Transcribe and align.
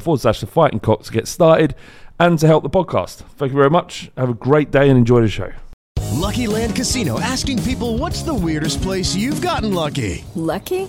forward 0.00 0.20
slash 0.20 0.40
the 0.40 0.46
fighting 0.46 0.80
cock 0.80 1.02
to 1.04 1.12
get 1.12 1.28
started 1.28 1.74
and 2.18 2.38
to 2.38 2.46
help 2.46 2.62
the 2.62 2.70
podcast. 2.70 3.16
Thank 3.36 3.52
you 3.52 3.58
very 3.58 3.70
much. 3.70 4.10
Have 4.16 4.30
a 4.30 4.34
great 4.34 4.70
day 4.70 4.88
and 4.88 4.98
enjoy 4.98 5.20
the 5.22 5.28
show. 5.28 5.52
Lucky 6.12 6.46
Land 6.46 6.76
Casino 6.76 7.18
asking 7.18 7.60
people 7.62 7.98
what's 7.98 8.22
the 8.22 8.34
weirdest 8.34 8.82
place 8.82 9.14
you've 9.14 9.40
gotten 9.40 9.72
lucky? 9.74 10.24
Lucky? 10.34 10.88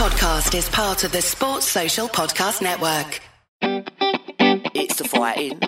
This 0.00 0.08
podcast 0.08 0.56
is 0.56 0.66
part 0.70 1.04
of 1.04 1.12
the 1.12 1.20
Sports 1.20 1.66
Social 1.66 2.08
Podcast 2.08 2.62
Network. 2.62 3.20
It's 3.60 4.96
the 4.96 5.04
fighting. 5.04 5.58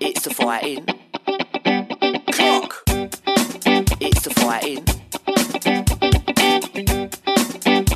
It's 0.00 0.22
the 0.22 0.32
fighting. 0.32 0.86
Clock. 2.30 2.84
It's 4.00 4.20
the 4.20 4.30
fighting. 4.36 4.84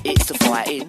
It's 0.05 0.25
the 0.27 0.35
fighting. 0.35 0.89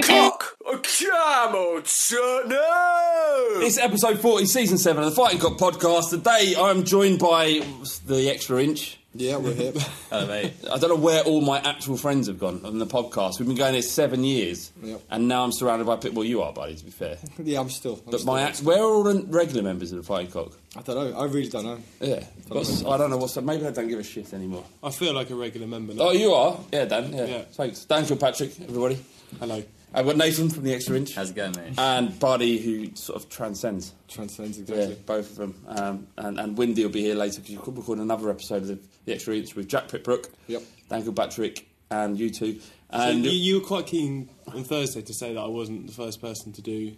Clock. 0.00 0.56
Come 0.64 1.54
on, 1.56 1.84
son. 1.84 2.48
No. 2.48 3.46
It's 3.60 3.76
episode 3.76 4.18
40, 4.18 4.46
season 4.46 4.78
7 4.78 5.02
of 5.02 5.10
the 5.10 5.14
Fighting 5.14 5.40
Cock 5.40 5.58
podcast. 5.58 6.08
Today 6.08 6.54
I'm 6.58 6.84
joined 6.84 7.18
by 7.18 7.60
the 8.06 8.30
extra 8.30 8.62
inch. 8.62 8.98
Yeah, 9.18 9.36
we're 9.36 9.54
here. 9.54 9.72
Hello, 10.10 10.26
mate. 10.26 10.52
I 10.70 10.78
don't 10.78 10.90
know 10.90 10.96
where 10.96 11.22
all 11.22 11.40
my 11.40 11.58
actual 11.58 11.96
friends 11.96 12.26
have 12.26 12.38
gone 12.38 12.60
on 12.64 12.78
the 12.78 12.86
podcast. 12.86 13.38
We've 13.38 13.48
been 13.48 13.56
going 13.56 13.72
here 13.74 13.82
seven 13.82 14.24
years, 14.24 14.72
Yep. 14.82 15.00
and 15.10 15.28
now 15.28 15.42
I'm 15.44 15.52
surrounded 15.52 15.86
by 15.86 15.96
people. 15.96 16.24
You 16.24 16.42
are, 16.42 16.52
buddy, 16.52 16.74
to 16.74 16.84
be 16.84 16.90
fair. 16.90 17.16
yeah, 17.38 17.60
I'm 17.60 17.70
still. 17.70 17.94
I'm 18.04 18.10
But 18.10 18.20
still 18.20 18.32
my 18.34 18.42
act- 18.42 18.60
where 18.62 18.78
are 18.78 18.84
all 18.84 19.02
the 19.04 19.24
regular 19.28 19.62
members 19.62 19.92
of 19.92 19.98
the 19.98 20.04
Fighting 20.04 20.30
Cock? 20.30 20.52
I 20.76 20.82
don't 20.82 20.96
know. 21.12 21.18
I 21.18 21.24
really 21.24 21.48
don't 21.48 21.64
know. 21.64 21.78
Yeah, 22.00 22.24
What's- 22.48 22.84
I 22.84 22.96
don't 22.96 23.10
know 23.10 23.16
what's 23.16 23.36
maybe 23.36 23.66
I 23.66 23.70
don't 23.70 23.88
give 23.88 23.98
a 23.98 24.04
shit 24.04 24.34
anymore. 24.34 24.64
I 24.82 24.90
feel 24.90 25.14
like 25.14 25.30
a 25.30 25.34
regular 25.34 25.66
member 25.66 25.94
now. 25.94 26.04
Oh, 26.08 26.12
you 26.12 26.32
are? 26.32 26.58
Yeah, 26.72 26.84
Dan. 26.84 27.12
Yeah. 27.12 27.24
Yeah. 27.24 27.42
Thanks. 27.52 27.84
Dan 27.84 28.04
Kilpatrick, 28.06 28.60
everybody. 28.60 28.98
Hello. 29.40 29.62
I've 29.96 30.04
got 30.04 30.18
Nathan 30.18 30.50
from 30.50 30.62
the 30.64 30.74
Extra 30.74 30.94
Inch. 30.94 31.14
How's 31.14 31.30
it 31.30 31.36
going, 31.36 31.52
mate? 31.56 31.72
And 31.78 32.18
Buddy, 32.20 32.58
who 32.58 32.94
sort 32.94 33.18
of 33.22 33.30
transcends. 33.30 33.94
Transcends, 34.08 34.58
Yeah, 34.58 34.90
both 35.06 35.30
of 35.30 35.36
them. 35.36 35.54
Um, 35.66 36.06
and, 36.18 36.38
and 36.38 36.58
Windy 36.58 36.82
will 36.84 36.92
be 36.92 37.00
here 37.00 37.14
later 37.14 37.40
because 37.40 37.50
you 37.50 37.58
could 37.60 37.78
record 37.78 37.98
another 37.98 38.28
episode 38.28 38.62
of 38.62 38.68
the, 38.68 38.78
the 39.06 39.14
Extra 39.14 39.34
Inch 39.36 39.56
with 39.56 39.68
Jack 39.68 39.88
Pitt-Brooke, 39.88 40.28
Yep. 40.48 40.62
Dan 40.90 41.02
Kilpatrick, 41.02 41.66
and 41.90 42.18
you 42.18 42.28
two. 42.28 42.60
So 42.60 42.60
And 42.90 43.24
you, 43.24 43.30
you 43.30 43.60
were 43.60 43.66
quite 43.66 43.86
keen 43.86 44.28
on 44.48 44.64
Thursday 44.64 45.00
to 45.00 45.14
say 45.14 45.32
that 45.32 45.40
I 45.40 45.48
wasn't 45.48 45.86
the 45.86 45.94
first 45.94 46.20
person 46.20 46.52
to 46.52 46.60
do 46.62 46.94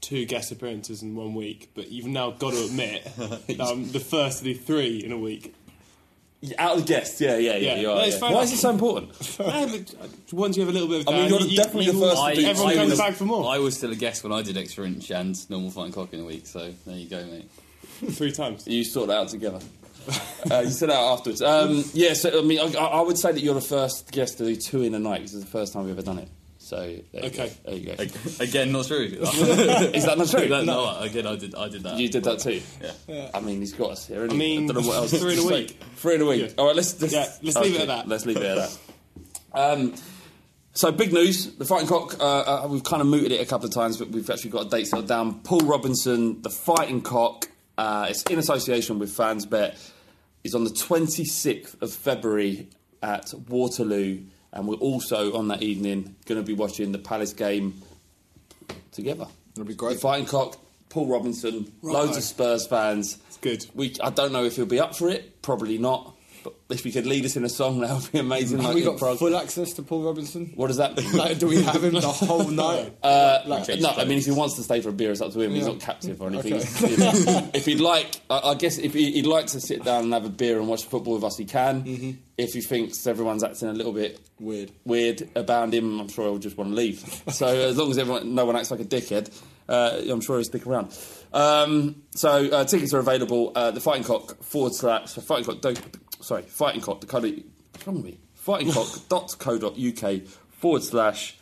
two 0.00 0.24
guest 0.24 0.50
appearances 0.50 1.02
in 1.02 1.14
one 1.14 1.34
week, 1.34 1.70
but 1.74 1.90
you've 1.90 2.06
now 2.06 2.30
got 2.30 2.54
to 2.54 2.64
admit 2.64 3.04
that 3.16 3.60
I'm 3.60 3.92
the 3.92 4.00
first 4.00 4.38
to 4.38 4.44
do 4.44 4.54
three 4.54 5.04
in 5.04 5.12
a 5.12 5.18
week. 5.18 5.54
Out 6.58 6.76
of 6.76 6.82
the 6.82 6.86
guests, 6.86 7.20
yeah, 7.20 7.36
yeah, 7.36 7.56
yeah. 7.56 7.74
Yeah, 7.74 7.80
you 7.80 7.90
are, 7.90 7.96
no, 7.96 8.02
it's 8.02 8.14
yeah. 8.14 8.20
fair 8.20 8.32
Why 8.36 8.42
is 8.42 8.52
it 8.52 8.58
so 8.58 8.70
important? 8.70 9.10
Yeah, 9.40 9.66
but 9.70 9.94
uh, 10.04 10.06
once 10.32 10.56
you 10.56 10.62
have 10.64 10.70
a 10.70 10.72
little 10.72 10.88
bit 10.88 11.00
of 11.00 11.08
I 11.08 11.12
mean, 11.12 11.20
Dan, 11.22 11.30
you're 11.30 11.40
you- 11.48 11.56
definitely 11.56 11.84
you 11.86 11.92
the 11.92 11.98
will- 11.98 12.10
first 12.16 12.34
to 12.36 12.40
do- 12.42 12.46
Everyone 12.46 12.72
I 12.72 12.76
comes 12.76 12.90
was- 12.90 12.98
back 12.98 13.14
for 13.14 13.24
more. 13.24 13.52
I 13.52 13.58
was 13.58 13.76
still 13.76 13.90
a 13.92 13.96
guest 13.96 14.22
when 14.22 14.32
I 14.32 14.42
did 14.42 14.56
Extra 14.56 14.86
Inch 14.86 15.10
and 15.10 15.50
normal 15.50 15.70
fine 15.70 15.90
cock 15.92 16.12
in 16.12 16.20
a 16.20 16.24
week, 16.24 16.46
so 16.46 16.72
there 16.86 16.96
you 16.96 17.08
go, 17.08 17.24
mate. 17.26 17.50
Three 18.12 18.30
times. 18.32 18.66
You 18.68 18.84
sort 18.84 19.10
it 19.10 19.14
out 19.16 19.28
together. 19.28 19.60
Uh, 20.50 20.60
you 20.60 20.70
said 20.70 20.88
that 20.88 20.96
afterwards. 20.96 21.42
Um, 21.42 21.84
yeah, 21.92 22.14
so 22.14 22.38
I 22.38 22.42
mean, 22.42 22.60
I, 22.60 22.72
I 22.78 23.00
would 23.02 23.18
say 23.18 23.32
that 23.32 23.40
you're 23.40 23.54
the 23.54 23.60
first 23.60 24.10
guest 24.12 24.38
to 24.38 24.44
do 24.46 24.54
two 24.56 24.82
in 24.82 24.94
a 24.94 24.98
night 24.98 25.18
because 25.18 25.34
it's 25.34 25.44
the 25.44 25.50
first 25.50 25.72
time 25.72 25.82
we've 25.84 25.92
ever 25.92 26.00
done 26.00 26.18
it. 26.18 26.28
So 26.68 26.76
there 27.12 27.22
you 27.22 27.28
Okay. 27.28 27.48
go. 27.48 27.54
there 27.70 27.74
you 27.76 27.96
go. 27.96 28.44
Again, 28.44 28.72
not 28.72 28.86
true. 28.86 29.04
Is 29.22 30.04
that 30.04 30.16
not 30.18 30.28
true? 30.28 30.48
No, 30.48 30.62
no, 30.62 30.98
again, 31.00 31.26
I 31.26 31.36
did. 31.36 31.54
I 31.54 31.68
did 31.70 31.82
that. 31.84 31.96
You 31.98 32.10
did 32.10 32.24
that 32.24 32.40
too. 32.40 32.60
Yeah. 33.08 33.30
I 33.32 33.40
mean, 33.40 33.60
he's 33.60 33.72
got 33.72 33.92
us 33.92 34.06
here. 34.06 34.20
I 34.20 34.24
I 34.26 34.36
mean, 34.36 34.66
don't 34.66 34.82
know 34.82 34.86
what 34.86 34.96
else. 34.96 35.18
three 35.18 35.32
in 35.32 35.38
a 35.38 35.46
week. 35.46 35.80
Three 35.96 36.16
in 36.16 36.20
a 36.20 36.26
week. 36.26 36.52
All 36.58 36.66
right, 36.66 36.76
let's, 36.76 37.00
let's 37.00 37.14
Yeah, 37.14 37.26
let's 37.42 37.56
leave 37.56 37.74
it 37.76 37.80
at 37.80 37.86
that. 37.88 38.06
Let's 38.06 38.26
leave 38.26 38.36
it 38.36 38.42
at 38.42 38.56
that. 38.56 38.78
Um, 39.54 39.94
so 40.74 40.92
big 40.92 41.10
news: 41.12 41.54
the 41.56 41.64
Fighting 41.64 41.88
Cock. 41.88 42.20
Uh, 42.20 42.40
uh, 42.64 42.68
we've 42.68 42.84
kind 42.84 43.00
of 43.00 43.08
mooted 43.08 43.32
it 43.32 43.40
a 43.40 43.46
couple 43.46 43.66
of 43.66 43.72
times, 43.72 43.96
but 43.96 44.10
we've 44.10 44.28
actually 44.28 44.50
got 44.50 44.66
a 44.66 44.68
date 44.68 44.86
settled 44.88 45.08
down. 45.08 45.40
Paul 45.40 45.60
Robinson, 45.60 46.42
the 46.42 46.50
Fighting 46.50 47.00
Cock. 47.00 47.48
Uh, 47.78 48.08
it's 48.10 48.24
in 48.24 48.38
association 48.38 48.98
with 48.98 49.10
FansBet. 49.16 49.74
Is 50.44 50.54
on 50.54 50.64
the 50.64 50.70
26th 50.70 51.80
of 51.80 51.92
February 51.94 52.68
at 53.02 53.32
Waterloo, 53.48 54.20
and 54.58 54.66
we're 54.66 54.74
also 54.76 55.34
on 55.34 55.48
that 55.48 55.62
evening 55.62 56.16
going 56.26 56.40
to 56.40 56.44
be 56.44 56.52
watching 56.52 56.90
the 56.90 56.98
Palace 56.98 57.32
game 57.32 57.80
together. 58.90 59.28
It'll 59.52 59.64
be 59.64 59.74
great. 59.74 59.94
The 59.94 60.00
Fighting 60.00 60.26
Cock, 60.26 60.56
Paul 60.88 61.06
Robinson, 61.06 61.72
loads 61.80 62.16
of 62.16 62.24
Spurs 62.24 62.66
fans. 62.66 63.18
It's 63.28 63.36
good. 63.36 63.64
We, 63.74 63.94
I 64.02 64.10
don't 64.10 64.32
know 64.32 64.44
if 64.44 64.56
he'll 64.56 64.66
be 64.66 64.80
up 64.80 64.96
for 64.96 65.08
it. 65.08 65.42
Probably 65.42 65.78
not. 65.78 66.12
But 66.68 66.76
if 66.78 66.84
he 66.84 66.92
could 66.92 67.06
lead 67.06 67.24
us 67.24 67.36
in 67.36 67.44
a 67.44 67.48
song, 67.48 67.80
that 67.80 67.94
would 67.94 68.12
be 68.12 68.18
amazing. 68.18 68.58
Have 68.58 68.66
like 68.68 68.74
we 68.76 68.82
got 68.82 68.98
Prague. 68.98 69.18
full 69.18 69.36
access 69.36 69.72
to 69.74 69.82
Paul 69.82 70.02
Robinson? 70.02 70.52
What 70.54 70.68
does 70.68 70.76
that 70.78 70.96
mean? 70.96 71.12
Like, 71.16 71.38
do 71.38 71.46
we 71.48 71.62
have 71.62 71.82
him 71.82 71.94
the 71.94 72.00
whole 72.00 72.44
night? 72.48 72.96
Uh, 73.02 73.40
Like- 73.46 73.68
no, 73.80 73.88
I 73.90 74.04
mean 74.04 74.18
if 74.18 74.24
he 74.26 74.30
wants 74.32 74.54
to 74.56 74.62
stay 74.62 74.80
for 74.80 74.90
a 74.90 74.92
beer, 74.92 75.10
it's 75.12 75.20
up 75.20 75.32
to 75.32 75.40
him. 75.40 75.52
He's 75.52 75.66
not 75.66 75.80
captive 75.80 76.20
or 76.20 76.28
anything. 76.28 76.54
Okay. 76.54 76.64
If, 77.48 77.54
if 77.54 77.66
he'd 77.66 77.80
like, 77.80 78.20
I, 78.30 78.50
I 78.50 78.54
guess 78.54 78.78
if 78.78 78.94
he, 78.94 79.12
he'd 79.12 79.26
like 79.26 79.46
to 79.48 79.60
sit 79.60 79.84
down 79.84 80.04
and 80.04 80.12
have 80.12 80.24
a 80.24 80.28
beer 80.30 80.58
and 80.58 80.68
watch 80.68 80.84
football 80.84 81.14
with 81.14 81.24
us, 81.24 81.36
he 81.36 81.44
can. 81.44 81.82
Mm-hmm. 81.84 82.10
If 82.36 82.52
he 82.52 82.60
thinks 82.60 83.06
everyone's 83.06 83.42
acting 83.42 83.68
a 83.68 83.72
little 83.72 83.92
bit 83.92 84.20
Weird. 84.38 84.70
weird 84.84 85.28
about 85.34 85.74
him, 85.74 86.00
I'm 86.00 86.08
sure 86.08 86.24
he'll 86.26 86.38
just 86.38 86.56
want 86.56 86.70
to 86.70 86.76
leave. 86.76 86.98
so 87.28 87.46
as 87.46 87.76
long 87.76 87.90
as 87.90 87.98
everyone, 87.98 88.34
no 88.34 88.44
one 88.44 88.56
acts 88.56 88.70
like 88.70 88.80
a 88.80 88.84
dickhead, 88.84 89.30
uh, 89.68 90.00
I'm 90.08 90.20
sure 90.20 90.36
he'll 90.36 90.44
stick 90.44 90.66
around. 90.66 90.96
Um, 91.32 92.02
so 92.14 92.28
uh, 92.48 92.64
tickets 92.64 92.94
are 92.94 93.00
available. 93.00 93.52
Uh, 93.54 93.70
the 93.70 93.80
Fighting 93.80 94.04
Cock 94.04 94.42
forward 94.42 94.74
slash 94.74 95.10
so 95.12 95.20
Fighting 95.20 95.44
Cock. 95.44 95.60
Sorry, 96.20 96.42
Fighting 96.42 96.80
Cock. 96.80 97.00
The 97.00 97.06
code. 97.06 97.44
What's 97.72 97.86
wrong 97.86 97.96
with 97.96 98.04
me? 98.04 98.18
Fightingcock.co.uk 98.44 100.26
forward 100.52 100.82
slash 100.82 101.36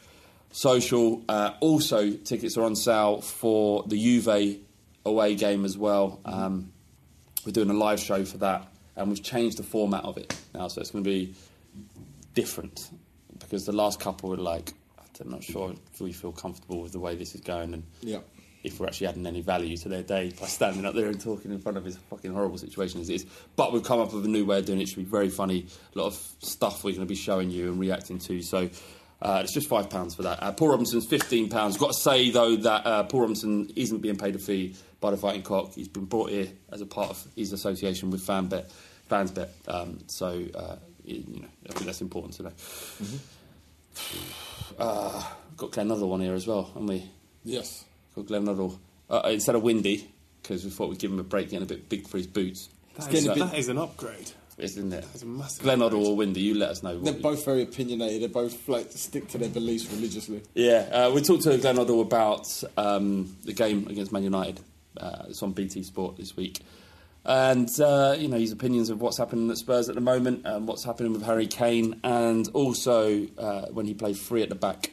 social. 0.51 1.23
Uh, 1.29 1.53
also, 1.61 2.11
tickets 2.13 2.57
are 2.57 2.65
on 2.65 2.77
sale 2.77 3.21
for 3.21 3.85
the 3.87 3.97
Juve 3.99 4.59
away 5.05 5.35
game 5.35 5.65
as 5.65 5.79
well. 5.79 6.21
Um, 6.25 6.73
we're 7.45 7.53
doing 7.53 7.71
a 7.71 7.75
live 7.75 8.01
show 8.01 8.25
for 8.25 8.39
that, 8.39 8.67
and 8.97 9.09
we've 9.09 9.23
changed 9.23 9.57
the 9.59 9.63
format 9.63 10.05
of 10.05 10.19
it 10.19 10.35
now, 10.55 10.69
so 10.69 10.81
it's 10.81 10.91
going 10.91 11.05
to 11.05 11.09
be 11.11 11.35
different 12.35 12.91
because 13.39 13.67
the 13.67 13.73
last 13.73 14.01
couple 14.01 14.31
were 14.31 14.37
like, 14.37 14.75
I'm 15.21 15.31
not 15.31 15.45
sure 15.45 15.75
if 15.95 16.01
we 16.01 16.13
feel 16.13 16.33
comfortable 16.33 16.83
with 16.83 16.93
the 16.93 16.99
way 17.01 17.15
this 17.15 17.35
is 17.35 17.41
going 17.41 17.73
and 17.73 17.85
Yeah. 18.03 18.19
If 18.67 18.81
we're 18.81 18.89
actually 18.89 19.07
adding 19.07 19.27
any 19.27 19.43
value 19.43 19.77
to 19.77 19.89
their 19.89 20.03
day 20.03 20.33
by 20.41 20.47
standing 20.47 20.85
up 20.85 20.95
there 20.95 21.07
and 21.07 21.21
talking 21.21 21.53
in 21.53 21.61
front 21.61 21.79
of 21.79 21.85
this 21.85 21.97
fucking 22.11 22.33
horrible 22.33 22.59
situation 22.59 23.01
as 23.01 23.09
it 23.09 23.15
is. 23.15 23.27
But 23.55 23.73
we've 23.73 23.85
come 23.85 24.01
up 24.01 24.13
with 24.13 24.25
a 24.25 24.29
new 24.29 24.45
way 24.45 24.59
of 24.59 24.67
doing 24.67 24.81
it. 24.81 24.83
It 24.83 24.89
should 24.89 24.99
be 24.99 25.05
very 25.05 25.29
funny. 25.29 25.67
A 25.95 25.99
lot 25.99 26.07
of 26.07 26.15
stuff 26.41 26.83
we're 26.83 26.91
going 26.91 27.07
to 27.07 27.07
be 27.07 27.15
showing 27.15 27.51
you 27.51 27.71
and 27.71 27.79
reacting 27.79 28.19
to. 28.19 28.43
So 28.43 28.69
uh, 29.23 29.41
it's 29.45 29.55
just 29.55 29.69
five 29.69 29.89
pounds 29.89 30.17
for 30.17 30.25
that. 30.25 30.43
Uh, 30.43 30.51
Paul 30.51 30.71
Robinson's 30.71 31.07
fifteen 31.07 31.49
pounds. 31.49 31.77
Got 31.77 31.93
to 31.93 32.01
say 32.01 32.31
though 32.31 32.57
that 32.57 32.87
uh, 32.87 33.05
Paul 33.05 33.21
Robinson 33.21 33.71
isn't 33.77 33.99
being 33.99 34.17
paid 34.17 34.35
a 34.35 34.39
fee 34.39 34.75
by 35.01 35.13
the 35.13 35.17
Fighting 35.17 35.43
Cock. 35.43 35.75
He's 35.75 35.89
been 35.89 36.07
brought 36.07 36.31
here 36.31 36.49
as 36.73 36.81
a 36.81 36.87
part 36.87 37.11
of 37.11 37.27
his 37.37 37.53
association 37.53 38.11
with 38.11 38.27
FanBet. 38.27 38.69
FansBet. 39.09 39.49
Um, 39.69 40.01
so 40.09 40.45
uh, 40.55 40.77
you 41.05 41.25
know, 41.41 41.49
I 41.71 41.73
think 41.73 41.87
that's 41.87 42.01
important 42.01 42.35
to 42.35 42.43
know. 42.45 42.53
Uh, 44.79 45.23
got 45.57 45.71
Hoddle 45.71 46.09
one 46.09 46.21
here 46.21 46.35
as 46.35 46.47
well, 46.47 46.65
haven't 46.65 46.87
we? 46.87 47.11
Yes. 47.45 47.85
Got 48.17 48.27
Glenn 48.27 48.47
Hoddle. 48.47 48.79
Uh, 49.09 49.21
instead 49.31 49.55
of 49.55 49.63
Windy, 49.63 50.11
because 50.43 50.65
we 50.65 50.71
thought 50.71 50.89
we'd 50.89 50.99
give 50.99 51.13
him 51.13 51.21
a 51.21 51.25
break, 51.25 51.51
getting 51.51 51.63
a 51.63 51.67
bit 51.67 51.89
big 51.89 52.09
for 52.09 52.17
his 52.17 52.27
boots. 52.27 52.69
That 52.97 53.11
getting 53.11 53.31
a 53.31 53.35
bit- 53.35 53.51
that 53.51 53.59
is 53.59 53.69
an 53.69 53.79
upgrade. 53.79 54.33
Isn't 54.59 54.91
it? 54.91 55.03
That's 55.03 55.23
a 55.23 55.27
massive 55.27 55.63
Glenn 55.63 55.83
upgrade. 55.83 56.03
Or 56.07 56.17
Windy, 56.17 56.41
you 56.41 56.55
let 56.55 56.71
us 56.71 56.83
know. 56.83 56.99
They're 56.99 57.13
What 57.13 57.21
both 57.23 57.45
very 57.45 57.63
opinionated. 57.63 58.23
They 58.23 58.27
both 58.33 58.67
like 58.71 58.91
to 58.91 58.97
stick 58.99 59.29
to 59.29 59.39
their 59.39 59.51
beliefs 59.51 59.87
religiously. 59.93 60.41
yeah, 60.55 60.89
uh, 60.91 61.11
we 61.15 61.21
talked 61.21 61.43
to 61.43 61.59
Glenn 61.59 61.77
Hoddle 61.77 62.01
about 62.01 62.49
um, 62.79 63.37
the 63.45 63.53
game 63.53 63.87
against 63.89 64.13
Man 64.13 64.23
United. 64.25 64.59
Uh, 64.97 65.27
it's 65.29 65.43
on 65.43 65.53
BT 65.53 65.83
Sport 65.83 66.17
this 66.17 66.35
week. 66.39 66.61
And, 67.27 67.69
uh, 67.81 68.15
you 68.19 68.29
know, 68.29 68.39
his 68.39 68.53
opinions 68.53 68.89
of 68.89 69.01
what's 69.03 69.19
happening 69.19 69.51
at 69.51 69.59
Spurs 69.59 69.89
at 69.91 69.95
the 69.95 70.01
moment, 70.01 70.47
and 70.47 70.67
what's 70.67 70.85
happening 70.85 71.13
with 71.13 71.23
Harry 71.25 71.47
Kane, 71.49 72.01
and 72.03 72.49
also 72.55 73.27
uh, 73.37 73.67
when 73.73 73.85
he 73.85 73.93
played 73.93 74.17
free 74.17 74.43
at 74.43 74.49
the 74.49 74.55
back 74.55 74.91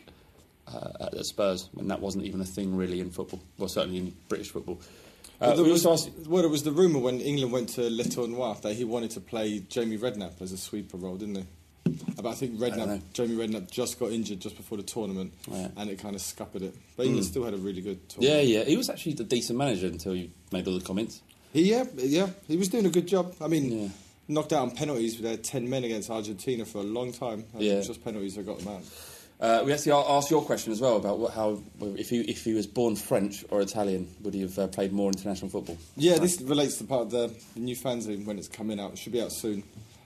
uh, 0.68 1.08
at 1.18 1.26
Spurs, 1.26 1.70
and 1.78 1.90
that 1.92 2.00
wasn't 2.02 2.26
even 2.26 2.42
a 2.42 2.46
thing 2.46 2.76
really 2.76 3.00
in 3.00 3.10
football, 3.12 3.42
well, 3.58 3.70
certainly 3.70 3.98
in 3.98 4.14
British 4.30 4.50
football. 4.52 4.80
Uh, 5.42 5.48
Well, 5.56 5.64
there 5.64 5.72
was, 5.74 5.86
asked- 5.86 6.12
well, 6.28 6.42
there 6.42 6.50
was 6.50 6.64
the 6.64 6.72
rumour 6.72 7.00
when 7.00 7.20
England 7.20 7.52
went 7.52 7.70
to 7.70 7.90
Le 7.90 8.04
Tournoi 8.04 8.62
that 8.62 8.76
he 8.76 8.84
wanted 8.86 9.12
to 9.12 9.20
play 9.20 9.60
Jamie 9.68 9.98
Redknapp 9.98 10.42
as 10.42 10.52
a 10.54 10.58
sweeper 10.58 10.98
role, 10.98 11.18
didn't 11.18 11.36
he? 11.36 11.44
But 12.16 12.26
I 12.28 12.34
think. 12.34 12.60
Redknapp, 12.60 13.02
Jamie 13.14 13.36
Redknapp 13.36 13.70
just 13.70 14.00
got 14.00 14.12
injured 14.14 14.40
just 14.40 14.56
before 14.56 14.78
the 14.78 14.84
tournament, 14.86 15.34
Yeah. 15.52 15.68
and 15.76 15.90
it 15.90 16.00
kind 16.00 16.16
of 16.16 16.22
scuppered 16.22 16.62
it. 16.62 16.74
But 16.96 17.08
England 17.08 17.26
Mm. 17.26 17.30
still 17.30 17.44
had 17.44 17.54
a 17.54 17.58
really 17.58 17.82
good 17.82 18.08
tournament. 18.08 18.48
yeah. 18.48 18.60
Yeah. 18.60 18.64
He 18.66 18.78
was 18.78 18.90
actually 18.90 19.14
a 19.14 19.24
decent 19.24 19.58
manager 19.58 19.88
until 19.88 20.16
you 20.16 20.30
made 20.54 20.66
all 20.68 20.78
the 20.80 20.86
comments. 20.86 21.22
He, 21.52 21.64
yeah, 21.70 21.84
yeah, 21.98 22.30
he 22.48 22.56
was 22.56 22.70
doing 22.70 22.86
a 22.86 22.90
good 22.90 23.08
job. 23.08 23.36
I 23.42 23.48
mean, 23.48 23.66
Yeah. 23.82 23.88
knocked 24.30 24.54
out 24.54 24.62
on 24.62 24.72
penalties. 24.72 25.20
They 25.20 25.30
had 25.32 25.44
ten 25.44 25.70
men 25.70 25.84
against 25.84 26.10
Argentina 26.10 26.64
for 26.66 26.78
a 26.78 26.84
long 26.84 27.12
time. 27.12 27.44
Yeah. 27.60 27.74
it 27.74 27.78
was 27.80 27.88
just 27.88 28.04
penalties 28.04 28.36
that 28.36 28.46
got 28.46 28.60
them 28.60 28.70
out. 28.70 28.84
Uh, 29.44 29.62
we 29.66 29.74
actually 29.74 29.92
asked 29.92 30.32
your 30.32 30.42
question 30.42 30.72
as 30.72 30.80
well 30.80 30.96
about 30.96 31.20
what, 31.20 31.34
how 31.34 31.62
if 31.82 32.10
he 32.10 32.22
if 32.22 32.46
he 32.46 32.54
was 32.54 32.66
born 32.66 32.96
French 32.96 33.44
or 33.50 33.60
Italian, 33.60 34.08
would 34.22 34.34
he 34.34 34.40
have 34.40 34.58
uh, 34.58 34.68
played 34.68 34.94
more 34.94 35.12
international 35.12 35.50
football? 35.50 35.78
Yeah, 35.98 36.18
this 36.18 36.40
relates 36.40 36.78
to 36.78 36.86
part 36.86 37.02
of 37.02 37.12
the, 37.12 37.36
the 37.54 37.60
new 37.60 37.76
fanzine 37.76 38.26
when 38.26 38.40
it's 38.40 38.48
coming 38.48 38.80
out. 38.80 38.94
It 38.94 39.00
should 39.00 39.12
be 39.12 39.22
out 39.22 39.34
soon 39.34 39.64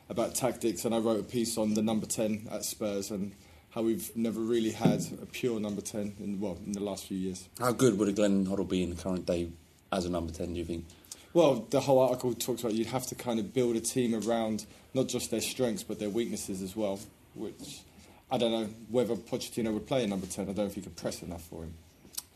about 0.10 0.34
tactics. 0.34 0.86
And 0.86 0.96
I 0.96 0.98
wrote 0.98 1.20
a 1.20 1.24
piece 1.24 1.56
on 1.56 1.76
the 1.76 1.84
number 1.84 2.08
10 2.08 2.48
at 2.52 2.66
Spurs 2.66 3.12
and 3.12 3.32
how 3.70 3.84
we've 3.84 4.10
never 4.16 4.40
really 4.40 4.72
had 4.72 5.02
a 5.22 5.28
pure 5.28 5.60
number 5.60 5.82
10 5.82 6.16
in, 6.20 6.40
well, 6.40 6.58
in 6.66 6.72
the 6.72 6.82
last 6.82 7.06
few 7.06 7.18
years. 7.18 7.48
How 7.60 7.74
good 7.74 8.00
would 8.00 8.08
a 8.08 8.14
Glenn 8.14 8.48
Hoddle 8.48 8.68
be 8.68 8.82
in 8.82 8.90
the 8.90 8.96
current 8.96 9.28
day 9.28 9.50
as 9.92 10.06
a 10.06 10.10
number 10.10 10.34
ten? 10.34 10.54
Do 10.54 10.60
you 10.60 10.66
think? 10.66 10.86
Well, 11.34 11.68
the 11.70 11.82
whole 11.82 12.00
article 12.00 12.34
talks 12.34 12.62
about 12.62 12.74
you'd 12.74 12.88
have 12.88 13.06
to 13.08 13.16
kind 13.16 13.40
of 13.40 13.54
build 13.54 13.76
a 13.76 13.82
team 13.82 14.16
around 14.16 14.66
not 14.96 15.08
just 15.08 15.30
their 15.30 15.42
strengths 15.42 15.84
but 15.84 16.00
their 16.00 16.10
weaknesses 16.10 16.64
as 16.64 16.76
well, 16.76 17.00
which 17.36 17.82
I 18.30 18.38
don't 18.38 18.52
know 18.52 18.66
whether 18.90 19.16
Pochettino 19.16 19.74
would 19.74 19.88
play 19.88 20.04
a 20.04 20.08
number 20.08 20.28
10. 20.28 20.44
I 20.44 20.48
don't 20.48 20.58
know 20.58 20.66
if 20.66 20.76
he 20.76 20.82
could 20.82 20.96
press 20.96 21.22
enough 21.24 21.44
for 21.44 21.64
him. 21.64 21.74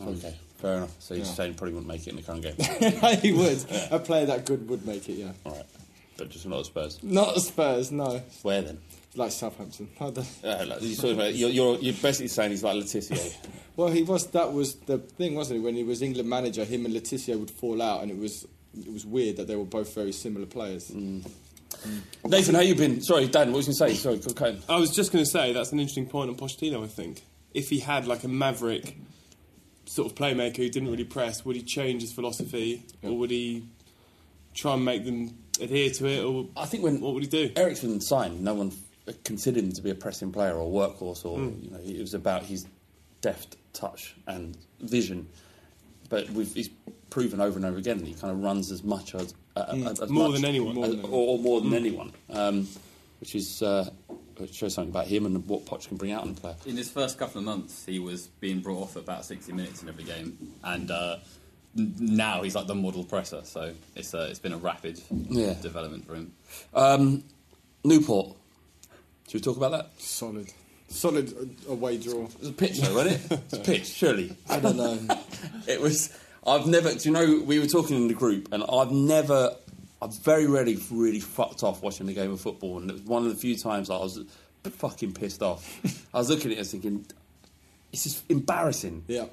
Okay, 0.01 0.35
fair 0.57 0.77
enough. 0.77 0.95
So 0.99 1.13
you're 1.13 1.25
Yeah. 1.25 1.31
saying 1.31 1.51
he 1.51 1.57
probably 1.57 1.73
wouldn't 1.73 1.87
make 1.89 2.07
it 2.07 2.11
in 2.11 2.15
the 2.15 2.21
current 2.23 2.41
game. 2.41 3.19
he 3.21 3.31
would. 3.33 3.63
A 3.91 3.99
player 3.99 4.25
that 4.27 4.45
good 4.45 4.67
would 4.69 4.85
make 4.87 5.07
it, 5.09 5.13
yeah. 5.13 5.31
All 5.45 5.51
right, 5.53 5.65
but 6.17 6.29
just 6.29 6.45
not 6.47 6.65
Spurs. 6.65 6.97
Not 7.03 7.39
Spurs, 7.41 7.91
no. 7.91 8.21
Where 8.41 8.61
then? 8.61 8.79
Like 9.15 9.31
Southampton. 9.31 9.89
Don't- 9.99 10.17
Uh, 10.43 10.65
like, 10.67 10.81
you're, 10.81 11.49
you're, 11.49 11.77
you're, 11.79 11.93
basically 11.93 12.29
saying 12.29 12.51
he's 12.51 12.63
like 12.63 12.75
Le 12.75 12.83
Tissier. 12.83 13.35
Well, 13.77 13.87
he 13.89 14.03
was. 14.03 14.27
That 14.27 14.51
was 14.51 14.75
the 14.75 14.97
thing, 14.97 15.33
wasn't 15.35 15.59
it? 15.59 15.63
When 15.63 15.75
he 15.75 15.83
was 15.83 16.01
England 16.01 16.29
manager, 16.29 16.65
him 16.65 16.83
and 16.85 16.93
Le 16.93 16.99
Tissier 16.99 17.39
would 17.39 17.49
fall 17.51 17.81
out, 17.81 18.01
and 18.01 18.11
it 18.11 18.17
was 18.17 18.45
it 18.77 18.91
was 18.91 19.05
weird 19.05 19.37
that 19.37 19.47
they 19.47 19.55
were 19.55 19.63
both 19.65 19.93
very 19.95 20.11
similar 20.11 20.45
players. 20.45 20.91
Nathan, 22.25 22.55
how 22.55 22.61
you 22.61 22.75
been? 22.75 23.01
Sorry, 23.01 23.27
Dan, 23.27 23.51
what 23.51 23.57
was 23.57 23.67
you 23.67 23.73
going 23.73 23.91
to 23.93 23.97
say? 23.97 24.19
Sorry, 24.19 24.33
go. 24.53 24.57
I 24.69 24.77
was 24.79 24.95
just 24.95 25.11
going 25.11 25.23
to 25.23 25.29
say 25.29 25.53
that's 25.53 25.71
an 25.71 25.79
interesting 25.79 26.07
point 26.07 26.29
on 26.29 26.35
Pochettino. 26.35 26.83
I 26.83 26.87
think 26.87 27.23
if 27.53 27.69
he 27.69 27.79
had 27.79 28.07
like 28.07 28.23
a 28.23 28.27
maverick 28.27 28.97
sort 29.85 30.09
of 30.11 30.15
playmaker 30.17 30.57
who 30.57 30.69
didn't 30.69 30.89
really 30.89 31.03
press, 31.03 31.43
would 31.43 31.55
he 31.55 31.63
change 31.63 32.01
his 32.01 32.13
philosophy, 32.13 32.85
or 33.03 33.17
would 33.17 33.31
he 33.31 33.65
try 34.53 34.73
and 34.73 34.85
make 34.85 35.05
them 35.05 35.37
adhere 35.59 35.89
to 35.91 36.05
it, 36.07 36.23
or 36.23 36.47
I 36.55 36.65
think 36.65 36.83
when 36.83 37.01
what 37.01 37.13
would 37.13 37.23
he 37.23 37.29
do? 37.29 37.51
Eriksen 37.55 37.99
signed, 38.01 38.41
no 38.41 38.53
one 38.53 38.71
considered 39.23 39.63
him 39.63 39.71
to 39.73 39.81
be 39.81 39.89
a 39.89 39.95
pressing 39.95 40.31
player 40.31 40.53
or 40.55 40.71
workhorse, 40.71 41.25
or 41.25 41.37
Mm. 41.39 41.63
you 41.63 41.69
know, 41.71 41.79
it 41.79 41.99
was 41.99 42.13
about 42.13 42.43
his 42.43 42.65
deft 43.21 43.57
touch 43.73 44.15
and 44.27 44.57
vision. 44.79 45.27
But 46.09 46.29
we've, 46.31 46.53
he's 46.53 46.69
proven 47.09 47.39
over 47.41 47.57
and 47.57 47.65
over 47.65 47.77
again 47.77 47.97
that 47.99 48.07
he 48.07 48.13
kind 48.13 48.31
of 48.31 48.41
runs 48.41 48.71
as 48.71 48.83
much 48.83 49.15
as, 49.15 49.33
Mm. 49.55 49.89
as, 49.91 49.99
as 50.01 50.09
More 50.09 50.29
much 50.29 50.35
than 50.41 50.45
anyone. 50.45 50.75
More 50.75 50.85
as- 50.85 50.95
than 50.95 51.05
or, 51.05 51.27
or 51.29 51.39
more 51.39 51.61
than 51.61 51.71
Mm. 51.71 51.75
anyone, 51.75 52.11
um, 52.29 52.67
which 53.19 53.35
is 53.35 53.61
uh, 53.61 53.89
which 54.37 54.53
shows 54.55 54.73
something 54.73 54.91
about 54.91 55.07
him 55.07 55.25
and 55.25 55.45
what 55.47 55.65
Poch 55.65 55.87
can 55.87 55.97
bring 55.97 56.11
out 56.11 56.23
in 56.25 56.31
a 56.31 56.33
player. 56.33 56.55
In 56.65 56.77
his 56.77 56.89
first 56.89 57.19
couple 57.19 57.39
of 57.39 57.45
months, 57.45 57.85
he 57.85 57.99
was 57.99 58.27
being 58.39 58.59
brought 58.61 58.81
off 58.81 58.95
at 58.97 59.03
about 59.03 59.23
60 59.25 59.51
minutes 59.53 59.83
in 59.83 59.89
every 59.89 60.03
game, 60.03 60.35
and 60.63 60.89
uh, 60.89 61.17
now 61.75 62.41
he's 62.41 62.55
like 62.55 62.67
the 62.67 62.75
model 62.75 63.03
presser. 63.03 63.41
So 63.43 63.73
it's 63.95 64.13
uh, 64.13 64.27
it's 64.29 64.39
been 64.39 64.53
a 64.53 64.57
rapid 64.57 64.99
Yeah. 65.29 65.53
development 65.61 66.07
for 66.07 66.15
him. 66.15 66.33
Um, 66.73 67.23
Newport. 67.83 68.35
Should 69.27 69.33
we 69.35 69.39
talk 69.41 69.57
about 69.57 69.71
that? 69.71 69.91
Solid, 70.01 70.51
solid 70.89 71.33
uh, 71.67 71.71
away 71.73 71.97
draw. 71.97 72.25
It 72.25 72.39
was 72.39 72.49
a 72.49 72.53
pitch, 72.53 72.79
though, 72.81 72.95
wasn't 72.95 73.31
it? 73.31 73.39
It's 73.45 73.53
a 73.53 73.59
pitch, 73.59 73.85
surely. 73.87 74.35
I 74.49 74.59
don't 74.59 74.75
know. 74.77 74.99
it 75.67 75.79
was. 75.79 76.09
I've 76.45 76.65
never. 76.65 76.93
Do 76.93 77.09
you 77.09 77.11
know? 77.11 77.43
We 77.45 77.59
were 77.59 77.67
talking 77.67 77.97
in 77.97 78.07
the 78.07 78.13
group, 78.13 78.51
and 78.51 78.63
I've 78.63 78.91
never 78.91 79.55
I've 80.01 80.17
very 80.17 80.47
rarely 80.47 80.79
really 80.89 81.19
fucked 81.19 81.63
off 81.63 81.83
watching 81.83 82.09
a 82.09 82.13
game 82.13 82.31
of 82.31 82.41
football, 82.41 82.79
and 82.79 82.89
it 82.89 82.93
was 82.93 83.01
one 83.03 83.23
of 83.23 83.29
the 83.29 83.35
few 83.35 83.55
times 83.55 83.89
I 83.89 83.97
was 83.97 84.19
fucking 84.63 85.13
pissed 85.13 85.43
off. 85.43 85.79
I 86.13 86.17
was 86.17 86.29
looking 86.29 86.51
at 86.51 86.57
it 86.57 86.61
and 86.61 86.67
thinking, 86.67 87.05
"This 87.91 88.07
is 88.07 88.23
embarrassing." 88.27 89.03
Yeah. 89.07 89.25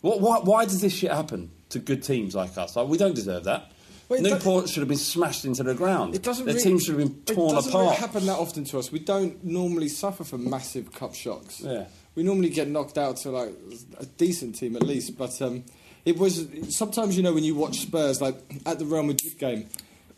What, 0.00 0.20
why, 0.20 0.38
why 0.40 0.64
does 0.64 0.80
this 0.80 0.92
shit 0.92 1.10
happen 1.10 1.50
to 1.70 1.78
good 1.78 2.02
teams 2.02 2.34
like 2.34 2.58
us? 2.58 2.76
Like, 2.76 2.88
we 2.88 2.98
don't 2.98 3.14
deserve 3.14 3.44
that. 3.44 3.72
Well, 4.08 4.20
Newport 4.20 4.68
should 4.68 4.80
have 4.80 4.88
been 4.88 4.98
smashed 4.98 5.44
into 5.44 5.62
the 5.62 5.74
ground. 5.74 6.14
It 6.14 6.22
doesn't. 6.22 6.44
Their 6.44 6.54
really, 6.54 6.64
team 6.64 6.78
should 6.80 6.98
have 6.98 7.08
been 7.08 7.34
torn 7.34 7.50
It 7.50 7.54
doesn't 7.54 7.70
apart. 7.70 7.84
really 7.84 7.96
happen 7.96 8.26
that 8.26 8.38
often 8.38 8.64
to 8.64 8.78
us. 8.78 8.90
We 8.90 8.98
don't 8.98 9.44
normally 9.44 9.88
suffer 9.88 10.24
from 10.24 10.48
massive 10.50 10.92
cup 10.92 11.14
shocks. 11.14 11.60
Yeah. 11.60 11.86
We 12.16 12.22
normally 12.24 12.48
get 12.48 12.66
knocked 12.66 12.98
out 12.98 13.18
to 13.18 13.30
like 13.30 13.54
a 13.98 14.06
decent 14.06 14.56
team 14.56 14.74
at 14.74 14.82
least, 14.82 15.16
but 15.16 15.40
um, 15.42 15.64
it 16.06 16.16
was 16.16 16.46
sometimes 16.70 17.16
you 17.16 17.22
know 17.22 17.34
when 17.34 17.44
you 17.44 17.54
watch 17.54 17.80
Spurs 17.80 18.22
like 18.22 18.36
at 18.64 18.78
the 18.78 18.86
Real 18.86 19.02
Madrid 19.02 19.38
game 19.38 19.68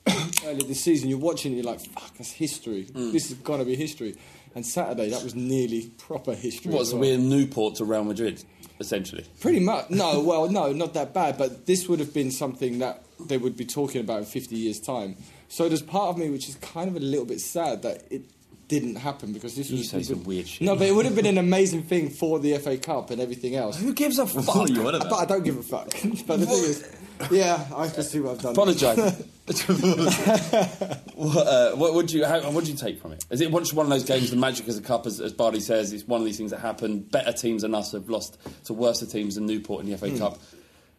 earlier 0.47 0.66
this 0.66 0.83
season, 0.83 1.09
you're 1.09 1.18
watching, 1.18 1.52
it, 1.52 1.57
you're 1.57 1.64
like, 1.64 1.80
fuck, 1.80 2.16
that's 2.16 2.30
history. 2.30 2.85
Mm. 2.85 3.12
This 3.12 3.30
is 3.30 3.38
gonna 3.38 3.64
be 3.64 3.75
history. 3.75 4.16
And 4.54 4.64
Saturday, 4.64 5.11
that 5.11 5.23
was 5.23 5.35
nearly 5.35 5.90
proper 5.99 6.35
history. 6.35 6.73
What, 6.73 6.83
as 6.83 6.90
so 6.90 6.97
well. 6.97 7.11
we're 7.11 7.18
Newport 7.18 7.76
to 7.76 7.85
Real 7.85 8.04
Madrid, 8.04 8.42
essentially? 8.80 9.26
Pretty 9.40 9.61
much. 9.61 9.90
No, 9.90 10.21
well, 10.21 10.49
no, 10.49 10.73
not 10.73 10.95
that 10.95 11.12
bad. 11.12 11.37
But 11.38 11.66
this 11.66 11.88
would 11.88 12.00
have 12.00 12.14
been 12.14 12.30
something 12.30 12.78
that 12.78 13.04
they 13.21 13.38
would 13.38 13.57
be 13.57 13.64
talking 13.64 14.00
about 14.00 14.21
in 14.21 14.25
50 14.25 14.57
years' 14.57 14.80
time. 14.80 15.16
So 15.49 15.68
there's 15.68 15.83
part 15.83 16.11
of 16.11 16.18
me 16.18 16.30
which 16.30 16.49
is 16.49 16.57
kind 16.57 16.88
of 16.88 16.97
a 16.97 17.00
little 17.00 17.26
bit 17.26 17.40
sad 17.40 17.83
that 17.83 18.04
it 18.11 18.23
didn't 18.68 18.96
happen 18.96 19.32
because 19.32 19.56
this 19.56 19.70
You 19.70 19.78
was 19.78 19.88
say 19.88 20.02
some 20.02 20.22
weird 20.25 20.46
shit. 20.46 20.66
No, 20.66 20.76
but 20.76 20.87
it 20.87 20.94
would 20.94 21.06
have 21.06 21.16
been 21.16 21.26
an 21.26 21.38
amazing 21.38 21.82
thing 21.84 22.10
for 22.10 22.38
the 22.38 22.58
FA 22.58 22.76
Cup 22.76 23.10
and 23.10 23.20
everything 23.20 23.56
else. 23.56 23.80
Who 23.80 23.94
gives 23.94 24.18
a 24.18 24.26
fuck? 24.28 24.68
you 24.68 24.87
on 24.87 24.94
about? 24.94 25.08
But 25.08 25.16
I 25.16 25.25
don't 25.25 25.42
give 25.42 25.56
a 25.56 25.62
fuck. 25.62 25.87
but 26.26 26.40
the 26.40 26.46
thing 26.46 26.64
is, 26.64 26.96
yeah, 27.30 27.66
I 27.75 27.88
can 27.88 28.02
see 28.02 28.20
what 28.20 28.32
I've 28.37 28.42
done. 28.42 28.52
Apologise. 28.52 29.25
what, 31.14 31.46
uh, 31.46 31.72
what 31.76 31.94
would 31.94 32.12
you 32.12 32.26
how, 32.26 32.50
what 32.50 32.64
do 32.64 32.70
you 32.70 32.76
take 32.76 33.00
from 33.00 33.12
it? 33.12 33.25
Is 33.30 33.40
it 33.40 33.50
one 33.50 33.64
one 33.72 33.87
of 33.87 33.90
those 33.90 34.04
games? 34.04 34.30
The 34.30 34.37
magic 34.37 34.68
as 34.68 34.76
a 34.76 34.82
cup, 34.82 35.06
as, 35.06 35.18
as 35.20 35.32
Bardi 35.32 35.60
says, 35.60 35.92
it's 35.94 36.06
one 36.06 36.20
of 36.20 36.26
these 36.26 36.37
things 36.37 36.50
that 36.50 36.60
happen. 36.60 37.00
Better 37.00 37.32
teams 37.32 37.62
than 37.62 37.75
us 37.75 37.92
have 37.92 38.10
lost 38.10 38.37
to 38.64 38.75
worse 38.75 39.00
teams 39.10 39.37
than 39.37 39.46
Newport 39.46 39.82
in 39.84 39.90
the 39.90 39.96
FA 39.96 40.16
Cup. 40.18 40.38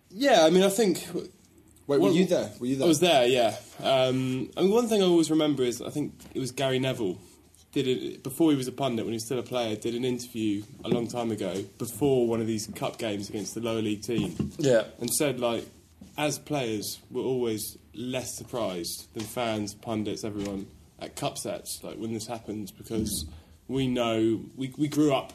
Yeah, 0.10 0.44
I 0.44 0.50
mean, 0.50 0.64
I 0.64 0.70
think. 0.70 1.06
Wait, 1.86 2.00
were 2.00 2.06
Well, 2.08 2.14
you 2.14 2.26
there? 2.26 2.52
Were 2.60 2.66
you 2.66 2.76
there? 2.76 2.86
I 2.86 2.88
was 2.88 3.00
there, 3.00 3.28
yeah. 3.28 3.56
Um, 3.80 4.50
I 4.58 4.62
mean, 4.62 4.72
one 4.72 4.88
thing 4.88 5.02
I 5.02 5.06
always 5.06 5.30
remember 5.32 5.64
is 5.64 5.82
I 5.82 5.90
think 5.90 6.14
it 6.34 6.40
was 6.40 6.52
Gary 6.52 6.80
Neville 6.80 7.18
did 7.72 7.88
it 7.88 8.24
before 8.24 8.52
he 8.52 8.58
was 8.58 8.68
a 8.68 8.72
pundit 8.72 9.06
when 9.06 9.12
he 9.12 9.18
was 9.18 9.26
still 9.26 9.40
a 9.40 9.44
player. 9.44 9.76
Did 9.76 9.96
an 9.96 10.06
interview 10.06 10.64
a 10.84 10.90
long 10.90 11.08
time 11.08 11.32
ago 11.32 11.64
before 11.78 12.28
one 12.28 12.42
of 12.42 12.48
these 12.48 12.68
cup 12.76 12.98
games 12.98 13.30
against 13.30 13.54
the 13.54 13.62
lower 13.62 13.82
league 13.82 14.02
team. 14.02 14.52
Yeah. 14.58 14.86
and 15.00 15.10
said 15.14 15.40
like, 15.40 15.66
as 16.18 16.40
players, 16.40 17.00
we're 17.12 17.24
always 17.24 17.78
less 17.94 18.36
surprised 18.38 19.14
than 19.14 19.24
fans, 19.24 19.74
pundits, 19.74 20.24
everyone 20.24 20.68
at 21.02 21.16
cup 21.16 21.38
sets 21.38 21.80
like 21.82 21.98
when 21.98 22.14
this 22.14 22.28
happens 22.28 22.72
because 22.72 23.26
we 23.68 23.88
know 23.88 24.42
we 24.56 24.74
we 24.78 24.88
grew 24.88 25.14
up. 25.14 25.34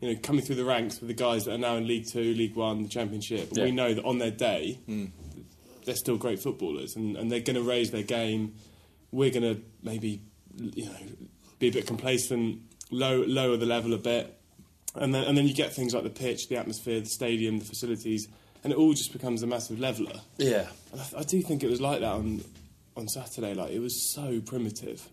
You 0.00 0.14
know, 0.14 0.20
coming 0.22 0.42
through 0.42 0.56
the 0.56 0.64
ranks 0.64 0.98
with 0.98 1.08
the 1.08 1.14
guys 1.14 1.44
that 1.44 1.52
are 1.52 1.58
now 1.58 1.76
in 1.76 1.86
League 1.86 2.06
Two, 2.10 2.32
League 2.32 2.56
One, 2.56 2.82
the 2.82 2.88
Championship. 2.88 3.50
Yeah. 3.52 3.64
We 3.64 3.70
know 3.70 3.92
that 3.92 4.02
on 4.02 4.16
their 4.16 4.30
day, 4.30 4.78
mm. 4.88 5.10
they're 5.84 5.94
still 5.94 6.16
great 6.16 6.40
footballers 6.40 6.96
and, 6.96 7.18
and 7.18 7.30
they're 7.30 7.40
going 7.40 7.56
to 7.56 7.62
raise 7.62 7.90
their 7.90 8.02
game. 8.02 8.54
We're 9.12 9.30
going 9.30 9.42
to 9.42 9.60
maybe, 9.82 10.22
you 10.58 10.86
know, 10.86 10.96
be 11.60 11.68
a 11.68 11.72
bit 11.72 11.86
complacent, 11.86 12.60
low, 12.90 13.22
lower 13.26 13.56
the 13.56 13.66
level 13.66 13.94
a 13.94 13.98
bit. 13.98 14.36
And 14.96 15.14
then, 15.14 15.22
and 15.24 15.38
then 15.38 15.46
you 15.46 15.54
get 15.54 15.72
things 15.72 15.94
like 15.94 16.02
the 16.02 16.10
pitch, 16.10 16.48
the 16.48 16.56
atmosphere, 16.56 16.98
the 16.98 17.06
stadium, 17.06 17.60
the 17.60 17.64
facilities, 17.64 18.26
and 18.64 18.72
it 18.72 18.76
all 18.76 18.92
just 18.92 19.12
becomes 19.12 19.44
a 19.44 19.46
massive 19.46 19.78
leveller. 19.78 20.20
Yeah. 20.38 20.66
And 20.90 21.00
I, 21.00 21.20
I 21.20 21.22
do 21.22 21.40
think 21.42 21.62
it 21.62 21.70
was 21.70 21.80
like 21.80 22.00
that 22.00 22.10
on, 22.12 22.42
on 22.96 23.06
Saturday. 23.06 23.54
Like, 23.54 23.70
it 23.70 23.78
was 23.78 24.12
so 24.12 24.40
primitive. 24.40 25.08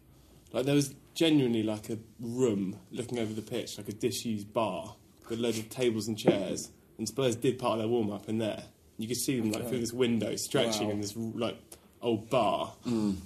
Like, 0.51 0.65
there 0.65 0.73
was 0.73 0.95
genuinely 1.13 1.61
like 1.61 1.89
a 1.91 1.99
room 2.19 2.77
looking 2.91 3.19
over 3.19 3.33
the 3.33 3.41
pitch, 3.43 3.77
like 3.77 3.87
a 3.89 3.93
disused 3.93 4.51
bar 4.51 4.95
with 5.29 5.37
loads 5.39 5.59
of 5.59 5.69
tables 5.69 6.07
and 6.07 6.17
chairs. 6.17 6.71
And 6.97 7.07
Spurs 7.07 7.35
did 7.35 7.59
part 7.59 7.73
of 7.73 7.79
their 7.79 7.87
warm 7.87 8.11
up 8.11 8.27
in 8.27 8.39
there. 8.39 8.63
You 8.97 9.07
could 9.07 9.17
see 9.17 9.39
them 9.39 9.51
like 9.51 9.67
through 9.69 9.79
this 9.79 9.93
window, 9.93 10.35
stretching 10.37 10.87
Wow. 10.87 10.93
in 10.93 11.01
this 11.01 11.13
like 11.15 11.57
old 12.01 12.31
bar. 12.31 12.73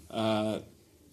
Uh, 0.09 0.59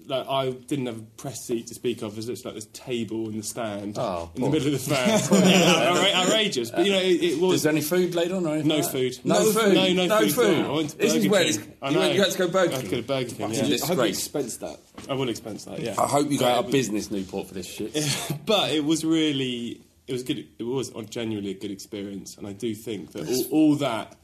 like 0.08 0.26
I 0.28 0.50
didn't 0.50 0.86
have 0.86 0.98
a 0.98 1.02
press 1.02 1.46
seat 1.46 1.66
to 1.68 1.74
speak 1.74 2.02
of. 2.02 2.14
There's 2.14 2.26
just 2.26 2.44
like 2.44 2.54
this 2.54 2.66
table 2.72 3.28
in 3.28 3.36
the 3.36 3.42
stand 3.42 3.96
Oh, 3.98 4.30
in 4.34 4.42
the 4.42 4.48
middle 4.50 4.66
of 4.66 4.72
the 4.72 4.78
fan. 4.94 5.08
yeah, 5.48 6.20
outrageous. 6.22 6.70
But 6.70 6.84
you 6.86 6.92
know, 6.92 6.98
it, 7.00 7.22
it 7.22 7.40
was. 7.40 7.54
Is 7.56 7.62
there 7.64 7.72
any 7.72 7.80
food 7.82 8.14
laid 8.14 8.32
on 8.32 8.46
or 8.46 8.50
anything? 8.54 8.68
No 8.68 8.76
like 8.76 8.90
food. 8.90 9.18
No, 9.24 9.34
No 9.38 9.44
food. 9.52 9.62
food. 9.62 9.74
No, 9.74 9.92
no 9.92 10.06
no 10.06 10.18
food 10.20 10.32
food. 10.34 10.64
I 10.66 10.70
went 10.70 10.90
to 10.90 10.98
this 10.98 11.14
is 11.14 11.18
Burger 11.26 11.30
where 11.30 11.44
King. 11.44 11.48
it's, 11.60 11.68
I 11.82 11.88
you, 11.90 11.94
know. 11.96 12.10
you 12.10 12.20
had 12.22 12.30
to 12.32 12.38
go 12.38 12.48
Burger 12.48 12.74
I 12.76 12.82
could 12.82 12.92
have 12.92 13.06
Burger 13.06 13.28
King. 13.28 13.48
Fucking 13.48 13.64
Yeah. 13.70 13.78
I 13.82 13.86
hope 13.86 13.98
you 13.98 14.04
expense 14.04 14.56
that. 14.58 14.78
I 15.08 15.14
will 15.14 15.28
expense 15.28 15.64
that. 15.66 15.78
Yeah. 15.80 15.94
I 15.98 16.06
hope 16.06 16.30
you 16.30 16.38
go 16.38 16.46
out 16.46 16.64
of 16.66 16.70
business, 16.70 17.10
Newport, 17.10 17.48
for 17.48 17.54
this 17.54 17.66
shit. 17.66 17.92
but 18.46 18.70
it 18.72 18.84
was 18.84 19.04
really 19.04 19.80
it 20.06 20.12
was 20.12 20.22
good 20.22 20.46
it 20.58 20.62
was 20.64 20.90
genuinely 21.10 21.50
a 21.50 21.54
good 21.54 21.70
experience 21.70 22.38
and 22.38 22.46
i 22.46 22.52
do 22.54 22.74
think 22.74 23.12
that 23.12 23.28
all, 23.28 23.44
all 23.50 23.74
that 23.76 24.16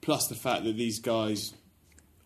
plus 0.00 0.26
the 0.28 0.34
fact 0.34 0.64
that 0.64 0.76
these 0.76 0.98
guys 0.98 1.52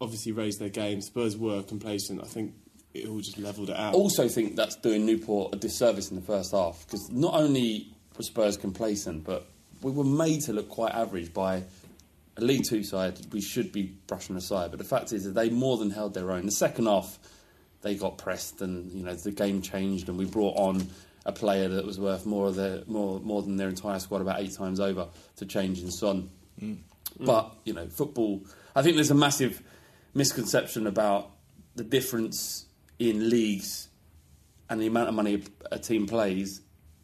obviously 0.03 0.33
raised 0.33 0.59
their 0.59 0.69
game 0.69 1.01
spurs 1.01 1.37
were 1.37 1.63
complacent 1.63 2.21
i 2.23 2.27
think 2.27 2.53
it 2.95 3.09
all 3.09 3.21
just 3.21 3.39
leveled 3.39 3.71
it 3.71 3.77
out 3.77 3.95
also 3.95 4.29
think 4.29 4.55
that's 4.55 4.77
doing 4.77 5.07
Newport 5.07 5.55
a 5.55 5.57
disservice 5.57 6.11
in 6.11 6.17
the 6.17 6.23
first 6.23 6.53
half 6.53 6.85
because 6.85 7.09
not 7.11 7.33
only 7.33 7.93
were 8.17 8.23
Spurs 8.23 8.57
complacent, 8.57 9.25
but 9.25 9.47
we 9.83 9.91
were 9.91 10.05
made 10.05 10.43
to 10.43 10.53
look 10.53 10.69
quite 10.69 10.93
average 10.95 11.33
by 11.33 11.63
a 12.37 12.41
League 12.41 12.65
Two 12.69 12.83
side 12.83 13.19
we 13.33 13.41
should 13.41 13.73
be 13.73 13.95
brushing 14.07 14.37
aside. 14.37 14.71
But 14.71 14.79
the 14.79 14.85
fact 14.85 15.13
is 15.13 15.25
that 15.25 15.35
they 15.35 15.51
more 15.51 15.77
than 15.77 15.91
held 15.91 16.15
their 16.15 16.31
own. 16.31 16.47
The 16.47 16.53
second 16.53 16.87
half, 16.87 17.19
they 17.83 17.95
got 17.95 18.19
pressed, 18.19 18.63
and 18.63 18.91
you 18.93 19.05
know 19.05 19.15
the 19.15 19.33
game 19.33 19.63
changed, 19.63 20.09
and 20.09 20.19
we 20.19 20.25
brought 20.25 20.57
on 20.57 20.87
a 21.25 21.33
player 21.33 21.69
that 21.69 21.85
was 21.85 22.01
worth 22.01 22.27
more 22.27 22.49
of 22.49 22.57
their 22.57 22.83
more 22.87 23.21
more 23.21 23.43
than 23.43 23.57
their 23.57 23.69
entire 23.69 23.99
squad 23.99 24.21
about 24.21 24.41
eight 24.41 24.55
times 24.57 24.81
over 24.81 25.09
to 25.37 25.47
change 25.47 25.81
in 25.81 25.91
Son. 25.91 26.31
Mm. 26.61 26.79
But 27.21 27.55
you 27.65 27.73
know, 27.73 27.87
football. 27.89 28.43
I 28.75 28.83
think 28.83 28.97
there's 28.97 29.11
a 29.11 29.15
massive 29.15 29.63
misconception 30.15 30.87
about 30.87 31.31
the 31.75 31.85
difference 31.85 32.67
in 32.99 33.31
leagues 33.31 33.89
and 34.69 34.81
the 34.81 34.87
amount 34.87 35.09
of 35.09 35.15
money 35.15 35.43
a 35.71 35.79
team 35.79 36.07
plays. 36.07 36.61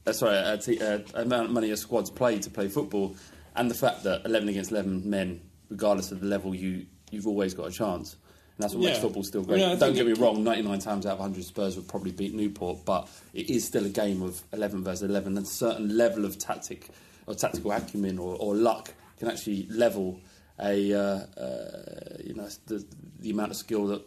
Uh, 0.07 0.13
sorry, 0.13 0.37
a 0.37 0.57
te- 0.57 0.81
uh, 0.81 1.01
amount 1.15 1.47
of 1.47 1.51
money 1.51 1.71
a 1.71 1.77
squad's 1.77 2.11
play 2.11 2.39
to 2.39 2.51
play 2.51 2.69
football, 2.69 3.17
and 3.57 3.71
the 3.71 3.75
fact 3.75 4.05
that 4.05 4.25
11 4.25 4.49
against 4.49 4.71
11 4.71 5.09
men, 5.09 5.41
regardless 5.69 6.13
of 6.13 6.21
the 6.21 6.27
level, 6.27 6.55
you 6.55 6.87
you've 7.11 7.27
always 7.27 7.55
got 7.55 7.69
a 7.69 7.71
chance. 7.71 8.15
And 8.57 8.65
that's 8.65 8.75
what 8.75 8.85
makes 8.85 8.99
football 8.99 9.23
still 9.23 9.45
great. 9.45 9.61
Yeah, 9.61 9.77
Don't 9.77 9.95
get 9.95 10.07
me 10.07 10.15
wrong, 10.15 10.43
99 10.43 10.81
times 10.81 11.07
out 11.07 11.13
of 11.13 11.21
100 11.21 11.45
Spurs 11.45 11.77
would 11.77 11.87
probably 11.89 12.11
beat 12.11 12.35
Newport, 12.35 12.85
but 12.85 13.09
it 13.33 13.49
is 13.49 13.65
still 13.65 13.87
a 13.87 13.89
game 13.89 14.21
of 14.21 14.43
11 14.53 14.83
versus 14.83 15.09
11, 15.09 15.37
and 15.37 15.47
a 15.47 15.49
certain 15.49 15.97
level 15.97 16.25
of 16.25 16.39
tactic 16.39 16.89
or 17.27 17.35
tactical 17.35 17.71
acumen 17.71 18.19
or, 18.19 18.37
or 18.37 18.55
luck 18.55 18.93
can 19.19 19.29
actually 19.29 19.67
level 19.71 20.21
a 20.61 20.93
uh, 20.93 21.41
uh, 21.41 22.17
you 22.25 22.35
know 22.35 22.49
the, 22.67 22.85
the 23.21 23.31
amount 23.31 23.51
of 23.51 23.57
skill 23.57 23.87
that 23.89 24.03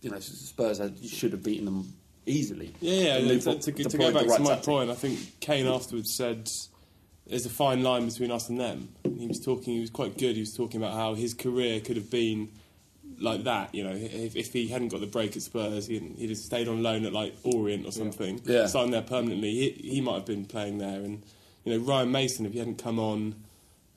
you 0.00 0.10
know 0.10 0.18
Spurs 0.20 0.78
had, 0.78 0.98
you 0.98 1.08
should 1.08 1.32
have 1.32 1.42
beaten 1.42 1.64
them 1.64 1.92
easily. 2.26 2.74
Yeah, 2.80 3.02
yeah. 3.02 3.16
And 3.16 3.30
and 3.30 3.42
to, 3.62 3.72
to, 3.72 3.84
to 3.84 3.98
go 3.98 4.12
back 4.12 4.26
right 4.26 4.36
to 4.36 4.42
my 4.42 4.50
tactic. 4.50 4.64
point, 4.66 4.90
I 4.90 4.94
think 4.94 5.40
Kane 5.40 5.66
afterwards 5.66 6.12
said 6.12 6.50
there's 7.26 7.46
a 7.46 7.50
fine 7.50 7.82
line 7.82 8.06
between 8.06 8.30
us 8.30 8.48
and 8.48 8.58
them. 8.60 8.88
He 9.18 9.26
was 9.26 9.40
talking. 9.40 9.74
He 9.74 9.80
was 9.80 9.90
quite 9.90 10.18
good. 10.18 10.34
He 10.34 10.40
was 10.40 10.54
talking 10.54 10.82
about 10.82 10.94
how 10.94 11.14
his 11.14 11.34
career 11.34 11.80
could 11.80 11.96
have 11.96 12.10
been 12.10 12.48
like 13.18 13.44
that. 13.44 13.74
You 13.74 13.84
know, 13.84 13.94
if, 13.94 14.34
if 14.36 14.52
he 14.52 14.68
hadn't 14.68 14.88
got 14.88 15.00
the 15.00 15.06
break 15.06 15.36
at 15.36 15.42
Spurs, 15.42 15.86
he'd, 15.86 16.14
he'd 16.16 16.30
have 16.30 16.38
stayed 16.38 16.68
on 16.68 16.82
loan 16.82 17.04
at 17.04 17.12
like 17.12 17.34
Orient 17.44 17.86
or 17.86 17.92
something. 17.92 18.40
Yeah. 18.44 18.66
signed 18.66 18.92
there 18.92 19.02
permanently. 19.02 19.50
He, 19.50 19.70
he 19.90 20.00
might 20.00 20.14
have 20.14 20.26
been 20.26 20.44
playing 20.44 20.78
there. 20.78 21.00
And 21.00 21.22
you 21.64 21.78
know, 21.78 21.84
Ryan 21.84 22.10
Mason, 22.10 22.46
if 22.46 22.52
he 22.52 22.58
hadn't 22.58 22.82
come 22.82 22.98
on 22.98 23.36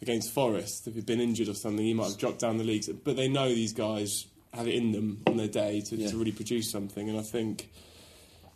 against 0.06 0.32
Forest, 0.34 0.88
if 0.88 0.94
he'd 0.96 1.06
been 1.06 1.20
injured 1.22 1.50
or 1.50 1.54
something, 1.56 1.84
he 1.86 1.94
might 1.94 2.10
have 2.10 2.18
dropped 2.18 2.40
down 2.40 2.58
the 2.58 2.64
leagues. 2.64 2.88
But 2.90 3.16
they 3.16 3.28
know 3.28 3.48
these 3.50 3.74
guys 3.74 4.28
have 4.54 4.68
it 4.68 4.76
in 4.76 4.92
them 4.92 5.22
on 5.28 5.38
their 5.38 5.48
day 5.48 5.82
to, 5.82 5.96
Yeah. 5.96 6.10
to 6.12 6.18
really 6.18 6.32
produce 6.32 6.70
something. 6.72 7.10
And 7.10 7.18
I 7.20 7.24
think. 7.24 7.70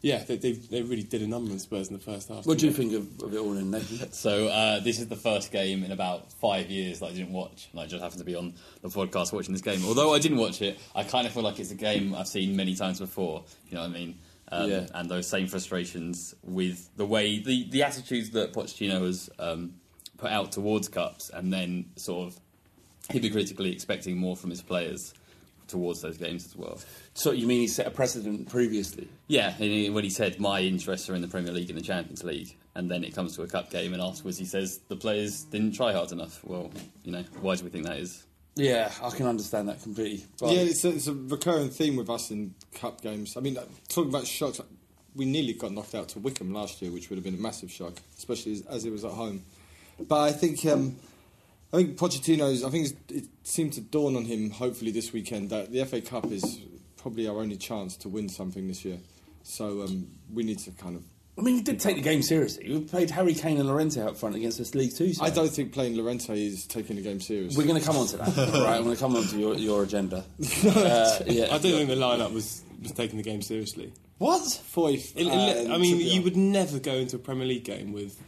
Yeah, 0.02 0.24
they, 0.24 0.38
they, 0.38 0.54
they 0.54 0.82
really 0.82 1.04
did 1.04 1.22
a 1.22 1.28
number 1.28 1.52
on 1.52 1.60
Spurs 1.60 1.90
in 1.90 1.94
the 1.94 2.00
first 2.02 2.30
half. 2.30 2.46
What 2.46 2.58
do 2.58 2.68
you 2.68 2.72
think 2.72 2.94
of, 2.94 3.22
of 3.22 3.34
it 3.34 3.38
all 3.38 3.58
in 3.58 3.70
Nathan? 3.70 4.10
So 4.14 4.48
uh, 4.48 4.80
this 4.80 4.98
is 4.98 5.10
the 5.10 5.18
first 5.18 5.52
game 5.52 5.84
in 5.84 5.92
about 5.92 6.32
five 6.40 6.70
years 6.70 7.02
that 7.02 7.08
I 7.08 7.12
didn't 7.12 7.34
watch. 7.34 7.68
And 7.74 7.82
I 7.82 7.86
just 7.86 8.02
happened 8.02 8.20
to 8.20 8.26
be 8.26 8.34
on 8.36 8.54
the 8.82 8.88
podcast 8.88 9.34
watching 9.34 9.52
this 9.52 9.62
game. 9.62 9.84
Although 9.86 10.14
I 10.14 10.20
didn't 10.20 10.38
watch 10.38 10.62
it, 10.62 10.80
I 10.96 11.04
kind 11.04 11.28
of 11.28 11.34
feel 11.34 11.44
like 11.44 11.60
it's 11.60 11.72
a 11.72 11.76
game 11.76 12.16
I've 12.16 12.30
seen 12.30 12.56
many 12.56 12.76
times 12.76 13.00
before. 13.02 13.44
You 13.68 13.76
know 13.76 13.82
what 13.82 13.90
I 13.90 13.94
mean? 13.94 14.20
Um, 14.50 14.70
Yeah. 14.72 14.88
And 14.94 15.10
those 15.10 15.28
same 15.28 15.48
frustrations 15.48 16.34
with 16.44 16.90
the 16.96 17.06
way 17.06 17.40
the 17.40 17.70
the 17.70 17.84
attitudes 17.84 18.30
that 18.30 18.54
Pochettino 18.54 19.02
has 19.06 19.30
um, 19.38 19.74
put 20.20 20.32
out 20.32 20.52
towards 20.52 20.88
cups, 20.90 21.30
and 21.34 21.52
then 21.52 21.86
sort 21.96 22.28
of 22.28 22.40
hypocritically 23.10 23.72
expecting 23.72 24.18
more 24.18 24.36
from 24.36 24.50
his 24.50 24.62
players 24.62 25.14
towards 25.68 26.02
those 26.02 26.18
games 26.18 26.46
as 26.46 26.56
well. 26.56 26.80
So 27.14 27.32
you 27.32 27.46
mean 27.46 27.62
he 27.62 27.68
set 27.68 27.86
a 27.86 27.92
precedent 27.92 28.50
previously? 28.50 29.08
Yeah, 29.28 29.54
and 29.54 29.64
he- 29.64 29.90
when 29.90 30.04
he 30.04 30.10
said 30.10 30.40
my 30.40 30.62
interests 30.62 31.10
are 31.10 31.16
in 31.16 31.22
the 31.22 31.28
Premier 31.28 31.52
League 31.54 31.70
and 31.70 31.78
the 31.78 31.84
Champions 31.84 32.24
League, 32.24 32.56
and 32.76 32.90
then 32.90 33.04
it 33.04 33.14
comes 33.14 33.36
to 33.36 33.44
a 33.44 33.48
cup 33.48 33.70
game, 33.70 33.94
and 33.94 34.02
afterwards 34.02 34.38
he 34.38 34.46
says 34.46 34.80
the 34.88 34.96
players 34.96 35.44
didn't 35.52 35.74
try 35.74 35.94
hard 35.94 36.12
enough. 36.12 36.44
Well, 36.44 36.72
you 37.04 37.12
know, 37.12 37.24
why 37.42 37.56
do 37.56 37.64
we 37.64 37.70
think 37.70 37.86
that 37.86 37.98
is? 37.98 38.26
Yeah, 38.56 38.92
I 39.02 39.12
can 39.12 39.28
understand 39.28 39.70
that 39.70 39.82
completely. 39.82 40.26
But 40.40 40.52
Yeah, 40.54 40.62
it's 40.62 40.84
a, 40.84 40.90
it's 40.90 41.08
a 41.08 41.14
recurring 41.14 41.70
theme 41.70 41.96
with 41.96 42.10
us 42.10 42.32
in 42.32 42.56
cup 42.74 43.02
games. 43.02 43.38
I 43.38 43.40
mean, 43.40 43.58
uh, 43.58 43.64
talking 43.90 44.10
about 44.10 44.26
shocks, 44.28 44.60
we 45.16 45.26
nearly 45.26 45.54
got 45.54 45.72
knocked 45.72 45.94
out 45.96 46.10
to 46.10 46.20
Wycombe 46.20 46.52
last 46.54 46.82
year, 46.82 46.92
which 46.92 47.10
would 47.10 47.18
have 47.18 47.24
been 47.24 47.36
a 47.36 47.42
massive 47.42 47.72
shock, 47.72 47.94
especially 48.18 48.54
as, 48.54 48.62
as 48.64 48.86
it 48.86 48.92
was 48.92 49.06
at 49.06 49.12
home. 49.12 49.44
But 50.08 50.20
I 50.22 50.32
think, 50.32 50.66
um, 50.66 50.96
I 51.74 51.78
think 51.78 51.98
Pochettino's. 51.98 52.64
I 52.64 52.70
think 52.70 52.90
it 53.10 53.26
seemed 53.44 53.74
to 53.74 53.82
dawn 53.82 54.16
on 54.16 54.26
him, 54.26 54.52
hopefully 54.52 54.92
this 54.92 55.14
weekend, 55.14 55.50
that 55.50 55.72
the 55.72 55.84
FA 55.86 56.02
Cup 56.02 56.32
is 56.32 56.62
probably 56.98 57.28
our 57.28 57.38
only 57.38 57.58
chance 57.58 57.96
to 57.98 58.10
win 58.10 58.30
something 58.30 58.68
this 58.68 58.84
year. 58.86 58.98
So 59.44 59.82
um, 59.84 60.08
we 60.34 60.44
need 60.44 60.60
to 60.60 60.72
kind 60.72 60.96
of. 60.96 61.04
I 61.38 61.42
mean, 61.42 61.56
he 61.56 61.62
did 61.62 61.80
take 61.80 61.96
the 61.96 62.02
game 62.02 62.22
seriously. 62.22 62.70
We 62.70 62.82
played 62.82 63.10
Harry 63.12 63.34
Kane 63.34 63.58
and 63.60 63.70
Llorente 63.70 64.02
out 64.02 64.18
front 64.18 64.36
against 64.36 64.58
this 64.58 64.76
League 64.76 64.94
Two. 64.94 65.14
So. 65.14 65.24
I 65.24 65.30
don't 65.30 65.48
think 65.50 65.72
playing 65.72 65.96
Llorente 65.96 66.34
is 66.38 66.66
taking 66.66 66.98
the 66.98 67.02
game 67.02 67.22
seriously. 67.22 67.58
We're 67.58 67.68
going 67.68 67.80
to 67.80 67.86
come 67.86 67.96
on 67.96 68.08
to 68.08 68.18
that, 68.18 68.28
right? 68.38 68.76
I'm 68.76 68.84
going 68.84 68.96
to 68.96 69.02
come 69.02 69.16
on 69.16 69.24
to 69.24 69.38
your, 69.40 69.56
your 69.56 69.84
agenda. 69.84 70.26
Uh, 70.66 71.20
yeah, 71.28 71.46
I 71.46 71.58
don't 71.58 71.62
think 71.62 71.88
the 71.88 71.96
lineup 71.96 72.34
was, 72.34 72.62
was 72.82 72.92
taking 72.92 73.18
the 73.18 73.24
game 73.24 73.42
seriously. 73.42 73.94
What? 74.18 74.42
Foyth. 74.42 75.16
In- 75.16 75.30
in- 75.30 75.72
I 75.72 75.78
mean, 75.78 75.98
you 75.98 76.22
would 76.24 76.36
never 76.36 76.78
go 76.80 76.94
into 76.94 77.16
a 77.16 77.20
Premier 77.20 77.48
League 77.48 77.64
game 77.64 77.94
with 77.94 78.22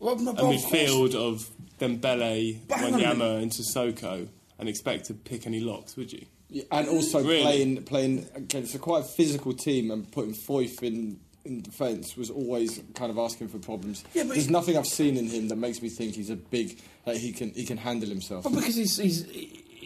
Well, 0.00 0.16
no, 0.16 0.30
a 0.30 0.34
but 0.34 0.44
of 0.44 0.50
midfield 0.52 1.14
of 1.14 1.48
Dembele, 1.80 2.60
But 2.68 2.78
hang 2.78 2.94
on 2.94 3.00
a 3.00 3.04
Wanyama, 3.04 3.42
and 3.42 3.50
Sissoko 3.52 4.28
and 4.58 4.68
expect 4.68 5.06
to 5.06 5.14
pick 5.14 5.46
any 5.46 5.60
locks, 5.60 5.96
would 5.96 6.12
you? 6.12 6.24
Yeah, 6.50 6.64
and 6.72 6.88
also 6.88 7.22
Really? 7.22 7.42
playing 7.42 7.82
playing 7.84 8.26
against 8.34 8.74
a 8.74 8.78
quite 8.78 9.04
physical 9.16 9.52
team 9.52 9.90
and 9.90 10.10
putting 10.10 10.34
Foyth 10.34 10.82
in 10.82 11.20
in 11.44 11.62
defence 11.62 12.16
was 12.16 12.28
always 12.30 12.80
kind 12.94 13.10
of 13.10 13.18
asking 13.18 13.48
for 13.48 13.58
problems. 13.58 14.04
Yeah, 14.12 14.24
but 14.24 14.34
There's 14.34 14.46
he- 14.46 14.52
nothing 14.52 14.76
I've 14.76 14.86
seen 14.86 15.16
in 15.16 15.28
him 15.28 15.48
that 15.48 15.56
makes 15.56 15.80
me 15.80 15.88
think 15.88 16.14
he's 16.14 16.28
a 16.30 16.36
big 16.36 16.78
that 17.04 17.16
he 17.16 17.32
can 17.32 17.50
he 17.54 17.64
can 17.64 17.76
handle 17.78 18.08
himself. 18.08 18.44
Well, 18.44 18.54
because 18.54 18.74
he's, 18.76 18.96
he's 18.98 19.26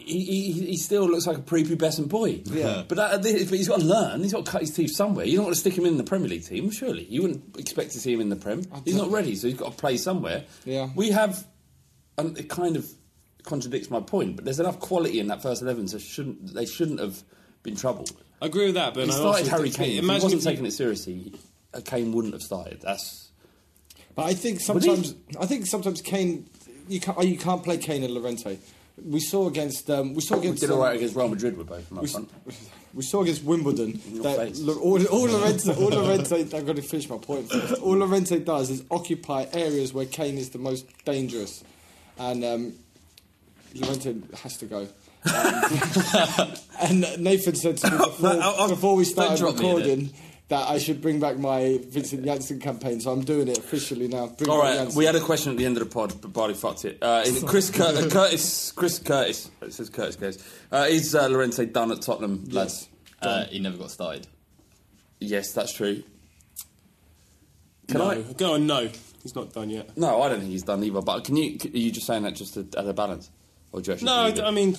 he, 0.04 0.52
he, 0.52 0.66
he 0.66 0.76
still 0.76 1.09
looks 1.09 1.26
like 1.26 1.38
a 1.38 1.42
prepubescent 1.42 2.09
boy. 2.09 2.42
Yeah. 2.44 2.85
But, 2.87 2.97
that, 2.97 3.23
but 3.23 3.59
he's 3.59 3.68
got 3.68 3.80
to 3.80 3.87
learn. 3.87 4.23
He's 4.23 4.32
got 4.32 4.44
to 4.44 4.50
cut 4.50 4.61
his 4.61 4.71
teeth 4.75 4.92
somewhere. 4.94 5.25
You 5.25 5.37
don't 5.37 5.47
want 5.47 5.54
to 5.54 5.61
stick 5.61 5.76
him 5.76 5.87
in 5.87 5.97
the 5.97 6.04
Premier 6.04 6.28
League 6.28 6.44
team, 6.44 6.71
surely. 6.71 7.04
You 7.04 7.23
wouldn't 7.23 7.59
expect 7.59 7.92
to 7.92 7.99
see 8.00 8.12
him 8.12 8.21
in 8.21 8.28
the 8.28 8.37
Prem. 8.37 8.62
He's 8.85 8.97
not 8.97 9.11
ready, 9.11 9.35
so 9.35 9.49
he's 9.49 9.56
got 9.56 9.73
to 9.73 9.76
play 9.76 9.97
somewhere. 9.97 10.44
Yeah. 10.64 10.90
We 10.94 11.11
have, 11.11 11.47
and 12.18 12.37
it 12.38 12.49
kind 12.49 12.76
of 12.76 12.87
contradicts 13.44 13.90
my 13.90 14.00
point, 14.00 14.37
but 14.37 14.44
there's 14.44 14.61
enough 14.61 14.78
quality 14.78 15.18
in 15.18 15.26
that 15.28 15.42
first 15.42 15.62
eleven, 15.62 15.88
so 15.88 15.99
shouldn't 15.99 16.54
they 16.54 16.66
shouldn't 16.66 17.00
have 17.00 17.23
been 17.62 17.75
troubled. 17.75 18.12
I 18.40 18.47
agree 18.47 18.66
with 18.66 18.75
that, 18.75 18.94
but 18.94 19.04
he 19.06 19.11
I 19.11 19.14
started 19.14 19.49
Harry 19.49 19.71
think- 19.71 19.76
Kane. 19.76 19.99
If 19.99 20.04
he 20.04 20.09
wasn't 20.11 20.32
if 20.35 20.38
you- 20.44 20.50
taking 20.50 20.66
it 20.66 20.73
seriously, 20.73 21.32
uh, 21.75 21.80
Kane 21.85 22.12
wouldn't 22.12 22.35
have 22.35 22.42
started. 22.42 22.80
That's 22.82 23.30
But 24.14 24.26
I 24.26 24.35
think 24.35 24.61
sometimes 24.61 25.14
I 25.40 25.47
think 25.47 25.66
sometimes 25.66 26.02
Kane 26.02 26.49
you 26.88 27.00
can't 27.00 27.23
you 27.25 27.37
can't 27.38 27.62
play 27.64 27.78
Kane 27.78 28.04
and 28.04 28.14
Llorente. 28.14 28.59
We 29.04 29.20
saw 29.20 29.49
against 29.49 29.88
um, 29.90 30.14
we 30.14 30.20
saw 30.20 30.38
against 30.38 30.62
we 30.62 30.66
did 30.68 30.72
all 30.75 30.82
um, 30.82 30.94
against 30.96 31.16
Real 31.16 31.28
Madrid 31.28 31.56
with 31.56 31.68
both 31.68 31.78
of 31.78 31.88
them 31.88 31.99
up 31.99 32.02
we, 32.02 32.08
front. 32.11 32.30
we 32.94 33.02
saw 33.02 33.22
against 33.22 33.42
Wimbledon 33.42 34.00
that 34.22 34.56
look, 34.58 34.80
all, 34.82 35.02
all 35.06 35.26
Llorente, 35.28 35.72
all 35.72 35.88
Llorente, 35.88 36.42
I've 36.54 36.66
got 36.66 36.76
to 36.76 36.82
finish 36.82 37.08
my 37.08 37.16
point. 37.16 37.50
First. 37.50 37.80
All 37.80 37.96
Llorente 37.96 38.38
does 38.40 38.70
is 38.70 38.84
occupy 38.90 39.46
areas 39.52 39.94
where 39.94 40.04
Kane 40.06 40.37
is 40.37 40.50
the 40.50 40.58
most 40.58 40.87
dangerous, 41.04 41.64
and 42.18 42.44
um, 42.44 42.72
Llorente 43.75 44.14
has 44.42 44.56
to 44.58 44.66
go. 44.66 44.87
And, 45.25 46.58
and 47.06 47.25
Nathan 47.25 47.54
said 47.54 47.78
to 47.78 47.90
me 47.90 47.96
before, 48.04 48.30
I'll- 48.30 48.56
I'll- 48.58 48.68
before 48.68 48.96
we 48.96 49.04
started 49.04 49.42
recording 49.42 50.12
that 50.52 50.68
I 50.68 50.76
should 50.76 51.00
bring 51.00 51.18
back 51.18 51.38
my 51.38 51.80
Vincent 51.88 52.26
Janssen 52.26 52.61
campaign, 52.61 53.00
so 53.00 53.11
I'm 53.11 53.25
doing 53.25 53.49
it 53.49 53.56
officially 53.56 54.06
now. 54.06 54.26
Bring 54.26 54.50
All 54.50 54.59
back 54.59 54.64
right, 54.66 54.75
Janssen. 54.75 54.99
we 54.99 55.06
had 55.06 55.16
a 55.16 55.21
question 55.21 55.52
at 55.52 55.56
the 55.56 55.64
end 55.64 55.78
of 55.78 55.85
the 55.85 55.88
pod, 55.88 56.21
but 56.21 56.30
Bardi 56.30 56.52
fucked 56.52 56.85
it. 56.85 56.99
Uh, 57.00 57.23
is 57.25 57.42
it 57.42 57.47
Chris 57.47 57.71
Cur- 57.71 57.85
uh, 57.85 58.11
Curtis, 58.11 58.71
Chris 58.73 58.99
Curtis, 58.99 59.50
it 59.62 59.73
says 59.73 59.88
Curtis 59.88 60.16
goes. 60.16 60.44
Uh, 60.71 60.87
is 60.90 61.14
uh, 61.14 61.26
Llorente 61.28 61.64
done 61.64 61.90
at 61.90 62.02
Tottenham, 62.02 62.44
lads? 62.50 62.87
Uh, 63.23 63.47
he 63.47 63.61
never 63.61 63.78
got 63.78 63.90
started. 63.90 64.26
Yes, 65.21 65.52
that's 65.52 65.73
true. 65.73 66.02
Can 67.88 67.99
no. 67.99 68.11
I? 68.11 68.21
Go 68.21 68.52
on, 68.52 68.66
no. 68.66 68.90
He's 69.23 69.35
not 69.35 69.54
done 69.54 69.71
yet. 69.71 69.97
No, 69.97 70.21
I 70.21 70.28
don't 70.28 70.40
think 70.40 70.50
he's 70.50 70.64
done 70.64 70.85
either. 70.85 71.00
But 71.00 71.25
can 71.25 71.37
you? 71.37 71.56
Are 71.64 71.78
you 71.78 71.90
just 71.90 72.06
saying 72.06 72.25
that 72.25 72.35
just 72.35 72.52
to 72.54 72.66
add 72.76 72.87
a 72.87 72.92
balance, 72.92 73.30
or 73.73 73.80
do 73.80 73.88
you 73.88 73.94
actually? 73.94 74.06
No, 74.06 74.45
I. 74.45 74.49
I 74.49 74.50
mean, 74.50 74.76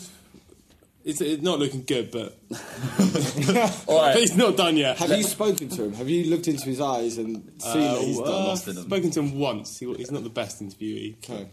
it's, 1.03 1.21
it's 1.21 1.43
not 1.43 1.59
looking 1.59 1.83
good, 1.83 2.11
but, 2.11 2.37
All 3.87 4.01
right. 4.01 4.13
but 4.13 4.17
he's 4.17 4.35
not 4.37 4.55
done 4.57 4.77
yet. 4.77 4.97
Have 4.97 5.09
you 5.11 5.23
spoken 5.23 5.69
to 5.69 5.83
him? 5.85 5.93
Have 5.93 6.09
you 6.09 6.29
looked 6.29 6.47
into 6.47 6.65
his 6.65 6.79
eyes 6.79 7.17
and 7.17 7.51
seen 7.61 7.81
Uh, 7.81 7.93
that 7.95 8.01
he's 8.01 8.19
uh, 8.19 8.23
done? 8.23 8.49
I've 8.51 8.59
spoken 8.85 9.11
to 9.11 9.19
him 9.19 9.39
once. 9.39 9.79
He, 9.79 9.93
he's 9.95 10.11
not 10.11 10.23
the 10.23 10.29
best 10.29 10.61
interviewee. 10.61 11.15
Okay. 11.17 11.47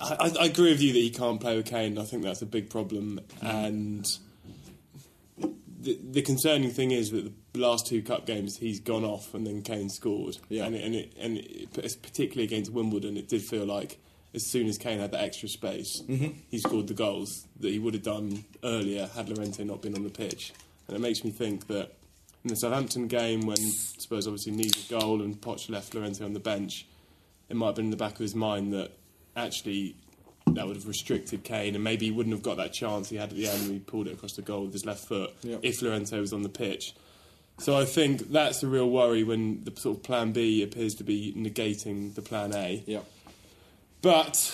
I, 0.00 0.14
I, 0.14 0.32
I 0.42 0.44
agree 0.46 0.70
with 0.70 0.80
you 0.82 0.92
that 0.92 0.98
he 0.98 1.10
can't 1.10 1.40
play 1.40 1.56
with 1.56 1.66
Kane. 1.66 1.98
I 1.98 2.04
think 2.04 2.22
that's 2.22 2.42
a 2.42 2.46
big 2.46 2.68
problem. 2.70 3.20
And 3.40 4.06
the, 5.38 5.98
the 6.10 6.22
concerning 6.22 6.70
thing 6.70 6.90
is 6.90 7.10
that 7.10 7.30
the 7.52 7.58
last 7.60 7.86
two 7.86 8.02
cup 8.02 8.26
games 8.26 8.56
he's 8.58 8.80
gone 8.80 9.04
off 9.04 9.34
and 9.34 9.46
then 9.46 9.62
Kane 9.62 9.88
scored. 9.90 10.38
Yeah. 10.48 10.64
And 10.64 10.74
it, 10.74 10.84
and 10.84 10.94
it, 10.94 11.12
and 11.18 11.38
it, 11.38 11.72
particularly 12.02 12.44
against 12.44 12.70
Wimbledon, 12.72 13.16
it 13.16 13.28
did 13.28 13.42
feel 13.42 13.64
like 13.66 13.98
as 14.34 14.46
soon 14.46 14.66
as 14.66 14.78
Kane 14.78 14.98
had 14.98 15.10
that 15.12 15.22
extra 15.22 15.48
space, 15.48 16.02
Mhm. 16.08 16.34
he 16.50 16.58
scored 16.58 16.86
the 16.88 16.94
goals 16.94 17.46
that 17.60 17.70
he 17.70 17.78
would 17.78 17.94
have 17.94 18.02
done 18.02 18.44
earlier 18.64 19.06
had 19.14 19.28
Llorente 19.28 19.62
not 19.64 19.82
been 19.82 19.94
on 19.94 20.04
the 20.04 20.10
pitch. 20.10 20.52
And 20.88 20.96
it 20.96 21.00
makes 21.00 21.22
me 21.24 21.30
think 21.30 21.66
that 21.68 21.92
in 22.44 22.48
the 22.48 22.56
Southampton 22.56 23.06
game, 23.08 23.42
when 23.46 23.56
Spurs 23.58 24.26
obviously 24.26 24.52
needed 24.52 24.76
a 24.86 24.98
goal 24.98 25.22
and 25.22 25.40
Poch 25.40 25.68
left 25.70 25.94
Llorente 25.94 26.24
on 26.24 26.32
the 26.32 26.40
bench, 26.40 26.86
it 27.48 27.56
might 27.56 27.66
have 27.66 27.76
been 27.76 27.86
in 27.86 27.90
the 27.90 27.96
back 27.96 28.14
of 28.14 28.18
his 28.20 28.34
mind 28.34 28.72
that 28.72 28.90
actually 29.36 29.94
that 30.46 30.66
would 30.66 30.76
have 30.76 30.88
restricted 30.88 31.44
Kane 31.44 31.74
and 31.74 31.84
maybe 31.84 32.06
he 32.06 32.10
wouldn't 32.10 32.34
have 32.34 32.42
got 32.42 32.56
that 32.56 32.72
chance 32.72 33.08
he 33.10 33.16
had 33.16 33.30
at 33.30 33.36
the 33.36 33.46
end 33.46 33.62
when 33.62 33.72
he 33.74 33.78
pulled 33.78 34.08
it 34.08 34.14
across 34.14 34.32
the 34.32 34.42
goal 34.42 34.64
with 34.64 34.72
his 34.72 34.84
left 34.84 35.06
foot 35.06 35.30
Yeah. 35.42 35.58
if 35.62 35.80
Llorente 35.82 36.18
was 36.18 36.32
on 36.32 36.42
the 36.42 36.48
pitch. 36.48 36.94
So 37.58 37.76
I 37.76 37.84
think 37.84 38.32
that's 38.32 38.60
the 38.60 38.66
real 38.66 38.90
worry 38.90 39.22
when 39.22 39.62
the 39.64 39.72
sort 39.78 39.98
of 39.98 40.02
plan 40.02 40.32
B 40.32 40.62
appears 40.62 40.94
to 40.96 41.04
be 41.04 41.32
negating 41.36 42.14
the 42.14 42.22
plan 42.22 42.52
A. 42.54 42.82
Yeah. 42.86 43.02
But 44.02 44.52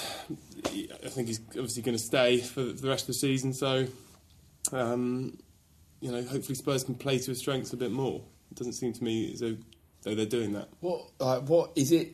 I 1.05 1.09
think 1.09 1.29
he's 1.29 1.41
obviously 1.51 1.83
going 1.83 1.97
to 1.97 2.03
stay 2.03 2.39
for 2.39 2.63
the 2.63 2.89
rest 2.89 3.05
of 3.05 3.09
the 3.09 3.15
season. 3.15 3.55
So, 3.55 3.87
um, 4.73 5.39
you 6.01 6.13
know, 6.13 6.23
hopefully 6.23 6.55
Spurs 6.55 6.85
can 6.85 6.95
play 6.95 7.19
to 7.19 7.31
his 7.31 7.39
strengths 7.39 7.73
a 7.73 7.77
bit 7.77 7.91
more. 7.91 8.23
It 8.51 8.59
doesn't 8.59 8.75
seem 8.75 8.93
to 8.93 9.03
me 9.03 9.33
as 9.33 9.41
though, 9.41 9.57
though 10.03 10.15
they're 10.15 10.27
doing 10.27 10.53
that. 10.53 10.69
What? 10.81 11.11
Like, 11.19 11.49
what 11.49 11.73
is 11.77 11.93
it? 11.93 12.13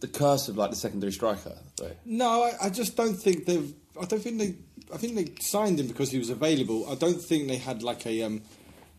The 0.00 0.06
curse 0.06 0.48
of 0.48 0.56
like 0.56 0.70
the 0.70 0.76
secondary 0.76 1.10
striker. 1.10 1.58
Though? 1.76 1.90
No, 2.04 2.44
I, 2.44 2.66
I 2.66 2.70
just 2.70 2.96
don't 2.96 3.14
think 3.14 3.46
they've. 3.46 3.74
I 4.00 4.04
don't 4.04 4.22
think 4.22 4.38
they. 4.38 4.54
I 4.94 4.96
think 4.96 5.16
they 5.16 5.42
signed 5.42 5.80
him 5.80 5.88
because 5.88 6.12
he 6.12 6.18
was 6.18 6.30
available. 6.30 6.88
I 6.88 6.94
don't 6.94 7.20
think 7.20 7.48
they 7.48 7.56
had 7.56 7.82
like 7.82 8.06
a 8.06 8.22
um, 8.22 8.42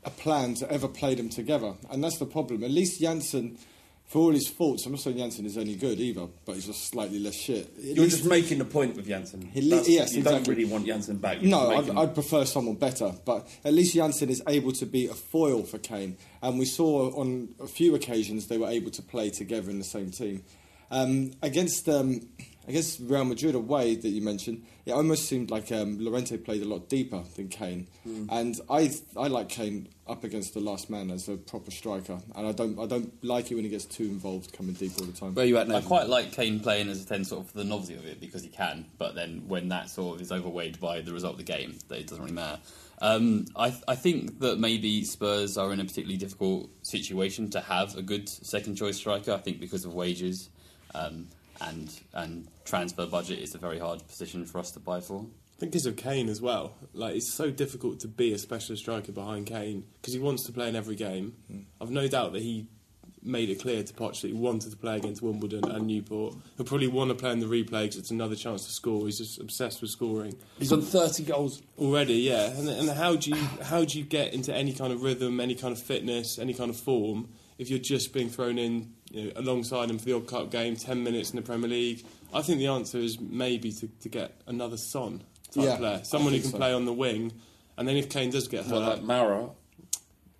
a 0.04 0.10
plan 0.10 0.56
to 0.56 0.70
ever 0.70 0.90
play 0.90 1.16
them 1.16 1.30
together, 1.30 1.76
and 1.90 2.04
that's 2.04 2.18
the 2.18 2.26
problem. 2.26 2.64
At 2.66 2.72
least 2.72 3.00
Janssen, 3.00 3.58
for 4.10 4.20
all 4.20 4.32
his 4.32 4.48
faults, 4.48 4.86
I'm 4.86 4.92
not 4.94 5.02
saying 5.02 5.18
Janssen 5.18 5.46
is 5.46 5.56
any 5.58 5.76
good 5.76 6.00
either, 6.00 6.28
but 6.46 6.56
he's 6.56 6.66
just 6.66 6.90
slightly 6.90 7.20
less 7.20 7.36
shit. 7.36 7.72
At 7.78 7.84
You're 7.84 8.04
least- 8.06 8.18
just 8.18 8.30
making 8.30 8.58
the 8.58 8.66
point 8.66 8.96
with 8.96 9.08
Janssen. 9.08 9.44
He 9.54 9.70
That's- 9.70 9.88
yes, 9.88 10.14
you 10.16 10.24
don't 10.24 10.34
exactly. 10.34 10.56
really 10.56 10.70
want 10.70 10.86
Janssen 10.88 11.18
back. 11.18 11.42
You're 11.42 11.52
No, 11.52 11.58
just 11.60 11.70
I'd, 11.72 11.82
making- 11.82 11.98
I'd 12.00 12.14
prefer 12.16 12.46
someone 12.46 12.76
better, 12.76 13.14
but 13.24 13.48
at 13.64 13.74
least 13.74 13.94
Janssen 13.94 14.30
is 14.30 14.42
able 14.48 14.72
to 14.74 14.86
be 14.88 15.06
a 15.06 15.14
foil 15.14 15.62
for 15.64 15.78
Kane, 15.78 16.18
and 16.42 16.58
we 16.60 16.66
saw 16.66 17.12
on 17.20 17.50
a 17.60 17.68
few 17.68 17.94
occasions 17.96 18.48
they 18.48 18.58
were 18.58 18.70
able 18.70 18.92
to 18.92 19.02
play 19.04 19.30
together 19.30 19.70
in 19.70 19.78
the 19.78 19.86
same 19.86 20.10
team. 20.12 20.44
Um, 20.92 21.32
against 21.44 21.88
um, 21.88 22.22
against 22.68 23.00
Real 23.02 23.26
Madrid 23.26 23.56
away 23.56 23.96
that 23.96 24.10
you 24.10 24.22
mentioned, 24.22 24.64
it 24.86 24.92
almost 24.92 25.28
seemed 25.28 25.50
like 25.50 25.72
um, 25.72 25.98
Llorente 26.00 26.38
played 26.38 26.62
a 26.62 26.66
lot 26.68 26.88
deeper 26.90 27.24
than 27.36 27.48
Kane, 27.50 27.88
Mm. 28.08 28.28
and 28.32 28.56
I 28.70 28.92
I 29.18 29.28
like 29.28 29.50
Kane 29.50 29.88
up 30.08 30.24
against 30.24 30.54
the 30.54 30.60
last 30.60 30.90
man 30.90 31.12
as 31.12 31.28
a 31.30 31.38
proper 31.38 31.70
striker, 31.72 32.20
and 32.36 32.48
I 32.48 32.52
don't 32.52 32.80
I 32.80 32.86
don't 32.86 33.12
like 33.24 33.52
it 33.52 33.56
when 33.56 33.64
he 33.64 33.70
gets 33.70 33.86
too 33.86 34.04
involved 34.06 34.54
coming 34.54 34.74
deep 34.74 34.94
all 35.00 35.06
the 35.06 35.14
time. 35.14 35.34
Where 35.36 35.46
you 35.46 35.58
at 35.58 35.72
I 35.72 35.82
quite 35.82 36.08
like 36.08 36.32
Kane 36.32 36.60
playing 36.60 36.90
as 36.90 37.02
a 37.04 37.06
10 37.08 37.26
sort 37.26 37.42
of 37.46 37.52
for 37.52 37.58
the 37.58 37.64
novelty 37.64 37.96
of 37.96 38.06
it 38.06 38.20
because 38.20 38.44
he 38.44 38.50
can, 38.50 38.86
but 38.98 39.16
then 39.16 39.44
when 39.48 39.70
that 39.70 39.90
sort 39.90 40.16
of 40.16 40.22
is 40.22 40.32
overweighed 40.32 40.80
by 40.80 41.02
the 41.02 41.14
result 41.14 41.34
of 41.34 41.38
the 41.46 41.52
game, 41.52 41.78
that 41.90 42.00
it 42.00 42.08
doesn't 42.08 42.24
really 42.24 42.34
matter. 42.36 42.60
Um, 43.02 43.46
I, 43.56 43.74
I 43.88 43.96
think 43.96 44.40
that 44.40 44.60
maybe 44.60 45.06
Spurs 45.06 45.58
are 45.58 45.72
in 45.72 45.80
a 45.80 45.86
particularly 45.86 46.18
difficult 46.18 46.70
situation 46.82 47.50
to 47.52 47.62
have 47.62 47.96
a 47.96 48.02
good 48.02 48.28
second 48.28 48.76
choice 48.76 48.98
striker. 48.98 49.32
I 49.32 49.38
think 49.38 49.60
because 49.62 49.86
of 49.86 49.94
wages 49.94 50.50
um, 50.94 51.28
and 51.62 51.90
and 52.14 52.48
transfer 52.66 53.06
budget, 53.06 53.40
is 53.40 53.56
a 53.56 53.58
very 53.58 53.80
hard 53.80 54.06
position 54.08 54.46
for 54.46 54.60
us 54.60 54.72
to 54.72 54.80
buy 54.80 55.00
for. 55.02 55.26
I 55.58 55.60
think 55.60 55.74
because 55.74 55.86
of 55.86 55.98
Kane 55.98 56.30
as 56.30 56.42
well. 56.42 56.74
Like 56.94 57.16
it's 57.16 57.34
so 57.34 57.52
difficult 57.52 58.00
to 58.02 58.08
be 58.08 58.32
a 58.34 58.38
specialist 58.38 58.84
striker 58.84 59.12
behind 59.12 59.48
Kane 59.48 59.84
because 60.02 60.14
he 60.14 60.20
wants 60.20 60.44
to 60.44 60.52
play 60.54 60.70
in 60.70 60.76
every 60.76 60.96
game. 60.96 61.34
Hmm. 61.48 61.60
I've 61.82 61.92
no 61.92 62.08
doubt 62.08 62.32
that 62.34 62.42
he 62.42 62.68
made 63.22 63.50
it 63.50 63.60
clear 63.60 63.84
to 63.84 63.94
Poch 63.94 64.22
that 64.22 64.28
he 64.30 64.34
wanted 64.34 64.72
to 64.72 64.78
play 64.78 64.96
against 64.96 65.22
Wimbledon 65.22 65.70
and 65.70 65.86
Newport. 65.88 66.36
He'll 66.56 66.66
probably 66.66 66.88
want 66.88 67.10
to 67.10 67.16
play 67.16 67.34
in 67.34 67.42
the 67.42 67.46
replay 67.46 67.84
because 67.84 67.98
it's 67.98 68.12
another 68.12 68.36
chance 68.36 68.66
to 68.66 68.72
score. 68.72 69.06
He's 69.06 69.18
just 69.18 69.40
obsessed 69.42 69.82
with 69.82 69.92
scoring 69.92 70.36
He's 70.58 70.72
on 70.72 70.82
30 70.82 71.26
goals. 71.26 71.62
already. 71.78 72.14
Yeah, 72.16 72.46
and, 72.52 72.70
and 72.70 72.90
how 72.92 73.18
do 73.18 73.32
you 73.32 73.36
how 73.64 73.84
do 73.84 73.98
you 74.00 74.06
get 74.06 74.34
into 74.34 74.56
any 74.56 74.72
kind 74.74 74.94
of 74.94 75.04
rhythm, 75.04 75.42
any 75.42 75.56
kind 75.56 75.74
of 75.74 75.82
fitness, 75.82 76.40
any 76.40 76.54
kind 76.54 76.70
of 76.70 76.78
form 76.78 77.28
if 77.58 77.70
you're 77.70 77.80
just 77.80 78.14
being 78.14 78.30
thrown 78.30 78.58
in 78.58 78.94
you 79.12 79.26
know, 79.26 79.32
alongside 79.36 79.90
him 79.90 79.98
for 79.98 80.06
the 80.06 80.14
odd 80.16 80.28
cup 80.28 80.52
game, 80.52 80.76
ten 80.76 81.04
minutes 81.04 81.30
in 81.32 81.36
the 81.36 81.42
Premier 81.42 81.70
League? 81.70 82.06
I 82.34 82.42
think 82.42 82.60
the 82.60 82.68
answer 82.68 82.98
is 83.00 83.20
maybe 83.20 83.72
to, 83.74 83.88
to 83.88 84.10
get 84.10 84.40
another 84.48 84.78
Son. 84.78 85.24
type 85.52 85.64
Yeah, 85.66 85.78
player, 85.78 86.02
someone 86.04 86.34
who 86.34 86.42
can 86.42 86.52
so. 86.52 86.58
play 86.58 86.74
on 86.74 86.86
the 86.86 86.94
wing, 86.94 87.34
and 87.78 87.88
then 87.88 87.98
if 87.98 88.10
Kane 88.10 88.30
does 88.30 88.48
get 88.48 88.66
hurt, 88.66 88.72
Well, 88.74 88.82
like 88.82 89.02
Moura 89.02 89.52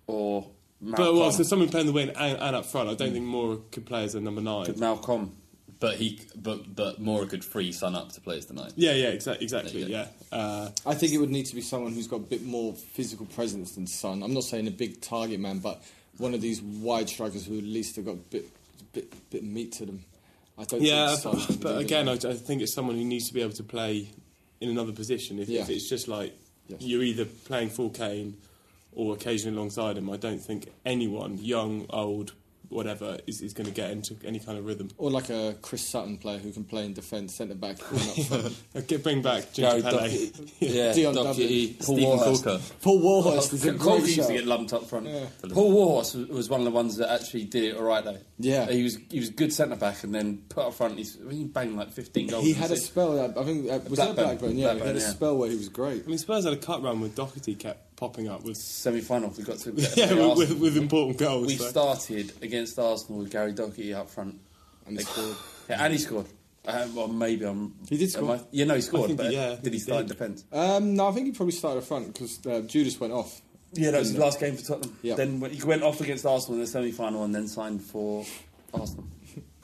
or 0.06 0.46
but 0.82 1.12
well, 1.14 1.30
so 1.30 1.42
someone 1.42 1.68
playing 1.68 1.86
the 1.86 1.92
wing 1.92 2.08
and, 2.10 2.38
and 2.38 2.56
up 2.56 2.64
front. 2.64 2.88
I 2.88 2.94
don't 2.94 3.12
think 3.12 3.26
Moura 3.26 3.60
could 3.70 3.84
play 3.84 4.04
as 4.04 4.14
a 4.14 4.20
number 4.20 4.40
nine. 4.40 4.64
Could 4.66 4.76
Malcom. 4.76 5.30
But 5.78 5.96
he, 5.96 6.20
but 6.36 6.74
but 6.74 7.02
Moura 7.02 7.28
could 7.28 7.44
free 7.44 7.72
Son 7.72 7.94
up 7.94 8.12
to 8.12 8.20
play 8.20 8.36
as 8.38 8.46
the 8.46 8.54
nine. 8.54 8.70
Yeah, 8.76 8.92
yeah, 8.92 9.12
exa- 9.12 9.40
exactly. 9.40 9.82
Yeah, 9.84 10.06
uh, 10.30 10.70
I 10.86 10.94
think 10.94 11.12
it 11.12 11.18
would 11.18 11.30
need 11.30 11.46
to 11.46 11.54
be 11.54 11.60
someone 11.62 11.92
who's 11.94 12.06
got 12.06 12.16
a 12.16 12.20
bit 12.20 12.44
more 12.44 12.74
physical 12.74 13.24
presence 13.26 13.72
than 13.72 13.86
Son. 13.86 14.22
I'm 14.22 14.32
not 14.34 14.44
saying 14.44 14.66
a 14.68 14.70
big 14.70 15.00
target 15.00 15.40
man, 15.40 15.58
but 15.58 15.82
one 16.18 16.34
of 16.34 16.40
these 16.42 16.60
wide 16.62 17.08
strikers 17.08 17.46
who 17.46 17.56
at 17.58 17.64
least 17.64 17.96
have 17.96 18.04
got 18.06 18.12
a 18.12 18.16
bit, 18.16 18.46
bit, 18.92 19.30
bit 19.30 19.42
of 19.42 19.48
meat 19.48 19.72
to 19.72 19.86
them. 19.86 20.04
I 20.58 20.64
don't 20.64 20.82
yeah. 20.82 21.16
But, 21.22 21.60
but 21.60 21.78
again, 21.78 22.08
I. 22.08 22.12
I 22.12 22.34
think 22.34 22.60
it's 22.62 22.74
someone 22.74 22.96
who 22.96 23.04
needs 23.04 23.28
to 23.28 23.34
be 23.34 23.40
able 23.40 23.54
to 23.54 23.62
play 23.64 24.08
in 24.60 24.68
another 24.68 24.92
position. 24.92 25.38
If, 25.38 25.48
Yeah. 25.48 25.62
if 25.62 25.70
it's 25.70 25.88
just 25.88 26.06
like 26.08 26.36
Yes. 26.68 26.82
you're 26.82 27.02
either 27.02 27.24
playing 27.24 27.70
full 27.70 27.90
Kane 27.90 28.36
or 28.92 29.14
occasionally 29.14 29.56
alongside 29.56 29.96
him, 29.96 30.10
I 30.10 30.16
don't 30.16 30.38
think 30.40 30.68
anyone, 30.84 31.38
young, 31.38 31.86
old, 31.90 32.32
whatever, 32.70 33.18
is, 33.26 33.42
is 33.42 33.52
going 33.52 33.66
to 33.66 33.72
get 33.72 33.90
into 33.90 34.16
any 34.24 34.38
kind 34.38 34.56
of 34.58 34.64
rhythm. 34.64 34.88
Or 34.96 35.10
like 35.10 35.28
a 35.28 35.56
Chris 35.60 35.86
Sutton 35.86 36.16
player 36.16 36.38
who 36.38 36.52
can 36.52 36.64
play 36.64 36.84
in 36.84 36.94
defence, 36.94 37.34
centre 37.34 37.54
back, 37.54 37.78
and 37.90 38.54
up 38.76 39.02
bring 39.02 39.22
back 39.22 39.52
Gary 39.52 39.82
Ginger 39.82 39.82
Pele. 39.82 40.08
Doherty. 40.08 40.32
Yeah, 40.60 40.92
Dion 40.92 41.14
Doherty, 41.14 41.66
Dublin. 41.66 41.76
Paul 41.78 41.96
Stephen 41.96 42.18
Warhurst. 42.18 42.82
Paul 42.82 43.00
Warhurst 43.00 43.52
is 43.52 43.66
a 43.66 43.72
great 43.90 44.02
used 44.02 44.28
to 44.28 44.32
get 44.32 44.46
lumped 44.46 44.72
up 44.72 44.86
front. 44.86 45.06
Yeah. 45.06 45.26
Paul 45.52 45.72
Warhurst 45.72 46.14
was, 46.14 46.28
was 46.28 46.48
one 46.50 46.60
of 46.60 46.64
the 46.64 46.70
ones 46.70 46.96
that 46.98 47.10
actually 47.10 47.44
did 47.44 47.64
it 47.64 47.76
all 47.76 47.84
right 47.84 48.04
though. 48.04 48.18
Yeah. 48.38 48.70
he 48.70 48.82
was 48.82 48.98
he 49.10 49.18
was 49.18 49.30
good 49.30 49.52
centre 49.52 49.76
back 49.76 50.04
and 50.04 50.14
then 50.14 50.42
put 50.48 50.66
up 50.66 50.74
front. 50.74 50.98
He's, 50.98 51.18
he 51.30 51.44
banged 51.44 51.76
like 51.76 51.92
fifteen 51.92 52.28
goals. 52.28 52.44
He 52.44 52.52
had 52.52 52.70
a 52.70 52.76
season. 52.76 52.92
spell. 52.92 53.38
I 53.38 53.44
think 53.44 53.70
uh, 53.70 53.80
was 53.88 53.98
that 53.98 54.14
Blackburn. 54.14 54.24
Blackburn? 54.24 54.50
Yeah, 54.50 54.54
he 54.54 54.62
Blackburn, 54.62 54.86
had 54.86 54.96
a 54.96 55.00
yeah. 55.00 55.10
spell 55.10 55.36
where 55.36 55.50
he 55.50 55.56
was 55.56 55.68
great. 55.68 56.04
I 56.04 56.08
mean, 56.08 56.18
Spurs 56.18 56.44
had 56.44 56.52
a 56.52 56.56
cut 56.56 56.82
run 56.82 57.00
with 57.00 57.14
Doherty 57.14 57.54
kept 57.54 57.89
popping 58.00 58.28
up 58.28 58.42
with 58.42 58.56
semi-final. 58.56 59.32
We 59.36 59.44
got 59.44 59.58
to 59.58 59.72
yeah 59.94 60.12
with, 60.14 60.38
with, 60.50 60.58
with 60.58 60.76
important 60.76 61.18
goals. 61.18 61.46
We 61.46 61.56
so. 61.56 61.68
started 61.68 62.32
against 62.42 62.78
Arsenal 62.78 63.20
with 63.20 63.30
Gary 63.30 63.52
Doherty 63.52 63.94
up 63.94 64.08
front, 64.10 64.40
and 64.86 64.98
he 64.98 65.04
scored. 65.04 65.36
Yeah, 65.68 65.84
and 65.84 65.92
he 65.92 65.98
scored. 65.98 66.26
Uh, 66.66 66.88
well, 66.94 67.08
maybe 67.08 67.44
I'm. 67.44 67.74
He 67.88 67.96
did 67.98 68.10
score. 68.10 68.36
I- 68.36 68.40
yeah, 68.50 68.64
no, 68.64 68.74
he 68.74 68.80
scored. 68.80 69.06
think 69.08 69.18
but 69.18 69.26
he- 69.30 69.36
yeah, 69.36 69.56
did 69.62 69.72
he 69.72 69.78
he 69.78 69.78
start 69.78 70.00
in 70.02 70.06
did. 70.08 70.14
defence? 70.14 70.44
Um, 70.50 70.94
no, 70.94 71.08
I 71.08 71.12
think 71.12 71.26
he 71.26 71.32
probably 71.32 71.52
started 71.52 71.78
up 71.78 71.84
front 71.84 72.12
because 72.12 72.44
uh, 72.46 72.60
Judas 72.62 72.98
went 72.98 73.12
off. 73.12 73.40
Yeah, 73.72 73.92
that 73.92 73.98
was 74.00 74.08
his 74.08 74.18
last 74.18 74.40
game 74.40 74.56
for 74.56 74.64
Tottenham. 74.64 74.98
Yeah. 75.02 75.14
Then 75.14 75.40
he 75.42 75.62
went 75.62 75.82
off 75.84 76.00
against 76.00 76.26
Arsenal 76.26 76.54
in 76.54 76.60
the 76.60 76.66
semi-final 76.66 77.22
and 77.22 77.32
then 77.34 77.46
signed 77.46 77.82
for 77.82 78.26
Arsenal. 78.74 79.04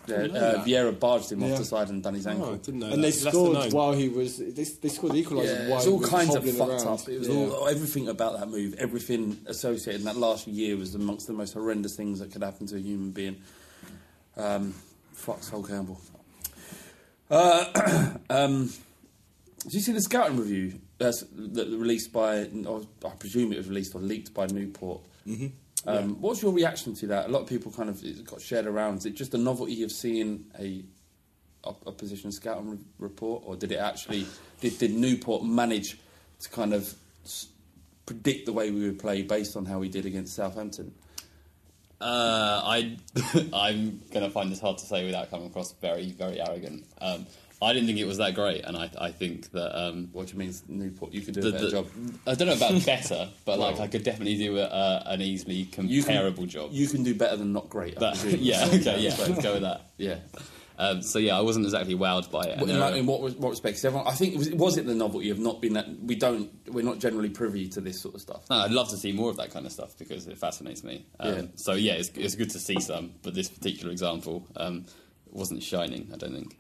Yeah, 0.09 0.17
uh. 0.39 0.65
Vieira 0.65 0.99
barged 0.99 1.33
him 1.33 1.41
Yeah. 1.43 1.53
off 1.53 1.59
the 1.59 1.65
side 1.65 1.89
and 1.89 2.03
done 2.03 2.15
his 2.15 2.27
ankle. 2.27 2.47
Oh, 2.47 2.55
I 2.55 2.57
didn't 2.59 2.81
know 2.81 2.87
and 2.87 3.03
they 3.05 3.11
that. 3.11 3.17
Less 3.17 3.23
than 3.25 3.33
scored 3.33 3.53
nine. 3.55 3.71
while 3.71 3.93
he 3.93 4.09
was. 4.09 4.39
They, 4.39 4.51
they 4.65 4.89
scored 4.89 5.13
the 5.15 5.25
equaliser 5.25 5.45
Yeah, 5.47 5.69
while 5.69 5.77
it's 5.79 5.87
he 5.87 5.93
all 5.93 6.01
kinds 6.01 6.35
of 6.35 6.45
hobbling 6.45 6.55
fucked 6.57 6.71
around. 6.85 7.01
up. 7.01 7.09
It 7.09 7.19
was 7.19 7.29
Yeah. 7.29 7.35
all 7.35 7.69
everything 7.69 8.09
about 8.09 8.39
that 8.39 8.49
move, 8.49 8.75
everything 8.79 9.39
associated 9.47 10.01
in 10.01 10.05
that 10.07 10.17
last 10.17 10.47
year 10.47 10.77
was 10.77 10.95
amongst 10.95 11.27
the 11.27 11.33
most 11.33 11.55
horrendous 11.55 11.97
things 11.97 12.19
that 12.21 12.31
could 12.33 12.43
happen 12.43 12.67
to 12.69 12.77
a 12.77 12.81
human 12.81 13.11
being. 13.11 13.37
Um, 14.37 14.75
fuck 15.13 15.43
Sol 15.43 15.63
Campbell. 15.63 16.01
Uh, 17.31 18.15
um, 18.31 18.71
did 19.65 19.75
you 19.75 19.81
see 19.81 19.93
the 19.93 20.01
scouting 20.01 20.37
review 20.37 20.79
that's 20.99 21.25
that 21.35 21.67
released 21.69 22.13
by? 22.13 22.43
I 22.43 23.09
presume 23.19 23.53
it 23.53 23.59
was 23.59 23.69
released 23.69 23.95
or 23.95 24.01
leaked 24.01 24.33
by 24.33 24.47
Newport. 24.47 25.01
Mhm. 25.27 25.51
Um, 25.87 26.21
What's 26.21 26.43
your 26.43 26.53
reaction 26.53 26.95
to 26.97 27.07
that? 27.09 27.27
A 27.27 27.29
lot 27.29 27.43
of 27.43 27.49
people 27.49 27.71
kind 27.73 27.89
of 27.89 28.03
it 28.05 28.25
got 28.25 28.41
shared 28.41 28.67
around. 28.67 28.99
Is 28.99 29.07
it 29.07 29.15
just 29.15 29.35
a 29.35 29.39
novelty 29.39 29.83
of 29.83 29.93
seeing 29.93 30.45
a 30.59 30.85
op- 31.65 31.87
opposition 31.87 32.33
scouting 32.33 32.71
re- 32.71 32.79
report, 32.99 33.43
or 33.47 33.57
did 33.57 33.73
it 33.73 33.79
actually 33.79 34.27
did, 34.61 34.79
did 34.79 34.93
Newport 34.93 35.45
manage 35.45 35.99
to 36.41 36.49
kind 36.51 36.75
of 36.75 36.93
s- 37.25 37.49
predict 38.05 38.47
the 38.47 38.53
way 38.53 38.71
we 38.71 38.83
would 38.83 38.99
play 38.99 39.23
based 39.23 39.57
on 39.57 39.65
how 39.65 39.79
we 39.79 39.89
did 39.89 40.07
against 40.07 40.35
Southampton? 40.35 40.93
Uh, 42.01 42.61
I 42.65 42.97
I'm 43.55 44.01
gonna 44.13 44.31
find 44.31 44.51
this 44.53 44.61
hard 44.61 44.79
to 44.79 44.85
say 44.87 45.05
without 45.07 45.31
coming 45.31 45.47
across 45.47 45.73
very 45.81 46.11
very 46.11 46.41
arrogant. 46.41 46.85
Um, 47.01 47.27
I 47.63 47.73
didn't 47.73 47.87
think 47.87 47.99
it 47.99 48.05
was 48.07 48.19
that 48.19 48.35
great, 48.35 48.65
and 48.65 48.77
I 48.77 48.91
I 48.99 49.11
think 49.13 49.51
that 49.53 49.75
um, 49.79 50.09
What 50.13 50.27
do 50.27 50.33
you 50.35 50.39
mean, 50.39 50.55
Newport? 50.69 51.13
You 51.15 51.23
could 51.23 51.35
do 51.35 51.41
the- 51.41 51.49
a 51.49 51.53
better 51.53 51.65
the- 51.65 51.71
job. 51.71 51.87
I 52.27 52.35
don't 52.35 52.49
know 52.49 52.55
about 52.55 52.85
better, 52.87 53.29
but 53.47 53.59
like 53.59 53.75
Well- 53.77 53.83
I 53.85 53.89
could 53.89 54.05
definitely 54.05 54.37
do 54.37 54.59
a, 54.59 54.65
a, 54.65 55.03
an 55.07 55.23
easily 55.23 55.55
You 55.55 55.67
can- 55.67 55.89
comparable 55.89 56.47
job. 56.47 56.71
You 56.73 56.87
can 56.87 57.03
do 57.03 57.15
better 57.15 57.37
than 57.37 57.53
not 57.53 57.71
great. 57.71 57.99
But 57.99 58.23
yeah, 58.41 58.67
okay, 58.67 59.01
yeah, 59.01 59.15
let's 59.19 59.43
go 59.43 59.55
with 59.55 59.63
that. 59.63 59.81
Yeah. 59.99 60.19
Um, 60.79 61.01
so 61.01 61.19
yeah, 61.19 61.39
I 61.39 61.41
wasn't 61.41 61.65
exactly 61.65 61.95
wowed 61.95 62.31
by 62.31 62.43
it. 62.43 62.61
In, 62.61 62.79
like, 62.79 62.97
in 62.97 63.07
what, 63.07 63.23
what 63.39 63.49
respect? 63.49 63.83
everyone, 63.83 64.07
I 64.07 64.11
think 64.13 64.37
was, 64.37 64.51
was 64.51 64.77
it 64.77 64.85
the 64.85 64.95
novelty 64.95 65.31
of 65.31 65.39
not 65.39 65.63
being 65.63 65.73
that 65.73 65.87
we 66.03 66.17
don't 66.17 66.51
we're 66.69 66.85
not 66.85 66.99
generally 66.99 67.31
privy 67.31 67.67
to 67.71 67.81
this 67.81 67.99
sort 67.99 68.15
of 68.15 68.21
stuff. 68.21 68.43
No, 68.51 68.57
I'd 68.57 68.73
love 68.73 68.91
to 68.91 68.99
see 68.99 69.13
more 69.13 69.31
of 69.31 69.39
that 69.39 69.51
kind 69.51 69.65
of 69.65 69.73
stuff 69.73 69.97
because 69.99 70.27
it 70.27 70.37
fascinates 70.37 70.85
me. 70.85 71.07
Um, 71.19 71.35
Yeah. 71.35 71.43
So 71.55 71.73
yeah, 71.73 71.95
it's, 71.95 72.11
it's 72.15 72.35
good 72.35 72.51
to 72.51 72.59
see 72.59 72.79
some, 72.79 73.13
but 73.23 73.33
this 73.35 73.49
particular 73.49 73.91
example 73.91 74.47
um, 74.57 74.85
wasn't 75.31 75.63
shining. 75.63 76.11
I 76.13 76.19
don't 76.19 76.35
think. 76.35 76.59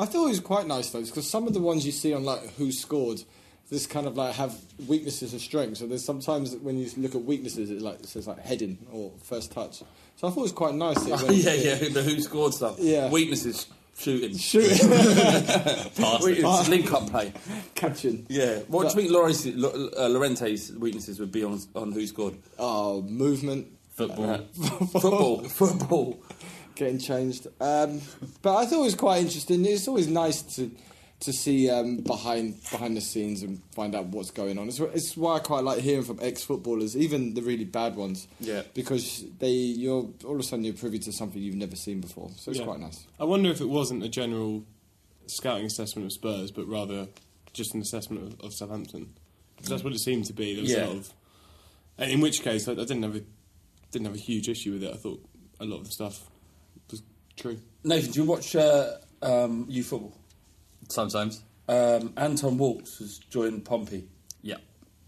I 0.00 0.06
thought 0.06 0.26
it 0.26 0.30
was 0.30 0.40
quite 0.40 0.66
nice 0.66 0.90
though, 0.90 1.02
because 1.02 1.28
some 1.28 1.46
of 1.46 1.54
the 1.54 1.60
ones 1.60 1.84
you 1.86 1.92
see 1.92 2.12
on 2.14 2.24
like 2.24 2.42
WhoScored, 2.56 3.24
this 3.70 3.86
kind 3.86 4.06
of 4.06 4.16
like 4.16 4.34
have 4.34 4.56
weaknesses 4.88 5.32
and 5.32 5.40
strengths. 5.40 5.80
So 5.80 5.86
there's 5.86 6.04
sometimes 6.04 6.56
when 6.56 6.78
you 6.78 6.90
look 6.96 7.14
at 7.14 7.22
weaknesses, 7.24 7.70
it 7.70 7.80
like 7.82 8.00
it 8.00 8.06
says 8.06 8.26
like 8.26 8.38
heading 8.40 8.78
or 8.92 9.12
first 9.22 9.52
touch. 9.52 9.78
So 10.16 10.26
I 10.26 10.30
thought 10.30 10.40
it 10.40 10.42
was 10.42 10.52
quite 10.52 10.74
nice. 10.74 11.00
that 11.04 11.22
it 11.22 11.22
Oh, 11.28 11.32
yeah, 11.32 11.52
yeah, 11.54 11.74
the 11.88 12.02
who 12.02 12.20
scored 12.20 12.52
stuff. 12.54 12.76
Yeah. 12.78 13.08
Weaknesses, 13.10 13.66
shooting. 13.96 14.36
Shooting. 14.36 14.90
Weaknesses, 16.22 16.68
link 16.68 16.92
up 16.92 17.08
play. 17.10 17.32
catching. 17.74 18.26
Yeah. 18.28 18.58
What 18.68 18.82
But- 18.84 18.94
do 18.94 19.02
you 19.02 19.08
think 19.08 19.10
Loris, 19.14 19.46
Lo- 19.46 19.90
uh, 19.96 20.08
Llorente's 20.08 20.72
weaknesses 20.72 21.18
would 21.20 21.32
be 21.32 21.44
on, 21.44 21.60
on 21.74 21.92
WhoScored? 21.94 22.36
Oh, 22.58 23.02
movement, 23.02 23.68
Football. 23.92 24.38
football. 24.92 25.42
Football. 25.44 26.18
Getting 26.80 26.98
changed. 26.98 27.46
Um, 27.60 28.00
but 28.42 28.56
I 28.56 28.66
thought 28.66 28.80
it 28.80 28.84
was 28.90 28.94
quite 28.96 29.20
interesting. 29.22 29.64
It's 29.64 29.86
always 29.86 30.08
nice 30.08 30.42
to 30.56 30.70
to 31.20 31.34
see 31.34 31.68
um, 31.68 31.98
behind 31.98 32.54
behind 32.70 32.96
the 32.96 33.00
scenes 33.02 33.42
and 33.42 33.60
find 33.74 33.94
out 33.94 34.06
what's 34.06 34.30
going 34.30 34.58
on. 34.58 34.68
It's, 34.68 34.80
it's 34.80 35.14
why 35.18 35.36
I 35.36 35.38
quite 35.40 35.62
like 35.64 35.80
hearing 35.80 36.02
from 36.02 36.18
ex 36.22 36.42
footballers, 36.42 36.96
even 36.96 37.34
the 37.34 37.42
really 37.42 37.66
bad 37.66 37.94
ones. 37.94 38.26
Yeah. 38.40 38.62
Because 38.72 39.24
they 39.38 39.50
you're 39.50 40.08
all 40.24 40.34
of 40.34 40.40
a 40.40 40.42
sudden 40.42 40.64
you're 40.64 40.72
privy 40.74 40.98
to 41.00 41.12
something 41.12 41.40
you've 41.42 41.56
never 41.56 41.76
seen 41.76 42.00
before. 42.00 42.30
So 42.36 42.50
it's 42.50 42.58
Yeah. 42.60 42.64
quite 42.66 42.80
nice. 42.80 43.04
I 43.20 43.24
wonder 43.24 43.50
if 43.50 43.60
it 43.60 43.68
wasn't 43.68 44.02
a 44.02 44.08
general 44.08 44.64
scouting 45.26 45.66
assessment 45.66 46.06
of 46.06 46.12
Spurs, 46.12 46.50
but 46.50 46.66
rather 46.66 47.06
just 47.52 47.74
an 47.74 47.82
assessment 47.82 48.32
of, 48.40 48.46
of 48.46 48.54
Southampton. 48.54 49.12
'Cause 49.58 49.68
that's 49.68 49.84
what 49.84 49.92
it 49.92 49.98
seemed 50.00 50.24
to 50.24 50.32
be. 50.32 50.54
There 50.54 50.62
was 50.62 50.72
Yeah. 50.72 50.86
a 50.86 50.86
lot 50.86 50.96
of, 50.96 51.12
in 51.98 52.20
which 52.22 52.40
case 52.42 52.66
I, 52.66 52.72
I 52.72 52.76
didn't 52.76 53.02
have 53.02 53.16
a 53.16 53.22
didn't 53.92 54.06
have 54.06 54.14
a 54.14 54.18
huge 54.18 54.48
issue 54.48 54.72
with 54.72 54.82
it. 54.84 54.94
I 54.94 54.96
thought 54.96 55.22
a 55.58 55.66
lot 55.66 55.80
of 55.80 55.84
the 55.84 55.90
stuff 55.92 56.29
true. 57.40 57.58
Nathan, 57.84 58.12
do 58.12 58.20
you 58.22 58.26
watch 58.28 58.54
uh, 58.56 58.92
um, 59.22 59.66
you 59.68 59.82
football? 59.82 60.16
Sometimes. 60.88 61.42
Um, 61.68 62.12
Anton 62.16 62.58
Walkes 62.58 62.98
has 62.98 63.18
joined 63.18 63.64
Pompey. 63.64 64.08
Yeah. 64.42 64.56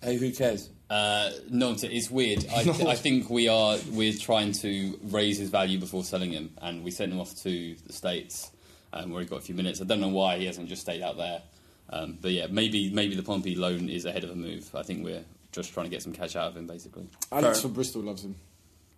Hey, 0.02 0.16
who 0.16 0.30
cares? 0.32 0.70
Uh, 0.88 1.30
no, 1.50 1.72
it's- 1.72 1.82
it's 1.84 2.10
weird. 2.10 2.46
I, 2.54 2.62
th- 2.64 2.84
I 2.86 2.94
think 2.94 3.30
we 3.30 3.48
are 3.48 3.78
we're 3.90 4.12
trying 4.12 4.52
to 4.52 4.98
raise 5.04 5.38
his 5.38 5.48
value 5.48 5.78
before 5.78 6.04
selling 6.04 6.30
him, 6.32 6.50
and 6.60 6.84
we 6.84 6.90
sent 6.90 7.12
him 7.12 7.18
off 7.20 7.34
to 7.42 7.74
the 7.86 7.92
states 7.92 8.50
um, 8.92 9.10
where 9.10 9.22
he 9.22 9.28
got 9.28 9.38
a 9.38 9.42
few 9.42 9.54
minutes. 9.54 9.80
I 9.80 9.84
don't 9.84 10.00
know 10.00 10.08
why 10.08 10.38
he 10.38 10.46
hasn't 10.46 10.68
just 10.68 10.82
stayed 10.82 11.02
out 11.02 11.16
there, 11.16 11.42
um, 11.90 12.18
but 12.20 12.30
yeah, 12.32 12.46
maybe 12.50 12.90
maybe 12.90 13.14
the 13.16 13.22
Pompey 13.22 13.54
loan 13.54 13.88
is 13.88 14.04
ahead 14.04 14.22
of 14.24 14.30
a 14.30 14.36
move. 14.36 14.70
I 14.74 14.82
think 14.82 15.02
we're 15.04 15.24
just 15.50 15.72
trying 15.72 15.86
to 15.86 15.90
get 15.90 16.02
some 16.02 16.12
cash 16.12 16.36
out 16.36 16.48
of 16.48 16.56
him, 16.56 16.66
basically. 16.66 17.08
Alex 17.30 17.58
Fair. 17.58 17.62
from 17.62 17.72
Bristol 17.72 18.02
loves 18.02 18.24
him. 18.24 18.34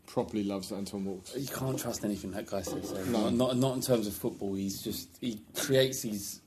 Properly 0.07 0.45
loves 0.45 0.71
Anton 0.71 1.05
Walkes. 1.05 1.35
You 1.37 1.49
can't 1.49 1.79
trust 1.79 2.05
anything 2.05 2.31
that 2.33 2.47
guy 2.47 2.63
says. 2.63 2.93
though. 2.93 3.05
No. 3.05 3.23
Not, 3.31 3.35
not 3.35 3.57
not 3.57 3.75
in 3.77 3.81
terms 3.81 4.07
of 4.07 4.15
football. 4.15 4.55
He's 4.55 4.81
just 4.83 5.09
he 5.21 5.41
creates 5.57 6.03
these 6.03 6.41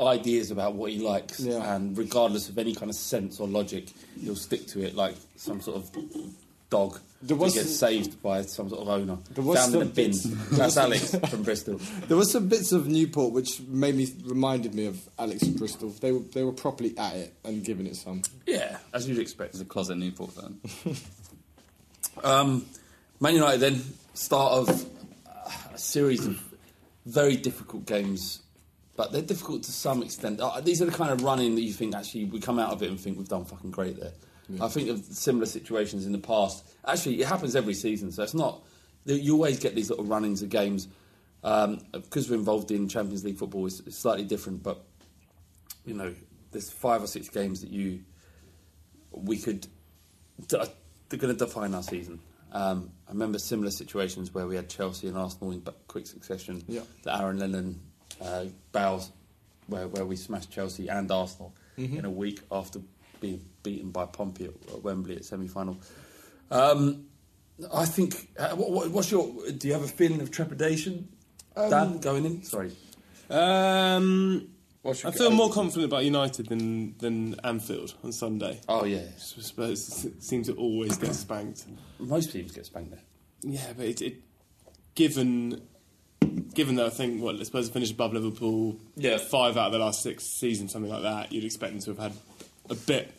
ideas 0.00 0.50
about 0.50 0.74
what 0.74 0.90
he 0.90 0.98
likes, 0.98 1.40
Yeah. 1.40 1.74
and 1.76 1.96
regardless 1.96 2.48
of 2.48 2.58
any 2.58 2.74
kind 2.74 2.90
of 2.90 2.96
sense 2.96 3.38
or 3.40 3.48
logic, 3.48 3.88
he'll 4.20 4.36
stick 4.36 4.66
to 4.68 4.84
it 4.84 4.94
like 4.94 5.14
some 5.36 5.60
sort 5.60 5.76
of 5.78 5.90
dog 6.68 6.98
There 7.22 7.36
that 7.36 7.36
was 7.36 7.54
gets 7.54 7.68
some- 7.76 7.88
saved 7.88 8.20
by 8.22 8.42
some 8.42 8.68
sort 8.68 8.82
of 8.82 8.88
owner. 8.88 9.18
There 9.30 9.44
was 9.44 9.58
Found 9.58 9.74
in 9.76 9.82
a 9.82 9.84
bin. 9.84 10.12
That's 10.52 10.76
Alex 10.76 11.14
from 11.30 11.44
Bristol. 11.44 11.80
There 12.08 12.16
was 12.16 12.30
some 12.32 12.48
bits 12.48 12.72
of 12.72 12.88
Newport 12.88 13.32
which 13.32 13.60
made 13.62 13.94
me 13.94 14.08
reminded 14.24 14.74
me 14.74 14.86
of 14.86 14.98
Alex 15.18 15.44
from 15.44 15.54
Bristol. 15.54 15.90
They 15.90 16.10
were 16.12 16.18
they 16.34 16.42
were 16.42 16.52
properly 16.52 16.92
at 16.98 17.14
it 17.14 17.34
and 17.44 17.64
giving 17.64 17.86
it 17.86 17.96
some. 17.96 18.22
Yeah, 18.46 18.78
as 18.92 19.08
you'd 19.08 19.18
expect. 19.20 19.52
He's 19.52 19.60
a 19.60 19.64
closet 19.64 19.96
Newport 19.96 20.32
fan. 20.32 20.60
Um, 22.24 22.64
Man 23.18 23.34
United 23.34 23.60
then 23.60 23.82
start 24.14 24.52
of 24.52 24.86
a 25.72 25.78
series 25.78 26.26
of 26.26 26.42
very 27.06 27.36
difficult 27.36 27.86
games, 27.86 28.42
but 28.94 29.10
they're 29.12 29.22
difficult 29.22 29.62
to 29.64 29.72
some 29.72 30.02
extent. 30.02 30.40
Uh, 30.40 30.60
these 30.60 30.82
are 30.82 30.84
the 30.84 30.92
kind 30.92 31.10
of 31.10 31.22
running 31.22 31.54
that 31.54 31.62
you 31.62 31.72
think 31.72 31.94
actually 31.94 32.26
we 32.26 32.40
come 32.40 32.58
out 32.58 32.72
of 32.72 32.82
it 32.82 32.90
and 32.90 33.00
think 33.00 33.16
we've 33.16 33.28
done 33.28 33.44
fucking 33.44 33.70
great 33.70 33.98
there. 33.98 34.12
I 34.60 34.68
think 34.68 34.88
of 34.90 35.04
similar 35.04 35.46
situations 35.46 36.06
in 36.06 36.12
the 36.12 36.18
past. 36.18 36.64
Actually, 36.86 37.20
it 37.20 37.26
happens 37.26 37.56
every 37.56 37.74
season, 37.74 38.12
so 38.12 38.22
it's 38.22 38.34
not. 38.34 38.62
You 39.04 39.32
always 39.32 39.58
get 39.58 39.74
these 39.74 39.90
little 39.90 40.04
run-ins 40.04 40.42
of 40.42 40.50
games 40.50 40.86
um, 41.42 41.80
because 41.92 42.28
we're 42.30 42.36
involved 42.36 42.70
in 42.70 42.88
Champions 42.88 43.24
League 43.24 43.38
football. 43.38 43.66
It's, 43.66 43.80
it's 43.80 43.98
slightly 43.98 44.24
different, 44.24 44.62
but 44.62 44.84
you 45.84 45.94
know, 45.94 46.14
there's 46.52 46.70
five 46.70 47.02
or 47.02 47.06
six 47.06 47.28
games 47.28 47.60
that 47.62 47.70
you 47.70 48.04
we 49.10 49.38
could 49.38 49.66
they're 50.48 51.18
going 51.18 51.34
to 51.36 51.44
define 51.44 51.74
our 51.74 51.82
season. 51.82 52.20
Um, 52.56 52.90
I 53.06 53.12
remember 53.12 53.38
similar 53.38 53.70
situations 53.70 54.32
where 54.32 54.46
we 54.46 54.56
had 54.56 54.68
Chelsea 54.70 55.08
and 55.08 55.16
Arsenal 55.16 55.52
in 55.52 55.62
quick 55.88 56.06
succession. 56.06 56.62
Yeah. 56.66 56.80
The 57.02 57.14
Aaron 57.20 57.38
Lennon 57.38 57.80
uh, 58.20 58.46
Bales, 58.72 59.12
where 59.66 59.88
where 59.88 60.06
we 60.06 60.16
smashed 60.16 60.50
Chelsea 60.50 60.88
and 60.88 61.10
Arsenal 61.10 61.52
Mhm. 61.78 61.98
in 61.98 62.04
a 62.06 62.10
week 62.10 62.40
after 62.50 62.80
being 63.20 63.40
beaten 63.62 63.90
by 63.90 64.06
Pompey 64.06 64.44
at, 64.46 64.54
at 64.72 64.82
Wembley 64.82 65.16
at 65.16 65.24
semi 65.24 65.48
final. 65.48 65.76
Um, 66.50 67.06
I 67.72 67.84
think. 67.84 68.28
Uh, 68.38 68.54
what, 68.56 68.70
what, 68.70 68.90
what's 68.90 69.10
your? 69.10 69.26
Do 69.52 69.68
you 69.68 69.74
have 69.74 69.82
a 69.84 69.88
feeling 69.88 70.20
of 70.22 70.30
trepidation, 70.30 71.08
Um, 71.56 71.70
Dan, 71.70 71.98
going 72.00 72.24
in? 72.24 72.42
Sorry. 72.42 72.72
Um, 73.28 74.48
I 74.90 75.08
your- 75.08 75.12
feel 75.12 75.30
more 75.30 75.50
confident 75.50 75.84
about 75.86 76.04
United 76.04 76.48
than 76.48 76.96
than 76.98 77.36
Anfield 77.44 77.94
on 78.04 78.12
Sunday. 78.12 78.60
Oh 78.68 78.84
yeah, 78.84 79.02
Spurs 79.18 80.06
seems 80.20 80.46
to 80.48 80.54
always 80.54 80.96
get 80.96 81.14
spanked. 81.14 81.64
Most 81.98 82.32
teams 82.32 82.52
get 82.52 82.66
spanked 82.66 82.90
there. 82.90 83.00
Yeah, 83.42 83.72
but 83.76 83.86
it, 83.86 84.02
it 84.02 84.22
given 84.94 85.62
given 86.54 86.74
that 86.76 86.86
I 86.86 86.90
think 86.90 87.22
what 87.22 87.44
Spurs 87.46 87.66
have 87.66 87.72
finished 87.74 87.92
above 87.92 88.12
Liverpool, 88.14 88.76
Yeah. 88.96 89.18
five 89.18 89.56
out 89.56 89.66
of 89.66 89.72
the 89.72 89.78
last 89.78 90.02
six 90.02 90.24
seasons, 90.24 90.72
something 90.72 90.90
like 90.90 91.02
that, 91.02 91.32
you'd 91.32 91.44
expect 91.44 91.72
them 91.72 91.82
to 91.82 91.90
have 91.90 92.12
had 92.12 92.12
a 92.70 92.74
bit 92.74 93.12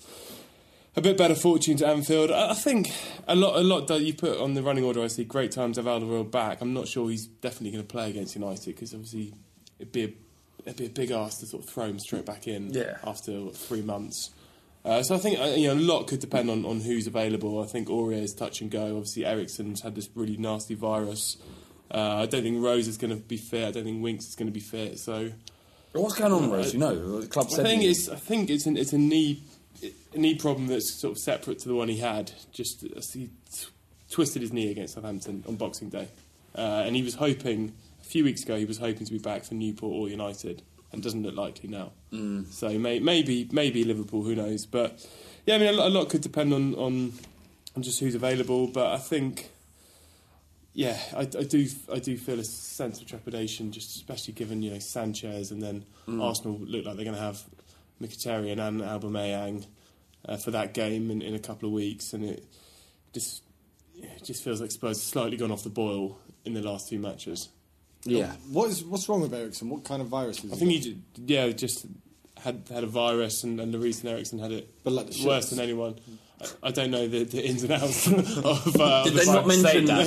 a 0.95 1.01
bit 1.01 1.15
better 1.17 1.35
fortune 1.35 1.77
to 1.77 1.87
Anfield. 1.87 2.31
I, 2.31 2.49
I 2.51 2.53
think 2.55 2.89
a 3.27 3.35
lot 3.35 3.55
a 3.57 3.61
lot 3.61 3.87
that 3.87 4.01
you 4.01 4.13
put 4.15 4.39
on 4.39 4.55
the 4.55 4.63
running 4.63 4.83
order. 4.83 5.01
I 5.03 5.07
see 5.07 5.23
great 5.23 5.51
times 5.51 5.77
to 5.77 5.83
have 5.83 6.01
Alderweireld 6.01 6.31
back. 6.31 6.59
I'm 6.61 6.73
not 6.73 6.87
sure 6.87 7.09
he's 7.09 7.27
definitely 7.27 7.71
going 7.71 7.83
to 7.83 7.87
play 7.87 8.09
against 8.09 8.35
United 8.35 8.65
because 8.65 8.93
obviously 8.93 9.33
it'd 9.79 9.91
be 9.91 10.03
a, 10.05 10.13
it'd 10.65 10.77
be 10.77 10.85
a 10.85 10.89
big 10.89 11.11
ask 11.11 11.39
to 11.39 11.45
sort 11.45 11.63
of 11.63 11.69
throw 11.69 11.85
him 11.85 11.99
straight 11.99 12.25
back 12.25 12.47
in 12.47 12.71
Yeah. 12.73 12.97
after 13.05 13.31
what, 13.41 13.55
three 13.55 13.81
months. 13.81 14.31
Uh, 14.85 15.03
so 15.03 15.15
I 15.15 15.17
think 15.17 15.39
uh, 15.39 15.45
you 15.57 15.67
know 15.67 15.73
a 15.73 15.83
lot 15.83 16.07
could 16.07 16.19
depend 16.19 16.49
on, 16.49 16.65
on 16.65 16.79
who's 16.79 17.07
available. 17.07 17.61
I 17.61 17.65
think 17.67 17.89
Aurier 17.89 18.21
is 18.23 18.33
touch 18.33 18.61
and 18.61 18.71
go. 18.71 18.95
Obviously 18.97 19.25
Eriksen's 19.25 19.81
had 19.81 19.95
this 19.95 20.09
really 20.15 20.37
nasty 20.37 20.75
virus. 20.75 21.37
Uh, 21.91 22.17
I 22.23 22.25
don't 22.25 22.43
think 22.43 22.63
Rose 22.63 22.87
is 22.87 22.97
going 22.97 23.11
to 23.11 23.21
be 23.21 23.37
fit. 23.37 23.65
I 23.67 23.71
don't 23.71 23.83
think 23.85 24.01
Winks 24.03 24.25
is 24.27 24.35
going 24.35 24.47
to 24.47 24.53
be 24.53 24.59
fit. 24.59 24.99
So 24.99 25.31
What's 25.93 26.15
going 26.15 26.31
on, 26.31 26.51
Rose? 26.51 26.73
You 26.73 26.79
know, 26.79 27.19
the 27.21 27.27
club 27.27 27.47
I 27.51 27.63
think 27.63 27.83
it's 27.83 28.07
I 28.07 28.15
think 28.15 28.49
it's 28.49 28.65
an, 28.65 28.77
it's 28.77 28.93
a 28.93 28.97
knee 28.97 29.41
a 30.13 30.17
knee 30.17 30.35
problem 30.35 30.67
that's 30.67 30.93
sort 30.93 31.11
of 31.11 31.17
separate 31.17 31.59
to 31.59 31.67
the 31.67 31.75
one 31.75 31.87
he 31.89 31.97
had. 31.97 32.31
Just 32.51 32.83
as 32.95 33.11
he 33.13 33.29
t- 33.51 33.65
twisted 34.09 34.41
his 34.41 34.53
knee 34.53 34.69
against 34.71 34.93
Southampton 34.95 35.43
on 35.47 35.55
Boxing 35.55 35.89
Day, 35.89 36.07
uh, 36.55 36.83
and 36.85 36.95
he 36.95 37.03
was 37.03 37.15
hoping 37.15 37.73
a 38.07 38.09
few 38.09 38.23
weeks 38.23 38.43
ago 38.43 38.55
he 38.57 38.65
was 38.65 38.77
hoping 38.77 39.05
to 39.05 39.11
be 39.11 39.19
back 39.19 39.43
for 39.43 39.53
Newport 39.53 39.93
or 39.93 40.09
United, 40.09 40.61
and 40.91 41.03
doesn't 41.03 41.23
look 41.23 41.35
likely 41.35 41.69
now. 41.69 41.91
Mm. 42.13 42.51
So 42.51 42.69
may, 42.79 42.99
maybe 42.99 43.47
maybe 43.51 43.83
Liverpool, 43.83 44.23
who 44.23 44.35
knows? 44.35 44.65
But 44.65 45.05
yeah, 45.45 45.55
I 45.55 45.57
mean 45.57 45.67
a 45.67 45.71
lot, 45.73 45.87
a 45.87 45.89
lot 45.89 46.09
could 46.09 46.21
depend 46.21 46.53
on, 46.53 46.73
on 46.75 47.13
on 47.75 47.83
just 47.83 47.99
who's 47.99 48.15
available. 48.15 48.67
But 48.67 48.87
I 48.93 48.97
think. 48.97 49.49
Yeah, 50.73 50.99
I, 51.15 51.21
I 51.21 51.43
do. 51.43 51.67
I 51.91 51.97
do 51.97 52.15
feel 52.17 52.39
a 52.39 52.43
sense 52.43 53.01
of 53.01 53.07
trepidation, 53.07 53.71
just 53.71 53.95
especially 53.95 54.35
given 54.35 54.61
you 54.61 54.71
know 54.71 54.79
Sanchez, 54.79 55.51
and 55.51 55.61
then 55.61 55.85
Mm. 56.07 56.23
Arsenal 56.23 56.57
look 56.59 56.85
like 56.85 56.95
they're 56.95 57.03
going 57.03 57.17
to 57.17 57.21
have 57.21 57.43
Mkhitaryan 58.01 58.59
and 58.65 58.79
Aubameyang 58.79 59.65
uh, 60.25 60.37
for 60.37 60.51
that 60.51 60.73
game 60.73 61.11
in, 61.11 61.21
in 61.21 61.35
a 61.35 61.39
couple 61.39 61.67
of 61.67 61.73
weeks, 61.73 62.13
and 62.13 62.23
it 62.23 62.45
just 63.11 63.43
it 63.97 64.23
just 64.23 64.41
feels 64.43 64.61
like 64.61 64.71
Spurs 64.71 64.97
have 64.97 65.03
slightly 65.03 65.35
gone 65.35 65.51
off 65.51 65.63
the 65.63 65.69
boil 65.69 66.17
in 66.45 66.53
the 66.53 66.61
last 66.61 66.87
two 66.87 66.99
matches. 66.99 67.49
What 68.05 68.69
is 68.69 68.83
what's 68.83 69.07
wrong 69.09 69.21
with 69.21 69.33
Eriksen? 69.33 69.69
What 69.69 69.83
kind 69.83 70.01
of 70.01 70.07
virus 70.07 70.43
is 70.43 70.53
I 70.53 70.55
think 70.55 70.71
he, 70.71 70.79
ju- 70.79 70.97
yeah, 71.25 71.49
just 71.49 71.85
had 72.37 72.63
had 72.71 72.83
a 72.83 72.87
virus, 72.87 73.43
and, 73.43 73.59
and 73.59 73.73
Lloris 73.73 74.01
and 74.01 74.09
Eriksen 74.11 74.39
had 74.39 74.51
it 74.51 74.69
But 74.83 74.93
like 74.93 75.07
the 75.11 75.25
worse 75.27 75.49
than 75.49 75.59
anyone. 75.59 75.95
I, 76.39 76.67
I 76.67 76.71
don't 76.71 76.91
know 76.91 77.07
the, 77.07 77.23
the 77.23 77.43
ins 77.45 77.63
and 77.63 77.71
outs 77.73 78.07
of. 78.07 78.17
Uh, 78.17 79.03
Did 79.03 79.13
of 79.13 79.19
they 79.19 79.25
the 79.25 79.33
not 79.33 79.47
mention 79.47 79.85
that? 79.85 80.05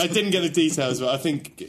I 0.00 0.06
didn't 0.08 0.30
get 0.32 0.40
the 0.42 0.48
details, 0.50 1.00
but 1.00 1.10
I 1.14 1.18
think 1.18 1.62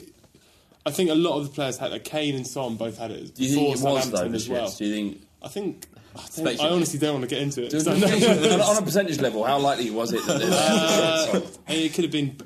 I 0.85 0.91
think 0.91 1.09
a 1.11 1.15
lot 1.15 1.37
of 1.37 1.43
the 1.45 1.51
players 1.53 1.77
had. 1.77 1.91
Like 1.91 2.03
Kane 2.05 2.35
and 2.35 2.47
Son 2.47 2.75
both 2.75 2.97
had 2.97 3.11
it. 3.11 3.35
Do 3.35 3.43
you 3.43 3.53
think 3.55 3.73
before 3.75 3.91
it 3.91 3.93
was 3.95 4.11
though? 4.11 4.25
As 4.33 4.49
well. 4.49 4.69
Do 4.71 4.85
you 4.85 4.93
think? 4.95 5.21
I 5.43 5.47
think. 5.47 5.85
I, 6.15 6.25
don't, 6.43 6.59
I 6.59 6.69
honestly 6.69 6.99
don't 6.99 7.13
want 7.13 7.29
to 7.29 7.33
get 7.33 7.41
into 7.43 7.63
it. 7.63 7.69
Do 7.69 7.77
you 7.77 7.83
So- 7.83 7.91
on, 8.71 8.77
a- 8.77 8.81
percentage 8.81 9.19
level, 9.21 9.43
how 9.43 9.59
likely 9.59 9.91
was 9.91 10.11
it 10.11 10.25
that 10.25 10.41
Uh, 10.41 11.39
it 11.67 11.93
could 11.93 12.03
have 12.05 12.11
been 12.11 12.31
b- 12.31 12.45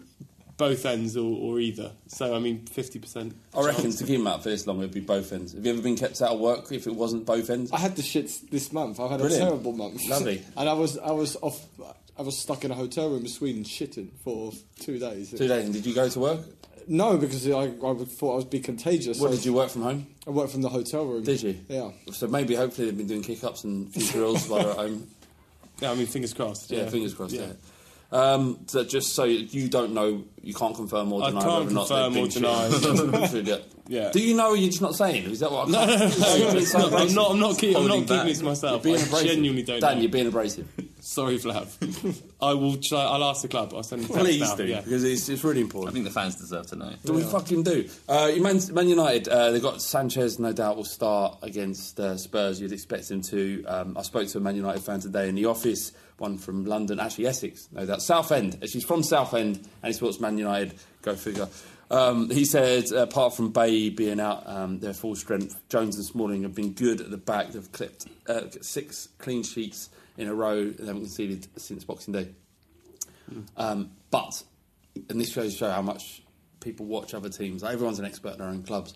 both 0.58 0.86
ends 0.86 1.18
or, 1.18 1.36
or 1.36 1.60
either. 1.60 1.92
So 2.08 2.36
I 2.36 2.40
mean, 2.40 2.66
fifty 2.66 3.00
percent. 3.00 3.36
I 3.58 3.64
reckon 3.66 3.92
to 3.92 4.04
keep 4.06 4.20
him 4.20 4.28
out 4.28 4.44
for 4.44 4.50
this 4.50 4.68
long, 4.68 4.80
it'd 4.80 4.94
be 4.94 5.00
both 5.00 5.32
ends. 5.34 5.54
Have 5.54 5.66
you 5.66 5.74
ever 5.74 5.82
been 5.82 5.96
kept 5.98 6.22
out 6.22 6.32
of 6.32 6.40
work 6.40 6.72
if 6.72 6.88
it 6.88 6.96
wasn't 6.96 7.26
both 7.26 7.50
ends? 7.50 7.72
I 7.72 7.80
had 7.80 7.96
the 7.96 8.02
shits 8.02 8.50
this 8.50 8.72
month. 8.72 9.00
I've 9.00 9.10
had 9.12 9.20
Brilliant. 9.20 9.44
a 9.44 9.48
terrible 9.48 9.74
month. 9.74 10.08
Lovely. 10.08 10.42
and 10.58 10.70
I 10.70 10.74
was 10.74 10.98
I 10.98 11.12
was 11.12 11.36
off. 11.42 11.66
I 12.18 12.22
was 12.22 12.38
stuck 12.38 12.64
in 12.64 12.70
a 12.72 12.76
hotel 12.76 13.10
room 13.10 13.22
in 13.22 13.28
Sweden 13.28 13.64
shitting 13.64 14.10
for 14.24 14.52
two 14.80 15.00
days. 15.00 15.32
Two 15.32 15.48
days. 15.48 15.66
And 15.66 15.74
did 15.74 15.86
you 15.86 15.96
go 15.96 16.08
to 16.10 16.20
work? 16.20 16.40
No, 16.88 17.18
because 17.18 17.48
I, 17.50 17.62
I 17.62 17.70
thought 18.06 18.34
I 18.34 18.38
would 18.38 18.50
be 18.50 18.60
contagious. 18.60 19.20
What 19.20 19.32
So 19.32 19.38
did 19.38 19.46
you 19.46 19.54
work 19.54 19.70
from 19.70 19.84
home? 19.84 20.08
I 20.28 20.30
worked 20.32 20.52
from 20.52 20.62
the 20.62 20.70
hotel 20.70 21.06
room. 21.06 21.24
Did 21.24 21.42
you? 21.42 21.58
Yeah. 21.70 21.92
So 22.12 22.28
maybe, 22.28 22.56
hopefully, 22.56 22.88
they've 22.90 22.98
been 22.98 23.08
doing 23.08 23.24
kick 23.24 23.44
ups 23.44 23.64
and 23.64 23.92
few 23.92 24.06
drills 24.12 24.48
while 24.50 24.60
they're 24.62 24.72
at 24.72 24.78
home. 24.78 25.08
Yeah, 25.80 25.92
I 25.92 25.96
mean, 25.96 26.06
fingers 26.08 26.34
crossed. 26.34 26.70
Yeah, 26.70 26.84
Yeah, 26.84 26.90
fingers 26.90 27.14
crossed. 27.14 27.34
Yeah. 27.34 27.42
Yeah. 27.48 27.54
Um, 28.14 28.60
so 28.68 28.84
just 28.84 29.14
so 29.14 29.24
you 29.24 29.68
don't 29.70 29.94
know, 29.94 30.24
you 30.42 30.54
can't 30.54 30.76
confirm 30.76 31.12
or 31.12 31.24
I 31.24 31.30
deny 31.30 31.42
can't 31.42 31.54
whether 31.66 31.72
or 31.72 31.74
not 31.74 31.88
confirm 31.88 32.14
they've 32.14 32.24
or 32.24 32.28
deny. 32.28 33.28
shit. 33.28 33.48
yeah. 33.48 33.58
Yeah. 33.86 34.12
Do 34.12 34.20
you 34.22 34.34
know? 34.36 34.54
You're 34.54 34.70
just 34.70 34.82
not 34.82 34.96
saying. 34.96 35.26
Is 35.30 35.40
that 35.42 35.52
what? 35.52 35.68
I 35.68 35.72
No, 35.72 35.86
no, 35.86 35.94
no, 35.94 35.98
can't- 36.00 36.20
no, 36.20 36.36
You're 36.36 36.46
being 36.52 36.58
it's 36.64 36.72
so 36.72 36.78
not- 36.78 36.94
I'm 37.02 37.14
not- 37.14 37.32
I'm 37.32 37.40
not 37.40 37.58
keep- 37.58 37.76
I'm 37.76 37.86
not 37.88 37.94
keeping 37.96 38.08
back. 38.16 38.26
this 38.28 38.38
to 38.40 38.46
myself. 38.46 38.86
You're 38.86 38.94
being 38.96 39.04
I 39.04 39.08
abrasive. 39.08 39.28
genuinely 39.28 39.64
don't 39.64 39.80
Dan, 39.82 39.96
know. 39.96 40.02
you're 40.04 40.12
being 40.12 40.28
abrasive. 40.28 40.68
Sorry, 41.02 41.38
Flav. 41.38 42.22
I 42.42 42.54
will 42.54 42.78
try. 42.82 43.02
I'll 43.04 43.24
ask 43.26 43.42
the 43.42 43.50
club. 43.50 43.74
I'll 43.76 43.84
send 43.84 44.06
a 44.06 44.08
text 44.08 44.20
Please 44.22 44.40
now. 44.42 44.56
do 44.56 44.66
Yeah. 44.66 44.82
because 44.82 45.04
it's, 45.04 45.28
it's 45.28 45.44
really 45.44 45.60
important. 45.60 45.92
I 45.92 45.94
think 45.96 46.06
the 46.06 46.12
fans 46.12 46.36
deserve 46.36 46.68
to 46.68 46.78
know. 46.78 46.94
Do 47.04 47.12
we 47.12 47.24
fucking 47.24 47.64
do? 47.64 47.90
Uh, 48.08 48.32
you 48.34 48.42
Man, 48.42 48.62
Man 48.72 48.88
United, 48.88 49.28
uh, 49.28 49.52
they've 49.52 49.62
got 49.62 49.82
Sanchez, 49.82 50.40
no 50.40 50.54
doubt, 50.54 50.78
will 50.78 50.86
start 50.86 51.40
against 51.42 52.00
uh, 52.00 52.16
Spurs. 52.16 52.62
You'd 52.62 52.72
expect 52.72 53.12
him 53.12 53.22
to. 53.24 53.66
Um, 53.66 53.98
I 53.98 54.04
spoke 54.04 54.30
to 54.30 54.38
a 54.38 54.42
Man 54.42 54.56
United 54.56 54.82
fan 54.82 55.02
today 55.02 55.28
in 55.28 55.36
the 55.36 55.46
office, 55.46 55.92
one 56.24 56.38
from 56.38 56.66
London, 56.66 57.00
actually 57.00 57.28
Essex, 57.28 57.68
no 57.72 57.86
doubt. 57.86 58.02
Southend. 58.02 58.58
She's 58.68 58.84
from 58.84 59.04
Southend 59.04 59.58
and 59.58 59.88
he 59.88 59.94
supports 59.94 60.20
Man 60.20 60.38
United. 60.38 60.74
Go 61.04 61.16
figure. 61.16 61.48
Um, 61.92 62.30
he 62.30 62.46
said, 62.46 62.92
apart 62.92 63.36
from 63.36 63.52
Bailly 63.52 63.90
being 63.92 64.20
out, 64.20 64.48
um, 64.48 64.80
their 64.80 64.94
full 64.94 65.16
strength, 65.16 65.62
Jones 65.70 65.98
and 65.98 66.06
Smalling 66.06 66.44
have 66.44 66.56
been 66.56 66.74
good 66.74 67.02
at 67.02 67.12
the 67.12 67.18
back. 67.18 67.50
They've 67.50 67.72
clipped 67.72 68.08
uh, 68.28 68.50
six 68.62 69.10
clean 69.20 69.44
sheets 69.44 69.90
in 70.18 70.28
a 70.28 70.34
row 70.34 70.70
They 70.70 70.86
haven't 70.86 71.02
conceded 71.02 71.48
since 71.58 71.84
Boxing 71.84 72.14
Day. 72.14 72.30
Um, 73.58 73.92
but, 74.10 74.44
and 75.10 75.20
this 75.20 75.32
shows 75.32 75.56
show 75.56 75.70
how 75.70 75.82
much 75.82 76.24
people 76.62 76.86
watch 76.86 77.14
other 77.14 77.30
teams. 77.30 77.64
Everyone's 77.64 78.00
an 78.00 78.06
expert 78.06 78.34
in 78.34 78.38
their 78.40 78.48
own 78.48 78.64
clubs. 78.64 78.96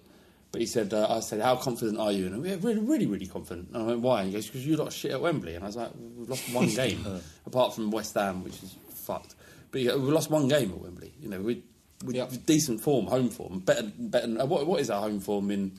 But 0.51 0.61
he 0.61 0.67
said, 0.67 0.93
uh, 0.93 1.07
I 1.09 1.19
said, 1.19 1.41
how 1.41 1.55
confident 1.57 1.99
are 1.99 2.11
you? 2.11 2.27
And 2.27 2.41
we're 2.41 2.55
really, 2.57 2.79
really, 2.79 3.05
really 3.05 3.27
confident. 3.27 3.69
And 3.73 3.83
I 3.83 3.85
went, 3.87 3.99
why? 4.01 4.19
And 4.21 4.29
he 4.29 4.33
goes, 4.33 4.45
because 4.47 4.65
you 4.65 4.77
lot 4.77 4.93
shit 4.93 5.11
at 5.11 5.19
Wembley. 5.21 5.55
And 5.55 5.63
I 5.63 5.67
was 5.67 5.75
like, 5.75 5.91
we've 6.17 6.29
lost 6.29 6.49
one 6.53 6.67
game, 6.73 7.05
apart 7.45 7.75
from 7.75 7.91
West 7.91 8.13
Ham, 8.15 8.43
which 8.43 8.63
is 8.63 8.75
fucked. 8.93 9.35
But 9.71 9.81
yeah, 9.81 9.95
we 9.95 10.09
lost 10.11 10.29
one 10.31 10.47
game 10.47 10.71
at 10.71 10.77
Wembley. 10.79 11.13
You 11.21 11.29
know, 11.29 11.41
we 11.41 11.63
we 12.05 12.21
decent 12.45 12.79
form, 12.79 13.07
home 13.07 13.29
form, 13.29 13.59
better. 13.59 13.91
better 13.97 14.41
uh, 14.41 14.45
what, 14.45 14.65
what 14.67 14.79
is 14.79 14.89
our 14.89 15.01
home 15.01 15.19
form 15.19 15.51
in? 15.51 15.73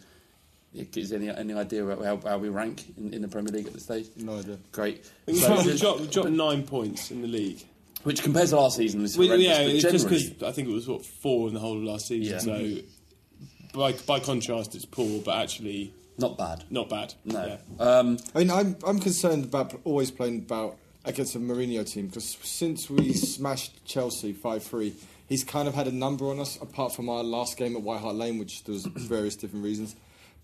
Is 0.75 1.13
any 1.15 1.31
any 1.31 1.55
idea 1.55 1.85
about 1.87 2.05
how, 2.05 2.29
how 2.29 2.37
we 2.39 2.51
rank 2.51 2.85
in, 2.99 3.15
in 3.15 3.23
the 3.23 3.29
Premier 3.29 3.53
League 3.53 3.67
at 3.69 3.73
this 3.73 3.85
stage? 3.85 4.07
No 4.17 4.39
idea. 4.39 4.59
Great. 4.71 5.11
I 5.27 5.33
think 5.33 5.39
So- 5.39 5.65
we 5.65 5.79
dropped, 5.79 6.01
we 6.01 6.07
dropped 6.09 6.29
nine 6.31 6.63
points 6.65 7.11
in 7.11 7.23
the 7.23 7.29
league. 7.29 7.65
which 8.03 8.23
compares 8.23 8.51
to 8.51 8.57
last 8.57 8.77
season 8.77 9.03
is 9.03 9.17
We- 9.17 9.29
horrendous. 9.29 9.49
yeah, 9.49 9.61
it's 9.61 9.83
just 9.83 10.05
because 10.05 10.43
I 10.43 10.53
think 10.53 10.69
it 10.69 10.73
was 10.75 10.87
what 10.87 11.07
four 11.07 11.49
in 11.49 11.55
the 11.55 11.61
whole 11.61 11.79
of 11.79 11.85
last 11.85 12.07
season. 12.09 12.35
Yeah. 12.35 12.39
So 12.41 12.83
by 13.73 13.93
by 13.93 14.21
contrast, 14.21 14.75
it's 14.75 14.85
poor, 14.85 15.21
but 15.21 15.37
actually 15.37 15.93
not 16.19 16.37
bad. 16.37 16.65
Not 16.69 16.89
bad. 16.89 17.15
No. 17.25 17.47
Yeah. 17.47 18.17
I 18.35 18.39
mean, 18.39 18.51
I'm 18.51 18.77
I'm 18.87 18.99
concerned 18.99 19.45
about 19.45 19.81
always 19.85 20.11
playing 20.11 20.39
about 20.39 20.77
against 21.05 21.37
a 21.37 21.39
Mourinho 21.39 21.91
team 21.91 22.09
because 22.09 22.37
since 22.43 22.91
we 22.91 23.13
smashed 23.13 23.85
Chelsea 23.85 24.33
five 24.33 24.63
three, 24.63 24.95
he's 25.29 25.45
kind 25.45 25.69
of 25.69 25.75
had 25.75 25.87
a 25.87 25.93
number 25.93 26.27
on 26.27 26.41
us. 26.41 26.61
Apart 26.61 26.95
from 26.95 27.09
our 27.09 27.23
last 27.23 27.57
game 27.57 27.77
at 27.77 27.83
White 27.83 28.01
Hart 28.01 28.17
Lane, 28.17 28.39
which 28.39 28.65
there 28.65 28.73
was 28.73 28.85
various 28.97 29.37
different 29.37 29.65
reasons, 29.65 29.95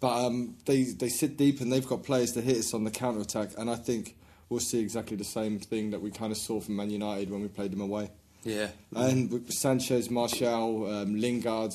but 0.00 0.24
um, 0.24 0.56
they 0.66 0.84
they 0.84 1.08
sit 1.08 1.36
deep 1.36 1.60
and 1.60 1.72
they've 1.72 1.86
got 1.86 2.04
players 2.04 2.32
to 2.32 2.40
hit 2.40 2.58
us 2.58 2.72
on 2.72 2.84
the 2.84 2.90
counter 2.90 3.20
attack, 3.20 3.50
and 3.58 3.68
I 3.68 3.76
think 3.76 4.16
we'll 4.48 4.60
see 4.60 4.80
exactly 4.80 5.16
the 5.16 5.24
same 5.24 5.58
thing 5.58 5.90
that 5.90 6.00
we 6.00 6.10
kind 6.10 6.30
of 6.30 6.38
saw 6.38 6.60
from 6.60 6.76
Man 6.76 6.90
United 6.90 7.30
when 7.30 7.42
we 7.42 7.48
played 7.48 7.72
them 7.72 7.80
away. 7.80 8.10
Yeah. 8.44 8.68
And 8.94 9.32
with 9.32 9.50
Sanchez, 9.50 10.10
Martial, 10.10 10.86
um, 10.86 11.18
Lingard, 11.18 11.72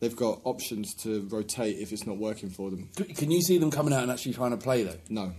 they've 0.00 0.16
got 0.16 0.40
options 0.44 0.94
to 1.02 1.26
rotate 1.30 1.78
if 1.78 1.92
it's 1.92 2.06
not 2.06 2.16
working 2.18 2.50
for 2.50 2.70
them. 2.70 2.88
Can 3.16 3.30
you 3.30 3.40
see 3.42 3.58
them 3.58 3.70
coming 3.70 3.92
out 3.92 4.02
and 4.02 4.10
actually 4.12 4.34
trying 4.34 4.50
to 4.52 4.56
play 4.56 4.82
though? 4.84 4.98
No. 5.08 5.32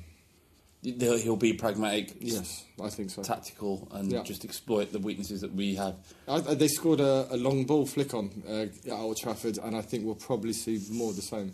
He'll, 0.84 1.18
he'll 1.18 1.36
be 1.36 1.54
pragmatic. 1.54 2.14
Yes, 2.20 2.64
I 2.82 2.90
think 2.90 3.10
so. 3.10 3.22
Tactical 3.24 3.88
and 3.92 4.12
Yeah. 4.12 4.22
just 4.24 4.46
exploit 4.46 4.92
the 4.92 5.00
weaknesses 5.00 5.42
that 5.42 5.54
we 5.54 5.76
have. 5.76 5.96
I, 6.28 6.36
I- 6.36 6.54
they 6.54 6.68
scored 6.68 7.00
a, 7.00 7.28
a 7.32 7.36
long 7.38 7.66
ball 7.66 7.86
flick 7.86 8.14
on 8.14 8.30
uh, 8.48 8.68
at 8.88 8.92
Old 8.92 9.18
Trafford, 9.18 9.58
and 9.58 9.76
I 9.76 9.82
think 9.82 10.06
we'll 10.06 10.16
probably 10.16 10.54
see 10.54 10.80
more 10.92 11.10
of 11.10 11.16
the 11.16 11.24
same. 11.24 11.54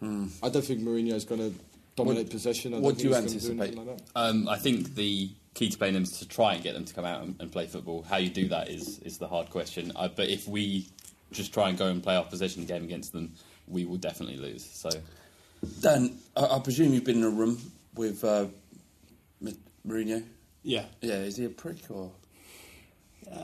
Hmm. 0.00 0.26
I 0.42 0.48
don't 0.48 0.64
think 0.64 0.80
Mourinho's 0.80 1.24
going 1.24 1.40
to 1.52 1.58
dominate 1.96 2.24
What- 2.24 2.30
possession. 2.32 2.74
I 2.74 2.78
what 2.80 2.98
don't 2.98 3.04
you 3.04 3.14
think 3.14 3.26
do 3.28 3.32
anticipate? 3.34 3.60
anything 3.68 3.86
like 3.86 3.96
that. 3.98 4.02
Um, 4.16 4.48
I 4.48 4.58
think 4.58 4.94
the 4.94 5.30
key 5.54 5.70
to 5.70 5.78
playing 5.78 5.94
them 5.94 6.02
is 6.02 6.10
to 6.18 6.28
try 6.28 6.54
and 6.54 6.62
get 6.62 6.74
them 6.74 6.84
to 6.84 6.92
come 6.94 7.04
out 7.04 7.22
and, 7.22 7.36
and 7.40 7.52
play 7.52 7.66
football. 7.66 8.02
How 8.02 8.16
you 8.16 8.30
do 8.30 8.48
that 8.48 8.68
is 8.68 8.98
is 9.04 9.16
the 9.18 9.28
hard 9.28 9.48
question. 9.50 9.92
Uh, 9.94 10.08
but 10.08 10.28
if 10.28 10.46
we 10.48 10.88
just 11.32 11.52
try 11.54 11.68
and 11.68 11.78
go 11.78 11.86
and 11.88 12.02
play 12.02 12.16
our 12.16 12.24
position 12.24 12.64
game 12.66 12.84
against 12.84 13.12
them, 13.12 13.32
we 13.68 13.84
will 13.84 13.96
definitely 13.98 14.36
lose. 14.36 14.64
So 14.64 14.90
Dan, 15.80 16.16
I, 16.36 16.56
I 16.56 16.58
presume 16.60 16.92
you've 16.94 17.04
been 17.04 17.18
in 17.18 17.24
a 17.24 17.30
room 17.30 17.58
with 17.94 18.24
uh, 18.24 18.46
M- 19.44 19.58
Mourinho. 19.86 20.24
Yeah. 20.62 20.84
Yeah. 21.00 21.14
Is 21.16 21.36
he 21.36 21.44
a 21.44 21.50
prick 21.50 21.78
or? 21.90 22.10
Uh, 23.30 23.34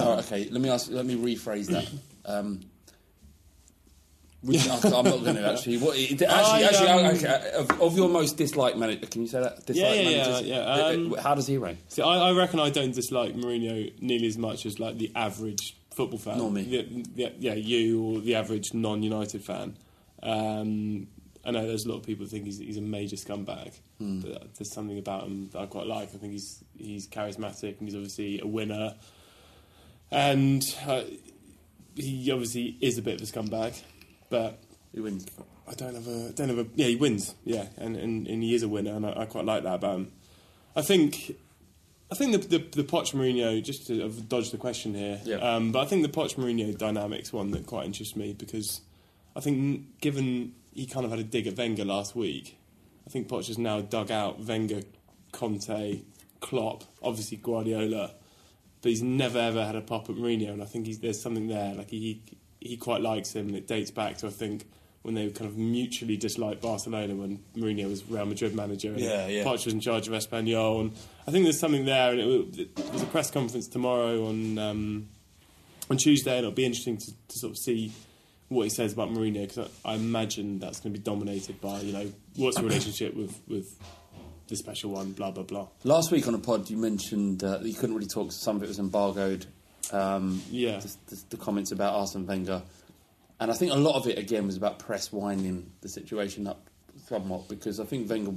All 0.00 0.16
right, 0.16 0.24
okay. 0.24 0.48
Let 0.50 0.60
me 0.60 0.68
ask. 0.68 0.90
Let 0.90 1.06
me 1.06 1.16
rephrase 1.16 1.66
that. 1.66 1.88
Um, 2.26 2.60
which, 4.42 4.68
I'm 4.84 4.92
not 4.92 5.02
going 5.04 5.36
to 5.36 5.50
actually. 5.50 5.78
What, 5.78 5.96
actually, 5.98 6.26
I, 6.26 6.62
actually, 6.62 6.88
um, 6.88 7.06
okay, 7.16 7.52
of, 7.56 7.80
of 7.80 7.96
your 7.96 8.10
most 8.10 8.36
disliked 8.36 8.76
manager, 8.76 9.06
can 9.06 9.22
you 9.22 9.28
say 9.28 9.40
that? 9.40 9.64
Dislike 9.64 9.76
Yeah, 9.76 9.92
yeah, 9.94 10.10
yeah, 10.10 10.16
managers? 10.26 10.46
yeah. 10.46 10.56
Uh, 10.58 10.92
Um, 10.92 11.14
How 11.22 11.34
does 11.34 11.46
he 11.46 11.56
rank? 11.56 11.78
See, 11.88 12.02
I, 12.02 12.28
I 12.28 12.32
reckon 12.36 12.60
I 12.60 12.68
don't 12.68 12.94
dislike 12.94 13.34
Mourinho 13.34 13.98
nearly 14.02 14.26
as 14.26 14.36
much 14.36 14.66
as 14.66 14.78
like 14.78 14.98
the 14.98 15.10
average 15.16 15.74
football 15.98 16.18
fan. 16.18 16.38
Nor 16.38 16.50
me. 16.50 16.62
The- 16.62 17.02
the- 17.16 17.32
yeah, 17.38 17.54
you 17.54 18.02
or 18.02 18.20
the 18.20 18.34
average 18.36 18.72
non-United 18.72 19.42
fan. 19.44 19.76
Um, 20.22 21.06
I 21.44 21.50
know 21.52 21.66
there's 21.66 21.84
a 21.86 21.88
lot 21.88 21.96
of 21.98 22.02
people 22.04 22.24
who 22.24 22.30
think 22.30 22.44
he's, 22.44 22.58
he's 22.58 22.76
a 22.76 22.82
major 22.82 23.16
scumbag, 23.16 23.72
Hmm. 23.98 24.20
but 24.20 24.54
there's 24.56 24.72
something 24.72 24.98
about 24.98 25.24
him 25.26 25.48
that 25.52 25.60
I 25.60 25.66
quite 25.66 25.86
like. 25.86 26.08
I 26.14 26.18
think 26.18 26.32
he's 26.32 26.62
he's 26.76 27.06
charismatic 27.08 27.78
and 27.78 27.88
he's 27.88 27.94
obviously 27.94 28.40
a 28.40 28.46
winner, 28.46 28.94
and 30.10 30.62
uh, 30.86 31.02
he 31.94 32.30
obviously 32.32 32.76
is 32.80 32.98
a 32.98 33.02
bit 33.02 33.20
of 33.20 33.28
a 33.28 33.30
scumbag, 33.32 33.80
but 34.30 34.58
he 34.92 35.00
wins. 35.00 35.26
I 35.70 35.74
don't 35.74 35.94
have 35.94 36.06
a 36.08 36.32
don't 36.32 36.48
have 36.48 36.58
a 36.58 36.66
yeah 36.76 36.86
he 36.86 36.96
wins 36.96 37.34
yeah 37.44 37.66
and, 37.76 37.94
and, 37.94 38.26
and 38.26 38.42
he 38.42 38.54
is 38.54 38.62
a 38.62 38.68
winner 38.68 38.92
and 38.96 39.04
I, 39.04 39.12
I 39.20 39.24
quite 39.26 39.44
like 39.44 39.64
that 39.64 39.74
about 39.74 39.96
him. 39.96 40.12
I 40.74 40.80
think 40.82 41.36
I 42.10 42.14
think 42.14 42.32
the 42.32 42.58
the, 42.58 42.82
the 42.82 42.84
Poch 42.84 43.12
Mourinho 43.14 43.62
just 43.62 43.86
to 43.88 44.04
I've 44.04 44.28
dodged 44.28 44.52
the 44.52 44.58
question 44.58 44.94
here, 44.94 45.20
Yeah. 45.24 45.36
um, 45.36 45.72
but 45.72 45.80
I 45.80 45.84
think 45.86 46.02
the 46.02 46.08
Poch 46.20 46.36
Mourinho 46.36 46.76
dynamics 46.76 47.32
one 47.32 47.50
that 47.52 47.66
quite 47.66 47.86
interests 47.86 48.16
me 48.16 48.32
because 48.32 48.80
I 49.36 49.40
think 49.40 50.00
given 50.00 50.54
he 50.72 50.86
kind 50.86 51.04
of 51.04 51.10
had 51.10 51.20
a 51.20 51.24
dig 51.24 51.46
at 51.46 51.56
Wenger 51.56 51.84
last 51.84 52.14
week, 52.16 52.56
I 53.06 53.10
think 53.10 53.28
Poch 53.28 53.46
has 53.48 53.58
now 53.58 53.80
dug 53.80 54.10
out 54.10 54.40
Wenger, 54.40 54.82
Conte, 55.32 56.02
Klopp, 56.40 56.84
obviously 57.02 57.36
Guardiola, 57.36 58.12
but 58.80 58.88
he's 58.90 59.02
never 59.02 59.38
ever 59.38 59.64
had 59.66 59.76
a 59.76 59.80
pop 59.80 60.08
at 60.08 60.16
Mourinho, 60.16 60.50
and 60.52 60.62
I 60.62 60.66
think 60.66 60.86
he's, 60.86 61.00
there's 61.00 61.20
something 61.20 61.48
there. 61.48 61.74
Like 61.74 61.90
he 61.90 62.22
he 62.60 62.76
quite 62.76 63.02
likes 63.02 63.32
him, 63.34 63.48
and 63.48 63.56
it 63.56 63.66
dates 63.68 63.90
back 63.90 64.16
to 64.18 64.28
I 64.28 64.30
think 64.30 64.66
when 65.02 65.14
they 65.14 65.28
kind 65.30 65.48
of 65.50 65.56
mutually 65.56 66.16
disliked 66.16 66.60
Barcelona 66.60 67.14
when 67.14 67.38
Mourinho 67.56 67.88
was 67.88 68.04
Real 68.10 68.26
Madrid 68.26 68.54
manager 68.54 68.90
and 68.90 69.00
Yeah, 69.00 69.26
yeah. 69.28 69.44
Poch 69.44 69.64
was 69.64 69.72
in 69.72 69.80
charge 69.80 70.08
of 70.08 70.14
Espanyol, 70.14 70.80
and 70.80 70.92
I 71.26 71.30
think 71.30 71.44
there's 71.44 71.58
something 71.60 71.84
there. 71.84 72.10
And 72.12 72.20
it, 72.20 72.58
it, 72.58 72.76
there's 72.76 73.02
a 73.02 73.06
press 73.06 73.30
conference 73.30 73.68
tomorrow 73.68 74.26
on 74.26 74.58
um, 74.58 75.08
on 75.90 75.96
Tuesday, 75.96 76.32
and 76.32 76.40
it'll 76.40 76.50
be 76.52 76.64
interesting 76.66 76.98
to, 76.98 77.06
to 77.06 77.38
sort 77.38 77.50
of 77.52 77.58
see 77.58 77.92
what 78.48 78.64
he 78.64 78.70
says 78.70 78.92
about 78.94 79.10
Mourinho 79.10 79.46
because 79.46 79.70
I, 79.84 79.92
I 79.92 79.94
imagine 79.94 80.58
that's 80.58 80.80
going 80.80 80.92
to 80.94 80.98
be 80.98 81.02
dominated 81.04 81.60
by 81.60 81.80
you 81.80 81.92
know 81.92 82.12
what's 82.36 82.56
the 82.56 82.62
relationship 82.64 83.14
with 83.14 83.38
with 83.46 83.78
the 84.48 84.56
special 84.56 84.90
one, 84.90 85.12
blah 85.12 85.30
blah 85.30 85.44
blah. 85.44 85.68
Last 85.84 86.10
week 86.10 86.26
on 86.26 86.34
a 86.34 86.38
pod, 86.38 86.68
you 86.70 86.76
mentioned 86.76 87.44
uh, 87.44 87.58
that 87.58 87.66
you 87.66 87.74
couldn't 87.74 87.94
really 87.94 88.08
talk. 88.08 88.32
Some 88.32 88.56
of 88.56 88.62
it 88.62 88.68
was 88.68 88.78
embargoed. 88.78 89.46
Um, 89.92 90.42
Yeah. 90.50 90.78
the, 90.80 90.94
the, 91.14 91.22
the 91.30 91.36
comments 91.38 91.70
about 91.72 91.94
Arsene 91.94 92.26
Wenger, 92.26 92.62
and 93.40 93.50
I 93.50 93.54
think 93.54 93.72
a 93.72 93.76
lot 93.76 93.96
of 93.96 94.06
it 94.06 94.18
again 94.18 94.46
was 94.46 94.56
about 94.56 94.78
press 94.78 95.12
winding 95.12 95.70
the 95.80 95.88
situation 95.88 96.46
up 96.46 96.68
somewhat 97.06 97.48
because 97.48 97.80
I 97.80 97.84
think 97.84 98.08
Wenger 98.10 98.32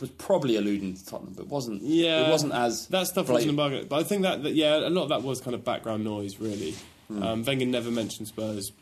was 0.00 0.10
probably 0.10 0.56
alluding 0.56 0.94
to 0.94 1.06
Tottenham, 1.06 1.34
but 1.36 1.46
wasn't. 1.48 1.82
Yeah, 1.82 2.26
it 2.26 2.30
wasn't 2.30 2.52
as 2.52 2.86
that 2.88 3.06
stuff 3.06 3.26
blatant. 3.26 3.32
wasn't 3.34 3.50
embargoed. 3.50 3.88
But 3.88 4.00
I 4.00 4.02
think 4.04 4.22
that, 4.22 4.42
that 4.42 4.54
yeah, 4.54 4.76
a 4.76 4.90
lot 4.90 5.04
of 5.04 5.08
that 5.10 5.22
was 5.22 5.40
kind 5.40 5.54
of 5.54 5.64
background 5.64 6.04
noise, 6.04 6.38
really. 6.38 6.74
Um, 7.10 7.44
Wenger 7.44 7.66
never 7.66 7.90
mentioned 7.90 8.28
Spurs 8.28 8.72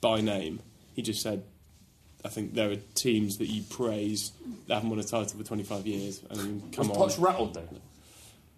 by 0.00 0.20
name. 0.20 0.60
He 0.94 1.02
just 1.02 1.22
said, 1.22 1.44
"I 2.24 2.28
think 2.28 2.54
there 2.54 2.70
are 2.70 2.76
teams 2.94 3.38
that 3.38 3.46
you 3.46 3.62
praise 3.62 4.32
that 4.66 4.74
haven't 4.74 4.90
won 4.90 4.98
a 4.98 5.04
title 5.04 5.38
for 5.38 5.44
25 5.44 5.86
years." 5.86 6.20
And 6.30 6.72
come 6.72 6.88
Was 6.88 6.98
on, 6.98 7.08
Poch 7.08 7.24
rattled 7.24 7.54
though? 7.54 7.68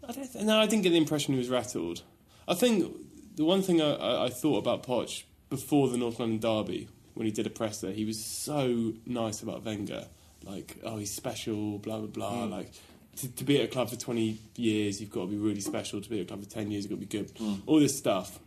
I 0.08 0.12
don't 0.12 0.32
th- 0.32 0.44
no, 0.44 0.58
I 0.58 0.66
didn't 0.66 0.82
get 0.82 0.90
the 0.90 0.96
impression 0.96 1.34
he 1.34 1.38
was 1.38 1.50
rattled. 1.50 2.02
I 2.48 2.54
think 2.54 2.90
the 3.36 3.44
one 3.44 3.60
thing 3.62 3.80
I, 3.82 3.92
I, 3.94 4.24
I 4.26 4.28
thought 4.30 4.58
about 4.58 4.82
Poch 4.82 5.24
before 5.50 5.88
the 5.88 5.98
North 5.98 6.18
London 6.18 6.38
derby, 6.38 6.88
when 7.14 7.26
he 7.26 7.32
did 7.32 7.46
a 7.46 7.50
presser, 7.50 7.90
he 7.90 8.04
was 8.04 8.24
so 8.24 8.94
nice 9.04 9.42
about 9.42 9.64
Wenger. 9.64 10.06
Like, 10.44 10.76
oh, 10.84 10.96
he's 10.96 11.12
special, 11.12 11.78
blah, 11.78 11.98
blah, 11.98 12.06
blah. 12.06 12.46
Mm. 12.46 12.50
Like, 12.50 12.72
to, 13.16 13.28
to 13.28 13.44
be 13.44 13.58
at 13.58 13.64
a 13.64 13.68
club 13.68 13.90
for 13.90 13.96
20 13.96 14.38
years, 14.56 15.00
you've 15.00 15.10
got 15.10 15.22
to 15.22 15.26
be 15.26 15.36
really 15.36 15.60
special. 15.60 16.00
To 16.00 16.08
be 16.08 16.20
at 16.20 16.22
a 16.22 16.28
club 16.28 16.42
for 16.42 16.48
10 16.48 16.70
years, 16.70 16.84
you've 16.84 16.90
got 16.90 17.00
to 17.00 17.06
be 17.06 17.18
good. 17.18 17.60
All 17.66 17.80
this 17.80 17.98
stuff. 17.98 18.38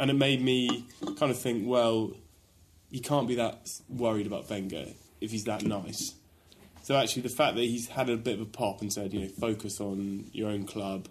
And 0.00 0.10
it 0.10 0.14
made 0.14 0.42
me 0.42 0.86
kind 1.18 1.30
of 1.30 1.38
think, 1.38 1.68
well, 1.68 2.12
you 2.90 3.00
can't 3.00 3.28
be 3.28 3.36
that 3.36 3.70
worried 3.88 4.26
about 4.26 4.50
Wenger 4.50 4.86
if 5.20 5.30
he's 5.30 5.44
that 5.44 5.62
nice. 5.62 6.14
So 6.82 6.96
actually, 6.96 7.22
the 7.22 7.28
fact 7.28 7.56
that 7.56 7.62
he's 7.62 7.88
had 7.88 8.10
a 8.10 8.16
bit 8.16 8.34
of 8.34 8.40
a 8.40 8.46
pop 8.46 8.80
and 8.80 8.92
said, 8.92 9.14
you 9.14 9.20
know, 9.20 9.28
focus 9.28 9.80
on 9.80 10.30
your 10.32 10.50
own 10.50 10.66
club, 10.66 11.08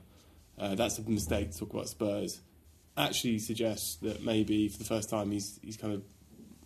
uh, 0.59 0.75
that's 0.75 0.99
a 0.99 1.09
mistake 1.09 1.51
to 1.51 1.59
talk 1.59 1.73
about 1.73 1.87
Spurs. 1.87 2.41
Actually, 2.95 3.39
suggests 3.39 3.95
that 4.03 4.23
maybe 4.23 4.67
for 4.69 4.77
the 4.77 4.83
first 4.85 5.09
time 5.09 5.31
he's 5.31 5.59
he's 5.63 5.77
kind 5.77 5.93
of 5.93 6.03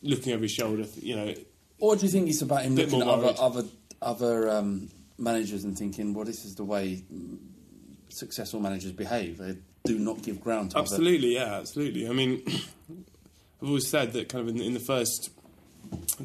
looking 0.01 0.33
over 0.33 0.41
his 0.43 0.51
shoulder. 0.51 0.85
You 0.97 1.15
know, 1.15 1.33
Or 1.79 1.95
do 1.95 2.05
you 2.05 2.11
think 2.11 2.27
it's 2.29 2.41
about 2.41 2.63
him 2.63 2.75
looking 2.75 3.01
at 3.01 3.07
other 3.07 3.33
other 3.39 3.63
other 4.01 4.49
um, 4.49 4.89
managers 5.17 5.63
and 5.63 5.77
thinking, 5.77 6.13
well, 6.13 6.25
this 6.25 6.43
is 6.45 6.55
the 6.55 6.63
way 6.63 7.03
mm, 7.13 7.37
successful 8.09 8.59
managers 8.59 8.91
behave. 8.91 9.37
They 9.37 9.57
do 9.85 9.97
not 9.97 10.21
give 10.21 10.41
ground 10.41 10.71
to 10.71 10.77
other- 10.77 10.83
absolutely, 10.83 11.35
yeah, 11.35 11.55
absolutely. 11.55 12.07
I 12.07 12.11
mean, 12.13 12.43
I've 13.61 13.67
always 13.67 13.87
said 13.87 14.13
that 14.13 14.29
kind 14.29 14.47
of 14.47 14.55
in, 14.55 14.61
in 14.61 14.73
the 14.73 14.79
first 14.79 15.31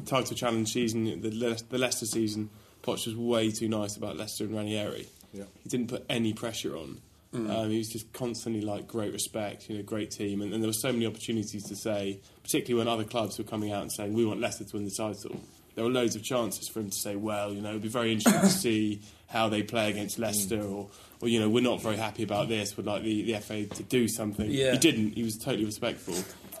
title 0.05 0.35
challenge 0.35 0.71
season, 0.73 1.21
the, 1.21 1.31
Le- 1.31 1.55
the 1.69 1.77
Leicester 1.77 2.05
season, 2.05 2.49
Poch 2.83 3.05
was 3.07 3.15
way 3.15 3.51
too 3.51 3.69
nice 3.69 3.95
about 3.95 4.17
Leicester 4.17 4.43
and 4.43 4.55
Ranieri. 4.55 5.07
Yeah. 5.33 5.45
He 5.63 5.69
didn't 5.69 5.87
put 5.87 6.05
any 6.09 6.33
pressure 6.33 6.75
on. 6.77 7.01
Mm. 7.33 7.49
Um, 7.49 7.69
he 7.71 7.79
was 7.79 7.89
just 7.89 8.13
constantly 8.13 8.61
like 8.61 8.87
great 8.87 9.11
respect, 9.11 9.69
you 9.69 9.77
know, 9.77 9.83
great 9.83 10.11
team, 10.11 10.41
and, 10.41 10.53
and 10.53 10.61
there 10.61 10.69
were 10.69 10.73
so 10.73 10.91
many 10.91 11.07
opportunities 11.07 11.63
to 11.63 11.75
say, 11.75 12.19
particularly 12.43 12.85
when 12.85 12.93
other 12.93 13.03
clubs 13.03 13.37
were 13.37 13.43
coming 13.43 13.71
out 13.71 13.81
and 13.81 13.91
saying 13.91 14.13
we 14.13 14.23
want 14.23 14.39
Leicester 14.39 14.63
to 14.63 14.75
win 14.75 14.85
the 14.85 14.91
title. 14.91 15.41
There 15.75 15.83
were 15.83 15.89
loads 15.89 16.15
of 16.15 16.23
chances 16.23 16.69
for 16.69 16.81
him 16.81 16.91
to 16.91 16.95
say, 16.95 17.15
well, 17.15 17.51
you 17.51 17.61
know, 17.61 17.69
it'd 17.69 17.81
be 17.81 17.89
very 17.89 18.11
interesting 18.11 18.41
to 18.41 18.49
see 18.59 19.01
how 19.27 19.49
they 19.49 19.63
play 19.63 19.89
against 19.89 20.19
Leicester, 20.19 20.61
or, 20.61 20.89
or 21.21 21.27
you 21.27 21.39
know, 21.39 21.49
we're 21.49 21.63
not 21.63 21.81
very 21.81 21.97
happy 21.97 22.21
about 22.21 22.49
this. 22.49 22.77
Would 22.77 22.85
like 22.85 23.01
the, 23.01 23.23
the 23.23 23.39
FA 23.39 23.65
to 23.65 23.83
do 23.83 24.07
something. 24.07 24.49
Yeah. 24.49 24.73
He 24.73 24.77
didn't. 24.77 25.13
He 25.13 25.23
was 25.23 25.37
totally 25.37 25.65
respectful, 25.65 26.15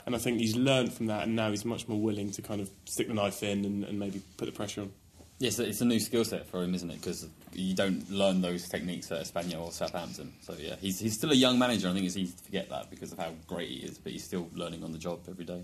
and 0.07 0.15
I 0.15 0.17
think 0.17 0.39
he's 0.39 0.55
learned 0.55 0.91
from 0.91 1.05
that, 1.07 1.23
and 1.27 1.35
now 1.35 1.51
he's 1.51 1.65
much 1.65 1.87
more 1.87 2.01
willing 2.01 2.31
to 2.31 2.41
kind 2.41 2.61
of 2.61 2.71
stick 2.85 3.07
the 3.07 3.13
knife 3.13 3.43
in 3.43 3.63
and, 3.63 3.83
and 3.83 3.99
maybe 3.99 4.23
put 4.37 4.45
the 4.45 4.51
pressure 4.51 4.81
on. 4.81 4.91
Yes, 5.37 5.59
it's 5.59 5.81
a 5.81 5.85
new 5.85 5.99
skill 5.99 6.25
set 6.25 6.47
for 6.47 6.63
him, 6.63 6.73
isn't 6.73 6.89
it? 6.89 6.99
Because 7.01 7.27
you 7.55 7.75
don't 7.75 8.09
learn 8.09 8.41
those 8.41 8.67
techniques 8.67 9.11
at 9.11 9.21
Espanyol 9.21 9.61
or 9.61 9.71
Southampton. 9.71 10.33
So 10.41 10.55
yeah, 10.59 10.75
he's 10.79 10.99
he's 10.99 11.13
still 11.13 11.31
a 11.31 11.35
young 11.35 11.57
manager. 11.59 11.89
I 11.89 11.93
think 11.93 12.05
it's 12.05 12.17
easy 12.17 12.33
to 12.33 12.43
forget 12.43 12.69
that 12.69 12.89
because 12.89 13.11
of 13.11 13.19
how 13.19 13.31
great 13.47 13.69
he 13.69 13.85
is, 13.85 13.97
but 13.97 14.11
he's 14.11 14.23
still 14.23 14.49
learning 14.53 14.83
on 14.83 14.91
the 14.91 14.97
job 14.97 15.19
every 15.29 15.45
day. 15.45 15.63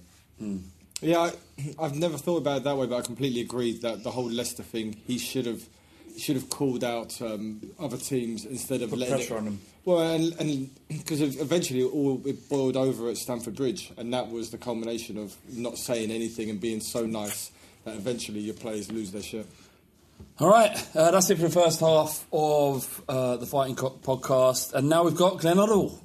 Yeah, 1.01 1.19
I, 1.19 1.31
I've 1.79 1.95
never 1.95 2.17
thought 2.17 2.37
about 2.37 2.57
it 2.57 2.63
that 2.65 2.77
way, 2.77 2.87
but 2.87 2.97
I 2.97 3.01
completely 3.01 3.41
agree 3.41 3.77
that 3.79 4.03
the 4.03 4.11
whole 4.11 4.29
Leicester 4.29 4.63
thing, 4.63 4.97
he 5.05 5.17
should 5.17 5.45
have 5.45 5.61
should 6.17 6.35
have 6.35 6.49
called 6.49 6.83
out 6.83 7.21
um, 7.21 7.61
other 7.79 7.95
teams 7.95 8.43
instead 8.43 8.81
of 8.81 8.89
Put 8.89 8.99
letting 8.99 9.15
pressure 9.15 9.35
it, 9.35 9.37
on 9.37 9.45
them. 9.45 9.61
Well, 9.85 9.99
and 10.01 10.69
because 10.87 11.21
eventually 11.21 11.81
it 11.81 11.91
all 11.93 12.21
it 12.25 12.49
boiled 12.49 12.75
over 12.75 13.09
at 13.09 13.17
Stamford 13.17 13.55
Bridge, 13.55 13.91
and 13.97 14.13
that 14.13 14.29
was 14.29 14.49
the 14.49 14.57
culmination 14.57 15.17
of 15.17 15.35
not 15.49 15.77
saying 15.77 16.11
anything 16.11 16.49
and 16.49 16.59
being 16.59 16.81
so 16.81 17.05
nice 17.05 17.51
that 17.85 17.95
eventually 17.95 18.41
your 18.41 18.55
players 18.55 18.91
lose 18.91 19.11
their 19.11 19.21
shit. 19.21 19.47
All 20.39 20.49
right, 20.49 20.71
uh, 20.95 21.11
that's 21.11 21.29
it 21.29 21.35
for 21.35 21.43
the 21.43 21.49
first 21.49 21.81
half 21.81 22.25
of 22.31 23.03
uh, 23.09 23.37
the 23.37 23.45
Fighting 23.45 23.75
Cock 23.75 24.01
podcast, 24.01 24.73
and 24.73 24.87
now 24.87 25.03
we've 25.03 25.15
got 25.17 25.39
Glenn 25.39 25.57
Hoddle. 25.57 25.99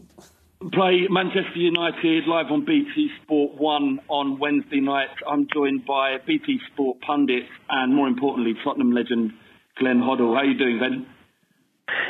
play 0.72 1.06
Manchester 1.10 1.56
United 1.56 2.26
live 2.26 2.46
on 2.50 2.64
BT 2.64 3.10
Sport 3.22 3.54
1 3.60 4.00
on 4.08 4.38
Wednesday 4.38 4.80
night. 4.80 5.08
I'm 5.28 5.46
joined 5.52 5.84
by 5.86 6.18
BT 6.26 6.58
Sport 6.72 7.00
pundit 7.00 7.44
and, 7.68 7.94
more 7.94 8.08
importantly, 8.08 8.54
Tottenham 8.64 8.92
legend 8.92 9.32
Glenn 9.78 10.00
Hoddle. 10.00 10.34
How 10.34 10.40
are 10.40 10.44
you 10.44 10.58
doing, 10.58 10.78
Glenn? 10.78 11.06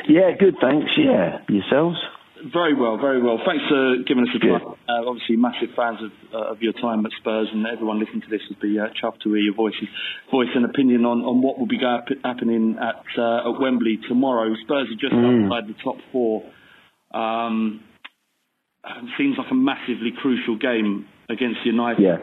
Yeah, 0.07 0.31
good, 0.39 0.55
thanks. 0.61 0.91
Yeah, 0.97 1.39
yourselves? 1.49 1.97
Very 2.53 2.75
well, 2.75 2.97
very 2.97 3.21
well. 3.23 3.39
Thanks 3.43 3.63
for 3.67 3.97
giving 4.07 4.23
us 4.23 4.29
a 4.35 4.39
time. 4.39 4.61
Uh, 4.87 5.09
obviously, 5.09 5.35
massive 5.35 5.69
fans 5.75 5.97
of, 6.03 6.11
uh, 6.33 6.51
of 6.51 6.61
your 6.61 6.73
time 6.73 7.03
at 7.05 7.11
Spurs, 7.19 7.47
and 7.51 7.65
everyone 7.65 7.99
listening 7.99 8.21
to 8.21 8.29
this 8.29 8.41
would 8.49 8.59
be 8.59 8.77
uh, 8.77 8.85
chuffed 9.01 9.21
to 9.23 9.29
hear 9.33 9.41
your 9.49 9.55
voices, 9.55 9.87
voice 10.29 10.49
and 10.53 10.63
opinion 10.63 11.05
on, 11.05 11.21
on 11.21 11.41
what 11.41 11.57
will 11.57 11.65
be 11.65 11.79
go- 11.79 12.01
happening 12.23 12.77
at, 12.79 13.01
uh, 13.17 13.49
at 13.49 13.59
Wembley 13.59 13.97
tomorrow. 14.07 14.53
Spurs 14.63 14.87
are 14.91 14.99
just 15.01 15.13
Mm. 15.13 15.45
outside 15.49 15.67
the 15.67 15.75
top 15.83 15.95
four. 16.11 16.43
Um, 17.13 17.81
seems 19.17 19.37
like 19.39 19.49
a 19.49 19.55
massively 19.55 20.11
crucial 20.21 20.55
game 20.57 21.07
against 21.29 21.65
United. 21.65 22.03
Yeah. 22.03 22.17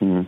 Mm. 0.00 0.26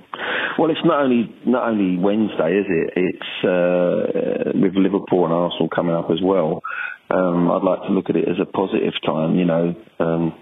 Well, 0.58 0.70
it's 0.70 0.84
not 0.84 1.00
only 1.02 1.34
not 1.46 1.68
only 1.68 1.98
Wednesday, 2.00 2.58
is 2.58 2.66
it? 2.68 2.92
It's 2.96 3.44
uh, 3.44 4.52
with 4.54 4.74
Liverpool 4.76 5.24
and 5.26 5.32
Arsenal 5.34 5.68
coming 5.68 5.94
up 5.94 6.10
as 6.10 6.18
well. 6.22 6.62
Um, 7.11 7.50
I'd 7.50 7.62
like 7.62 7.82
to 7.82 7.88
look 7.88 8.11
at 8.11 8.16
it 8.16 8.28
as 8.28 8.40
a 8.40 8.46
positive 8.46 8.94
time. 9.05 9.36
You 9.36 9.44
know, 9.44 9.74
um, 9.98 10.34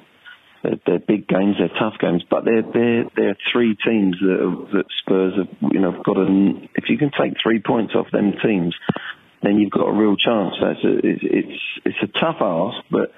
they're, 0.62 0.78
they're 0.86 0.98
big 0.98 1.26
games, 1.26 1.56
they're 1.58 1.76
tough 1.78 1.98
games, 2.00 2.22
but 2.28 2.44
they're 2.44 2.62
they're 2.62 3.04
they're 3.16 3.36
three 3.52 3.76
teams 3.76 4.16
that 4.20 4.68
that 4.72 4.84
Spurs 5.00 5.34
have 5.36 5.72
you 5.72 5.80
know 5.80 6.02
got. 6.04 6.16
A, 6.16 6.68
if 6.74 6.88
you 6.88 6.98
can 6.98 7.10
take 7.10 7.34
three 7.42 7.60
points 7.60 7.94
off 7.94 8.10
them 8.12 8.34
teams, 8.42 8.74
then 9.42 9.58
you've 9.58 9.72
got 9.72 9.88
a 9.88 9.92
real 9.92 10.16
chance. 10.16 10.54
It's 10.60 10.84
a, 10.84 11.06
it's, 11.06 11.22
it's 11.22 11.62
it's 11.84 12.02
a 12.02 12.18
tough 12.18 12.36
ask, 12.40 12.84
but 12.90 13.12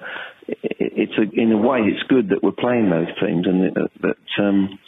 it's 0.47 1.17
a, 1.17 1.39
in 1.39 1.51
a 1.51 1.57
way 1.57 1.79
it's 1.81 2.03
good 2.03 2.29
that 2.29 2.43
we're 2.43 2.51
playing 2.51 2.89
those 2.89 3.07
teams 3.19 3.47
and 3.47 3.75
that, 3.75 3.89
that 4.01 4.43
um, 4.43 4.79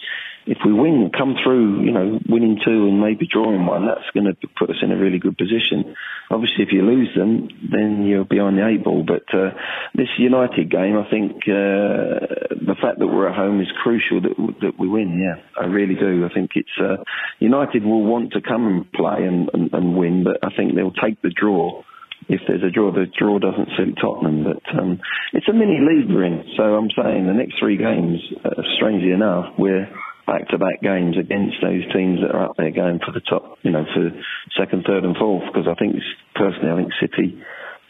if 0.48 0.60
we 0.66 0.72
win, 0.72 1.12
come 1.16 1.36
through, 1.44 1.84
you 1.84 1.92
know, 1.92 2.20
winning 2.28 2.60
two 2.64 2.88
and 2.88 3.02
maybe 3.02 3.28
drawing 3.28 3.66
one, 3.66 3.86
that's 3.86 4.10
going 4.14 4.26
to 4.26 4.48
put 4.58 4.70
us 4.70 4.78
in 4.82 4.92
a 4.92 4.98
really 4.98 5.20
good 5.20 5.38
position. 5.38 5.94
Obviously, 6.32 6.64
if 6.64 6.72
you 6.72 6.82
lose 6.82 7.10
them, 7.16 7.50
then 7.70 8.06
you're 8.06 8.24
behind 8.24 8.58
the 8.58 8.66
eight 8.66 8.84
ball. 8.84 9.04
But 9.06 9.28
uh, 9.38 9.52
this 9.94 10.08
United 10.18 10.72
game, 10.72 10.98
I 10.98 11.10
think 11.12 11.44
uh, 11.44 12.56
the 12.64 12.76
fact 12.82 13.00
that 13.00 13.08
we're 13.08 13.28
at 13.28 13.36
home 13.36 13.60
is 13.60 13.68
crucial 13.84 14.22
that 14.22 14.36
that 14.62 14.80
we 14.80 14.88
win. 14.88 15.20
Yeah, 15.20 15.44
I 15.62 15.68
really 15.68 15.96
do. 15.96 16.26
I 16.26 16.34
think 16.34 16.52
it's 16.56 16.78
uh, 16.82 17.04
United 17.40 17.84
will 17.84 18.04
want 18.04 18.32
to 18.34 18.42
come 18.42 18.68
and 18.68 18.92
play 18.94 19.28
and, 19.28 19.50
and, 19.54 19.74
and 19.74 19.98
win, 19.98 20.24
but 20.24 20.40
I 20.42 20.56
think 20.56 20.76
they'll 20.76 20.92
take 20.92 21.22
the 21.22 21.30
draw 21.30 21.84
if 22.30 22.42
there's 22.48 22.64
a 22.64 22.70
draw, 22.70 22.92
the 22.92 23.06
draw 23.18 23.40
doesn't 23.40 23.70
suit 23.78 23.98
Tottenham. 24.02 24.44
But 24.44 24.80
um, 24.80 25.00
it's 25.32 25.48
a 25.48 25.54
mini 25.54 25.80
league 25.80 26.10
we're 26.10 26.26
in, 26.26 26.44
so 26.58 26.64
I'm 26.64 26.90
saying 26.92 27.26
the 27.26 27.34
next 27.34 27.56
three 27.60 27.78
games, 27.78 28.20
uh, 28.44 28.62
strangely 28.76 29.12
enough, 29.12 29.54
we're 29.58 29.88
back-to-back 30.28 30.84
games 30.84 31.16
against 31.18 31.58
those 31.64 31.88
teams 31.96 32.20
that 32.22 32.36
are 32.36 32.52
up 32.52 32.58
there 32.58 32.72
going 32.72 33.00
for 33.00 33.16
the 33.16 33.24
top, 33.24 33.58
you 33.64 33.72
know, 33.72 33.86
for 33.96 34.12
second, 34.60 34.84
third, 34.86 35.06
and 35.06 35.16
fourth. 35.16 35.48
Because 35.48 35.66
I 35.66 35.76
think 35.80 35.96
personally, 36.36 36.70
I 36.70 36.76
think 36.76 36.92
City, 37.00 37.40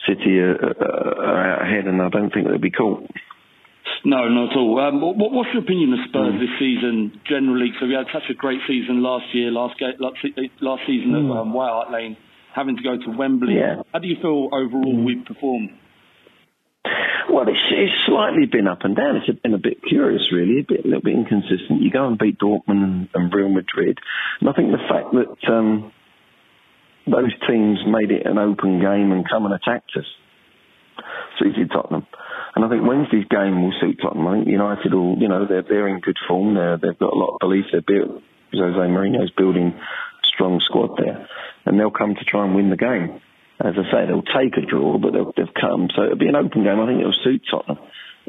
City 0.08 0.40
are, 0.40 0.56
are 0.56 1.42
out 1.52 1.62
ahead, 1.66 1.90
and 1.90 2.02
I 2.02 2.10
don't 2.10 2.32
think 2.32 2.48
they'll 2.48 2.62
be 2.62 2.72
caught. 2.72 3.10
No, 4.06 4.30
not 4.30 4.52
at 4.52 4.58
all. 4.58 4.80
Um, 4.80 5.02
what, 5.02 5.18
what's 5.18 5.50
your 5.54 5.64
opinion 5.64 5.94
of 5.94 6.00
Spurs 6.08 6.36
mm. 6.36 6.40
this 6.40 6.54
season 6.60 7.20
generally? 7.28 7.74
So 7.80 7.88
we 7.88 7.94
had 7.94 8.06
such 8.14 8.30
a 8.30 8.36
great 8.36 8.62
season 8.68 9.02
last 9.02 9.26
year, 9.34 9.50
last 9.50 9.82
last, 10.00 10.18
last 10.62 10.82
season 10.86 11.12
mm. 11.12 11.32
at 11.34 11.42
um, 11.42 11.54
White 11.54 11.72
Hart 11.72 11.92
Lane, 11.92 12.16
having 12.54 12.78
to 12.78 12.84
go 12.84 12.96
to 12.96 13.18
Wembley. 13.18 13.56
Yeah. 13.56 13.82
How 13.92 14.00
do 14.00 14.08
you 14.08 14.16
feel 14.22 14.50
overall 14.54 14.94
mm. 14.94 15.06
we've 15.06 15.26
performed? 15.26 15.72
Well, 17.30 17.48
it's, 17.48 17.60
it's 17.72 17.94
slightly 18.08 18.46
been 18.46 18.68
up 18.68 18.84
and 18.84 18.96
down. 18.96 19.18
It's 19.18 19.40
been 19.40 19.54
a 19.54 19.60
bit 19.60 19.84
curious, 19.84 20.32
really, 20.32 20.62
a 20.62 20.64
bit 20.64 20.86
a 20.86 20.88
little 20.88 21.02
bit 21.02 21.14
inconsistent. 21.14 21.82
You 21.82 21.92
go 21.92 22.08
and 22.08 22.18
beat 22.18 22.40
Dortmund 22.40 23.10
and, 23.14 23.34
Real 23.34 23.50
Madrid, 23.50 24.00
and 24.40 24.50
I 24.50 24.54
think 24.54 24.72
the 24.72 24.88
fact 24.90 25.12
that 25.12 25.52
um, 25.52 25.92
those 27.06 27.34
teams 27.48 27.80
made 27.86 28.12
it 28.12 28.26
an 28.26 28.38
open 28.38 28.80
game 28.80 29.12
and 29.12 29.28
come 29.28 29.46
and 29.46 29.54
attacked 29.54 29.92
us 29.98 30.06
suited 31.40 31.70
Tottenham. 31.70 32.08
And 32.56 32.66
I 32.66 32.70
think 32.70 32.88
Wednesday's 32.88 33.28
game 33.30 33.62
will 33.62 33.74
suit 33.80 34.00
Tottenham. 34.02 34.28
I 34.28 34.34
think 34.38 34.48
United 34.48 34.94
will, 34.94 35.18
you 35.18 35.28
know, 35.28 35.46
they're 35.46 35.62
they're 35.62 35.88
in 35.88 36.00
good 36.00 36.18
form. 36.28 36.56
They're, 36.56 36.78
they've 36.78 36.98
got 36.98 37.14
a 37.14 37.18
lot 37.18 37.36
of 37.36 37.40
belief. 37.40 37.66
They're 37.72 37.82
built. 37.82 38.24
Jose 38.54 38.80
Mourinho's 38.80 39.32
building 39.32 39.76
a 39.76 40.28
strong 40.28 40.60
squad 40.62 40.98
there, 40.98 41.28
and 41.66 41.80
they'll 41.80 41.92
come 41.92 42.16
to 42.16 42.24
try 42.26 42.46
and 42.46 42.56
win 42.56 42.70
the 42.70 42.78
game 42.78 43.22
as 43.60 43.74
I 43.74 43.86
say, 43.92 44.06
they'll 44.06 44.22
take 44.22 44.56
a 44.58 44.66
draw, 44.66 44.98
but 44.98 45.14
they've 45.14 45.54
come. 45.60 45.90
So 45.96 46.04
it'll 46.04 46.18
be 46.18 46.28
an 46.28 46.36
open 46.36 46.64
game. 46.64 46.80
I 46.80 46.86
think 46.86 47.00
it'll 47.00 47.24
suit 47.24 47.42
Tottenham. 47.50 47.80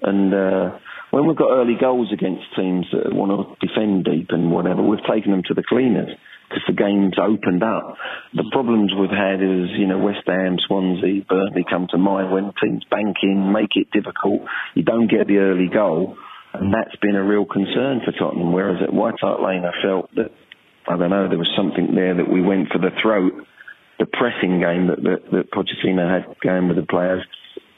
And 0.02 0.32
uh, 0.32 0.78
when 1.10 1.26
we've 1.26 1.36
got 1.36 1.50
early 1.50 1.76
goals 1.78 2.12
against 2.12 2.44
teams 2.56 2.86
that 2.92 3.12
want 3.12 3.32
to 3.32 3.66
defend 3.66 4.04
deep 4.04 4.28
and 4.30 4.50
whatever, 4.50 4.82
we've 4.82 5.04
taken 5.04 5.32
them 5.32 5.42
to 5.48 5.54
the 5.54 5.62
cleaners 5.62 6.08
because 6.48 6.64
the 6.66 6.72
game's 6.72 7.18
opened 7.20 7.62
up. 7.62 7.96
The 8.32 8.48
problems 8.52 8.92
we've 8.98 9.10
had 9.10 9.42
is, 9.42 9.68
you 9.76 9.86
know, 9.86 9.98
West 9.98 10.24
Ham, 10.26 10.56
Swansea, 10.66 11.24
Burnley 11.28 11.64
come 11.68 11.88
to 11.90 11.98
mind 11.98 12.32
when 12.32 12.52
teams 12.62 12.84
bank 12.90 13.16
in, 13.22 13.52
make 13.52 13.76
it 13.76 13.90
difficult. 13.90 14.42
You 14.74 14.82
don't 14.82 15.10
get 15.10 15.26
the 15.26 15.38
early 15.38 15.68
goal. 15.68 16.16
And 16.54 16.72
that's 16.72 16.96
been 17.02 17.16
a 17.16 17.22
real 17.22 17.44
concern 17.44 18.00
for 18.04 18.12
Tottenham. 18.12 18.52
Whereas 18.52 18.82
at 18.82 18.92
White 18.92 19.20
Hart 19.20 19.42
Lane, 19.42 19.64
I 19.64 19.76
felt 19.82 20.08
that, 20.16 20.32
I 20.88 20.96
don't 20.96 21.10
know, 21.10 21.28
there 21.28 21.36
was 21.36 21.52
something 21.54 21.94
there 21.94 22.14
that 22.16 22.30
we 22.30 22.40
went 22.40 22.68
for 22.68 22.78
the 22.78 22.90
throat 23.02 23.32
the 23.98 24.06
pressing 24.06 24.60
game 24.60 24.88
that, 24.88 25.02
that, 25.02 25.30
that 25.32 25.50
Pochettino 25.50 26.06
had 26.08 26.36
going 26.40 26.68
with 26.68 26.76
the 26.76 26.86
players 26.86 27.24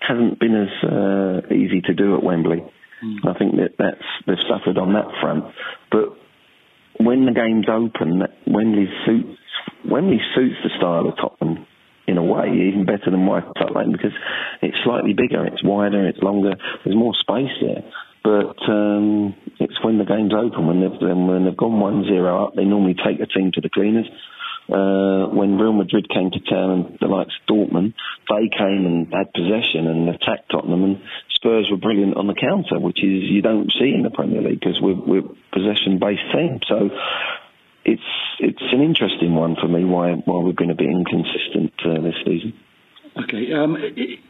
hasn't 0.01 0.39
been 0.39 0.57
as 0.57 0.73
uh, 0.85 1.55
easy 1.55 1.81
to 1.83 1.95
do 1.95 2.17
at 2.17 2.23
Wembley. 2.23 2.65
Mm. 3.05 3.29
I 3.29 3.39
think 3.39 3.57
that 3.57 3.75
that's 3.79 4.05
they've 4.27 4.47
suffered 4.49 4.79
on 4.79 4.93
that 4.95 5.09
front. 5.21 5.45
But 5.91 6.17
when 6.99 7.27
the 7.27 7.33
game's 7.33 7.69
open, 7.69 8.23
Wembley 8.47 8.89
suits 9.07 9.39
Wembley 9.89 10.21
suits 10.35 10.57
the 10.63 10.71
style 10.77 11.09
of 11.09 11.17
Tottenham 11.17 11.67
in 12.07 12.19
a 12.19 12.25
way, 12.25 12.49
even 12.69 12.85
better 12.85 13.11
than 13.11 13.27
White 13.27 13.45
Hart 13.57 13.75
Lane 13.75 13.93
because 13.93 14.13
it's 14.63 14.77
slightly 14.85 15.15
bigger, 15.15 15.47
it's 15.47 15.63
wider, 15.63 16.09
it's 16.09 16.19
longer, 16.19 16.55
there's 16.85 16.97
more 16.97 17.15
space 17.15 17.55
there. 17.61 17.85
But 18.23 18.59
um, 18.69 19.35
it's 19.59 19.83
when 19.83 19.97
the 19.97 20.05
game's 20.05 20.35
open, 20.35 20.67
when 20.67 20.81
they've 20.81 21.01
when 21.01 21.45
they've 21.45 21.57
gone 21.57 21.81
one 21.81 22.05
zero 22.05 22.45
up, 22.45 22.55
they 22.55 22.65
normally 22.65 22.95
take 22.95 23.19
the 23.19 23.27
team 23.27 23.53
to 23.55 23.61
the 23.61 23.71
cleaners 23.71 24.07
uh, 24.71 25.29
when 25.35 25.59
Real 25.59 25.73
Madrid 25.73 26.09
came 26.09 26.31
to 26.31 26.41
town 26.41 26.71
and 26.71 26.99
the 27.01 27.07
likes 27.07 27.35
of 27.41 27.55
Dortmund, 27.55 27.95
they 28.29 28.49
came 28.49 28.87
and 28.87 29.13
had 29.13 29.33
possession 29.33 29.87
and 29.87 30.09
attacked 30.09 30.51
Tottenham, 30.51 30.85
and 30.85 31.03
Spurs 31.35 31.69
were 31.71 31.77
brilliant 31.77 32.17
on 32.17 32.27
the 32.27 32.35
counter, 32.35 32.79
which 32.79 33.03
is 33.03 33.25
you 33.25 33.43
don't 33.43 33.73
see 33.79 33.93
in 33.95 34.03
the 34.03 34.11
Premier 34.11 34.43
League 34.43 34.61
because 34.61 34.79
we're, 34.81 34.95
we're 34.95 35.29
possession-based 35.53 36.33
team. 36.33 36.61
So 36.69 36.91
it's 37.85 38.11
it's 38.39 38.63
an 38.73 38.83
interesting 38.83 39.35
one 39.35 39.57
for 39.61 39.69
me 39.69 39.85
why 39.85 40.13
why 40.13 40.43
we've 40.43 40.57
been 40.57 40.71
a 40.71 40.75
bit 40.75 40.89
inconsistent 40.89 41.73
uh, 41.85 42.01
this 42.03 42.15
season. 42.25 42.55
Okay. 43.17 43.53
Um, 43.53 43.77
it, 43.77 44.21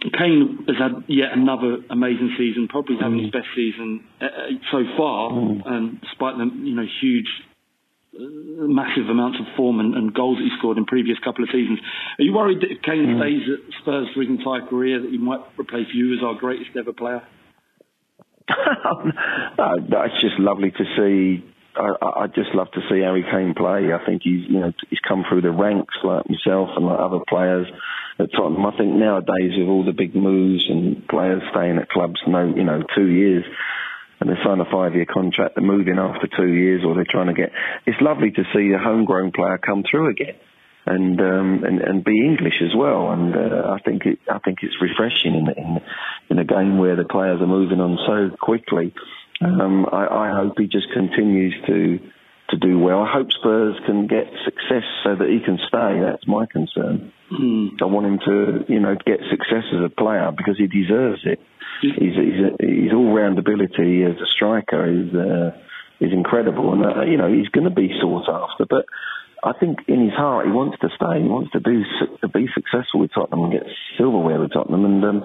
Kane 0.00 0.64
has 0.66 0.76
had 0.78 1.04
yet 1.08 1.32
another 1.34 1.76
amazing 1.90 2.34
season, 2.38 2.68
probably 2.68 2.96
having 2.98 3.18
mm. 3.18 3.24
his 3.24 3.30
best 3.30 3.48
season 3.54 4.04
uh, 4.20 4.26
so 4.72 4.82
far, 4.96 5.30
mm. 5.30 5.60
and 5.66 6.00
despite 6.00 6.38
the 6.38 6.48
you 6.64 6.74
know 6.74 6.86
huge 7.00 7.28
massive 8.12 9.08
amounts 9.08 9.38
of 9.38 9.46
form 9.56 9.78
and, 9.78 9.94
and, 9.94 10.12
goals 10.12 10.38
that 10.38 10.44
he 10.44 10.50
scored 10.58 10.78
in 10.78 10.84
previous 10.84 11.18
couple 11.22 11.44
of 11.44 11.50
seasons. 11.50 11.78
Are 12.18 12.24
you 12.24 12.32
worried 12.32 12.60
that 12.60 12.70
if 12.70 12.82
Kane 12.82 13.06
mm. 13.06 13.18
stays 13.20 13.46
at 13.46 13.80
Spurs 13.80 14.08
for 14.14 14.20
his 14.20 14.30
entire 14.30 14.66
career, 14.66 15.00
that 15.00 15.10
he 15.10 15.18
might 15.18 15.40
replace 15.58 15.86
you 15.94 16.14
as 16.14 16.22
our 16.24 16.34
greatest 16.34 16.70
ever 16.76 16.92
player? 16.92 17.22
no, 19.58 20.02
it's 20.02 20.20
just 20.20 20.38
lovely 20.38 20.72
to 20.72 20.84
see. 20.96 21.44
I, 21.76 22.22
I 22.22 22.26
just 22.26 22.50
love 22.52 22.66
to 22.72 22.80
see 22.90 22.98
Harry 22.98 23.24
Kane 23.30 23.54
play. 23.54 23.92
I 23.92 24.04
think 24.04 24.22
he's, 24.24 24.42
you 24.50 24.58
know, 24.58 24.72
he's 24.88 24.98
come 25.06 25.24
through 25.28 25.42
the 25.42 25.52
ranks 25.52 25.94
like 26.02 26.28
myself 26.28 26.70
and 26.76 26.86
like 26.86 26.98
other 26.98 27.20
players 27.28 27.68
at 28.18 28.32
Tottenham. 28.32 28.66
I 28.66 28.76
think 28.76 28.94
nowadays 28.94 29.54
with 29.56 29.68
all 29.68 29.84
the 29.84 29.92
big 29.92 30.16
moves 30.16 30.66
and 30.68 31.06
players 31.06 31.42
staying 31.52 31.78
at 31.78 31.88
clubs, 31.88 32.20
no, 32.26 32.52
you 32.54 32.64
know, 32.64 32.82
two 32.96 33.06
years, 33.06 33.44
and 34.20 34.28
they 34.28 34.34
sign 34.44 34.60
a 34.60 34.70
five-year 34.70 35.06
contract, 35.06 35.54
they're 35.56 35.64
moving 35.64 35.98
after 35.98 36.28
two 36.36 36.52
years, 36.52 36.82
or 36.84 36.94
they're 36.94 37.08
trying 37.08 37.28
to 37.28 37.34
get. 37.34 37.50
It's 37.86 38.00
lovely 38.00 38.30
to 38.30 38.42
see 38.54 38.72
a 38.72 38.78
homegrown 38.78 39.32
player 39.32 39.58
come 39.58 39.82
through 39.90 40.10
again, 40.10 40.36
and 40.86 41.20
um, 41.20 41.64
and, 41.64 41.80
and 41.80 42.04
be 42.04 42.20
English 42.24 42.60
as 42.62 42.76
well. 42.76 43.10
And 43.10 43.34
uh, 43.34 43.70
I 43.70 43.78
think 43.84 44.04
it, 44.04 44.18
I 44.30 44.38
think 44.38 44.58
it's 44.62 44.76
refreshing 44.80 45.34
in, 45.34 45.48
in 45.56 45.80
in 46.30 46.38
a 46.38 46.44
game 46.44 46.78
where 46.78 46.96
the 46.96 47.04
players 47.04 47.40
are 47.40 47.46
moving 47.46 47.80
on 47.80 47.98
so 48.06 48.36
quickly. 48.36 48.92
Um, 49.42 49.86
I, 49.90 50.06
I 50.06 50.30
hope 50.36 50.58
he 50.58 50.66
just 50.66 50.92
continues 50.92 51.54
to 51.66 51.98
to 52.50 52.56
do 52.58 52.78
well. 52.78 53.00
I 53.00 53.10
hope 53.12 53.32
Spurs 53.32 53.76
can 53.86 54.06
get 54.06 54.26
success 54.44 54.84
so 55.04 55.16
that 55.16 55.28
he 55.28 55.40
can 55.40 55.58
stay. 55.68 56.00
That's 56.00 56.26
my 56.26 56.46
concern. 56.46 57.12
Mm. 57.32 57.80
I 57.80 57.84
want 57.84 58.06
him 58.06 58.18
to, 58.26 58.72
you 58.72 58.80
know, 58.80 58.96
get 59.06 59.20
success 59.30 59.64
as 59.72 59.84
a 59.84 59.88
player 59.88 60.30
because 60.36 60.58
he 60.58 60.66
deserves 60.66 61.22
it. 61.24 61.40
He's, 61.80 61.92
he's, 61.96 62.40
his 62.60 62.92
all-round 62.92 63.38
ability 63.38 64.04
as 64.04 64.20
a 64.20 64.26
striker 64.30 64.84
is 64.86 65.14
uh, 65.14 65.56
is 66.00 66.12
incredible, 66.12 66.72
and 66.72 66.84
uh, 66.84 67.02
you 67.02 67.16
know 67.16 67.32
he's 67.32 67.48
going 67.48 67.68
to 67.68 67.74
be 67.74 67.90
sought 68.00 68.28
after. 68.28 68.66
But 68.68 68.84
I 69.42 69.52
think 69.58 69.80
in 69.88 70.04
his 70.04 70.12
heart 70.12 70.46
he 70.46 70.52
wants 70.52 70.78
to 70.80 70.88
stay. 70.88 71.22
He 71.22 71.28
wants 71.28 71.52
to 71.52 71.60
do 71.60 71.84
to 72.20 72.28
be 72.28 72.48
successful 72.54 73.00
with 73.00 73.12
Tottenham 73.14 73.44
and 73.44 73.52
get 73.52 73.64
silverware 73.96 74.40
with 74.40 74.52
Tottenham, 74.52 74.84
and 74.84 75.04
um, 75.04 75.22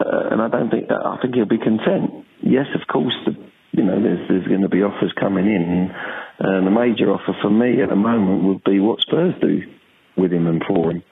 uh, 0.00 0.28
and 0.30 0.40
I 0.40 0.48
don't 0.48 0.70
think 0.70 0.90
I 0.90 1.16
think 1.20 1.34
he'll 1.34 1.46
be 1.46 1.58
content. 1.58 2.24
Yes, 2.40 2.66
of 2.74 2.86
course, 2.88 3.14
the, 3.26 3.32
you 3.72 3.84
know 3.84 4.00
there's 4.00 4.28
there's 4.28 4.48
going 4.48 4.62
to 4.62 4.72
be 4.72 4.82
offers 4.82 5.12
coming 5.18 5.46
in, 5.46 5.92
and 6.38 6.66
the 6.66 6.70
major 6.70 7.12
offer 7.12 7.36
for 7.42 7.50
me 7.50 7.82
at 7.82 7.88
the 7.88 7.96
moment 7.96 8.44
would 8.44 8.64
be 8.64 8.80
what 8.80 9.00
Spurs 9.00 9.34
do 9.40 9.60
with 10.16 10.32
him 10.32 10.46
and 10.46 10.62
for 10.66 10.90
him 10.90 11.02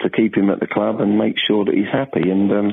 to 0.00 0.10
keep 0.10 0.36
him 0.36 0.50
at 0.50 0.60
the 0.60 0.66
club 0.66 1.00
and 1.00 1.18
make 1.18 1.36
sure 1.46 1.64
that 1.64 1.74
he's 1.74 1.92
happy 1.92 2.30
and. 2.30 2.50
Um, 2.52 2.72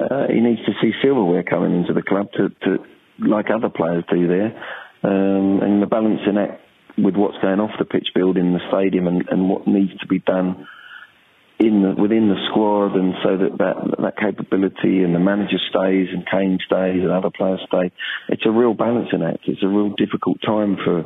uh, 0.00 0.26
he 0.28 0.40
needs 0.40 0.64
to 0.66 0.72
see 0.80 0.92
silverware 1.02 1.42
coming 1.42 1.76
into 1.76 1.92
the 1.92 2.02
club 2.02 2.28
to, 2.32 2.48
to 2.64 2.84
like 3.18 3.46
other 3.50 3.68
players 3.68 4.04
do 4.10 4.26
there, 4.26 4.56
um, 5.02 5.60
and 5.62 5.82
the 5.82 5.86
balancing 5.86 6.38
act 6.38 6.60
with 6.96 7.16
what's 7.16 7.38
going 7.42 7.60
off 7.60 7.70
the 7.78 7.84
pitch 7.84 8.08
building 8.14 8.52
the 8.52 8.60
stadium 8.70 9.06
and, 9.06 9.24
and 9.28 9.48
what 9.48 9.66
needs 9.66 9.96
to 9.98 10.06
be 10.06 10.20
done 10.20 10.66
in 11.58 11.82
the, 11.82 12.00
within 12.00 12.28
the 12.28 12.38
squad, 12.50 12.96
and 12.96 13.14
so 13.22 13.36
that, 13.36 13.58
that 13.58 13.76
that 14.02 14.16
capability 14.18 15.02
and 15.02 15.14
the 15.14 15.20
manager 15.20 15.58
stays 15.70 16.08
and 16.12 16.26
Kane 16.26 16.58
stays 16.66 17.02
and 17.02 17.10
other 17.10 17.30
players 17.30 17.60
stay. 17.66 17.92
It's 18.28 18.44
a 18.44 18.50
real 18.50 18.74
balancing 18.74 19.22
act. 19.22 19.46
It's 19.46 19.62
a 19.62 19.68
real 19.68 19.90
difficult 19.90 20.38
time 20.42 20.76
for 20.84 21.04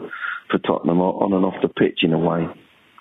for 0.50 0.58
Tottenham 0.58 1.00
on 1.00 1.32
and 1.34 1.44
off 1.44 1.60
the 1.60 1.68
pitch 1.68 2.00
in 2.02 2.14
a 2.14 2.18
way. 2.18 2.48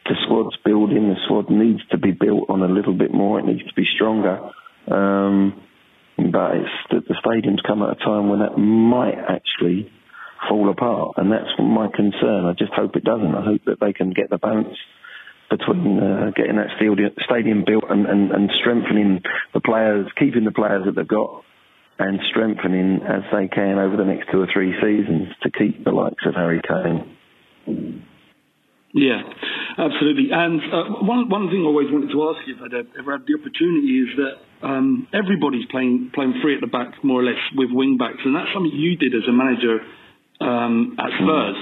The 0.05 0.15
squad's 0.25 0.57
building. 0.65 1.07
The 1.07 1.15
squad 1.25 1.49
needs 1.49 1.79
to 1.91 1.97
be 1.97 2.11
built 2.11 2.49
on 2.49 2.61
a 2.63 2.67
little 2.67 2.93
bit 2.93 3.13
more. 3.13 3.39
It 3.39 3.45
needs 3.45 3.65
to 3.65 3.73
be 3.73 3.85
stronger. 3.95 4.51
Um, 4.87 5.61
but 6.17 6.55
it's 6.55 6.69
the, 6.89 6.99
the 7.07 7.15
stadium's 7.25 7.61
come 7.65 7.83
at 7.83 7.89
a 7.89 7.95
time 7.95 8.29
when 8.29 8.39
that 8.39 8.57
might 8.57 9.17
actually 9.17 9.91
fall 10.49 10.69
apart, 10.69 11.15
and 11.17 11.31
that's 11.31 11.49
my 11.59 11.87
concern. 11.93 12.45
I 12.45 12.53
just 12.53 12.73
hope 12.73 12.95
it 12.95 13.03
doesn't. 13.03 13.35
I 13.35 13.43
hope 13.43 13.61
that 13.65 13.79
they 13.79 13.93
can 13.93 14.11
get 14.11 14.29
the 14.29 14.37
balance 14.37 14.77
between 15.49 15.99
uh, 15.99 16.31
getting 16.35 16.57
that 16.57 16.69
stadium, 17.23 17.63
built 17.65 17.85
and, 17.89 18.05
and, 18.05 18.31
and 18.31 18.51
strengthening 18.59 19.21
the 19.53 19.61
players, 19.61 20.07
keeping 20.19 20.43
the 20.43 20.51
players 20.51 20.85
that 20.85 20.95
they've 20.95 21.07
got, 21.07 21.43
and 21.99 22.19
strengthening 22.29 23.01
as 23.01 23.23
they 23.31 23.47
can 23.47 23.79
over 23.79 23.95
the 23.95 24.05
next 24.05 24.29
two 24.31 24.41
or 24.41 24.47
three 24.51 24.73
seasons 24.81 25.29
to 25.43 25.51
keep 25.51 25.83
the 25.83 25.91
likes 25.91 26.25
of 26.25 26.35
Harry 26.35 26.61
Kane. 26.67 28.05
Yeah, 28.97 29.21
absolutely. 29.77 30.33
And 30.33 30.57
uh, 30.73 31.05
one 31.05 31.29
one 31.29 31.47
thing 31.53 31.61
I 31.61 31.69
always 31.69 31.93
wanted 31.93 32.09
to 32.09 32.19
ask 32.33 32.41
you, 32.49 32.57
if 32.57 32.61
I'd 32.65 32.73
ever 32.97 33.13
had 33.13 33.29
the 33.29 33.37
opportunity, 33.37 34.01
is 34.01 34.09
that 34.17 34.35
um, 34.65 35.05
everybody's 35.13 35.69
playing 35.69 36.09
playing 36.17 36.41
free 36.41 36.55
at 36.57 36.61
the 36.61 36.71
back, 36.71 36.97
more 37.05 37.21
or 37.21 37.25
less, 37.25 37.37
with 37.55 37.69
wing 37.71 37.97
backs, 38.01 38.25
and 38.25 38.33
that's 38.35 38.49
something 38.57 38.73
you 38.73 38.97
did 38.97 39.13
as 39.13 39.21
a 39.29 39.31
manager 39.31 39.85
um, 40.41 40.97
at 40.97 41.13
Spurs. 41.21 41.57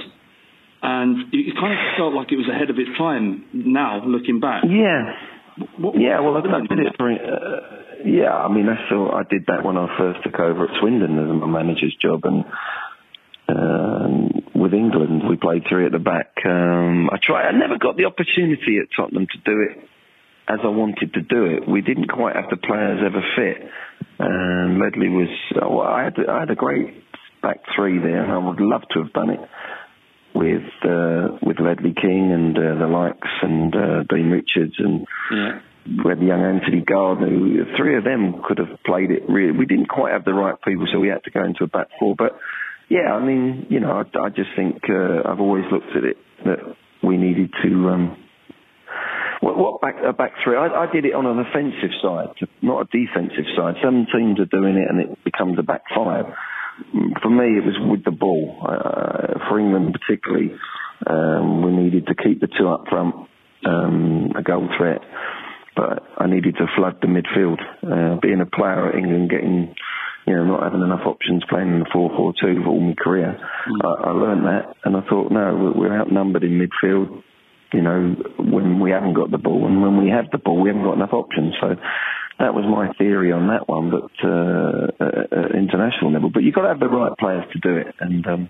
And 0.82 1.28
it 1.34 1.52
kind 1.60 1.72
of 1.76 1.80
felt 2.00 2.14
like 2.14 2.32
it 2.32 2.36
was 2.40 2.48
ahead 2.48 2.70
of 2.70 2.78
its 2.78 2.96
time. 2.96 3.44
Now, 3.52 4.00
looking 4.06 4.40
back, 4.40 4.64
Yeah. 4.64 5.12
What- 5.78 5.98
yeah, 6.00 6.20
well, 6.20 6.36
I, 6.36 6.40
I 6.40 6.60
did 6.68 6.84
it 6.88 6.94
for. 6.96 7.10
Uh, 7.10 7.60
yeah, 8.04 8.32
I 8.32 8.48
mean, 8.52 8.68
I 8.68 8.76
saw 8.88 9.12
I 9.12 9.24
did 9.28 9.44
that 9.48 9.64
when 9.64 9.76
I 9.76 9.88
first 9.98 10.20
took 10.24 10.38
over 10.38 10.64
at 10.64 10.70
Swindon 10.80 11.16
as 11.18 11.28
my 11.40 11.48
manager's 11.48 11.96
job, 12.00 12.20
and 12.24 12.44
um, 13.48 14.30
with 14.56 14.74
England 14.74 15.28
we 15.28 15.36
played 15.36 15.64
three 15.68 15.86
at 15.86 15.92
the 15.92 15.98
back. 15.98 16.32
Um, 16.44 17.10
I 17.10 17.18
tried. 17.22 17.48
I 17.48 17.52
never 17.52 17.78
got 17.78 17.96
the 17.96 18.04
opportunity 18.04 18.78
at 18.78 18.88
Tottenham 18.96 19.26
to 19.26 19.38
do 19.44 19.60
it 19.60 19.88
as 20.48 20.60
I 20.62 20.68
wanted 20.68 21.14
to 21.14 21.22
do 21.22 21.44
it. 21.44 21.68
We 21.68 21.80
didn't 21.80 22.08
quite 22.08 22.36
have 22.36 22.50
the 22.50 22.56
players 22.56 23.00
ever 23.04 23.22
fit. 23.36 23.68
And 24.18 24.78
Ledley 24.78 25.08
was. 25.08 25.28
Oh, 25.60 25.80
I 25.80 26.04
had 26.04 26.14
I 26.28 26.40
had 26.40 26.50
a 26.50 26.54
great 26.54 27.04
back 27.42 27.60
three 27.74 27.98
there, 27.98 28.22
and 28.22 28.32
I 28.32 28.38
would 28.38 28.60
love 28.60 28.82
to 28.92 29.02
have 29.02 29.12
done 29.12 29.30
it 29.30 29.40
with 30.34 30.68
uh, 30.84 31.38
with 31.42 31.58
Ledley 31.58 31.94
King 31.94 32.32
and 32.32 32.56
uh, 32.56 32.78
the 32.78 32.86
likes 32.86 33.28
and 33.42 33.74
uh, 33.74 34.02
Dean 34.08 34.30
Richards 34.30 34.74
and 34.78 35.06
yeah. 35.32 35.60
we 36.04 36.10
had 36.10 36.20
the 36.20 36.26
young 36.26 36.42
Anthony 36.42 36.82
Gardner. 36.82 37.28
Three 37.76 37.96
of 37.96 38.04
them 38.04 38.42
could 38.46 38.58
have 38.58 38.78
played 38.84 39.10
it. 39.10 39.22
Really, 39.28 39.56
we 39.56 39.66
didn't 39.66 39.88
quite 39.88 40.12
have 40.12 40.24
the 40.24 40.34
right 40.34 40.56
people, 40.62 40.86
so 40.92 41.00
we 41.00 41.08
had 41.08 41.24
to 41.24 41.30
go 41.30 41.44
into 41.44 41.64
a 41.64 41.68
back 41.68 41.88
four. 41.98 42.14
But 42.16 42.38
yeah, 42.88 43.12
I 43.12 43.24
mean, 43.24 43.66
you 43.68 43.80
know, 43.80 43.90
I, 43.90 44.18
I 44.18 44.28
just 44.28 44.50
think 44.56 44.82
uh, 44.88 45.28
I've 45.28 45.40
always 45.40 45.64
looked 45.72 45.96
at 45.96 46.04
it 46.04 46.16
that 46.44 46.58
we 47.02 47.16
needed 47.16 47.50
to. 47.62 47.88
Um, 47.88 48.16
what, 49.40 49.58
what 49.58 49.80
back 49.80 49.96
a 50.06 50.12
back 50.12 50.32
three? 50.44 50.56
I, 50.56 50.66
I 50.66 50.92
did 50.92 51.04
it 51.04 51.14
on 51.14 51.26
an 51.26 51.38
offensive 51.38 51.90
side, 52.00 52.34
not 52.62 52.82
a 52.82 52.84
defensive 52.86 53.46
side. 53.56 53.74
Some 53.82 54.06
teams 54.14 54.38
are 54.40 54.46
doing 54.46 54.76
it, 54.76 54.88
and 54.88 55.00
it 55.00 55.24
becomes 55.24 55.58
a 55.58 55.62
back 55.62 55.82
five. 55.94 56.26
For 57.22 57.30
me, 57.30 57.58
it 57.58 57.64
was 57.64 57.76
with 57.90 58.04
the 58.04 58.10
ball. 58.10 58.62
Uh, 58.62 59.48
for 59.48 59.58
England, 59.58 59.96
particularly, 59.98 60.52
um, 61.06 61.62
we 61.62 61.72
needed 61.72 62.06
to 62.06 62.14
keep 62.14 62.40
the 62.40 62.48
two 62.48 62.68
up 62.68 62.84
front, 62.88 63.14
um, 63.64 64.32
a 64.36 64.42
goal 64.42 64.68
threat. 64.76 65.00
But 65.74 66.02
I 66.16 66.26
needed 66.26 66.56
to 66.56 66.66
flood 66.76 66.98
the 67.02 67.08
midfield. 67.08 67.60
Uh, 67.82 68.20
being 68.20 68.40
a 68.40 68.46
player 68.46 68.88
at 68.88 68.94
England, 68.94 69.30
getting 69.30 69.74
you 70.26 70.34
know, 70.34 70.44
not 70.44 70.62
having 70.64 70.82
enough 70.82 71.06
options 71.06 71.44
playing 71.48 71.68
in 71.68 71.78
the 71.80 71.90
4-4-2 71.94 72.64
for 72.64 72.70
all 72.70 72.80
my 72.80 72.94
career. 72.98 73.38
I, 73.84 74.10
I 74.10 74.10
learned 74.10 74.44
that 74.44 74.74
and 74.84 74.96
I 74.96 75.00
thought, 75.08 75.30
no, 75.30 75.72
we're, 75.76 75.96
outnumbered 75.96 76.42
in 76.42 76.58
midfield, 76.58 77.22
you 77.72 77.82
know, 77.82 78.16
when 78.38 78.80
we 78.80 78.90
haven't 78.90 79.14
got 79.14 79.30
the 79.30 79.38
ball. 79.38 79.66
And 79.66 79.80
when 79.80 80.02
we 80.02 80.10
have 80.10 80.26
the 80.32 80.38
ball, 80.38 80.60
we 80.60 80.68
haven't 80.68 80.82
got 80.82 80.94
enough 80.94 81.12
options. 81.12 81.54
So 81.60 81.76
that 82.40 82.54
was 82.54 82.66
my 82.66 82.92
theory 82.98 83.30
on 83.30 83.46
that 83.48 83.68
one, 83.68 83.90
but 83.90 84.10
uh, 84.26 84.90
at, 84.98 85.32
at 85.32 85.54
international 85.54 86.12
level. 86.12 86.30
But 86.34 86.42
you've 86.42 86.54
got 86.54 86.62
to 86.62 86.74
have 86.74 86.80
the 86.80 86.90
right 86.90 87.16
players 87.18 87.44
to 87.52 87.58
do 87.60 87.76
it 87.76 87.94
and, 88.00 88.26
um, 88.26 88.48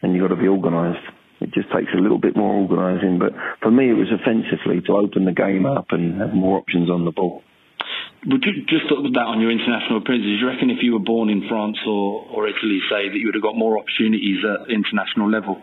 and 0.00 0.14
you've 0.14 0.26
got 0.26 0.34
to 0.34 0.40
be 0.40 0.48
organised. 0.48 1.04
It 1.42 1.52
just 1.52 1.68
takes 1.76 1.92
a 1.92 2.00
little 2.00 2.18
bit 2.18 2.36
more 2.36 2.54
organising. 2.54 3.18
But 3.18 3.32
for 3.60 3.70
me, 3.70 3.90
it 3.90 4.00
was 4.00 4.08
offensively 4.08 4.80
to 4.86 4.96
open 4.96 5.26
the 5.26 5.36
game 5.36 5.66
up 5.66 5.86
and 5.90 6.20
have 6.22 6.32
more 6.32 6.56
options 6.56 6.88
on 6.88 7.04
the 7.04 7.12
ball. 7.12 7.42
Would 8.24 8.44
you 8.44 8.62
just 8.66 8.86
with 8.90 9.14
that 9.14 9.26
on 9.26 9.40
your 9.40 9.50
international 9.50 9.98
appearances? 9.98 10.38
Do 10.38 10.38
you 10.38 10.46
reckon 10.46 10.70
if 10.70 10.78
you 10.80 10.92
were 10.92 11.02
born 11.02 11.28
in 11.28 11.48
France 11.48 11.78
or, 11.86 12.24
or 12.30 12.46
Italy, 12.46 12.78
say, 12.88 13.08
that 13.10 13.18
you 13.18 13.26
would 13.26 13.34
have 13.34 13.42
got 13.42 13.56
more 13.56 13.78
opportunities 13.78 14.38
at 14.46 14.70
international 14.70 15.28
level? 15.28 15.60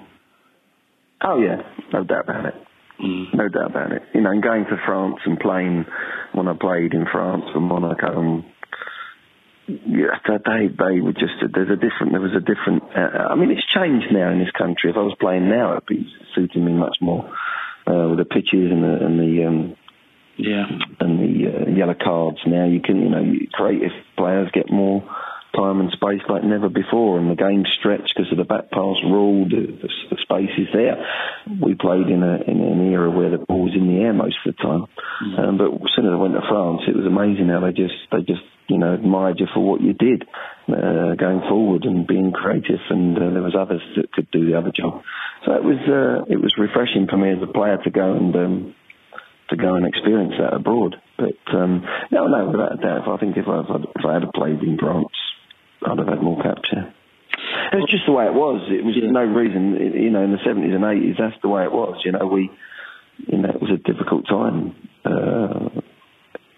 Oh 1.22 1.40
yeah, 1.40 1.64
no 1.94 2.04
doubt 2.04 2.28
about 2.28 2.46
it. 2.46 2.56
No 3.00 3.48
doubt 3.48 3.72
about 3.72 3.92
it. 3.94 4.04
You 4.14 4.22
know, 4.22 4.32
and 4.32 4.44
going 4.44 4.66
to 4.66 4.78
France 4.86 5.20
and 5.26 5.40
playing 5.40 5.86
when 6.34 6.50
I 6.50 6.54
played 6.54 6.94
in 6.94 7.06
France 7.10 7.46
for 7.54 7.62
Monaco, 7.62 8.20
and 8.20 8.44
yeah, 9.88 10.20
they 10.28 10.68
they 10.68 11.00
were 11.00 11.14
just 11.14 11.40
there's 11.40 11.70
a 11.70 11.80
different 11.80 12.12
there 12.12 12.22
was 12.22 12.36
a 12.36 12.42
different. 12.42 12.84
Uh, 12.96 13.30
I 13.32 13.36
mean, 13.36 13.52
it's 13.52 13.66
changed 13.68 14.08
now 14.12 14.32
in 14.32 14.40
this 14.40 14.52
country. 14.52 14.90
If 14.90 14.98
I 14.98 15.02
was 15.02 15.16
playing 15.20 15.48
now, 15.48 15.72
it'd 15.72 15.86
be 15.86 16.12
suiting 16.36 16.66
me 16.66 16.74
much 16.74 16.98
more 17.00 17.24
uh, 17.88 18.10
with 18.10 18.20
the 18.20 18.26
pitches 18.26 18.72
and 18.72 18.84
the 18.84 19.06
and 19.06 19.20
the 19.20 19.46
um, 19.46 19.76
yeah 20.40 20.66
and 21.00 21.20
the 21.20 21.48
uh, 21.48 21.70
yellow 21.70 21.96
cards. 21.96 22.40
Now 22.46 22.66
you 22.66 22.82
can 22.82 23.02
you 23.02 23.10
know 23.10 23.34
creative 23.54 23.92
players 24.18 24.50
get 24.54 24.72
more 24.72 25.04
time 25.56 25.80
and 25.80 25.92
space 25.92 26.22
like 26.30 26.44
never 26.44 26.70
before, 26.70 27.18
and 27.18 27.30
the 27.30 27.36
game 27.36 27.64
stretched 27.80 28.14
because 28.16 28.32
of 28.32 28.38
the 28.38 28.44
back 28.44 28.70
pass 28.70 29.02
rule. 29.04 29.46
The, 29.50 29.66
the, 29.66 29.90
the 30.12 30.18
space 30.22 30.54
is 30.58 30.68
there. 30.74 30.98
We 31.62 31.76
played 31.76 32.08
in 32.08 32.22
a 32.24 32.42
in 32.46 32.62
an 32.62 32.92
era 32.92 33.10
where 33.10 33.32
the 33.32 33.40
ball 33.40 33.64
was 33.66 33.76
in 33.76 33.88
the 33.88 34.02
air 34.02 34.14
most 34.14 34.38
of 34.46 34.56
the 34.56 34.62
time. 34.62 34.86
Um, 35.38 35.58
but 35.58 35.74
as 35.74 35.92
soon 35.96 36.06
as 36.06 36.14
I 36.14 36.22
went 36.22 36.34
to 36.36 36.46
France, 36.48 36.82
it 36.88 36.96
was 36.96 37.06
amazing 37.06 37.50
how 37.50 37.62
they 37.62 37.74
just 37.74 37.98
they 38.12 38.22
just 38.22 38.46
you 38.68 38.78
know 38.78 38.94
admired 38.94 39.40
you 39.40 39.48
for 39.54 39.60
what 39.60 39.82
you 39.82 39.94
did 39.94 40.24
uh, 40.70 41.16
going 41.16 41.42
forward 41.50 41.86
and 41.86 42.06
being 42.06 42.32
creative. 42.32 42.82
And 42.90 43.18
uh, 43.18 43.30
there 43.32 43.44
was 43.44 43.56
others 43.58 43.82
that 43.98 44.12
could 44.12 44.30
do 44.32 44.46
the 44.46 44.58
other 44.58 44.72
job. 44.72 45.02
So 45.46 45.54
it 45.54 45.64
was 45.64 45.82
uh, 45.90 46.32
it 46.32 46.38
was 46.38 46.54
refreshing 46.58 47.08
for 47.10 47.18
me 47.18 47.32
as 47.32 47.42
a 47.42 47.52
player 47.52 47.78
to 47.84 47.90
go 47.90 48.14
and. 48.14 48.36
Um, 48.36 48.76
to 49.50 49.56
go 49.58 49.76
and 49.76 49.86
experience 49.86 50.34
that 50.40 50.54
abroad, 50.54 50.96
but 51.18 51.42
um, 51.54 51.84
no, 52.12 52.28
no, 52.28 52.50
without 52.50 52.74
a 52.74 52.78
doubt. 52.78 53.08
I 53.08 53.18
think 53.18 53.38
if 53.38 53.48
I, 53.48 53.62
if 53.62 53.70
I 53.70 53.76
if 54.00 54.06
I 54.06 54.14
had 54.14 54.34
played 54.34 54.62
in 54.62 54.78
France, 54.78 55.14
I'd 55.86 55.98
have 55.98 56.08
had 56.08 56.22
more 56.22 56.42
capture. 56.42 56.94
It 57.72 57.78
was 57.78 57.90
just 57.90 58.06
the 58.06 58.12
way 58.12 58.26
it 58.26 58.34
was. 58.34 58.62
It 58.70 58.84
was 58.84 58.96
no 59.00 59.24
reason, 59.24 59.78
you 59.94 60.10
know, 60.10 60.24
in 60.24 60.32
the 60.32 60.42
seventies 60.46 60.74
and 60.74 60.86
eighties. 60.86 61.16
That's 61.18 61.38
the 61.42 61.50
way 61.50 61.64
it 61.64 61.72
was. 61.72 62.02
You 62.06 62.12
know, 62.12 62.26
we, 62.28 62.50
you 63.18 63.38
know, 63.38 63.50
it 63.50 63.62
was 63.62 63.72
a 63.72 63.82
difficult 63.82 64.28
time 64.28 64.76
uh, 65.06 65.70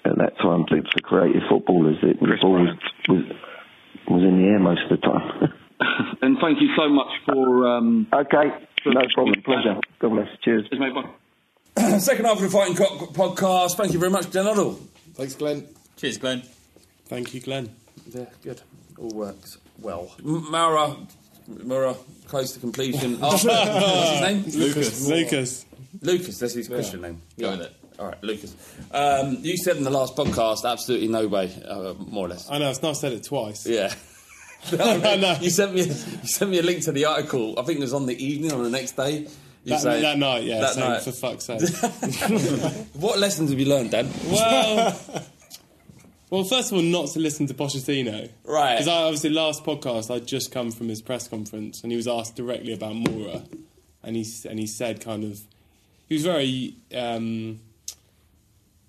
at 0.03 0.15
that 0.17 0.37
time 0.41 0.65
for, 0.67 0.81
for 0.81 0.99
creative 1.03 1.43
footballers. 1.49 1.97
It 2.03 2.19
the 2.19 2.37
ball 2.41 2.59
was, 2.59 2.75
was 3.07 3.23
was 4.07 4.23
in 4.23 4.41
the 4.41 4.47
air 4.47 4.59
most 4.59 4.81
of 4.89 4.99
the 4.99 5.01
time. 5.05 5.53
And 6.21 6.37
thank 6.39 6.61
you 6.61 6.69
so 6.77 6.87
much 6.89 7.09
for. 7.25 7.65
Um, 7.67 8.05
okay, 8.13 8.53
no 8.85 9.01
problem. 9.15 9.41
Pleasure. 9.41 9.79
God 9.99 10.09
bless. 10.09 10.27
Cheers. 10.43 10.69
Cheers, 10.69 10.79
mate. 10.79 10.93
Bye. 10.93 11.09
Second 11.99 12.25
half 12.25 12.37
of 12.37 12.43
the 12.43 12.49
Fighting 12.49 12.75
Cock 12.75 13.13
podcast. 13.13 13.75
Thank 13.77 13.93
you 13.93 13.99
very 13.99 14.11
much, 14.11 14.29
Glenn 14.31 14.45
Hoddle. 14.45 14.77
Thanks, 15.13 15.33
Glenn. 15.35 15.67
Cheers, 15.97 16.17
Glenn. 16.17 16.43
Thank 17.05 17.33
you, 17.33 17.39
Glenn. 17.41 17.73
Yeah, 18.13 18.25
good. 18.43 18.61
All 18.97 19.09
works 19.09 19.57
well. 19.79 20.11
M- 20.19 20.43
Moura, 20.43 21.07
Moura, 21.49 21.97
close 22.27 22.51
to 22.53 22.59
completion. 22.59 23.17
Oh, 23.21 23.31
what's 23.31 23.43
his 23.43 24.21
name? 24.21 24.43
Lucas. 24.61 25.07
Lucas. 25.07 25.65
Lucas, 26.01 26.39
that's 26.39 26.53
his 26.53 26.67
Christian 26.67 27.01
name. 27.01 27.21
Go 27.39 27.51
with 27.51 27.61
it. 27.61 27.73
All 27.99 28.07
right, 28.07 28.23
Lucas. 28.23 28.55
Um, 28.91 29.37
you 29.41 29.57
said 29.57 29.77
in 29.77 29.83
the 29.83 29.89
last 29.91 30.15
podcast, 30.15 30.69
absolutely 30.69 31.07
no 31.07 31.27
way, 31.27 31.51
uh, 31.67 31.93
more 31.97 32.25
or 32.25 32.29
less. 32.29 32.49
I 32.49 32.57
know, 32.57 32.69
I've 32.69 32.81
not 32.81 32.97
said 32.97 33.13
it 33.13 33.23
twice. 33.23 33.65
Yeah. 33.67 33.93
No, 34.77 35.15
no. 35.15 35.37
You 35.41 35.49
sent 35.49 35.73
me, 35.73 35.81
you 35.81 35.91
sent 36.27 36.51
me 36.51 36.59
a 36.59 36.61
link 36.61 36.83
to 36.83 36.91
the 36.91 37.05
article. 37.05 37.57
I 37.59 37.63
think 37.63 37.79
it 37.79 37.81
was 37.81 37.95
on 37.95 38.05
the 38.05 38.23
evening, 38.23 38.51
on 38.53 38.61
the 38.61 38.69
next 38.69 38.91
day. 38.95 39.27
That, 39.65 39.79
say- 39.81 40.01
that 40.01 40.17
night, 40.17 40.43
yeah, 40.43 40.61
that 40.61 40.77
night. 40.77 41.01
for 41.03 41.11
fuck's 41.11 41.45
sake. 41.45 41.61
what 42.93 43.19
lessons 43.19 43.51
have 43.51 43.59
you 43.59 43.67
learned, 43.67 43.91
Dan? 43.91 44.09
Well, 44.27 44.99
well, 46.31 46.43
first 46.43 46.71
of 46.71 46.77
all, 46.77 46.83
not 46.83 47.09
to 47.09 47.19
listen 47.19 47.45
to 47.47 47.53
Pochettino. 47.53 48.29
Right. 48.43 48.75
Because 48.75 48.87
I 48.87 49.03
obviously 49.03 49.29
last 49.29 49.63
podcast 49.63 50.13
I'd 50.13 50.25
just 50.25 50.51
come 50.51 50.71
from 50.71 50.89
his 50.89 51.01
press 51.01 51.27
conference 51.27 51.83
and 51.83 51.91
he 51.91 51.95
was 51.95 52.07
asked 52.07 52.35
directly 52.35 52.73
about 52.73 52.93
Moura, 52.93 53.47
and 54.03 54.15
he 54.15 54.25
and 54.49 54.57
he 54.59 54.65
said 54.65 54.99
kind 54.99 55.23
of 55.23 55.39
he 56.07 56.15
was 56.15 56.23
very 56.23 56.75
um, 56.95 57.59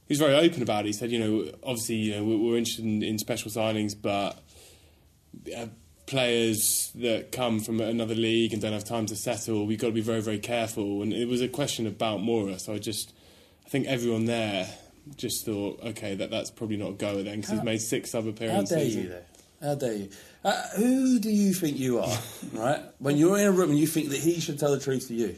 he 0.09 0.15
was 0.15 0.19
very 0.19 0.35
open 0.35 0.63
about 0.63 0.85
it. 0.85 0.89
He 0.89 0.93
said, 0.93 1.11
you 1.11 1.19
know, 1.19 1.53
obviously, 1.63 1.97
you 1.97 2.17
know, 2.17 2.25
we're, 2.25 2.39
we're 2.39 2.57
interested 2.57 2.85
in, 2.85 3.03
in 3.03 3.19
special 3.19 3.51
signings, 3.51 3.95
but 4.01 4.39
uh, 5.57 5.67
players 6.07 6.91
that 6.97 7.33
come 7.33 7.61
from 7.61 7.81
another 7.81 8.15
league 8.15 8.53
and 8.53 8.61
don't 8.61 8.73
have 8.73 8.85
time 8.85 9.07
to 9.07 9.17
settle, 9.17 9.67
we've 9.67 9.79
got 9.79 9.89
to 9.89 9.93
be 9.93 10.01
very, 10.01 10.21
very 10.21 10.39
careful. 10.39 11.03
And 11.03 11.13
it 11.13 11.29
was 11.29 11.41
a 11.41 11.49
question 11.49 11.87
about 11.87 12.21
Moura, 12.21 12.61
so 12.61 12.75
I 12.75 12.79
just, 12.79 13.13
I 13.65 13.69
think 13.69 13.87
everyone 13.87 14.25
there 14.27 14.69
just 15.17 15.45
thought, 15.45 15.81
okay, 15.83 16.15
that 16.15 16.31
that's 16.31 16.51
probably 16.51 16.77
not 16.77 16.91
a 16.91 16.93
goer 16.93 17.23
then 17.23 17.41
because 17.41 17.51
he's 17.51 17.63
made 17.63 17.81
six 17.81 18.11
sub 18.11 18.27
appearances. 18.27 18.71
How 18.71 18.77
dare 18.77 18.89
you, 18.89 19.09
though? 19.09 19.69
How 19.69 19.75
dare 19.75 19.95
you? 19.95 20.09
Uh, 20.45 20.63
who 20.77 21.19
do 21.21 21.31
you 21.31 21.55
think 21.55 21.79
you 21.79 22.01
are, 22.01 22.19
right? 22.53 22.81
When 22.99 23.17
you're 23.17 23.39
in 23.39 23.47
a 23.47 23.53
room 23.53 23.71
and 23.71 23.79
you 23.79 23.87
think 23.87 24.11
that 24.11 24.19
he 24.19 24.41
should 24.41 24.59
tell 24.59 24.73
the 24.73 24.81
truth 24.81 25.09
to 25.09 25.15
you? 25.15 25.37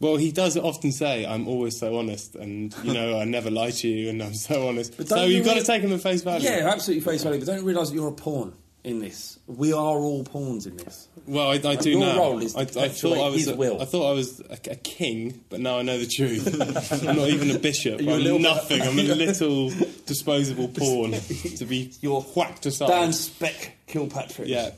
Well, 0.00 0.16
he 0.16 0.32
does 0.32 0.56
often 0.56 0.90
say, 0.90 1.24
"I'm 1.24 1.46
always 1.46 1.78
so 1.78 1.96
honest," 1.96 2.34
and 2.34 2.74
you 2.82 2.92
know, 2.92 3.20
I 3.20 3.24
never 3.24 3.52
lie 3.52 3.70
to 3.70 3.88
you, 3.88 4.10
and 4.10 4.20
I'm 4.20 4.34
so 4.34 4.66
honest. 4.66 4.96
But 4.96 5.06
so 5.06 5.14
don't 5.14 5.30
you've 5.30 5.38
you 5.38 5.44
got 5.44 5.58
to 5.58 5.64
take 5.64 5.80
him 5.82 5.92
at 5.92 6.00
face 6.00 6.22
value. 6.22 6.48
Yeah, 6.48 6.68
absolutely 6.68 7.04
face 7.04 7.22
value. 7.22 7.38
But 7.38 7.46
don't 7.46 7.64
realise 7.64 7.90
that 7.90 7.94
you're 7.94 8.08
a 8.08 8.12
pawn 8.12 8.52
in 8.84 8.98
this. 8.98 9.38
We 9.46 9.72
are 9.72 9.76
all 9.98 10.24
pawns 10.24 10.66
in 10.66 10.76
this. 10.76 11.08
Well, 11.26 11.48
I, 11.48 11.54
I 11.54 11.76
do 11.76 11.90
your 11.90 12.00
now. 12.00 12.18
role 12.18 12.42
is 12.42 12.54
to 12.54 12.60
I, 12.60 12.84
I 12.84 12.88
thought 12.88 13.18
I 13.18 13.30
was. 13.30 13.46
A, 13.46 13.54
will. 13.54 13.80
I 13.80 13.84
thought 13.84 14.10
I 14.10 14.14
was 14.14 14.40
a, 14.40 14.54
a 14.70 14.76
king, 14.76 15.44
but 15.50 15.60
now 15.60 15.78
I 15.78 15.82
know 15.82 15.98
the 15.98 16.06
truth. 16.06 16.48
I'm 17.08 17.16
not 17.16 17.28
even 17.28 17.50
a 17.50 17.58
bishop. 17.58 18.00
You're 18.00 18.12
a 18.12 18.14
I'm 18.16 18.22
bit- 18.24 18.40
nothing. 18.40 18.82
I'm 18.82 18.98
a 18.98 19.02
little 19.14 19.70
disposable 20.06 20.68
pawn 20.76 21.12
to 21.12 21.64
be 21.64 21.92
whacked 22.34 22.66
aside. 22.66 22.88
Dan 22.88 23.12
Speck 23.12 23.76
Kilpatrick. 23.86 24.48
Yeah, 24.48 24.70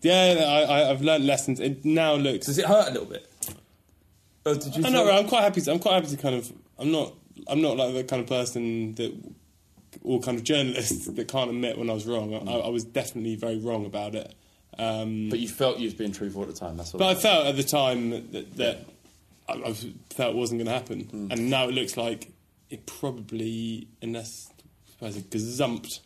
yeah. 0.00 0.44
I, 0.46 0.62
I, 0.62 0.90
I've 0.90 1.02
learned 1.02 1.26
lessons. 1.26 1.60
It 1.60 1.84
now 1.84 2.14
looks. 2.14 2.46
Does 2.46 2.58
it 2.58 2.64
hurt 2.66 2.88
a 2.88 2.92
little 2.92 3.08
bit? 3.08 3.28
Or 4.46 4.54
did 4.54 4.74
you 4.76 4.84
I'm 4.84 4.92
feel- 4.92 5.04
not. 5.04 5.12
I'm 5.14 5.28
quite 5.28 5.42
happy. 5.42 5.60
To, 5.60 5.72
I'm 5.72 5.78
quite 5.78 5.94
happy 5.94 6.08
to 6.08 6.16
kind 6.16 6.34
of. 6.36 6.50
I'm 6.78 6.90
not. 6.90 7.12
I'm 7.48 7.60
not 7.60 7.76
like 7.76 7.92
the 7.94 8.04
kind 8.04 8.22
of 8.22 8.28
person 8.28 8.94
that, 8.94 9.12
or 10.02 10.20
kind 10.20 10.38
of 10.38 10.44
journalists 10.44 11.06
that 11.06 11.28
can't 11.28 11.50
admit 11.50 11.76
when 11.78 11.90
I 11.90 11.92
was 11.92 12.06
wrong. 12.06 12.34
I, 12.48 12.52
I 12.52 12.68
was 12.68 12.84
definitely 12.84 13.36
very 13.36 13.58
wrong 13.58 13.84
about 13.86 14.14
it. 14.14 14.34
Um, 14.78 15.28
But 15.28 15.38
you 15.38 15.48
felt 15.48 15.78
you 15.78 15.84
was 15.84 15.94
being 15.94 16.12
truthful 16.12 16.42
at 16.42 16.48
the 16.48 16.54
time. 16.54 16.76
That's 16.78 16.94
all. 16.94 16.98
but 16.98 17.08
I 17.08 17.14
felt 17.20 17.46
at 17.46 17.56
the 17.56 17.62
time 17.62 18.10
that, 18.32 18.56
that 18.56 18.78
I, 19.48 19.52
I 19.54 19.72
felt 20.10 20.34
it 20.34 20.36
wasn't 20.36 20.60
going 20.60 20.66
to 20.66 20.72
happen, 20.72 21.00
Hmm. 21.04 21.28
and 21.30 21.50
now 21.50 21.68
it 21.68 21.72
looks 21.74 21.96
like 21.96 22.32
it 22.70 22.86
probably, 22.86 23.86
unless 24.00 24.48
I 25.02 25.10
suppose, 25.10 25.16
a 25.18 25.20
gazumped 25.20 25.98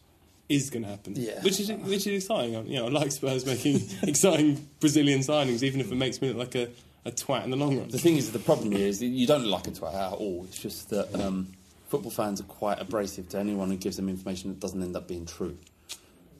is 0.49 0.70
going 0.70 0.82
to 0.82 0.89
happen. 0.89 1.14
Yeah. 1.16 1.41
which 1.43 1.61
is 1.61 1.70
which 1.70 2.07
is 2.07 2.24
exciting. 2.24 2.57
I- 2.57 2.62
You 2.62 2.76
know, 2.78 2.87
I 2.87 2.91
like 2.91 3.12
Spurs 3.12 3.47
making 3.47 3.82
exciting 4.03 4.68
Brazilian 4.80 5.20
signings, 5.20 5.62
even 5.62 5.80
if 5.80 5.91
it 5.93 5.97
makes 5.97 6.20
me 6.20 6.28
look 6.32 6.39
like 6.39 6.55
a, 6.57 6.68
a 7.05 7.12
twat 7.12 7.45
in 7.45 7.51
the 7.51 7.57
long 7.57 7.78
run. 7.78 7.89
The 7.89 7.99
thing 7.99 8.16
is, 8.16 8.32
the 8.32 8.39
problem 8.41 8.72
here 8.72 8.87
is 8.89 9.01
you 9.03 9.26
don't 9.28 9.43
look 9.45 9.64
like 9.64 9.68
a 9.68 9.78
twat 9.78 9.95
at 9.95 10.12
all. 10.14 10.45
It's 10.49 10.59
just 10.59 10.91
that 10.91 11.14
um, 11.20 11.53
football 11.89 12.11
fans 12.11 12.41
are 12.41 12.45
quite 12.45 12.80
abrasive 12.80 13.28
to 13.30 13.39
anyone 13.39 13.70
who 13.70 13.76
gives 13.76 13.97
them 13.97 14.09
information 14.09 14.51
that 14.51 14.61
doesn't 14.61 14.82
end 14.82 14.97
up 14.97 15.09
being 15.09 15.26
true. 15.26 15.57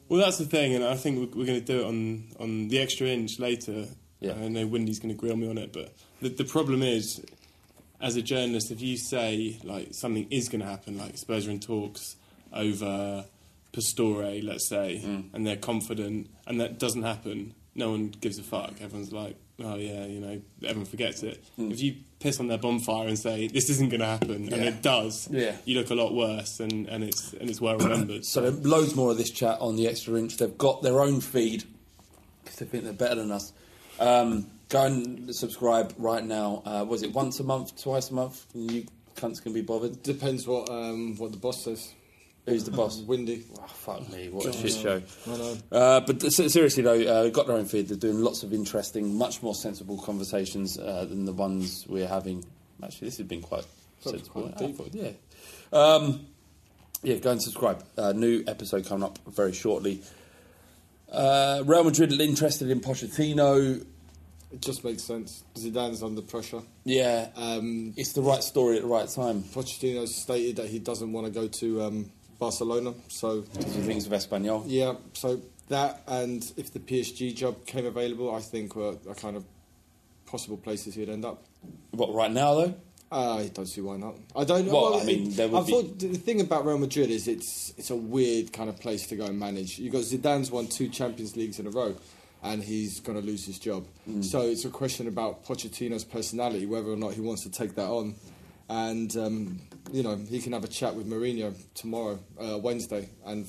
Well, 0.09 0.21
that's 0.21 0.37
the 0.37 0.45
thing, 0.45 0.73
and 0.73 0.83
I 0.83 0.95
think 0.95 1.19
we're, 1.19 1.39
we're 1.39 1.45
going 1.45 1.59
to 1.59 1.65
do 1.65 1.81
it 1.81 1.85
on, 1.85 2.23
on 2.39 2.67
the 2.69 2.79
extra 2.79 3.07
inch 3.07 3.39
later. 3.39 3.87
Yeah. 4.19 4.33
I 4.33 4.47
know 4.47 4.65
Wendy's 4.65 4.99
going 4.99 5.13
to 5.13 5.19
grill 5.19 5.35
me 5.35 5.49
on 5.49 5.57
it, 5.57 5.73
but 5.73 5.93
the, 6.21 6.29
the 6.29 6.45
problem 6.45 6.81
is, 6.81 7.21
as 7.99 8.15
a 8.15 8.21
journalist, 8.21 8.71
if 8.71 8.81
you 8.81 8.97
say 8.97 9.59
like 9.63 9.93
something 9.93 10.27
is 10.29 10.49
going 10.49 10.61
to 10.61 10.67
happen, 10.67 10.97
like 10.97 11.17
Spurs 11.17 11.47
are 11.47 11.51
in 11.51 11.59
talks 11.59 12.15
over 12.53 13.25
Pastore, 13.73 14.41
let's 14.43 14.67
say, 14.67 15.01
mm. 15.03 15.25
and 15.33 15.45
they're 15.45 15.57
confident, 15.57 16.29
and 16.45 16.61
that 16.61 16.79
doesn't 16.79 17.03
happen, 17.03 17.53
no 17.75 17.91
one 17.91 18.07
gives 18.07 18.39
a 18.39 18.43
fuck. 18.43 18.81
Everyone's 18.81 19.11
like, 19.11 19.35
oh 19.63 19.75
yeah, 19.75 20.05
you 20.05 20.19
know, 20.19 20.41
everyone 20.63 20.85
forgets 20.85 21.23
it. 21.23 21.43
If 21.57 21.81
you 21.81 21.95
piss 22.19 22.39
on 22.39 22.47
their 22.47 22.57
bonfire 22.57 23.07
and 23.07 23.17
say 23.17 23.47
this 23.47 23.69
isn't 23.69 23.89
going 23.89 23.99
to 24.01 24.05
happen, 24.07 24.51
and 24.53 24.63
it 24.63 24.81
does, 24.81 25.27
Yeah. 25.31 25.55
you 25.65 25.77
look 25.79 25.89
a 25.89 25.95
lot 25.95 26.13
worse, 26.13 26.59
and, 26.59 26.87
and 26.87 27.03
it's 27.03 27.33
and 27.33 27.49
it's 27.49 27.61
well 27.61 27.77
remembered. 27.77 28.25
So 28.25 28.49
loads 28.63 28.95
more 28.95 29.11
of 29.11 29.17
this 29.17 29.31
chat 29.31 29.59
on 29.59 29.75
the 29.75 29.87
extra 29.87 30.15
inch. 30.15 30.37
They've 30.37 30.57
got 30.57 30.81
their 30.81 31.01
own 31.01 31.21
feed 31.21 31.63
because 32.43 32.59
they 32.59 32.65
think 32.65 32.83
they're 32.83 32.93
better 32.93 33.15
than 33.15 33.31
us. 33.31 33.53
Um, 33.99 34.47
go 34.69 34.85
and 34.85 35.35
subscribe 35.35 35.93
right 35.97 36.23
now. 36.23 36.61
Uh, 36.65 36.85
was 36.87 37.01
it 37.03 37.13
once 37.13 37.39
a 37.39 37.43
month, 37.43 37.81
twice 37.81 38.09
a 38.11 38.13
month? 38.13 38.45
You 38.53 38.85
cunts 39.15 39.41
can 39.41 39.53
be 39.53 39.61
bothered. 39.61 40.03
Depends 40.03 40.45
what 40.47 40.69
um, 40.69 41.15
what 41.17 41.31
the 41.31 41.37
boss 41.37 41.63
says. 41.63 41.93
Who's 42.47 42.63
the 42.63 42.71
boss? 42.71 43.01
Windy. 43.01 43.43
Oh, 43.59 43.65
fuck 43.67 44.09
me, 44.09 44.29
what 44.29 44.45
a 44.45 44.53
shit 44.53 44.71
show. 44.71 45.01
I 45.27 45.37
know. 45.37 45.57
Uh, 45.71 45.99
but 45.99 46.21
seriously 46.31 46.81
though, 46.81 47.01
uh, 47.01 47.23
they've 47.23 47.33
got 47.33 47.45
their 47.47 47.57
own 47.57 47.65
feed. 47.65 47.89
They're 47.89 47.97
doing 47.97 48.21
lots 48.21 48.43
of 48.43 48.53
interesting, 48.53 49.15
much 49.17 49.43
more 49.43 49.53
sensible 49.53 49.97
conversations 49.97 50.79
uh, 50.79 51.05
than 51.09 51.25
the 51.25 51.33
ones 51.33 51.85
we're 51.89 52.07
having. 52.07 52.45
Actually, 52.81 53.09
this 53.09 53.17
has 53.17 53.27
been 53.27 53.41
quite 53.41 53.65
sensible. 53.99 54.49
quite 54.49 54.57
deep. 54.57 54.77
yeah. 54.93 55.09
Um, 55.73 56.27
yeah, 57.03 57.15
go 57.17 57.31
and 57.31 57.41
subscribe. 57.41 57.83
Uh, 57.97 58.13
new 58.13 58.43
episode 58.47 58.85
coming 58.87 59.03
up 59.03 59.19
very 59.27 59.53
shortly. 59.53 60.01
Uh, 61.11 61.63
Real 61.65 61.83
Madrid 61.83 62.11
interested 62.13 62.69
in 62.69 62.79
Pochettino. 62.79 63.85
It 64.51 64.61
just 64.61 64.83
makes 64.85 65.03
sense. 65.03 65.43
Zidane's 65.55 66.01
under 66.01 66.21
pressure. 66.21 66.61
Yeah, 66.85 67.27
Um, 67.35 67.93
it's 67.97 68.13
the 68.13 68.21
right 68.21 68.41
story 68.41 68.77
at 68.77 68.83
the 68.83 68.87
right 68.87 69.07
time. 69.09 69.43
Pochettino's 69.43 70.15
stated 70.15 70.55
that 70.55 70.69
he 70.69 70.79
doesn't 70.79 71.11
want 71.11 71.27
to 71.27 71.31
go 71.33 71.47
to 71.47 71.81
um, 71.83 72.11
Barcelona. 72.39 72.93
So 73.07 73.41
Because 73.41 73.75
he 73.75 73.81
thinks 73.81 74.05
of 74.05 74.11
Espanyol. 74.11 74.63
yeah, 74.67 74.93
so 75.13 75.41
that 75.69 76.01
and 76.07 76.49
if 76.57 76.71
the 76.71 76.79
PSG 76.79 77.35
job 77.35 77.65
came 77.65 77.85
available, 77.85 78.33
I 78.33 78.39
think 78.39 78.75
were 78.75 78.95
are 79.07 79.15
kind 79.15 79.35
of 79.35 79.43
possible 80.25 80.57
places 80.57 80.95
he'd 80.95 81.09
end 81.09 81.25
up. 81.25 81.43
What 81.91 82.13
right 82.13 82.31
now 82.31 82.53
though? 82.55 82.73
Uh, 83.09 83.37
I 83.37 83.47
don't 83.47 83.65
see 83.67 83.79
why 83.79 83.95
not. 83.95 84.15
I 84.35 84.43
don't. 84.43 84.65
Well, 84.65 84.99
I 84.99 85.05
mean, 85.05 85.31
there 85.33 85.47
would 85.47 85.57
I 85.59 85.65
be- 85.65 85.71
thought 85.71 85.99
the 85.99 86.09
thing 86.17 86.41
about 86.41 86.65
Real 86.65 86.77
Madrid 86.77 87.09
is 87.09 87.27
it's 87.29 87.73
it's 87.77 87.89
a 87.89 87.95
weird 87.95 88.51
kind 88.51 88.69
of 88.69 88.79
place 88.81 89.07
to 89.07 89.15
go 89.15 89.25
and 89.25 89.39
manage. 89.39 89.79
You 89.79 89.89
got 89.89 90.01
Zidane's 90.01 90.51
won 90.51 90.67
two 90.67 90.89
Champions 90.89 91.37
Leagues 91.37 91.57
in 91.57 91.67
a 91.67 91.69
row, 91.69 91.95
and 92.43 92.61
he's 92.61 92.99
going 92.99 93.17
to 93.19 93.25
lose 93.25 93.45
his 93.45 93.59
job. 93.59 93.87
Mm. 94.09 94.25
So 94.25 94.41
it's 94.41 94.65
a 94.65 94.69
question 94.69 95.07
about 95.07 95.45
Pochettino's 95.45 96.03
personality, 96.03 96.65
whether 96.65 96.89
or 96.91 96.97
not 96.97 97.13
he 97.13 97.21
wants 97.21 97.43
to 97.43 97.49
take 97.49 97.75
that 97.75 97.87
on. 97.87 98.15
And 98.69 99.15
um, 99.15 99.61
you 99.91 100.03
know, 100.03 100.15
he 100.15 100.39
can 100.39 100.53
have 100.53 100.63
a 100.63 100.67
chat 100.67 100.95
with 100.95 101.07
Mourinho 101.09 101.53
tomorrow, 101.73 102.19
uh, 102.39 102.57
Wednesday, 102.57 103.09
and 103.25 103.47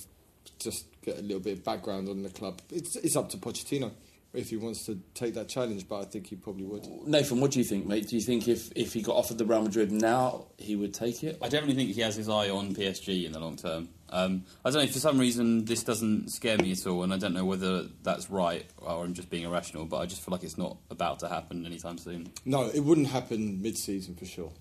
just 0.59 0.87
get 1.03 1.19
a 1.19 1.23
little 1.23 1.41
bit 1.41 1.59
of 1.59 1.65
background 1.65 2.09
on 2.09 2.23
the 2.23 2.31
club. 2.31 2.61
It's 2.71 2.97
it's 2.97 3.17
up 3.17 3.31
to 3.31 3.37
Pochettino 3.37 3.93
if 4.35 4.51
he 4.51 4.57
wants 4.57 4.85
to 4.87 5.01
take 5.15 5.35
that 5.35 5.49
challenge, 5.49 5.89
but 5.89 6.01
I 6.01 6.05
think 6.05 6.27
he 6.27 6.37
probably 6.37 6.65
would. 6.65 6.87
Nathan, 7.07 7.41
what 7.41 7.53
do 7.53 7.59
you 7.59 7.65
think, 7.65 7.87
mate? 7.87 8.09
Do 8.09 8.17
you 8.17 8.23
think 8.23 8.47
if, 8.47 8.71
if 8.77 8.93
he 8.93 9.01
got 9.01 9.17
offered 9.17 9.39
the 9.39 9.47
Real 9.47 9.63
Madrid 9.63 9.91
now, 9.91 10.49
he 10.59 10.77
would 10.77 10.93
take 10.93 11.25
it? 11.25 11.39
I 11.41 11.49
definitely 11.49 11.77
think 11.77 11.95
he 11.95 12.03
has 12.03 12.15
his 12.15 12.29
eye 12.29 12.51
on 12.51 12.75
PSG 12.75 13.25
in 13.25 13.33
the 13.33 13.41
long 13.41 13.57
term. 13.57 13.89
Um, 14.11 14.45
I 14.65 14.71
don't 14.71 14.81
know, 14.81 14.85
if 14.85 14.93
for 14.93 14.99
some 14.99 15.19
reason, 15.19 15.65
this 15.65 15.83
doesn't 15.83 16.31
scare 16.31 16.59
me 16.59 16.73
at 16.73 16.87
all, 16.87 17.03
and 17.03 17.13
I 17.13 17.19
don't 17.19 17.35
know 17.35 17.45
whether 17.45 17.85
that's 18.03 18.31
right 18.31 18.67
or 18.79 19.05
I'm 19.05 19.15
just 19.15 19.31
being 19.31 19.45
irrational, 19.45 19.87
but 19.87 19.99
I 19.99 20.07
just 20.07 20.23
feel 20.23 20.33
like 20.33 20.45
it's 20.45 20.59
not 20.59 20.77
about 20.91 21.21
to 21.21 21.29
happen 21.29 21.65
anytime 21.65 21.99
soon. 21.99 22.31
No, 22.45 22.69
it 22.69 22.81
wouldn't 22.81 23.09
happen 23.09 23.63
mid-season 23.63 24.15
for 24.15 24.27
sure. 24.27 24.53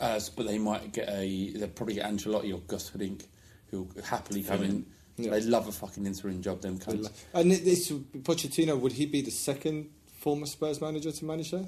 Uh, 0.00 0.20
but 0.36 0.46
they 0.46 0.58
might 0.58 0.92
get 0.92 1.08
a. 1.08 1.50
They'll 1.50 1.68
probably 1.68 1.94
get 1.94 2.06
Ancelotti 2.06 2.54
or 2.54 2.58
Gus 2.58 2.90
Hiddink, 2.90 3.24
who'll 3.70 3.88
happily 4.04 4.42
come 4.42 4.62
in. 4.62 4.86
Yeah. 5.16 5.32
They 5.32 5.40
love 5.40 5.66
a 5.66 5.72
fucking 5.72 6.06
interim 6.06 6.40
job, 6.40 6.60
them 6.60 6.78
cunts. 6.78 7.10
And 7.34 7.50
this 7.50 7.90
Pochettino, 7.90 8.78
would 8.78 8.92
he 8.92 9.06
be 9.06 9.20
the 9.20 9.32
second 9.32 9.90
former 10.18 10.46
Spurs 10.46 10.80
manager 10.80 11.10
to 11.10 11.24
manage 11.24 11.50
there? 11.50 11.66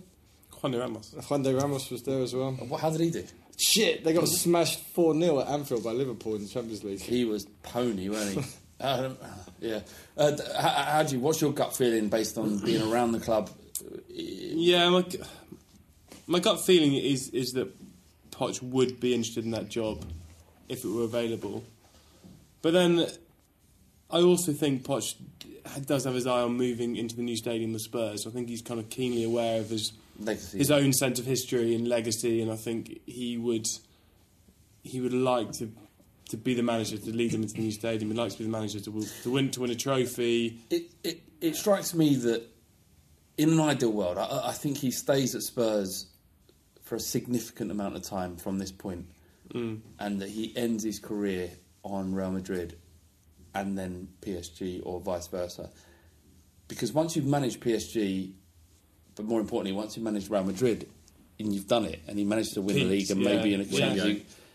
Juande 0.63 0.79
Ramos. 0.79 1.15
Juande 1.19 1.61
Ramos 1.61 1.91
was 1.91 2.03
there 2.03 2.23
as 2.23 2.35
well. 2.35 2.53
What, 2.53 2.81
how 2.81 2.91
did 2.91 3.01
he 3.01 3.11
do? 3.11 3.25
Shit, 3.57 4.05
they 4.05 4.13
got 4.13 4.29
smashed 4.29 4.81
4 4.81 5.19
0 5.21 5.41
at 5.41 5.49
Anfield 5.49 5.85
by 5.85 5.91
Liverpool 5.93 6.37
in 6.37 6.43
the 6.43 6.49
Champions 6.49 6.85
League. 6.85 7.01
He 7.01 7.25
was 7.25 7.47
pony, 7.63 8.09
wasn't 8.09 8.45
he? 8.45 8.55
um, 8.85 9.19
yeah. 9.59 9.81
Uh, 10.17 10.37
how, 10.59 10.69
how 10.69 11.03
do 11.03 11.17
you, 11.17 11.21
what's 11.21 11.41
your 11.41 11.53
gut 11.53 11.77
feeling 11.77 12.09
based 12.09 12.39
on 12.39 12.59
being 12.59 12.91
around 12.91 13.13
the 13.13 13.21
club? 13.21 13.51
Yeah, 14.09 14.89
my, 14.91 15.05
my 16.27 16.39
gut 16.39 16.61
feeling 16.61 16.95
is 16.95 17.29
is 17.31 17.53
that 17.53 17.75
Poch 18.41 18.63
would 18.63 19.01
be 19.01 19.13
interested 19.15 19.45
in 19.45 19.51
that 19.51 19.69
job 19.69 20.03
if 20.69 20.83
it 20.85 20.89
were 20.89 21.05
available. 21.05 21.63
But 22.63 22.73
then 22.73 23.07
I 24.11 24.21
also 24.21 24.53
think 24.53 24.83
Poch 24.83 25.15
does 25.85 26.05
have 26.05 26.15
his 26.15 26.27
eye 26.27 26.41
on 26.41 26.57
moving 26.57 26.97
into 26.97 27.15
the 27.17 27.23
new 27.23 27.37
stadium 27.37 27.75
with 27.75 27.83
Spurs. 27.83 28.27
I 28.27 28.31
think 28.31 28.49
he's 28.49 28.63
kind 28.63 28.81
of 28.81 28.89
keenly 28.89 29.25
aware 29.25 29.61
of 29.61 29.69
his 29.69 29.93
Legacy. 30.19 30.59
his 30.59 30.71
own 30.71 30.93
sense 30.93 31.19
of 31.19 31.27
history 31.27 31.75
and 31.75 31.87
legacy, 31.87 32.41
and 32.41 32.51
I 32.51 32.57
think 32.57 33.01
he 33.07 33.37
would 33.37 33.67
he 34.83 35.01
would 35.01 35.13
like 35.13 35.53
to 35.53 35.71
to 36.31 36.37
be 36.37 36.55
the 36.55 36.63
manager 36.63 36.97
to 36.97 37.13
lead 37.13 37.33
them 37.33 37.43
into 37.43 37.55
the 37.55 37.61
new 37.61 37.73
stadium. 37.73 38.11
He'd 38.11 38.19
like 38.19 38.33
to 38.33 38.39
be 38.39 38.45
the 38.45 38.51
manager 38.51 38.81
to, 38.81 39.07
to 39.23 39.31
win 39.31 39.51
to 39.51 39.61
win 39.61 39.71
a 39.71 39.75
trophy. 39.75 40.59
It, 40.71 40.91
it, 41.05 41.23
it 41.41 41.57
strikes 41.57 41.93
me 41.95 42.15
that 42.17 42.43
in 43.37 43.51
an 43.51 43.61
ideal 43.61 43.93
world, 43.93 44.19
I, 44.19 44.49
I 44.49 44.53
think 44.53 44.79
he 44.79 44.91
stays 44.91 45.35
at 45.35 45.43
Spurs 45.43 46.07
for 46.91 46.97
a 46.97 47.01
significant 47.01 47.71
amount 47.71 47.95
of 47.95 48.03
time 48.03 48.37
from 48.37 48.59
this 48.59 48.73
point, 48.73 49.07
Mm. 49.55 49.79
and 50.01 50.21
that 50.21 50.29
he 50.29 50.53
ends 50.57 50.83
his 50.83 50.99
career 50.99 51.53
on 51.85 52.13
Real 52.13 52.33
Madrid 52.33 52.77
and 53.55 53.79
then 53.79 54.09
PSG 54.23 54.81
or 54.85 54.99
vice 55.01 55.29
versa. 55.29 55.71
Because 56.67 56.93
once 56.93 57.15
you've 57.15 57.27
managed 57.27 57.61
PSG, 57.61 58.33
but 59.15 59.25
more 59.25 59.39
importantly, 59.41 59.71
once 59.73 59.97
you've 59.97 60.03
managed 60.05 60.31
Real 60.33 60.43
Madrid 60.43 60.89
and 61.39 61.53
you've 61.55 61.69
done 61.69 61.85
it, 61.85 62.01
and 62.09 62.19
he 62.19 62.25
managed 62.25 62.55
to 62.55 62.61
win 62.61 62.75
the 62.75 62.85
league 62.85 63.09
and 63.09 63.21
yeah. 63.21 63.37
maybe 63.37 63.55
in 63.55 63.61
a 63.61 63.65
Where 63.65 63.71
do 63.71 63.75
you 63.75 63.81
Champions 63.81 64.03
go? 64.03 64.09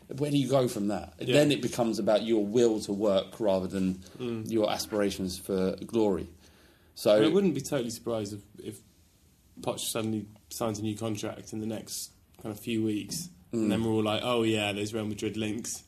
League, 0.09 0.19
where 0.19 0.31
do 0.31 0.37
you 0.37 0.49
go 0.49 0.67
from 0.67 0.87
that? 0.89 1.13
Yeah. 1.19 1.33
Then 1.35 1.51
it 1.53 1.61
becomes 1.61 1.99
about 1.99 2.23
your 2.23 2.45
will 2.45 2.81
to 2.81 2.91
work 2.91 3.39
rather 3.39 3.67
than 3.67 3.95
Mm. 4.19 4.51
your 4.51 4.69
aspirations 4.69 5.37
for 5.37 5.77
glory. 5.85 6.27
So 6.95 7.17
mean, 7.17 7.31
I 7.31 7.33
wouldn't 7.33 7.53
be 7.55 7.61
totally 7.61 7.91
surprised 7.91 8.33
if, 8.33 8.41
if 8.61 8.79
Poch 9.61 9.79
suddenly 9.79 10.25
signs 10.49 10.79
a 10.79 10.81
new 10.83 10.95
contract 10.97 11.53
in 11.53 11.61
the 11.61 11.65
next 11.65 12.11
kind 12.41 12.53
of 12.55 12.59
few 12.59 12.83
weeks, 12.83 13.29
Mm. 13.53 13.63
and 13.63 13.71
then 13.71 13.83
we're 13.83 13.91
all 13.91 14.03
like, 14.03 14.21
"Oh 14.23 14.43
yeah, 14.43 14.71
those 14.73 14.93
Real 14.93 15.05
Madrid 15.05 15.37
links 15.37 15.83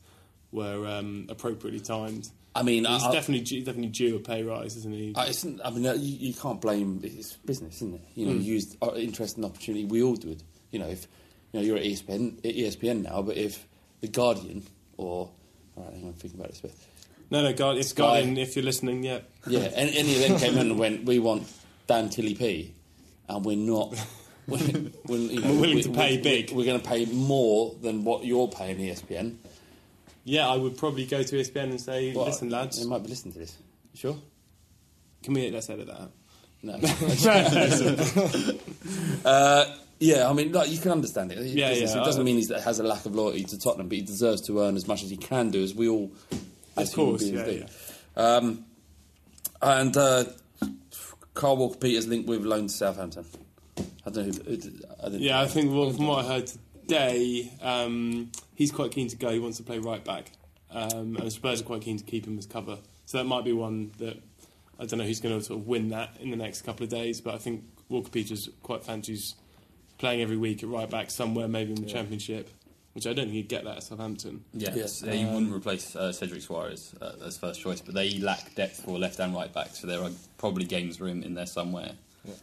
were 0.52 0.86
um, 0.86 1.26
appropriately 1.28 1.80
timed." 1.80 2.30
I 2.54 2.62
mean, 2.62 2.84
he's 2.86 3.02
I- 3.02 3.08
I- 3.10 3.12
definitely 3.12 3.44
due, 3.44 3.60
definitely 3.64 3.90
due 3.90 4.16
a 4.16 4.20
pay 4.20 4.42
rise, 4.42 4.76
isn't 4.76 4.92
he? 4.92 5.14
Uh, 5.14 5.26
it's, 5.28 5.44
I 5.44 5.70
mean, 5.70 5.86
uh, 5.86 5.92
you, 5.94 6.28
you 6.28 6.34
can't 6.34 6.60
blame 6.60 7.00
it's 7.04 7.34
business, 7.44 7.76
isn't 7.76 7.94
it? 7.96 8.00
You 8.14 8.26
know, 8.26 8.32
Mm. 8.32 8.42
you 8.44 8.54
used 8.54 8.76
uh, 8.82 8.92
interest 8.96 9.36
and 9.36 9.44
opportunity. 9.44 9.84
We 9.84 10.02
all 10.02 10.16
do 10.16 10.30
it. 10.30 10.42
You 10.70 10.78
know, 10.80 10.88
if 10.88 11.06
you 11.52 11.60
know 11.60 11.66
you're 11.66 11.76
at 11.76 11.84
ESPN, 11.84 12.40
ESPN 12.42 13.02
now, 13.02 13.22
but 13.22 13.36
if 13.36 13.66
the 14.00 14.08
Guardian 14.08 14.62
or 14.96 15.30
all 15.76 15.84
right, 15.84 15.92
hang 15.94 16.06
on, 16.06 16.12
thinking 16.14 16.40
about 16.40 16.50
this. 16.50 16.60
But 16.60 16.72
no, 17.30 17.42
no, 17.42 17.52
God, 17.52 17.76
it's 17.76 17.90
Sky. 17.90 18.02
Guardian. 18.20 18.38
If 18.38 18.56
you're 18.56 18.64
listening, 18.64 19.04
yeah, 19.04 19.20
yeah, 19.46 19.60
and 19.76 19.90
any 19.94 20.14
of 20.14 20.28
them 20.28 20.38
came 20.38 20.54
in 20.54 20.70
and 20.70 20.78
went, 20.78 21.04
we 21.04 21.18
want 21.18 21.46
Dan 21.86 22.08
Tilly 22.08 22.34
P, 22.34 22.72
and 23.28 23.44
we're 23.44 23.56
not. 23.56 23.94
We're, 24.56 24.58
we're, 25.06 25.18
you 25.18 25.40
know, 25.42 25.48
We're 25.52 25.60
willing 25.60 25.76
we- 25.76 25.82
to 25.82 25.90
pay 25.90 26.16
we- 26.16 26.22
big. 26.22 26.50
We're 26.52 26.64
going 26.64 26.80
to 26.80 26.88
pay 26.88 27.04
more 27.06 27.74
than 27.82 28.02
what 28.04 28.24
you're 28.24 28.48
paying 28.48 28.78
ESPN. 28.78 29.36
yeah, 30.24 30.48
I 30.48 30.56
would 30.56 30.76
probably 30.78 31.04
go 31.06 31.22
to 31.22 31.36
ESPN 31.36 31.64
and 31.70 31.80
say, 31.80 32.14
Well, 32.14 32.24
"Listen, 32.24 32.48
lads, 32.48 32.80
They 32.82 32.86
might 32.88 33.02
be 33.02 33.08
listening 33.10 33.34
to 33.34 33.40
this. 33.40 33.56
Sure. 33.94 34.16
can 35.22 35.34
we 35.34 35.50
let's 35.50 35.68
edit 35.68 35.86
that 35.88 36.00
out." 36.00 36.12
No. 36.62 36.74
uh, 39.24 39.64
yeah, 40.00 40.28
I 40.28 40.32
mean, 40.32 40.52
like, 40.52 40.70
you 40.70 40.78
can 40.78 40.92
understand 40.92 41.32
it. 41.32 41.38
Yeah, 41.38 41.70
yeah, 41.70 41.84
It 41.84 41.94
doesn't 42.04 42.20
I- 42.22 42.24
mean 42.24 42.38
he 42.38 42.46
has 42.54 42.78
a 42.78 42.82
lack 42.84 43.04
of 43.06 43.14
loyalty 43.14 43.44
to 43.44 43.58
Tottenham, 43.58 43.88
but 43.88 43.96
he 43.96 44.02
deserves 44.02 44.40
to 44.46 44.60
earn 44.62 44.76
as 44.76 44.86
much 44.88 45.02
as 45.02 45.10
he 45.10 45.16
can 45.16 45.50
do, 45.50 45.62
as 45.62 45.74
we 45.74 45.88
all, 45.88 46.10
as 46.76 46.88
Of 46.90 46.94
course, 46.96 47.22
human 47.22 47.40
yeah, 47.40 47.44
beings 47.52 47.70
do. 48.16 48.22
Um, 48.22 48.64
and 49.60 49.96
uh, 49.96 50.24
Carl 51.34 51.56
Walker 51.56 51.78
Peters 51.78 52.06
linked 52.06 52.28
with 52.28 52.44
loan 52.44 52.68
to 52.68 52.72
Southampton. 52.72 53.24
I 54.06 54.10
don't 54.10 54.26
know. 54.28 54.44
Who, 54.44 54.50
who, 54.56 54.70
I 55.00 55.04
didn't 55.04 55.20
Yeah, 55.20 55.40
I 55.40 55.46
think 55.46 55.72
well, 55.72 55.90
from 55.92 56.06
what 56.06 56.24
I 56.24 56.28
heard 56.28 56.50
today, 56.82 57.52
um, 57.62 58.30
he's 58.54 58.72
quite 58.72 58.90
keen 58.92 59.08
to 59.08 59.16
go. 59.16 59.30
He 59.30 59.38
wants 59.38 59.58
to 59.58 59.62
play 59.64 59.78
right 59.78 60.04
back, 60.04 60.32
um, 60.70 61.16
and 61.16 61.32
Spurs 61.32 61.60
are 61.60 61.64
quite 61.64 61.82
keen 61.82 61.98
to 61.98 62.04
keep 62.04 62.26
him 62.26 62.38
as 62.38 62.46
cover. 62.46 62.78
So 63.06 63.18
that 63.18 63.24
might 63.24 63.44
be 63.44 63.52
one 63.52 63.92
that 63.98 64.20
I 64.78 64.86
don't 64.86 64.98
know 64.98 65.04
who's 65.04 65.20
going 65.20 65.38
to 65.38 65.44
sort 65.44 65.60
of 65.60 65.66
win 65.66 65.88
that 65.90 66.16
in 66.20 66.30
the 66.30 66.36
next 66.36 66.62
couple 66.62 66.84
of 66.84 66.90
days. 66.90 67.20
But 67.20 67.34
I 67.34 67.38
think 67.38 67.64
Walker 67.88 68.10
Peters 68.10 68.48
quite 68.62 68.84
fancies 68.84 69.34
playing 69.98 70.22
every 70.22 70.36
week 70.36 70.62
at 70.62 70.68
right 70.68 70.88
back 70.88 71.10
somewhere, 71.10 71.48
maybe 71.48 71.72
in 71.72 71.82
the 71.82 71.88
Championship, 71.88 72.48
which 72.92 73.06
I 73.06 73.12
don't 73.12 73.24
think 73.24 73.32
he'd 73.32 73.48
get 73.48 73.64
that 73.64 73.78
at 73.78 73.82
Southampton. 73.82 74.44
Yes, 74.52 75.00
he 75.02 75.24
Um, 75.24 75.34
wouldn't 75.34 75.52
replace 75.54 75.96
uh, 75.96 76.12
Cedric 76.12 76.42
Soares 76.42 76.94
uh, 77.02 77.24
as 77.26 77.36
first 77.36 77.60
choice, 77.60 77.80
but 77.80 77.94
they 77.94 78.18
lack 78.18 78.54
depth 78.54 78.82
for 78.84 78.98
left 78.98 79.18
and 79.18 79.34
right 79.34 79.52
back, 79.52 79.74
so 79.74 79.86
there 79.86 80.00
are 80.02 80.10
probably 80.36 80.64
games 80.64 81.00
room 81.00 81.22
in 81.24 81.34
there 81.34 81.46
somewhere. 81.46 81.92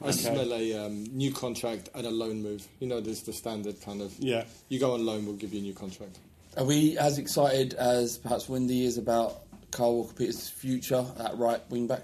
I 0.04 0.12
smell 0.12 0.54
a 0.54 0.86
um, 0.86 1.04
new 1.12 1.32
contract 1.32 1.90
and 1.94 2.06
a 2.06 2.10
loan 2.10 2.42
move. 2.42 2.68
You 2.80 2.88
know, 2.88 3.02
there's 3.02 3.22
the 3.22 3.34
standard 3.34 3.82
kind 3.82 4.02
of. 4.02 4.14
Yeah. 4.20 4.46
You 4.70 4.80
go 4.80 4.94
on 4.94 5.06
loan, 5.06 5.26
we'll 5.26 5.36
give 5.36 5.54
you 5.54 5.60
a 5.60 5.64
new 5.64 5.74
contract. 5.74 6.18
Are 6.58 6.64
we 6.64 6.98
as 6.98 7.18
excited 7.18 7.74
as 7.74 8.18
perhaps 8.18 8.48
Wendy 8.48 8.86
is 8.86 8.98
about 8.98 9.42
Carl 9.72 9.98
Walker 9.98 10.14
Peters' 10.14 10.50
future 10.50 11.06
at 11.20 11.38
right 11.38 11.62
wing 11.70 11.88
back? 11.88 12.04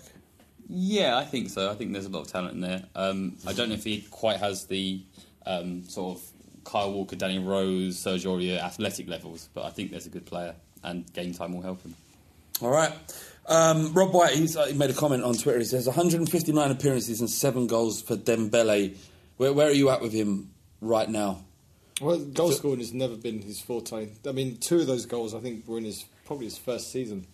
Yeah, 0.67 1.17
I 1.17 1.25
think 1.25 1.49
so. 1.49 1.69
I 1.69 1.75
think 1.75 1.93
there's 1.93 2.05
a 2.05 2.09
lot 2.09 2.21
of 2.21 2.27
talent 2.27 2.53
in 2.55 2.61
there. 2.61 2.83
Um, 2.95 3.37
I 3.47 3.53
don't 3.53 3.69
know 3.69 3.75
if 3.75 3.83
he 3.83 4.01
quite 4.09 4.37
has 4.37 4.65
the 4.67 5.01
um, 5.45 5.83
sort 5.83 6.17
of 6.17 6.23
Kyle 6.63 6.91
Walker, 6.91 7.15
Danny 7.15 7.39
Rose, 7.39 7.97
Sergio 7.97 8.37
Aurier 8.37 8.59
athletic 8.59 9.07
levels, 9.07 9.49
but 9.53 9.65
I 9.65 9.69
think 9.69 9.91
there's 9.91 10.05
a 10.05 10.09
good 10.09 10.25
player, 10.25 10.55
and 10.83 11.11
game 11.13 11.33
time 11.33 11.53
will 11.53 11.61
help 11.61 11.81
him. 11.83 11.95
All 12.61 12.69
right. 12.69 12.93
Um, 13.47 13.93
Rob 13.93 14.13
White, 14.13 14.33
he's, 14.35 14.55
uh, 14.55 14.65
he 14.65 14.73
made 14.73 14.89
a 14.89 14.93
comment 14.93 15.23
on 15.23 15.35
Twitter. 15.35 15.59
He 15.59 15.65
says 15.65 15.87
159 15.87 16.71
appearances 16.71 17.19
and 17.19 17.29
seven 17.29 17.67
goals 17.67 18.01
for 18.01 18.15
Dembele. 18.15 18.95
Where, 19.37 19.51
where 19.53 19.67
are 19.67 19.73
you 19.73 19.89
at 19.89 20.01
with 20.01 20.13
him 20.13 20.51
right 20.79 21.09
now? 21.09 21.43
Well, 21.99 22.17
goal 22.19 22.51
scoring 22.51 22.79
has 22.79 22.93
never 22.93 23.15
been 23.15 23.41
his 23.41 23.59
forte. 23.61 24.09
I 24.27 24.31
mean, 24.31 24.57
two 24.57 24.79
of 24.79 24.87
those 24.87 25.05
goals 25.05 25.35
I 25.35 25.39
think 25.39 25.67
were 25.67 25.77
in 25.77 25.85
his 25.85 26.03
probably 26.25 26.45
his 26.45 26.57
first 26.57 26.91
season, 26.91 27.27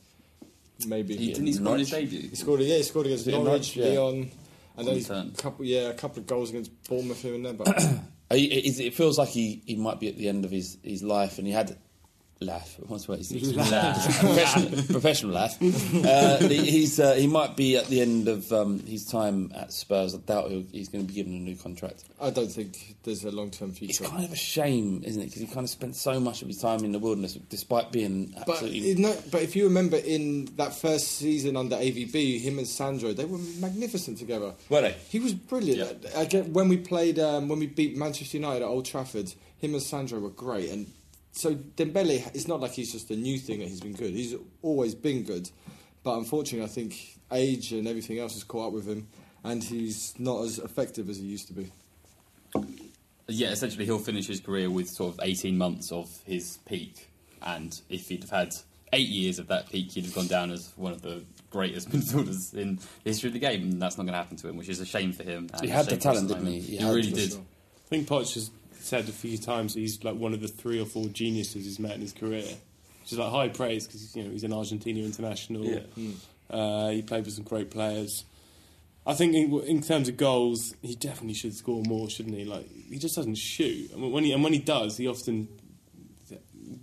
maybe. 0.85 1.15
He- 1.15 1.27
didn't 1.33 1.47
he 1.47 1.53
score 1.53 1.73
in 1.73 1.79
his 1.79 1.89
debut? 1.89 2.29
He 2.29 2.35
scored. 2.35 2.59
Yeah, 2.61 2.77
he 2.77 2.83
scored 2.83 3.05
against 3.05 3.25
Was 3.27 3.33
it 3.35 3.37
Norwich, 3.37 3.75
Norwich? 3.75 3.77
Yeah. 3.77 3.85
Leon, 3.85 4.31
and 4.77 4.87
then 4.87 5.31
a 5.35 5.41
couple. 5.41 5.63
Yeah, 5.65 5.89
a 5.89 5.93
couple 5.93 6.19
of 6.19 6.27
goals 6.27 6.49
against 6.49 6.71
Bournemouth 6.89 7.21
here 7.21 7.35
and 7.35 7.45
there. 7.45 7.53
But 7.53 7.81
He, 8.33 8.45
it, 8.45 8.79
it 8.79 8.93
feels 8.93 9.17
like 9.17 9.29
he, 9.29 9.61
he 9.65 9.75
might 9.75 9.99
be 10.01 10.09
at 10.09 10.17
the 10.17 10.27
end 10.27 10.43
of 10.43 10.51
his, 10.51 10.77
his 10.83 11.01
life, 11.01 11.37
and 11.37 11.47
he 11.47 11.53
had 11.53 11.77
laugh. 12.39 12.75
What's 12.87 13.07
what 13.07 13.19
he's 13.19 13.31
Laugh. 13.55 14.19
professional, 14.19 14.83
professional 14.83 15.31
laugh. 15.33 15.57
Uh, 15.61 16.37
he- 16.47 16.69
he's 16.71 16.99
uh, 16.99 17.13
he 17.15 17.27
might 17.27 17.55
be 17.55 17.77
at 17.77 17.87
the 17.87 18.01
end 18.01 18.27
of 18.27 18.51
um, 18.51 18.79
his 18.79 19.05
time 19.05 19.51
at 19.55 19.73
Spurs. 19.73 20.13
I 20.15 20.19
doubt 20.19 20.49
he'll, 20.51 20.63
he's 20.71 20.89
going 20.89 21.05
to 21.05 21.07
be 21.07 21.15
given 21.15 21.33
a 21.33 21.39
new 21.39 21.55
contract. 21.55 22.03
I 22.21 22.29
don't 22.29 22.51
think 22.51 22.95
there's 23.03 23.23
a 23.23 23.31
long 23.31 23.49
term 23.51 23.71
future. 23.71 24.03
It's 24.03 24.11
kind 24.11 24.25
of 24.25 24.31
a 24.31 24.35
shame, 24.35 25.03
isn't 25.05 25.21
it? 25.21 25.25
Because 25.25 25.41
he 25.41 25.47
kind 25.47 25.63
of 25.63 25.69
spent 25.69 25.95
so 25.95 26.19
much 26.19 26.41
of 26.41 26.47
his 26.47 26.57
time 26.59 26.83
in 26.83 26.91
the 26.91 26.99
wilderness, 26.99 27.33
despite 27.49 27.91
being 27.91 28.33
But 28.45 28.49
absolutely. 28.49 28.79
you 28.79 28.95
know, 28.95 29.15
but 29.31 29.41
if 29.41 29.55
you 29.55 29.63
remember 29.65 29.97
in 29.97 30.45
that 30.57 30.73
first 30.75 31.17
season 31.17 31.57
under 31.57 31.75
AVB, 31.75 32.39
him 32.41 32.57
and 32.59 32.67
Sandro, 32.67 33.13
they 33.13 33.25
were 33.25 33.37
magnificent 33.59 34.17
together. 34.17 34.53
Were 34.69 34.81
they? 34.81 34.95
He 35.09 35.19
was 35.19 35.33
brilliant. 35.33 36.05
I 36.15 36.25
get 36.25 36.47
when 36.49 36.69
we 36.69 36.77
played 36.77 37.19
um, 37.19 37.47
when 37.47 37.59
we 37.59 37.67
beat 37.67 37.95
Manchester 37.97 38.37
United 38.37 38.63
at 38.63 38.67
Old 38.67 38.85
Trafford, 38.85 39.33
him 39.59 39.73
and 39.73 39.81
Sandro 39.81 40.19
were 40.19 40.29
great. 40.29 40.69
And 40.69 40.91
so 41.37 41.55
Dembele, 41.55 42.27
it's 42.33 42.47
not 42.47 42.59
like 42.59 42.71
he's 42.71 42.91
just 42.91 43.11
a 43.11 43.15
new 43.15 43.37
thing 43.37 43.59
that 43.59 43.67
he's 43.67 43.81
been 43.81 43.93
good. 43.93 44.11
He's 44.13 44.35
always 44.61 44.95
been 44.95 45.23
good, 45.23 45.49
but 46.03 46.17
unfortunately, 46.17 46.65
I 46.65 46.69
think 46.69 47.19
age 47.31 47.71
and 47.73 47.87
everything 47.87 48.19
else 48.19 48.33
has 48.33 48.43
caught 48.43 48.67
up 48.67 48.73
with 48.73 48.87
him, 48.87 49.07
and 49.43 49.63
he's 49.63 50.13
not 50.17 50.43
as 50.43 50.59
effective 50.59 51.09
as 51.09 51.17
he 51.17 51.25
used 51.25 51.47
to 51.47 51.53
be. 51.53 51.71
Yeah, 53.27 53.49
essentially, 53.49 53.85
he'll 53.85 53.99
finish 53.99 54.27
his 54.27 54.39
career 54.39 54.69
with 54.69 54.87
sort 54.89 55.13
of 55.13 55.19
18 55.21 55.57
months 55.57 55.91
of 55.91 56.09
his 56.25 56.59
peak, 56.65 57.09
and 57.41 57.73
if 57.89 58.07
he'd 58.07 58.23
have 58.23 58.31
had 58.31 58.53
eight 58.93 59.09
years 59.09 59.37
of 59.37 59.47
that 59.47 59.69
peak, 59.69 59.91
he'd 59.91 60.05
have 60.05 60.15
gone 60.15 60.27
down 60.27 60.51
as 60.51 60.71
one 60.77 60.93
of 60.93 61.01
the 61.01 61.23
greatest 61.51 61.89
midfielders 61.91 62.53
in 62.53 62.77
the 62.77 63.09
history 63.11 63.27
of 63.27 63.33
the 63.33 63.39
game, 63.39 63.63
and 63.63 63.81
that's 63.81 63.97
not 63.97 64.03
going 64.05 64.13
to 64.13 64.17
happen 64.17 64.37
to 64.37 64.47
him, 64.47 64.57
which 64.57 64.69
is 64.69 64.79
a 64.79 64.85
shame 64.85 65.11
for 65.11 65.23
him. 65.23 65.49
He 65.61 65.67
had 65.67 65.85
the 65.87 65.97
talent, 65.97 66.29
didn't 66.29 66.45
he? 66.47 66.59
He 66.61 66.77
He, 66.77 66.85
really 66.85 67.11
did. 67.11 67.31
sure. 67.31 67.41
I 67.41 67.89
think 67.89 68.07
Poch 68.07 68.33
has 68.33 68.49
said 68.87 69.07
a 69.09 69.11
few 69.11 69.37
times 69.37 69.73
that 69.73 69.79
he's 69.81 70.03
like 70.03 70.15
one 70.15 70.33
of 70.33 70.41
the 70.41 70.47
three 70.47 70.79
or 70.81 70.85
four 70.85 71.05
geniuses 71.07 71.65
he's 71.65 71.79
met 71.79 71.93
in 71.95 72.01
his 72.01 72.13
career, 72.13 72.43
which 73.01 73.11
is 73.11 73.17
like 73.17 73.31
high 73.31 73.49
praise 73.49 73.85
because 73.85 74.15
you 74.15 74.23
know 74.23 74.31
he's 74.31 74.43
an 74.43 74.53
Argentina 74.53 74.99
international. 75.01 75.65
Yeah. 75.65 75.79
Uh, 76.49 76.89
he 76.89 77.01
played 77.01 77.25
with 77.25 77.33
some 77.33 77.43
great 77.43 77.69
players. 77.69 78.23
I 79.05 79.13
think 79.13 79.35
in, 79.35 79.53
in 79.61 79.81
terms 79.81 80.09
of 80.09 80.17
goals, 80.17 80.73
he 80.81 80.95
definitely 80.95 81.33
should 81.35 81.53
score 81.55 81.81
more, 81.83 82.09
shouldn't 82.09 82.35
he? 82.35 82.43
Like 82.45 82.67
he 82.89 82.97
just 82.97 83.15
doesn't 83.15 83.35
shoot, 83.37 83.91
and 83.91 84.11
when 84.11 84.23
he 84.23 84.31
and 84.33 84.43
when 84.43 84.53
he 84.53 84.59
does, 84.59 84.97
he 84.97 85.07
often 85.07 85.47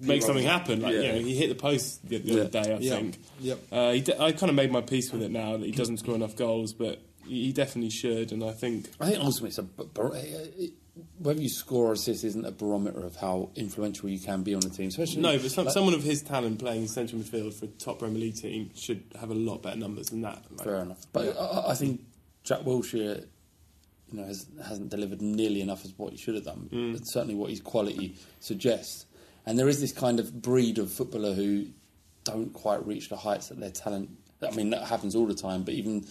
makes 0.01 0.25
something 0.27 0.45
happen. 0.45 0.81
Like 0.83 0.95
Yeah. 0.95 1.01
you 1.01 1.13
know, 1.13 1.19
he 1.21 1.35
hit 1.37 1.49
the 1.49 1.55
post 1.55 2.07
the, 2.09 2.19
the 2.19 2.41
other 2.41 2.51
day. 2.51 2.75
I 2.75 2.79
Yeah. 2.79 2.91
think. 2.97 3.19
Yep. 3.41 3.59
Uh, 3.73 3.91
he 3.93 4.01
de- 4.01 4.21
I 4.23 4.33
kind 4.33 4.51
of 4.51 4.57
made 4.57 4.71
my 4.73 4.81
peace 4.81 5.13
with 5.13 5.23
it 5.23 5.31
now 5.31 5.57
that 5.57 5.65
he 5.67 5.73
doesn't 5.73 5.99
score 5.99 6.15
enough 6.15 6.37
goals, 6.37 6.73
but 6.73 7.01
he 7.27 7.47
he 7.47 7.53
definitely 7.53 7.91
should, 7.91 8.33
and 8.33 8.43
I 8.45 8.53
think 8.53 8.89
I 9.01 9.07
think 9.11 9.19
ultimately 9.23 9.49
it's 9.49 9.59
a 9.59 9.63
bar- 9.63 10.13
it- 10.15 10.73
whether 11.19 11.41
you 11.41 11.49
score 11.49 11.87
or 11.87 11.93
assist 11.95 12.23
isn't 12.25 12.45
a 12.45 12.53
barometer 12.53 13.05
of 13.05 13.17
how 13.17 13.51
influential 13.57 14.09
you 14.09 14.21
can 14.21 14.43
be 14.43 14.55
on 14.55 14.65
a 14.65 14.69
team. 14.69 14.89
Especially 14.89 15.23
No, 15.23 15.37
but 15.39 15.51
some, 15.51 15.65
like- 15.65 15.75
someone 15.75 15.95
of 15.95 16.03
his 16.03 16.23
talent 16.23 16.59
playing 16.61 16.87
central 16.87 17.21
midfield 17.21 17.55
for 17.55 17.65
a 17.65 17.69
top 17.69 17.99
Premier 17.99 18.21
League 18.21 18.37
team 18.37 18.71
should 18.77 19.03
have 19.19 19.31
a 19.31 19.35
lot 19.35 19.63
better 19.63 19.77
numbers 19.77 20.11
than 20.11 20.21
that. 20.23 20.45
Like, 20.51 20.65
Fair 20.65 20.77
enough. 20.77 21.05
But 21.13 21.37
I, 21.39 21.71
I 21.71 21.75
think 21.75 22.03
Jack 22.45 22.61
Wilshere, 22.61 23.27
you 24.13 24.21
know, 24.21 24.25
has, 24.25 24.47
hasn't 24.67 24.91
delivered 24.91 25.21
nearly 25.21 25.61
enough 25.61 25.85
as 25.85 25.93
what 25.97 26.13
he 26.13 26.17
should 26.19 26.37
have 26.37 26.45
done. 26.45 26.69
Mm. 26.73 26.97
It's 26.97 27.13
certainly 27.13 27.35
what 27.35 27.51
his 27.51 27.61
quality 27.61 28.15
suggests. 28.39 29.07
And 29.47 29.59
there 29.59 29.69
is 29.69 29.81
this 29.81 29.93
kind 29.93 30.21
of 30.21 30.43
breed 30.43 30.79
of 30.79 30.93
footballer 30.93 31.35
who 31.35 31.67
don't 32.23 32.53
quite 32.53 32.87
reach 32.87 33.09
the 33.09 33.17
heights 33.17 33.49
that 33.49 33.59
their 33.61 33.71
talent. 33.71 34.11
I 34.47 34.51
mean, 34.53 34.71
that 34.71 34.85
happens 34.85 35.15
all 35.15 35.27
the 35.27 35.35
time. 35.35 35.65
But 35.65 35.75
even 35.75 36.07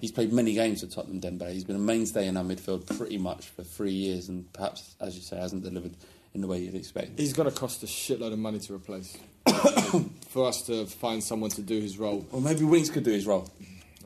he's 0.00 0.12
played 0.12 0.32
many 0.32 0.54
games 0.54 0.80
for 0.80 0.86
Tottenham 0.86 1.20
Dembele. 1.20 1.52
He's 1.52 1.64
been 1.64 1.76
a 1.76 1.80
mainstay 1.80 2.26
in 2.26 2.36
our 2.36 2.44
midfield 2.44 2.86
pretty 2.98 3.18
much 3.18 3.46
for 3.48 3.62
three 3.62 3.92
years, 3.92 4.28
and 4.28 4.50
perhaps, 4.52 4.94
as 5.00 5.16
you 5.16 5.22
say, 5.22 5.36
hasn't 5.36 5.62
delivered 5.62 5.94
in 6.34 6.40
the 6.40 6.46
way 6.46 6.58
you'd 6.58 6.74
expect. 6.74 7.18
He's 7.18 7.32
going 7.32 7.48
to 7.50 7.54
cost 7.54 7.82
a 7.82 7.86
shitload 7.86 8.32
of 8.32 8.38
money 8.38 8.58
to 8.60 8.74
replace. 8.74 9.16
For 10.30 10.46
us 10.48 10.62
to 10.62 10.86
find 10.86 11.22
someone 11.22 11.50
to 11.50 11.62
do 11.62 11.80
his 11.80 11.98
role. 11.98 12.26
Well, 12.32 12.40
maybe 12.40 12.64
Winks 12.64 12.90
could 12.90 13.04
do 13.04 13.12
his 13.12 13.26
role. 13.26 13.48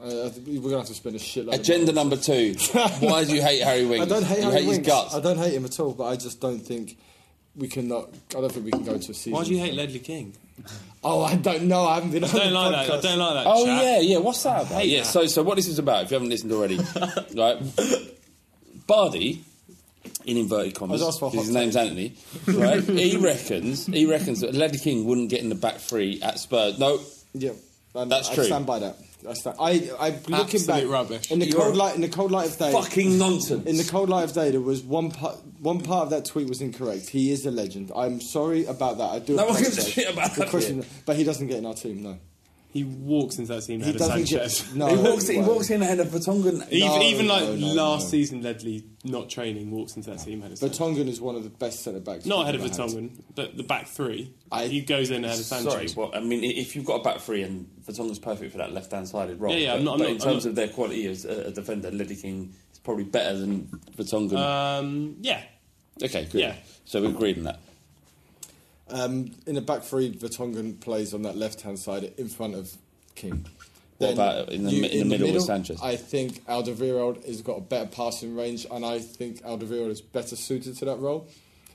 Uh, 0.01 0.31
we're 0.47 0.61
going 0.61 0.71
to 0.71 0.77
have 0.79 0.87
to 0.87 0.95
spend 0.95 1.17
a 1.17 1.19
shitload 1.19 1.55
Agenda 1.55 1.89
of 1.91 1.95
money. 1.95 2.11
number 2.11 2.17
two. 2.17 2.55
Why 3.01 3.25
do 3.25 3.35
you 3.35 3.41
hate 3.43 3.63
Harry 3.63 3.87
Winks? 3.87 4.07
I 4.07 4.09
don't 4.09 4.25
hate 4.25 4.39
you 4.39 4.43
Harry 4.45 4.55
hate 4.57 4.65
his 4.65 4.77
Winks. 4.77 4.87
guts. 4.87 5.15
I 5.15 5.21
don't 5.21 5.39
hate 5.39 5.55
him 5.55 5.65
at 5.65 5.81
all, 5.81 5.95
but 5.95 6.05
I 6.05 6.17
just 6.17 6.41
don't 6.41 6.61
think 6.61 6.99
we 7.57 7.67
can 7.67 7.89
not. 7.89 8.11
I 8.37 8.41
don't 8.41 8.53
think 8.53 8.67
we 8.67 8.71
can 8.73 8.85
go 8.85 8.99
to 8.99 9.11
a 9.11 9.15
season. 9.15 9.33
Why 9.33 9.45
do 9.45 9.53
you 9.55 9.59
hate 9.61 9.75
Ledley 9.75 9.99
King? 9.99 10.35
Oh, 11.05 11.23
I 11.23 11.37
don't 11.37 11.65
know. 11.65 11.85
I 11.85 11.95
haven't 11.97 12.11
been. 12.11 12.25
I 12.25 12.29
don't 12.33 12.53
like 12.53 12.87
that. 12.87 12.99
I 12.99 13.01
don't 13.01 13.19
like 13.19 13.35
that. 13.35 13.45
Oh 13.47 13.65
chat. 13.65 13.83
yeah, 13.85 14.01
yeah. 14.01 14.19
What's 14.19 14.43
that 14.43 14.63
about? 14.67 14.83
hate 14.83 14.89
Yeah. 14.91 14.99
that. 15.03 15.07
So, 15.07 15.27
so 15.27 15.43
what 15.43 15.55
this 15.57 15.69
is 15.69 15.79
about? 15.79 16.05
If 16.05 16.11
you 16.11 16.17
haven't 16.17 16.29
listened 16.31 16.53
already, 16.53 16.77
right? 17.37 17.57
Bardi, 18.87 19.45
in 20.27 20.37
inverted 20.37 20.75
commas, 20.75 21.03
I 21.03 21.07
was 21.07 21.15
asked 21.15 21.21
for 21.21 21.27
a 21.29 21.31
'cause 21.31 21.47
his 21.47 21.55
hot 21.55 21.61
name's 21.61 21.77
Anthony, 21.77 22.15
right? 22.47 22.83
he 22.83 23.17
reckons 23.21 23.87
he 23.87 24.07
reckons 24.07 24.41
that 24.41 24.55
Ledley 24.55 24.79
King 24.79 25.05
wouldn't 25.05 25.31
get 25.31 25.41
in 25.41 25.49
the 25.49 25.55
back 25.55 25.77
three 25.79 26.21
at 26.23 26.39
Spurs. 26.39 26.79
No, 26.79 26.99
Yeah, 27.35 27.53
and 27.95 28.11
That's 28.11 28.31
I 28.31 28.35
true. 28.35 28.45
stand 28.45 28.67
by 28.67 28.79
that. 28.81 28.97
I 29.29 29.33
stand. 29.35 29.57
I, 29.59 29.91
I 29.99 30.09
looking 30.11 30.35
Absolute 30.35 30.67
back 30.67 30.85
rubbish. 30.89 31.31
in 31.31 31.39
the 31.39 31.47
You're 31.47 31.61
cold 31.63 31.77
light. 31.77 31.95
In 31.95 32.01
the 32.03 32.09
cold 32.09 32.31
light 32.31 32.49
of 32.51 32.57
day. 32.59 32.73
fucking 32.73 33.19
nonsense. 33.19 33.67
In 33.67 33.77
the 33.77 33.85
cold 33.85 34.09
light 34.09 34.25
of 34.25 34.33
day, 34.33 34.51
there 34.51 34.61
was 34.61 34.83
one 34.83 35.11
part. 35.11 35.37
One 35.61 35.81
part 35.81 36.05
of 36.05 36.11
that 36.11 36.25
tweet 36.25 36.49
was 36.49 36.61
incorrect. 36.61 37.09
He 37.09 37.33
is 37.33 37.45
a 37.47 37.51
legend. 37.51 37.91
I'm 37.97 38.21
sorry 38.21 38.67
about 38.67 38.99
that. 38.99 39.11
I 39.11 39.19
do. 39.19 39.35
No 39.35 39.47
one 39.47 39.55
gives 39.63 39.77
a 39.77 39.81
apologise. 39.81 39.93
shit 39.95 40.13
about 40.13 40.35
that 40.37 40.49
question- 40.51 40.85
but 41.07 41.17
he 41.17 41.25
doesn't 41.25 41.47
get 41.49 41.57
in 41.59 41.67
our 41.67 41.75
team. 41.75 42.03
No. 42.03 42.19
He 42.71 42.85
walks 42.85 43.39
into 43.39 43.55
that 43.55 43.63
team 43.65 43.79
He 43.81 43.85
ahead 43.85 43.95
of 43.95 44.01
doesn't 44.09 44.29
get- 44.29 44.77
no, 44.77 44.89
he 44.89 44.97
walks. 44.97 45.27
He 45.27 45.39
well- 45.39 45.55
walks 45.55 45.71
in 45.71 45.81
ahead 45.81 46.01
of 46.01 46.09
Vertonghen. 46.09 46.71
Even, 46.71 46.89
No, 46.89 47.03
even 47.03 47.27
like 47.27 47.43
no, 47.45 47.55
no, 47.57 47.67
last 47.73 48.05
no. 48.05 48.09
season, 48.11 48.43
Ledley 48.43 48.85
not 49.05 49.31
training 49.31 49.71
walks 49.71 49.97
into 49.97 50.11
that 50.11 50.19
team 50.19 50.41
ahead 50.41 50.53
of 50.53 50.59
Sanchez. 50.59 50.79
Vertonghen 50.79 51.09
is 51.09 51.19
one 51.19 51.35
of 51.35 51.45
the 51.45 51.49
best 51.51 51.83
centre 51.83 51.99
backs. 52.01 52.27
Not 52.27 52.43
ahead 52.43 52.55
of 52.57 52.61
ever 52.61 52.69
had. 52.71 52.77
Vertonghen, 52.91 53.11
but 53.35 53.57
the 53.57 53.63
back 53.63 53.89
three. 53.89 54.35
he 54.65 54.83
goes 54.83 55.11
in 55.11 55.25
ahead 55.25 55.39
of 55.39 55.45
Sanchez. 55.47 55.73
Sorry, 55.73 55.89
well, 55.97 56.11
I 56.15 56.21
mean, 56.21 56.45
if 56.45 56.77
you've 56.77 56.85
got 56.85 57.01
a 57.01 57.03
back 57.03 57.21
three 57.21 57.43
and 57.43 57.67
Vertonghen's 57.87 58.19
perfect 58.19 58.53
for 58.53 58.59
that 58.59 58.73
left-hand 58.75 59.09
sided 59.09 59.41
role, 59.41 59.53
Yeah, 59.55 59.59
yeah, 59.59 59.73
but, 59.73 59.79
I'm 59.79 59.85
not- 59.85 59.93
I'm 59.95 59.99
but 60.01 60.05
not- 60.05 60.11
in 60.13 60.19
terms 60.19 60.45
not- 60.45 60.51
of 60.51 60.55
their 60.57 60.69
quality 60.69 61.07
as 61.07 61.25
a, 61.25 61.47
a 61.47 61.51
defender, 61.51 61.91
Ledley 61.91 62.17
King 62.17 62.53
is 62.71 62.79
probably 62.81 63.05
better 63.05 63.39
than 63.39 63.67
Vertonghen. 63.97 64.37
Um, 64.37 65.17
yeah. 65.23 65.41
okay, 66.03 66.27
good. 66.31 66.41
yeah. 66.43 66.55
So 66.85 67.01
we 67.01 67.09
agreed 67.09 67.39
on 67.39 67.45
that. 67.45 67.61
Um, 68.91 69.33
in 69.47 69.55
the 69.55 69.61
back 69.61 69.83
three, 69.83 70.13
Vertonghen 70.13 70.81
plays 70.81 71.13
on 71.15 71.23
that 71.23 71.37
left 71.37 71.61
hand 71.63 71.79
side 71.79 72.13
in 72.17 72.29
front 72.29 72.55
of 72.55 72.73
King. 73.15 73.47
What 73.99 74.15
about 74.15 74.51
in 74.53 74.65
the 74.65 74.71
mi- 74.81 74.87
in 74.93 75.09
the 75.09 75.19
middle 75.19 75.33
with 75.35 75.43
Sanchez? 75.43 75.81
I 75.83 75.97
think 75.97 76.45
Alderweireld 76.47 77.27
has 77.27 77.43
got 77.43 77.59
a 77.59 77.61
better 77.61 77.89
passing 77.89 78.37
range, 78.37 78.65
and 78.71 78.85
I 78.85 79.01
think 79.01 79.43
Alderweireld 79.43 79.91
is 79.91 80.01
better 80.01 80.37
suited 80.37 80.77
to 80.79 80.85
that 80.85 80.99
role. 81.01 81.27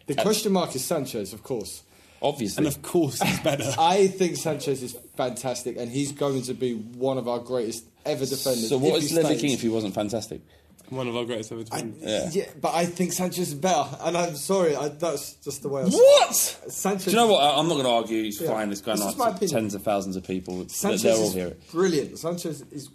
The 0.07 0.17
Uh, 0.17 0.21
question 0.21 0.53
mark 0.53 0.73
is 0.75 0.83
Sanchez, 0.85 1.33
of 1.33 1.43
course. 1.43 1.83
Obviously. 2.21 2.65
And 2.65 2.73
of 2.73 2.81
course 2.81 3.21
he's 3.21 3.39
better. 3.41 3.75
I 3.79 4.07
think 4.07 4.37
Sanchez 4.37 4.81
is 4.81 4.95
fantastic, 5.17 5.75
and 5.77 5.91
he's 5.91 6.13
going 6.13 6.43
to 6.43 6.53
be 6.53 6.73
one 6.75 7.17
of 7.17 7.27
our 7.27 7.39
greatest 7.39 7.83
ever 8.05 8.25
defenders. 8.25 8.69
So 8.69 8.77
what 8.77 8.95
is 9.03 9.05
if 9.05 9.09
he 9.11 9.15
Ledley. 9.23 9.37
King 9.41 9.51
if 9.51 9.61
he 9.61 9.67
wasn't 9.69 9.93
fantastic? 9.93 10.39
One 10.95 11.07
of 11.07 11.15
our 11.15 11.25
greatest 11.25 11.51
ever 11.51 11.63
defenders. 11.63 12.01
Yeah. 12.01 12.29
Yeah, 12.31 12.49
but 12.61 12.73
I 12.73 12.85
think 12.85 13.13
Sanchez 13.13 13.49
is 13.49 13.53
better, 13.55 13.85
and 14.01 14.17
I'm 14.17 14.35
sorry, 14.35 14.75
I, 14.75 14.89
that's 14.89 15.33
just 15.35 15.61
the 15.63 15.69
way 15.69 15.81
I 15.81 15.85
What? 15.85 16.33
Sanchez. 16.35 17.05
Do 17.05 17.11
you 17.11 17.17
know 17.17 17.27
what? 17.27 17.39
I- 17.43 17.57
I'm 17.57 17.67
not 17.67 17.75
going 17.75 17.85
to 17.85 17.91
argue. 17.91 18.23
It's 18.23 18.39
Yeah. 18.41 18.49
fine. 18.49 18.71
It's 18.71 18.81
going 18.81 18.97
This 18.97 19.05
on 19.07 19.11
is 19.13 19.17
my 19.17 19.29
to 19.29 19.35
opinion. 19.35 19.55
tens 19.61 19.75
of 19.75 19.83
thousands 19.83 20.15
of 20.15 20.23
people. 20.23 20.67
Sanchez 20.69 21.01
They'll 21.03 21.17
all 21.17 21.27
is 21.27 21.33
hear 21.33 21.47
it. 21.47 21.71
brilliant. 21.71 22.17
Sanchez 22.19 22.63
is 22.71 22.89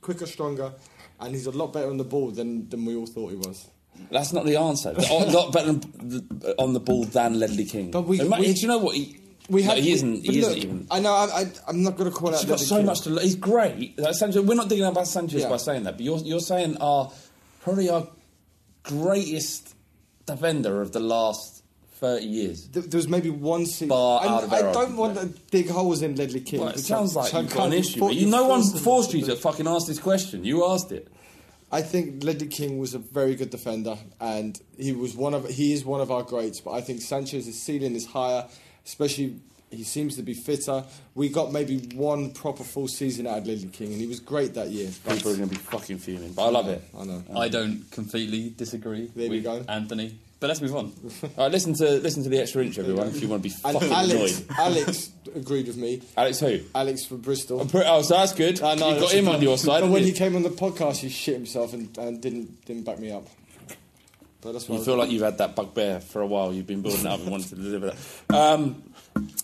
quicker, 0.00 0.26
stronger, 0.26 0.72
and 1.20 1.34
he's 1.34 1.46
a 1.46 1.50
lot 1.52 1.72
better 1.72 1.88
on 1.90 1.96
the 1.98 2.04
ball 2.04 2.30
than, 2.30 2.68
than 2.68 2.84
we 2.84 2.94
all 2.96 3.06
thought 3.06 3.30
he 3.30 3.36
was. 3.36 3.66
That's 4.10 4.32
not 4.32 4.44
the 4.44 4.56
answer. 4.56 4.90
A 4.90 5.24
lot 5.30 5.52
better 5.52 5.72
than 5.72 5.80
the, 6.40 6.54
on 6.58 6.72
the 6.72 6.80
ball 6.80 7.04
than 7.04 7.38
Ledley 7.38 7.64
King. 7.64 7.90
But 7.92 8.02
we- 8.08 8.20
It 8.20 8.28
might- 8.28 8.40
we- 8.40 8.52
do 8.52 8.60
you 8.60 8.66
know 8.68 8.78
what? 8.78 8.96
He, 8.96 9.18
We 9.48 9.62
no, 9.62 9.68
have. 9.74 9.78
he 9.84 9.92
isn't. 9.92 10.24
but 10.24 10.34
He 10.34 10.40
look, 10.40 10.56
isn't 10.56 10.62
even. 10.64 10.86
I 10.90 11.00
know. 11.00 11.12
I, 11.12 11.24
I, 11.42 11.46
I'm 11.68 11.82
not 11.82 11.96
going 11.98 12.10
to 12.10 12.16
call 12.16 12.30
out. 12.30 12.40
He's 12.40 12.44
got 12.44 12.52
Ledley 12.52 12.66
so 12.66 12.76
King. 12.78 12.86
much 12.86 13.00
to. 13.02 13.16
He's 13.18 13.34
great. 13.36 13.98
Like 13.98 14.14
Sanchez, 14.14 14.40
we're 14.42 14.54
not 14.54 14.68
digging 14.70 14.86
about 14.86 15.06
Sanchez 15.06 15.42
Yeah. 15.42 15.48
by 15.50 15.58
saying 15.58 15.82
that, 15.84 15.92
but 15.98 16.00
you're 16.00 16.16
you're 16.18 16.40
saying 16.40 16.78
our 16.78 17.12
probably 17.64 17.88
our 17.88 18.06
greatest 18.84 19.74
defender 20.26 20.80
of 20.82 20.92
the 20.92 21.00
last 21.00 21.64
thirty 21.94 22.26
years. 22.26 22.68
There 22.68 22.82
there 22.82 22.98
was 22.98 23.08
maybe 23.08 23.30
one 23.30 23.66
season. 23.66 23.88
Bar 23.88 24.20
I, 24.22 24.58
I 24.58 24.72
don't 24.72 24.96
want 24.96 25.16
to 25.16 25.26
dig 25.50 25.70
holes 25.70 26.02
in 26.02 26.14
Ledley 26.14 26.40
King. 26.40 26.60
Well, 26.60 26.68
it 26.68 26.78
sounds 26.78 27.16
like 27.16 27.32
you've 27.32 27.52
got 27.52 27.68
an 27.68 27.72
issue. 27.72 28.00
But 28.00 28.14
you, 28.14 28.28
no 28.28 28.46
one 28.46 28.62
forced 28.62 29.14
you 29.14 29.24
to 29.24 29.34
fucking 29.36 29.66
ask 29.66 29.86
this 29.86 29.98
question. 29.98 30.44
You 30.44 30.66
asked 30.66 30.92
it. 30.92 31.08
I 31.72 31.82
think 31.82 32.22
Ledley 32.22 32.46
King 32.46 32.78
was 32.78 32.94
a 32.94 32.98
very 32.98 33.34
good 33.34 33.50
defender, 33.50 33.96
and 34.20 34.60
he 34.78 34.92
was 34.92 35.16
one 35.16 35.34
of 35.34 35.48
he 35.48 35.72
is 35.72 35.84
one 35.84 36.00
of 36.00 36.10
our 36.12 36.22
greats. 36.22 36.60
But 36.60 36.72
I 36.72 36.82
think 36.82 37.00
Sanchez's 37.00 37.60
ceiling 37.60 37.96
is 37.96 38.06
higher, 38.06 38.46
especially 38.84 39.40
he 39.74 39.84
seems 39.84 40.16
to 40.16 40.22
be 40.22 40.34
fitter. 40.34 40.84
We 41.14 41.28
got 41.28 41.52
maybe 41.52 41.78
one 41.94 42.30
proper 42.32 42.64
full 42.64 42.88
season 42.88 43.26
out 43.26 43.38
of 43.38 43.46
Ledley 43.46 43.68
King, 43.68 43.92
and 43.92 44.00
he 44.00 44.06
was 44.06 44.20
great 44.20 44.54
that 44.54 44.68
year. 44.68 44.90
But 45.04 45.16
People 45.16 45.32
are 45.32 45.36
going 45.36 45.48
to 45.48 45.54
be 45.54 45.60
fucking 45.60 45.98
fuming, 45.98 46.32
but 46.32 46.46
I 46.46 46.50
love 46.50 46.68
it. 46.68 46.82
I 46.98 47.04
know. 47.04 47.22
I 47.36 47.48
don't 47.48 47.84
completely 47.90 48.50
disagree 48.56 49.10
There 49.14 49.28
we 49.30 49.36
with 49.36 49.44
go. 49.44 49.64
Anthony. 49.68 50.18
But 50.40 50.48
let's 50.48 50.60
move 50.60 50.74
on. 50.76 50.92
All 51.22 51.44
right, 51.44 51.50
listen 51.52 51.72
to 51.74 51.92
listen 52.00 52.22
to 52.24 52.28
the 52.28 52.38
extra 52.40 52.62
inch, 52.62 52.78
everyone. 52.78 53.08
If 53.08 53.22
you 53.22 53.28
want 53.28 53.42
to 53.42 53.48
be 53.48 53.54
And 53.64 53.74
fucking 53.78 53.90
Alex, 53.92 54.40
annoyed. 54.40 54.58
Alex 54.58 55.10
agreed 55.34 55.66
with 55.68 55.76
me. 55.78 56.02
Alex, 56.18 56.40
who? 56.40 56.60
Alex 56.74 57.06
from 57.06 57.18
Bristol. 57.22 57.66
Oh, 57.72 58.02
so 58.02 58.14
that's 58.14 58.34
good. 58.34 58.60
I 58.60 58.74
know. 58.74 58.88
You've 58.90 58.96
got 58.96 59.00
that's 59.00 59.12
him 59.12 59.28
a- 59.28 59.32
on 59.32 59.42
your 59.42 59.56
side. 59.56 59.66
But 59.66 59.74
haven't 59.74 59.92
when 59.92 60.02
you? 60.02 60.08
he 60.08 60.18
came 60.18 60.36
on 60.36 60.42
the 60.42 60.50
podcast, 60.50 60.96
he 60.96 61.08
shit 61.08 61.34
himself 61.36 61.72
and, 61.72 61.96
and 61.96 62.20
didn't 62.20 62.62
didn't 62.66 62.82
back 62.82 62.98
me 62.98 63.10
up. 63.10 63.26
But 64.42 64.52
that's 64.52 64.68
You 64.68 64.74
what 64.74 64.84
feel 64.84 64.96
like 64.96 65.10
you've 65.10 65.22
had 65.22 65.38
that 65.38 65.56
bugbear 65.56 66.00
for 66.00 66.20
a 66.20 66.26
while. 66.26 66.52
You've 66.52 66.66
been 66.66 66.82
building 66.82 67.00
it 67.00 67.06
up 67.06 67.20
and 67.20 67.30
wanted 67.30 67.48
to 67.48 67.54
deliver 67.54 67.92
that. 68.28 68.34
Um, 68.36 68.82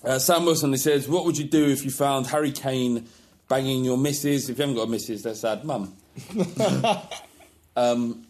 uh, 0.04 0.18
Sam 0.18 0.44
Wilson 0.44 0.70
he 0.72 0.78
says, 0.78 1.08
"What 1.08 1.24
would 1.24 1.38
you 1.38 1.44
do 1.44 1.66
if 1.68 1.84
you 1.84 1.90
found 1.90 2.26
Harry 2.28 2.52
Kane 2.52 3.06
banging 3.48 3.84
your 3.84 3.96
missus? 3.98 4.48
If 4.48 4.58
you 4.58 4.62
haven't 4.62 4.76
got 4.76 4.82
a 4.88 4.90
missus, 4.90 5.22
that's 5.22 5.40
sad, 5.40 5.64
mum." 5.64 5.94
um, 7.76 8.26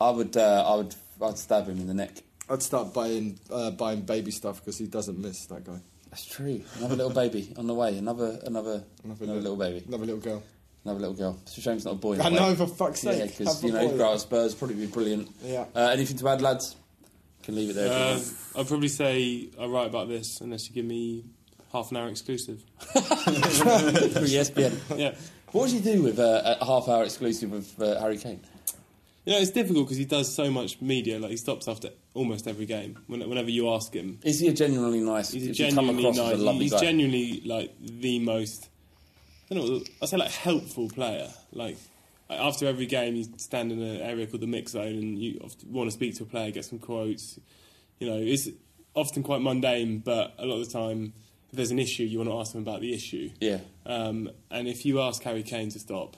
I 0.00 0.10
would, 0.10 0.36
uh, 0.36 0.64
I 0.66 0.74
would, 0.76 0.94
I'd 1.22 1.38
stab 1.38 1.66
him 1.66 1.78
in 1.78 1.86
the 1.86 1.94
neck. 1.94 2.10
I'd 2.48 2.62
start 2.62 2.92
buying 2.92 3.38
uh, 3.50 3.70
buying 3.70 4.02
baby 4.02 4.30
stuff 4.30 4.60
because 4.60 4.78
he 4.78 4.86
doesn't 4.86 5.18
miss 5.18 5.46
that 5.46 5.64
guy. 5.64 5.80
That's 6.10 6.26
true. 6.26 6.62
Another 6.78 6.96
little 6.96 7.12
baby 7.12 7.52
on 7.56 7.66
the 7.68 7.74
way. 7.74 7.96
Another, 7.96 8.40
another, 8.44 8.82
Another 9.04 9.24
another, 9.24 9.40
little 9.40 9.56
baby. 9.56 9.84
Another 9.86 10.06
little 10.06 10.20
girl. 10.20 10.42
Another 10.84 10.98
little 11.00 11.14
girl. 11.14 11.38
It's 11.42 11.56
a 11.56 11.60
shame 11.60 11.76
it's 11.76 11.84
not 11.84 11.92
a 11.92 11.98
boy. 11.98 12.16
I 12.18 12.24
I 12.24 12.28
a 12.28 12.30
way. 12.32 12.36
know, 12.36 12.54
for 12.56 12.66
fuck's 12.66 13.04
Yeah, 13.04 13.12
sake. 13.12 13.38
because 13.38 13.60
Have 13.60 13.64
a 13.64 13.66
you 13.68 13.72
know, 13.90 13.96
grow 13.96 14.16
Spurs 14.16 14.54
probably 14.56 14.74
be 14.76 14.86
brilliant. 14.86 15.28
Yeah. 15.44 15.66
Uh, 15.74 15.90
anything 15.92 16.16
to 16.18 16.28
add, 16.28 16.42
lads? 16.42 16.74
Can 17.42 17.54
leave 17.56 17.70
it 17.70 17.74
there. 17.74 17.90
Uh. 17.92 18.20
I'd 18.56 18.68
probably 18.68 18.88
say 18.88 19.48
I 19.58 19.66
write 19.66 19.86
about 19.86 20.08
this 20.08 20.40
unless 20.40 20.68
you 20.68 20.74
give 20.74 20.84
me 20.84 21.24
half 21.72 21.90
an 21.90 21.96
hour 21.96 22.08
exclusive. 22.08 22.62
Through 22.80 24.26
ESPN. 24.26 24.98
yeah. 24.98 25.14
What 25.52 25.62
would 25.62 25.70
you 25.72 25.80
do 25.80 26.02
with 26.02 26.18
uh, 26.18 26.56
a 26.60 26.64
half 26.64 26.88
hour 26.88 27.04
exclusive 27.04 27.50
with 27.50 27.80
uh, 27.80 27.98
Harry 28.00 28.18
Kane? 28.18 28.40
You 29.24 29.34
know, 29.34 29.38
it's 29.40 29.50
difficult 29.50 29.86
because 29.86 29.98
he 29.98 30.04
does 30.04 30.32
so 30.32 30.50
much 30.50 30.80
media. 30.80 31.18
Like 31.18 31.30
he 31.32 31.36
stops 31.36 31.68
after 31.68 31.90
almost 32.14 32.46
every 32.46 32.66
game. 32.66 32.98
Whenever 33.06 33.50
you 33.50 33.68
ask 33.70 33.92
him, 33.92 34.18
Is 34.22 34.40
he 34.40 34.48
a 34.48 34.52
genuinely 34.52 35.00
nice? 35.00 35.30
he's 35.30 35.48
a 35.48 35.52
genuinely 35.52 36.04
nice. 36.04 36.18
a 36.18 36.52
he's 36.54 36.72
guy? 36.72 36.80
genuinely 36.80 37.42
like 37.44 37.74
the 37.80 38.18
most. 38.20 38.68
I 39.50 39.54
don't 39.56 39.68
know. 39.68 39.80
I 40.02 40.06
say 40.06 40.16
like 40.16 40.30
helpful 40.30 40.88
player. 40.88 41.28
Like, 41.52 41.76
after 42.30 42.66
every 42.66 42.86
game, 42.86 43.16
you 43.16 43.24
stand 43.36 43.72
in 43.72 43.80
an 43.82 44.00
area 44.00 44.26
called 44.26 44.40
the 44.42 44.46
mix 44.46 44.72
zone, 44.72 44.94
and 44.94 45.18
you 45.18 45.40
want 45.66 45.88
to 45.88 45.92
speak 45.92 46.16
to 46.16 46.22
a 46.22 46.26
player, 46.26 46.50
get 46.50 46.64
some 46.64 46.78
quotes. 46.78 47.38
You 47.98 48.08
know, 48.08 48.18
it's 48.18 48.48
often 48.94 49.22
quite 49.22 49.40
mundane, 49.40 49.98
but 49.98 50.34
a 50.38 50.46
lot 50.46 50.60
of 50.60 50.66
the 50.66 50.72
time, 50.72 51.12
if 51.50 51.56
there's 51.56 51.70
an 51.70 51.78
issue, 51.78 52.04
you 52.04 52.18
want 52.18 52.30
to 52.30 52.38
ask 52.38 52.52
them 52.52 52.62
about 52.62 52.80
the 52.80 52.94
issue. 52.94 53.30
Yeah. 53.40 53.58
Um, 53.86 54.30
and 54.50 54.68
if 54.68 54.84
you 54.84 55.00
ask 55.00 55.22
Harry 55.22 55.42
Kane 55.42 55.70
to 55.70 55.78
stop, 55.78 56.16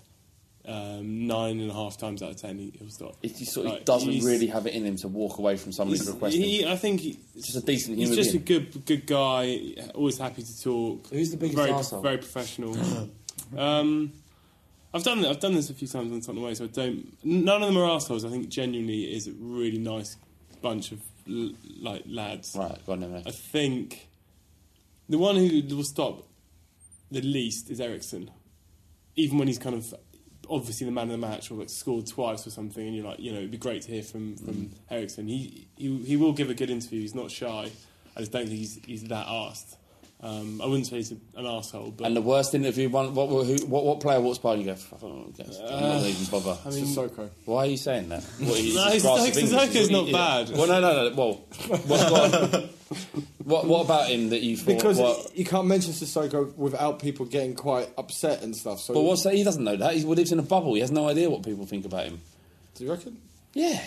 um, 0.65 1.27
nine 1.27 1.59
and 1.59 1.71
a 1.71 1.75
half 1.75 1.99
times 1.99 2.23
out 2.23 2.31
of 2.31 2.37
ten, 2.37 2.57
he, 2.59 2.73
he'll 2.79 2.89
stop. 2.89 3.17
He, 3.21 3.29
he 3.29 3.45
sort 3.45 3.67
of 3.67 3.73
Like, 3.73 3.85
doesn't 3.85 4.23
really 4.25 4.47
have 4.47 4.67
it 4.67 4.75
in 4.75 4.85
him 4.85 4.97
to 4.99 5.09
walk 5.09 5.39
away 5.39 5.57
from 5.57 5.73
somebody 5.73 5.99
He's- 5.99 6.09
requesting. 6.09 6.41
he- 6.43 6.67
I 6.67 6.77
think 6.77 7.01
he, 7.01 7.19
just 7.35 7.57
a 7.57 7.61
decent 7.63 7.99
he's 7.99 8.09
human 8.11 8.25
just 8.25 8.35
a 8.37 8.39
good 8.39 8.85
good 8.87 9.07
guy. 9.07 9.75
Always 9.95 10.19
happy 10.19 10.43
to 10.43 10.63
talk. 10.63 11.09
Who's 11.09 11.31
the 11.33 11.37
biggest 11.37 11.57
very, 11.59 11.71
arsehole? 11.71 12.03
Very 12.03 12.19
professional. 12.19 12.77
um, 13.59 14.13
I've 14.95 15.03
done 15.05 15.25
I've 15.25 15.41
done 15.41 15.55
this 15.55 15.71
a 15.71 15.75
few 15.75 15.89
times 15.89 16.13
on 16.13 16.21
something 16.23 16.45
way, 16.45 16.55
so 16.55 16.65
I 16.65 16.69
don't. 16.69 17.17
None 17.25 17.63
of 17.63 17.69
them 17.73 17.79
are 17.83 17.91
assholes. 17.91 18.25
I 18.25 18.29
think 18.29 18.49
genuinely 18.49 19.05
is 19.15 19.27
a 19.29 19.33
really 19.39 19.79
nice 19.79 20.17
bunch 20.61 20.93
of 20.93 21.01
l- 21.29 21.53
like 21.81 22.03
lads. 22.07 22.55
Right, 22.59 22.79
go 22.87 22.93
on 22.93 23.01
then. 23.01 23.23
I 23.27 23.31
think 23.31 24.09
the 25.09 25.19
one 25.19 25.37
who 25.37 25.63
will 25.75 25.83
stop 25.85 26.27
the 27.11 27.23
least 27.23 27.71
is 27.71 27.81
Eriksen, 27.81 28.31
even 29.17 29.39
when 29.39 29.49
he's 29.49 29.59
kind 29.59 29.75
of 29.77 29.95
obviously 30.51 30.85
the 30.85 30.91
man 30.93 31.05
of 31.05 31.13
the 31.13 31.19
match 31.27 31.51
or 31.51 31.55
like 31.55 31.71
scored 31.71 32.07
twice 32.07 32.47
or 32.47 32.51
something, 32.51 32.87
and 32.87 32.95
you're 32.95 33.07
like, 33.07 33.19
you 33.21 33.31
know, 33.33 33.39
it'd 33.39 33.51
be 33.51 33.57
great 33.59 33.83
to 33.83 33.93
hear 33.93 34.03
from 34.03 34.37
from 34.37 34.55
Mm. 34.55 34.71
Eriksen. 34.91 35.27
He, 35.29 35.69
he 35.77 35.97
he 36.05 36.17
will 36.19 36.33
give 36.35 36.51
a 36.51 36.55
good 36.55 36.69
interview. 36.71 37.01
He's 37.01 37.15
not 37.15 37.31
shy. 37.31 37.71
I 38.15 38.21
just 38.21 38.33
don't 38.33 38.47
think 38.47 38.59
he's 38.59 38.79
he's 38.85 39.05
that 39.05 39.27
arsed. 39.27 39.77
Um, 40.25 40.63
I 40.63 40.67
wouldn't 40.67 40.87
say 40.87 40.99
he's 40.99 41.11
an 41.11 41.21
asshole, 41.47 41.91
but 41.97 42.07
And 42.07 42.17
the 42.17 42.23
worst 42.23 42.55
interview, 42.55 42.89
one, 42.89 43.13
what, 43.13 43.29
what, 43.29 43.45
who, 43.45 43.57
what, 43.67 43.85
what 43.85 43.99
player 43.99 44.21
walks 44.21 44.39
by 44.39 44.53
and 44.53 44.63
you 44.63 44.69
go, 44.69 44.77
"Fuck, 44.77 45.01
I 45.03 45.07
don't 45.09 45.37
guess. 45.37 45.59
I'm 45.59 45.81
not 45.83 45.97
Uh, 45.97 46.05
even 46.07 46.25
bother. 46.27 46.59
I 46.65 46.71
mean- 46.71 46.85
Sissoko. 46.87 47.29
Why 47.45 47.63
are 47.65 47.67
you 47.67 47.77
saying 47.77 48.09
that? 48.11 48.23
What, 48.39 48.57
he's 48.59 48.75
No, 48.77 48.87
Sissoko- 48.87 49.33
grasp? 49.33 49.41
Sissoko's 49.41 49.91
not 49.91 50.07
yeah. 50.07 50.13
bad. 50.13 50.51
Well, 50.57 50.67
no, 50.69 50.81
no, 50.81 51.09
no. 51.09 51.17
Well, 51.17 51.35
what's 51.87 52.69
what, 53.45 53.67
what 53.67 53.85
about 53.85 54.09
him 54.11 54.29
that 54.31 54.43
you 54.43 54.57
thought? 54.57 54.67
Because 54.77 54.99
what, 54.99 55.37
you 55.37 55.45
can't 55.45 55.67
mention 55.67 55.93
Sissoko 55.93 56.55
without 56.57 57.01
people 57.01 57.27
getting 57.27 57.55
quite 57.55 57.91
upset 57.99 58.43
and 58.43 58.55
stuff. 58.55 58.81
So, 58.81 58.95
but 58.95 59.01
what's 59.03 59.25
that? 59.25 59.35
He 59.35 59.43
doesn't 59.43 59.65
know 59.65 59.77
that. 59.77 59.95
He 59.95 60.05
lives 60.05 60.31
in 60.33 60.39
a 60.39 60.43
bubble. 60.43 60.75
He 60.75 60.81
has 60.81 60.93
no 60.93 61.09
idea 61.09 61.29
what 61.31 61.43
people 61.43 61.67
think 61.67 61.85
about 61.85 62.05
him. 62.05 62.21
do 62.77 62.85
you 62.85 62.91
reckon? 62.91 63.19
Yeah, 63.55 63.73
Sure 63.73 63.81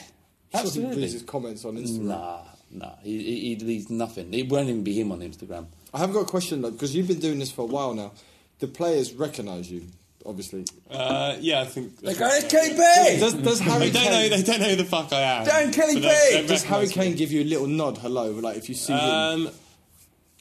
he 0.51 0.57
absolutely. 0.59 1.01
his 1.03 1.23
comments 1.23 1.65
on 1.65 1.77
Instagram. 1.77 2.01
Nah, 2.03 2.39
nah. 2.71 2.91
He, 3.03 3.23
he, 3.23 3.55
he 3.55 3.65
leaves 3.65 3.89
nothing. 3.89 4.33
It 4.33 4.49
won't 4.49 4.67
even 4.69 4.83
be 4.83 4.99
him 4.99 5.11
on 5.11 5.19
Instagram. 5.21 5.67
I 5.95 5.99
have 5.99 6.13
got 6.13 6.19
a 6.21 6.25
question 6.25 6.61
though, 6.61 6.71
because 6.71 6.93
you've 6.95 7.07
been 7.07 7.19
doing 7.19 7.39
this 7.39 7.51
for 7.51 7.61
a 7.61 7.65
while 7.65 7.93
now. 7.93 8.11
The 8.59 8.67
players 8.67 9.13
recognise 9.13 9.71
you, 9.71 9.87
obviously. 10.25 10.65
uh, 10.91 11.35
yeah, 11.39 11.61
I 11.61 11.65
think. 11.65 11.99
They 12.01 12.13
go, 12.13 12.27
"It's 12.29 12.53
KB!" 12.53 13.19
Does, 13.19 13.33
does 13.33 13.59
Harry 13.61 13.89
they 13.89 13.91
don't 13.91 14.11
know. 14.11 14.29
They 14.29 14.43
don't 14.43 14.59
know 14.59 14.69
who 14.69 14.75
the 14.75 14.85
fuck 14.85 15.11
I 15.13 15.21
am. 15.21 15.45
Dan 15.45 15.71
Kelly 15.73 15.95
But 15.95 16.01
they- 16.03 16.41
they 16.41 16.47
does 16.47 16.63
Harry 16.63 16.81
recognise 16.85 16.97
me. 16.97 17.03
Kane 17.11 17.15
give 17.17 17.31
you 17.31 17.41
a 17.41 17.45
little 17.45 17.67
nod, 17.67 17.97
hello, 17.99 18.31
like 18.31 18.57
if 18.57 18.67
you 18.69 18.75
see 18.75 18.93
him? 18.93 18.99
Um, 18.99 19.49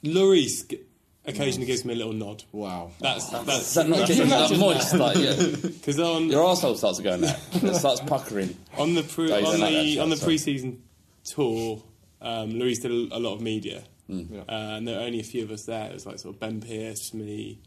Lloris 0.03 0.69
g- 0.69 0.81
occasionally 1.27 1.67
gives 1.67 1.85
me 1.85 1.95
a 1.95 1.97
little 1.97 2.13
nod. 2.13 2.45
Wow. 2.53 2.91
That's 3.01 3.29
that's 3.31 3.69
Is 3.69 3.75
that 3.75 3.89
not 3.89 4.07
getting 4.07 4.29
that 4.29 4.57
moist? 4.59 4.95
Like, 4.95 5.17
yeah. 5.17 5.35
because 5.63 5.99
on 5.99 6.29
Your 6.29 6.45
arsehole 6.45 6.77
starts 6.77 7.01
going 7.01 7.23
there. 7.23 7.37
It 7.55 7.75
starts 7.77 8.01
puckering. 8.01 8.57
on 8.77 8.95
the 8.95 9.03
pre- 9.03 9.29
Guys, 9.29 9.45
on 9.45 9.55
I 9.55 9.59
like 9.59 9.61
that 9.61 9.71
the 9.83 9.95
shout, 9.95 10.03
on 10.03 10.11
the 10.11 10.17
sorry. 10.17 10.27
pre-season 10.29 10.83
tour, 11.25 11.83
um, 12.21 12.53
Lloris 12.53 12.83
did 12.83 12.91
a, 12.91 13.17
a 13.17 13.21
lot 13.21 13.35
of 13.35 13.41
media, 13.41 13.83
Hmm. 14.07 14.23
Uh, 14.39 14.43
and 14.49 14.87
there 14.87 14.99
were 14.99 15.05
only 15.07 15.21
a 15.21 15.25
few 15.25 15.45
of 15.45 15.51
us 15.51 15.65
there. 15.65 15.87
It 15.91 15.95
was 15.95 16.05
like 16.07 16.19
sort 16.19 16.35
of 16.35 16.41
Ben 16.41 16.61
Pierce, 16.61 17.15
me, 17.15 17.59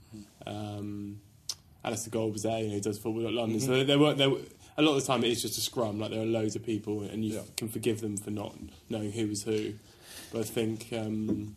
um, 0.46 1.20
Alistair 1.84 2.12
Gold 2.12 2.34
was 2.34 2.44
there, 2.44 2.60
you 2.60 2.68
know, 2.68 2.74
who 2.76 2.82
does 2.82 2.98
football 3.00 3.28
at 3.28 3.34
London. 3.34 3.60
So 3.60 3.72
Mhm. 3.72 3.88
there 3.88 4.00
were 4.00 4.14
there 4.14 4.30
were, 4.30 4.42
a 4.78 4.82
lot 4.82 4.96
of 4.96 5.02
the 5.02 5.08
time 5.08 5.24
it 5.24 5.32
is 5.32 5.42
just 5.42 5.58
a 5.58 5.62
scrum. 5.62 6.00
Like 6.00 6.12
there 6.12 6.22
are 6.22 6.26
loads 6.26 6.56
of 6.56 6.64
people, 6.66 7.02
and 7.04 7.26
you 7.26 7.36
Yeah. 7.36 7.42
can 7.56 7.70
forgive 7.70 8.02
them 8.02 8.18
for 8.18 8.30
not 8.32 8.56
knowing 8.90 9.12
who 9.12 9.28
was 9.28 9.44
who. 9.44 9.74
But 10.32 10.42
I 10.42 10.44
think. 10.44 10.88
Um, 10.94 11.56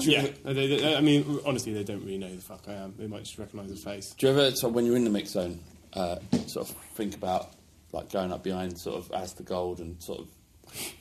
yeah, 0.00 0.26
they, 0.44 0.52
they, 0.66 0.94
I 0.94 1.00
mean, 1.00 1.40
honestly, 1.46 1.72
they 1.72 1.82
don't 1.84 2.00
really 2.04 2.18
know 2.18 2.28
who 2.28 2.36
the 2.36 2.42
fuck 2.42 2.64
I 2.68 2.74
am. 2.74 2.94
They 2.98 3.06
might 3.06 3.24
just 3.24 3.38
recognise 3.38 3.70
the 3.70 3.76
face. 3.76 4.14
Do 4.18 4.26
you 4.26 4.32
ever, 4.32 4.50
so 4.54 4.68
when 4.68 4.84
you're 4.84 4.96
in 4.96 5.04
the 5.04 5.10
mix 5.10 5.30
zone, 5.30 5.58
uh, 5.94 6.16
sort 6.46 6.68
of 6.68 6.76
think 6.94 7.14
about 7.14 7.52
like 7.92 8.10
going 8.12 8.30
up 8.30 8.42
behind, 8.42 8.78
sort 8.78 8.96
of 8.96 9.10
as 9.12 9.32
the 9.32 9.42
gold 9.42 9.80
and 9.80 10.02
sort 10.02 10.18
of 10.20 10.26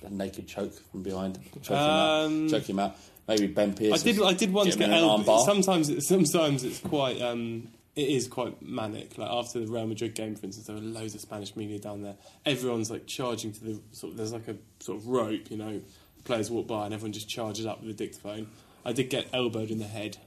a 0.05 0.09
naked 0.09 0.47
choke 0.47 0.73
from 0.91 1.03
behind, 1.03 1.39
choke 1.61 1.69
him 1.69 1.75
out, 1.75 2.25
Um, 2.25 2.49
choke 2.49 2.69
him 2.69 2.79
out. 2.79 2.97
Maybe 3.27 3.47
Ben 3.47 3.73
Pierce. 3.73 4.01
I 4.01 4.03
did. 4.03 4.21
I 4.21 4.33
did 4.33 4.53
once 4.53 4.75
get 4.75 4.89
elbowed. 4.91 5.25
armbar. 5.25 5.45
Sometimes, 5.45 5.89
it, 5.89 6.01
sometimes 6.01 6.63
it's 6.63 6.79
quite. 6.79 7.21
Um, 7.21 7.69
it 7.95 8.09
is 8.09 8.27
quite 8.27 8.61
manic. 8.61 9.17
Like 9.17 9.29
after 9.31 9.59
the 9.59 9.67
Real 9.71 9.87
Madrid 9.87 10.13
game, 10.15 10.35
for 10.35 10.45
instance, 10.45 10.67
there 10.67 10.75
were 10.75 10.81
loads 10.81 11.15
of 11.15 11.21
Spanish 11.21 11.55
media 11.55 11.79
down 11.79 12.01
there. 12.03 12.15
Everyone's 12.45 12.91
like 12.91 13.07
charging 13.07 13.51
to 13.53 13.63
the 13.63 13.81
sort. 13.91 14.11
Of, 14.11 14.17
there's 14.17 14.33
like 14.33 14.47
a 14.47 14.57
sort 14.79 14.99
of 14.99 15.07
rope, 15.07 15.49
you 15.49 15.57
know. 15.57 15.81
Players 16.25 16.49
walk 16.49 16.67
by 16.67 16.85
and 16.85 16.93
everyone 16.93 17.13
just 17.13 17.29
charges 17.29 17.65
up 17.65 17.81
with 17.81 17.91
a 17.91 17.93
dictaphone. 17.93 18.47
I 18.83 18.93
did 18.93 19.09
get 19.09 19.27
elbowed 19.31 19.69
in 19.69 19.77
the 19.79 19.85
head. 19.85 20.17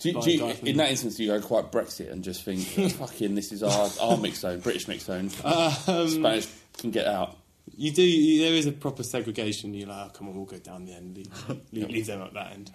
Do 0.00 0.10
you, 0.10 0.20
do 0.20 0.30
you, 0.30 0.54
in 0.62 0.76
that 0.76 0.90
instance, 0.90 1.18
you 1.18 1.28
go 1.28 1.40
quite 1.40 1.72
Brexit 1.72 2.10
and 2.10 2.22
just 2.22 2.44
think, 2.44 2.60
fucking, 2.92 3.34
this 3.34 3.50
is 3.52 3.62
our, 3.62 3.88
our 4.00 4.16
mix 4.16 4.38
zone, 4.40 4.60
British 4.60 4.86
mix 4.86 5.04
zone. 5.04 5.30
Um, 5.44 6.08
Spanish 6.08 6.48
can 6.78 6.90
get 6.90 7.06
out. 7.06 7.36
You 7.76 7.92
do. 7.92 8.02
You, 8.02 8.44
there 8.44 8.54
is 8.54 8.66
a 8.66 8.72
proper 8.72 9.02
segregation. 9.02 9.74
You're 9.74 9.88
like, 9.88 10.06
oh, 10.06 10.10
come 10.10 10.28
on, 10.28 10.34
we'll 10.34 10.44
go 10.44 10.58
down 10.58 10.84
the 10.84 10.92
end. 10.92 11.16
Leave, 11.16 11.58
leave, 11.72 11.90
leave 11.90 12.06
them 12.06 12.22
at 12.22 12.32
that 12.34 12.52
end. 12.52 12.70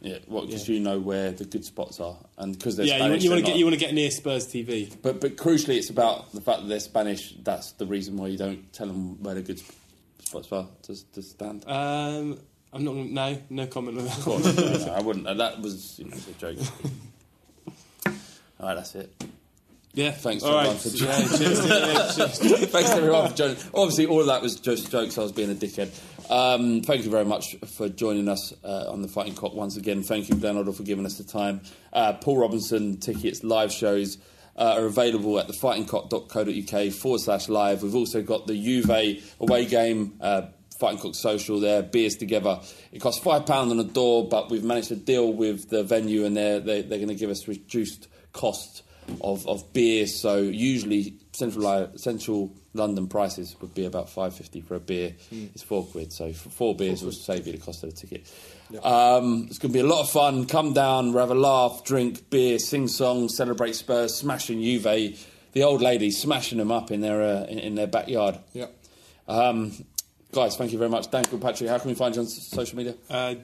Yeah, 0.00 0.18
well, 0.26 0.44
because 0.44 0.68
Yeah. 0.68 0.74
you 0.74 0.80
know 0.80 0.98
where 0.98 1.32
the 1.32 1.44
good 1.44 1.64
spots 1.64 1.98
are, 2.00 2.16
and 2.36 2.56
because 2.56 2.76
they're 2.76 2.86
yeah, 2.86 2.98
Spanish, 2.98 3.24
you, 3.24 3.30
want 3.30 3.44
to 3.44 3.46
get 3.50 3.56
you 3.58 3.64
want 3.64 3.74
to 3.74 3.80
get 3.80 3.94
near 3.94 4.10
Spurs 4.10 4.46
TV. 4.46 4.94
But 5.00 5.20
but 5.20 5.36
crucially, 5.36 5.76
it's 5.76 5.90
about 5.90 6.30
the 6.32 6.40
fact 6.40 6.62
that 6.62 6.68
they're 6.68 6.80
Spanish. 6.80 7.34
That's 7.42 7.72
the 7.72 7.86
reason 7.86 8.16
why 8.16 8.26
you 8.28 8.36
don't 8.38 8.70
tell 8.72 8.86
them 8.86 9.22
where 9.22 9.34
the 9.34 9.42
good 9.42 9.62
spots 10.22 10.52
are 10.52 10.66
to, 10.82 11.12
to 11.12 11.22
stand. 11.22 11.64
Um, 11.66 12.38
I'm 12.72 12.84
not. 12.84 12.94
No, 12.96 13.38
no 13.50 13.66
comment 13.66 13.98
on 13.98 14.04
that. 14.04 14.18
Of 14.18 14.24
course, 14.24 14.56
no, 14.56 14.76
no, 14.86 14.92
I 14.92 15.00
wouldn't. 15.00 15.26
Uh, 15.26 15.34
That 15.34 15.60
was 15.60 15.98
you 15.98 16.04
know, 16.06 16.16
a 16.16 16.32
joke. 16.40 16.58
All 18.60 18.66
right, 18.68 18.74
that's 18.74 18.94
it. 18.94 19.12
Yeah, 19.94 20.10
Thanks 20.10 20.42
All 20.42 20.58
everyone 20.58 20.76
right. 20.76 20.82
for 20.82 20.88
Yeah, 20.96 21.38
cheers, 21.38 21.66
yeah, 21.66 22.12
cheers. 22.12 22.70
Thanks 22.70 22.90
everyone 22.90 23.30
for 23.30 23.36
joining. 23.36 23.56
Obviously, 23.72 24.06
all 24.06 24.20
of 24.20 24.26
that 24.26 24.42
was 24.42 24.58
just 24.58 24.90
jokes. 24.90 25.16
I 25.18 25.22
was 25.22 25.30
being 25.30 25.52
a 25.52 25.54
dickhead. 25.54 25.90
Um, 26.30 26.80
thank 26.80 27.04
you 27.04 27.10
very 27.10 27.24
much 27.24 27.54
for 27.76 27.88
joining 27.88 28.28
us 28.28 28.52
uh, 28.64 28.90
on 28.90 29.02
the 29.02 29.08
Fighting 29.08 29.34
Cock 29.34 29.54
once 29.54 29.76
again. 29.76 30.02
Thank 30.02 30.28
you, 30.28 30.34
Glenn 30.34 30.56
Hoddle, 30.56 30.74
for 30.74 30.82
giving 30.82 31.06
us 31.06 31.16
the 31.18 31.24
time. 31.24 31.60
Uh, 31.92 32.14
Paul 32.14 32.38
Robinson 32.38 32.96
tickets, 32.96 33.44
live 33.44 33.70
shows 33.70 34.18
uh, 34.56 34.76
are 34.78 34.86
available 34.86 35.38
at 35.38 35.46
thefightingcock.co.uk 35.48 36.92
forward 36.92 37.20
slash 37.20 37.48
live. 37.48 37.82
We've 37.82 37.94
also 37.94 38.22
got 38.22 38.46
the 38.48 38.54
Juve 38.54 39.22
away 39.40 39.66
game. 39.66 40.14
Uh, 40.20 40.46
Fighting 40.80 40.98
Cock 40.98 41.14
Social 41.14 41.60
there, 41.60 41.84
beers 41.84 42.16
together. 42.16 42.58
It 42.90 42.98
costs 43.00 43.24
£5 43.24 43.48
on 43.48 43.76
the 43.76 43.84
door, 43.84 44.28
but 44.28 44.50
we've 44.50 44.64
managed 44.64 44.88
to 44.88 44.96
deal 44.96 45.32
with 45.32 45.70
the 45.70 45.84
venue 45.84 46.24
and 46.24 46.36
they're, 46.36 46.58
they, 46.58 46.82
they're 46.82 46.98
going 46.98 47.08
to 47.08 47.14
give 47.14 47.30
us 47.30 47.46
reduced 47.46 48.08
cost 48.32 48.82
of, 49.20 49.46
of 49.46 49.72
beer. 49.72 50.06
So 50.06 50.38
usually 50.38 51.14
central 51.32 51.90
central 51.96 52.54
London 52.74 53.06
prices 53.06 53.56
would 53.60 53.74
be 53.74 53.84
about 53.84 54.10
five 54.10 54.34
fifty 54.34 54.60
for 54.60 54.74
a 54.74 54.80
beer. 54.80 55.14
Mm. 55.32 55.50
It's 55.54 55.62
four 55.62 55.84
quid. 55.84 56.12
So 56.12 56.32
for 56.32 56.50
four 56.50 56.74
beers 56.74 57.02
will 57.02 57.12
save 57.12 57.46
you 57.46 57.52
the 57.52 57.58
cost 57.58 57.84
of 57.84 57.90
the 57.90 57.96
ticket. 57.96 58.32
Um, 58.82 59.46
it's 59.48 59.58
going 59.58 59.72
to 59.72 59.78
be 59.78 59.80
a 59.80 59.86
lot 59.86 60.00
of 60.00 60.10
fun. 60.10 60.46
Come 60.46 60.72
down, 60.72 61.12
we'll 61.12 61.20
have 61.20 61.30
a 61.30 61.38
laugh, 61.38 61.84
drink 61.84 62.28
beer, 62.30 62.58
sing 62.58 62.88
songs, 62.88 63.36
celebrate 63.36 63.74
Spurs, 63.74 64.16
smashing 64.16 64.60
Juve. 64.60 65.18
The 65.52 65.62
old 65.62 65.82
ladies 65.82 66.20
smashing 66.20 66.58
them 66.58 66.72
up 66.72 66.90
in 66.90 67.00
their 67.00 67.22
uh, 67.22 67.44
in, 67.44 67.58
in 67.58 67.74
their 67.74 67.86
backyard. 67.86 68.38
Yeah. 68.52 68.66
Um, 69.28 69.72
guys, 70.32 70.56
thank 70.56 70.72
you 70.72 70.78
very 70.78 70.90
much. 70.90 71.10
Dan 71.10 71.24
Kilpatrick, 71.24 71.70
how 71.70 71.78
can 71.78 71.88
we 71.88 71.94
find 71.94 72.14
you 72.14 72.22
on 72.22 72.26
social 72.26 72.76
media? 72.76 72.94
Uh, 73.08 73.36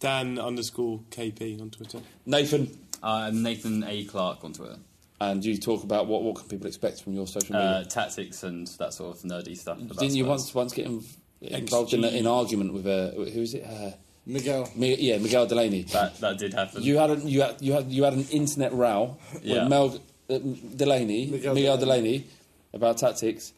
Dan 0.00 0.38
underscore 0.38 1.00
KP 1.10 1.60
on 1.60 1.70
Twitter. 1.70 2.00
Nathan. 2.24 2.78
Uh, 3.02 3.30
Nathan 3.32 3.84
A. 3.84 4.04
Clark 4.04 4.44
on 4.44 4.52
Twitter. 4.52 4.76
And 5.20 5.44
you 5.44 5.58
talk 5.58 5.82
about 5.82 6.06
what, 6.06 6.22
what 6.22 6.36
can 6.36 6.46
people 6.48 6.66
expect 6.68 7.02
from 7.02 7.12
your 7.14 7.26
social 7.26 7.54
media? 7.56 7.68
Uh, 7.70 7.84
tactics 7.84 8.44
and 8.44 8.68
that 8.78 8.94
sort 8.94 9.16
of 9.16 9.22
nerdy 9.24 9.56
stuff. 9.56 9.78
Didn't 9.78 10.14
you 10.14 10.24
once 10.24 10.54
once 10.54 10.72
get 10.72 10.86
inv- 10.86 11.16
involved 11.40 11.92
in, 11.92 12.04
in 12.04 12.14
an 12.14 12.26
argument 12.28 12.72
with 12.72 12.86
uh, 12.86 13.10
who 13.10 13.42
is 13.42 13.54
it? 13.54 13.64
Uh, 13.64 13.90
Miguel. 14.26 14.70
Mi- 14.76 14.94
yeah, 14.96 15.18
Miguel 15.18 15.46
Delaney. 15.46 15.82
That 15.84 16.20
that 16.20 16.38
did 16.38 16.54
happen. 16.54 16.82
You 16.82 16.98
had 16.98 17.10
a, 17.10 17.16
you 17.16 17.40
had 17.42 17.56
you 17.60 17.72
had 17.72 17.90
you 17.90 18.04
had 18.04 18.12
an 18.12 18.26
internet 18.30 18.72
row 18.72 19.16
Yeah. 19.42 19.62
with 19.62 19.68
Mel 19.70 20.00
uh, 20.30 20.38
Delaney, 20.76 21.26
Miguel 21.26 21.54
Miguel, 21.54 21.78
Delaney. 21.78 22.02
Delaney, 22.18 22.26
about 22.74 22.98
tactics. 22.98 23.52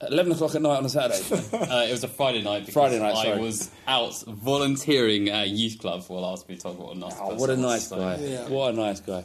At 0.00 0.12
Eleven 0.12 0.32
o'clock 0.32 0.54
at 0.54 0.62
night 0.62 0.78
on 0.78 0.86
a 0.86 0.88
Saturday. 0.88 1.18
uh, 1.52 1.84
it 1.86 1.90
was 1.92 2.04
a 2.04 2.08
Friday 2.08 2.40
night. 2.40 2.60
Because 2.60 2.72
Friday 2.72 2.98
night, 3.00 3.16
I 3.16 3.24
sorry. 3.24 3.40
was 3.40 3.70
out 3.86 4.14
volunteering 4.26 5.28
at 5.28 5.44
a 5.44 5.48
youth 5.48 5.78
club 5.78 6.04
while 6.08 6.24
I 6.24 6.30
was 6.30 6.42
being 6.44 6.58
told 6.58 6.78
what 6.78 6.96
a 6.96 6.98
nice. 6.98 7.14
Oh, 7.20 7.34
what 7.34 7.50
a 7.50 7.56
nice 7.56 7.88
so- 7.88 7.96
guy! 7.96 8.16
What 8.48 8.72
a 8.72 8.76
nice 8.76 9.00
guy. 9.00 9.24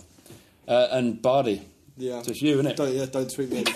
Uh, 0.68 0.88
and 0.92 1.22
Bardi. 1.22 1.62
Yeah. 1.98 2.22
Just 2.24 2.42
you, 2.42 2.58
innit? 2.58 2.76
Don't, 2.76 2.94
yeah, 2.94 3.06
don't 3.06 3.32
tweet 3.32 3.52
me. 3.52 3.64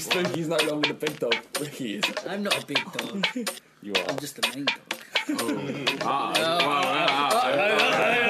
Spooky's 0.00 0.48
no 0.48 0.56
longer 0.56 0.88
the 0.88 0.94
big 0.94 1.18
dog. 1.18 1.36
Ricky 1.60 1.96
is. 1.96 2.04
I'm 2.28 2.42
not 2.42 2.62
a 2.62 2.66
big 2.66 2.82
dog. 2.92 3.26
You 3.82 3.92
are. 3.92 4.04
I'm 4.08 4.18
just 4.18 4.36
the 4.36 4.42
main 4.54 4.64
dog. 4.64 4.78
I'm 6.02 8.29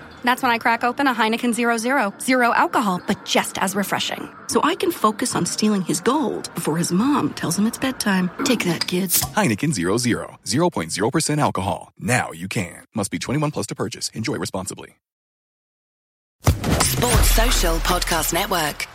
That's 0.23 0.43
when 0.43 0.51
I 0.51 0.57
crack 0.59 0.83
open 0.83 1.07
a 1.07 1.13
Heineken 1.13 1.53
Zero 1.53 1.77
Zero. 1.77 2.13
Zero 2.21 2.53
alcohol, 2.53 3.01
but 3.07 3.25
just 3.25 3.57
as 3.57 3.75
refreshing. 3.75 4.29
So 4.47 4.61
I 4.63 4.75
can 4.75 4.91
focus 4.91 5.35
on 5.35 5.45
stealing 5.45 5.81
his 5.81 5.99
gold 5.99 6.53
before 6.53 6.77
his 6.77 6.91
mom 6.91 7.33
tells 7.33 7.57
him 7.57 7.65
it's 7.65 7.77
bedtime. 7.77 8.29
Take 8.45 8.63
that, 8.65 8.85
kids. 8.87 9.21
Heineken 9.35 9.73
00, 9.73 10.37
0.0% 10.45 11.39
alcohol. 11.39 11.91
Now 11.99 12.31
you 12.31 12.47
can. 12.47 12.85
Must 12.93 13.09
be 13.11 13.19
21 13.19 13.51
plus 13.51 13.67
to 13.67 13.75
purchase. 13.75 14.09
Enjoy 14.09 14.35
responsibly. 14.35 14.95
Sports 16.43 17.31
Social 17.31 17.77
Podcast 17.77 18.33
Network. 18.33 18.87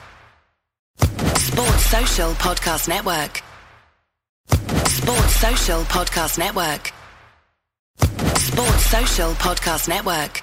Sports 1.38 1.86
Social 1.86 2.30
Podcast 2.34 2.88
Network. 2.88 3.42
Sports 4.86 5.36
Social 5.36 5.80
Podcast 5.82 6.38
Network. 6.38 6.92
Sports 8.38 8.86
Social 8.86 9.30
Podcast 9.32 9.88
Network. 9.88 10.42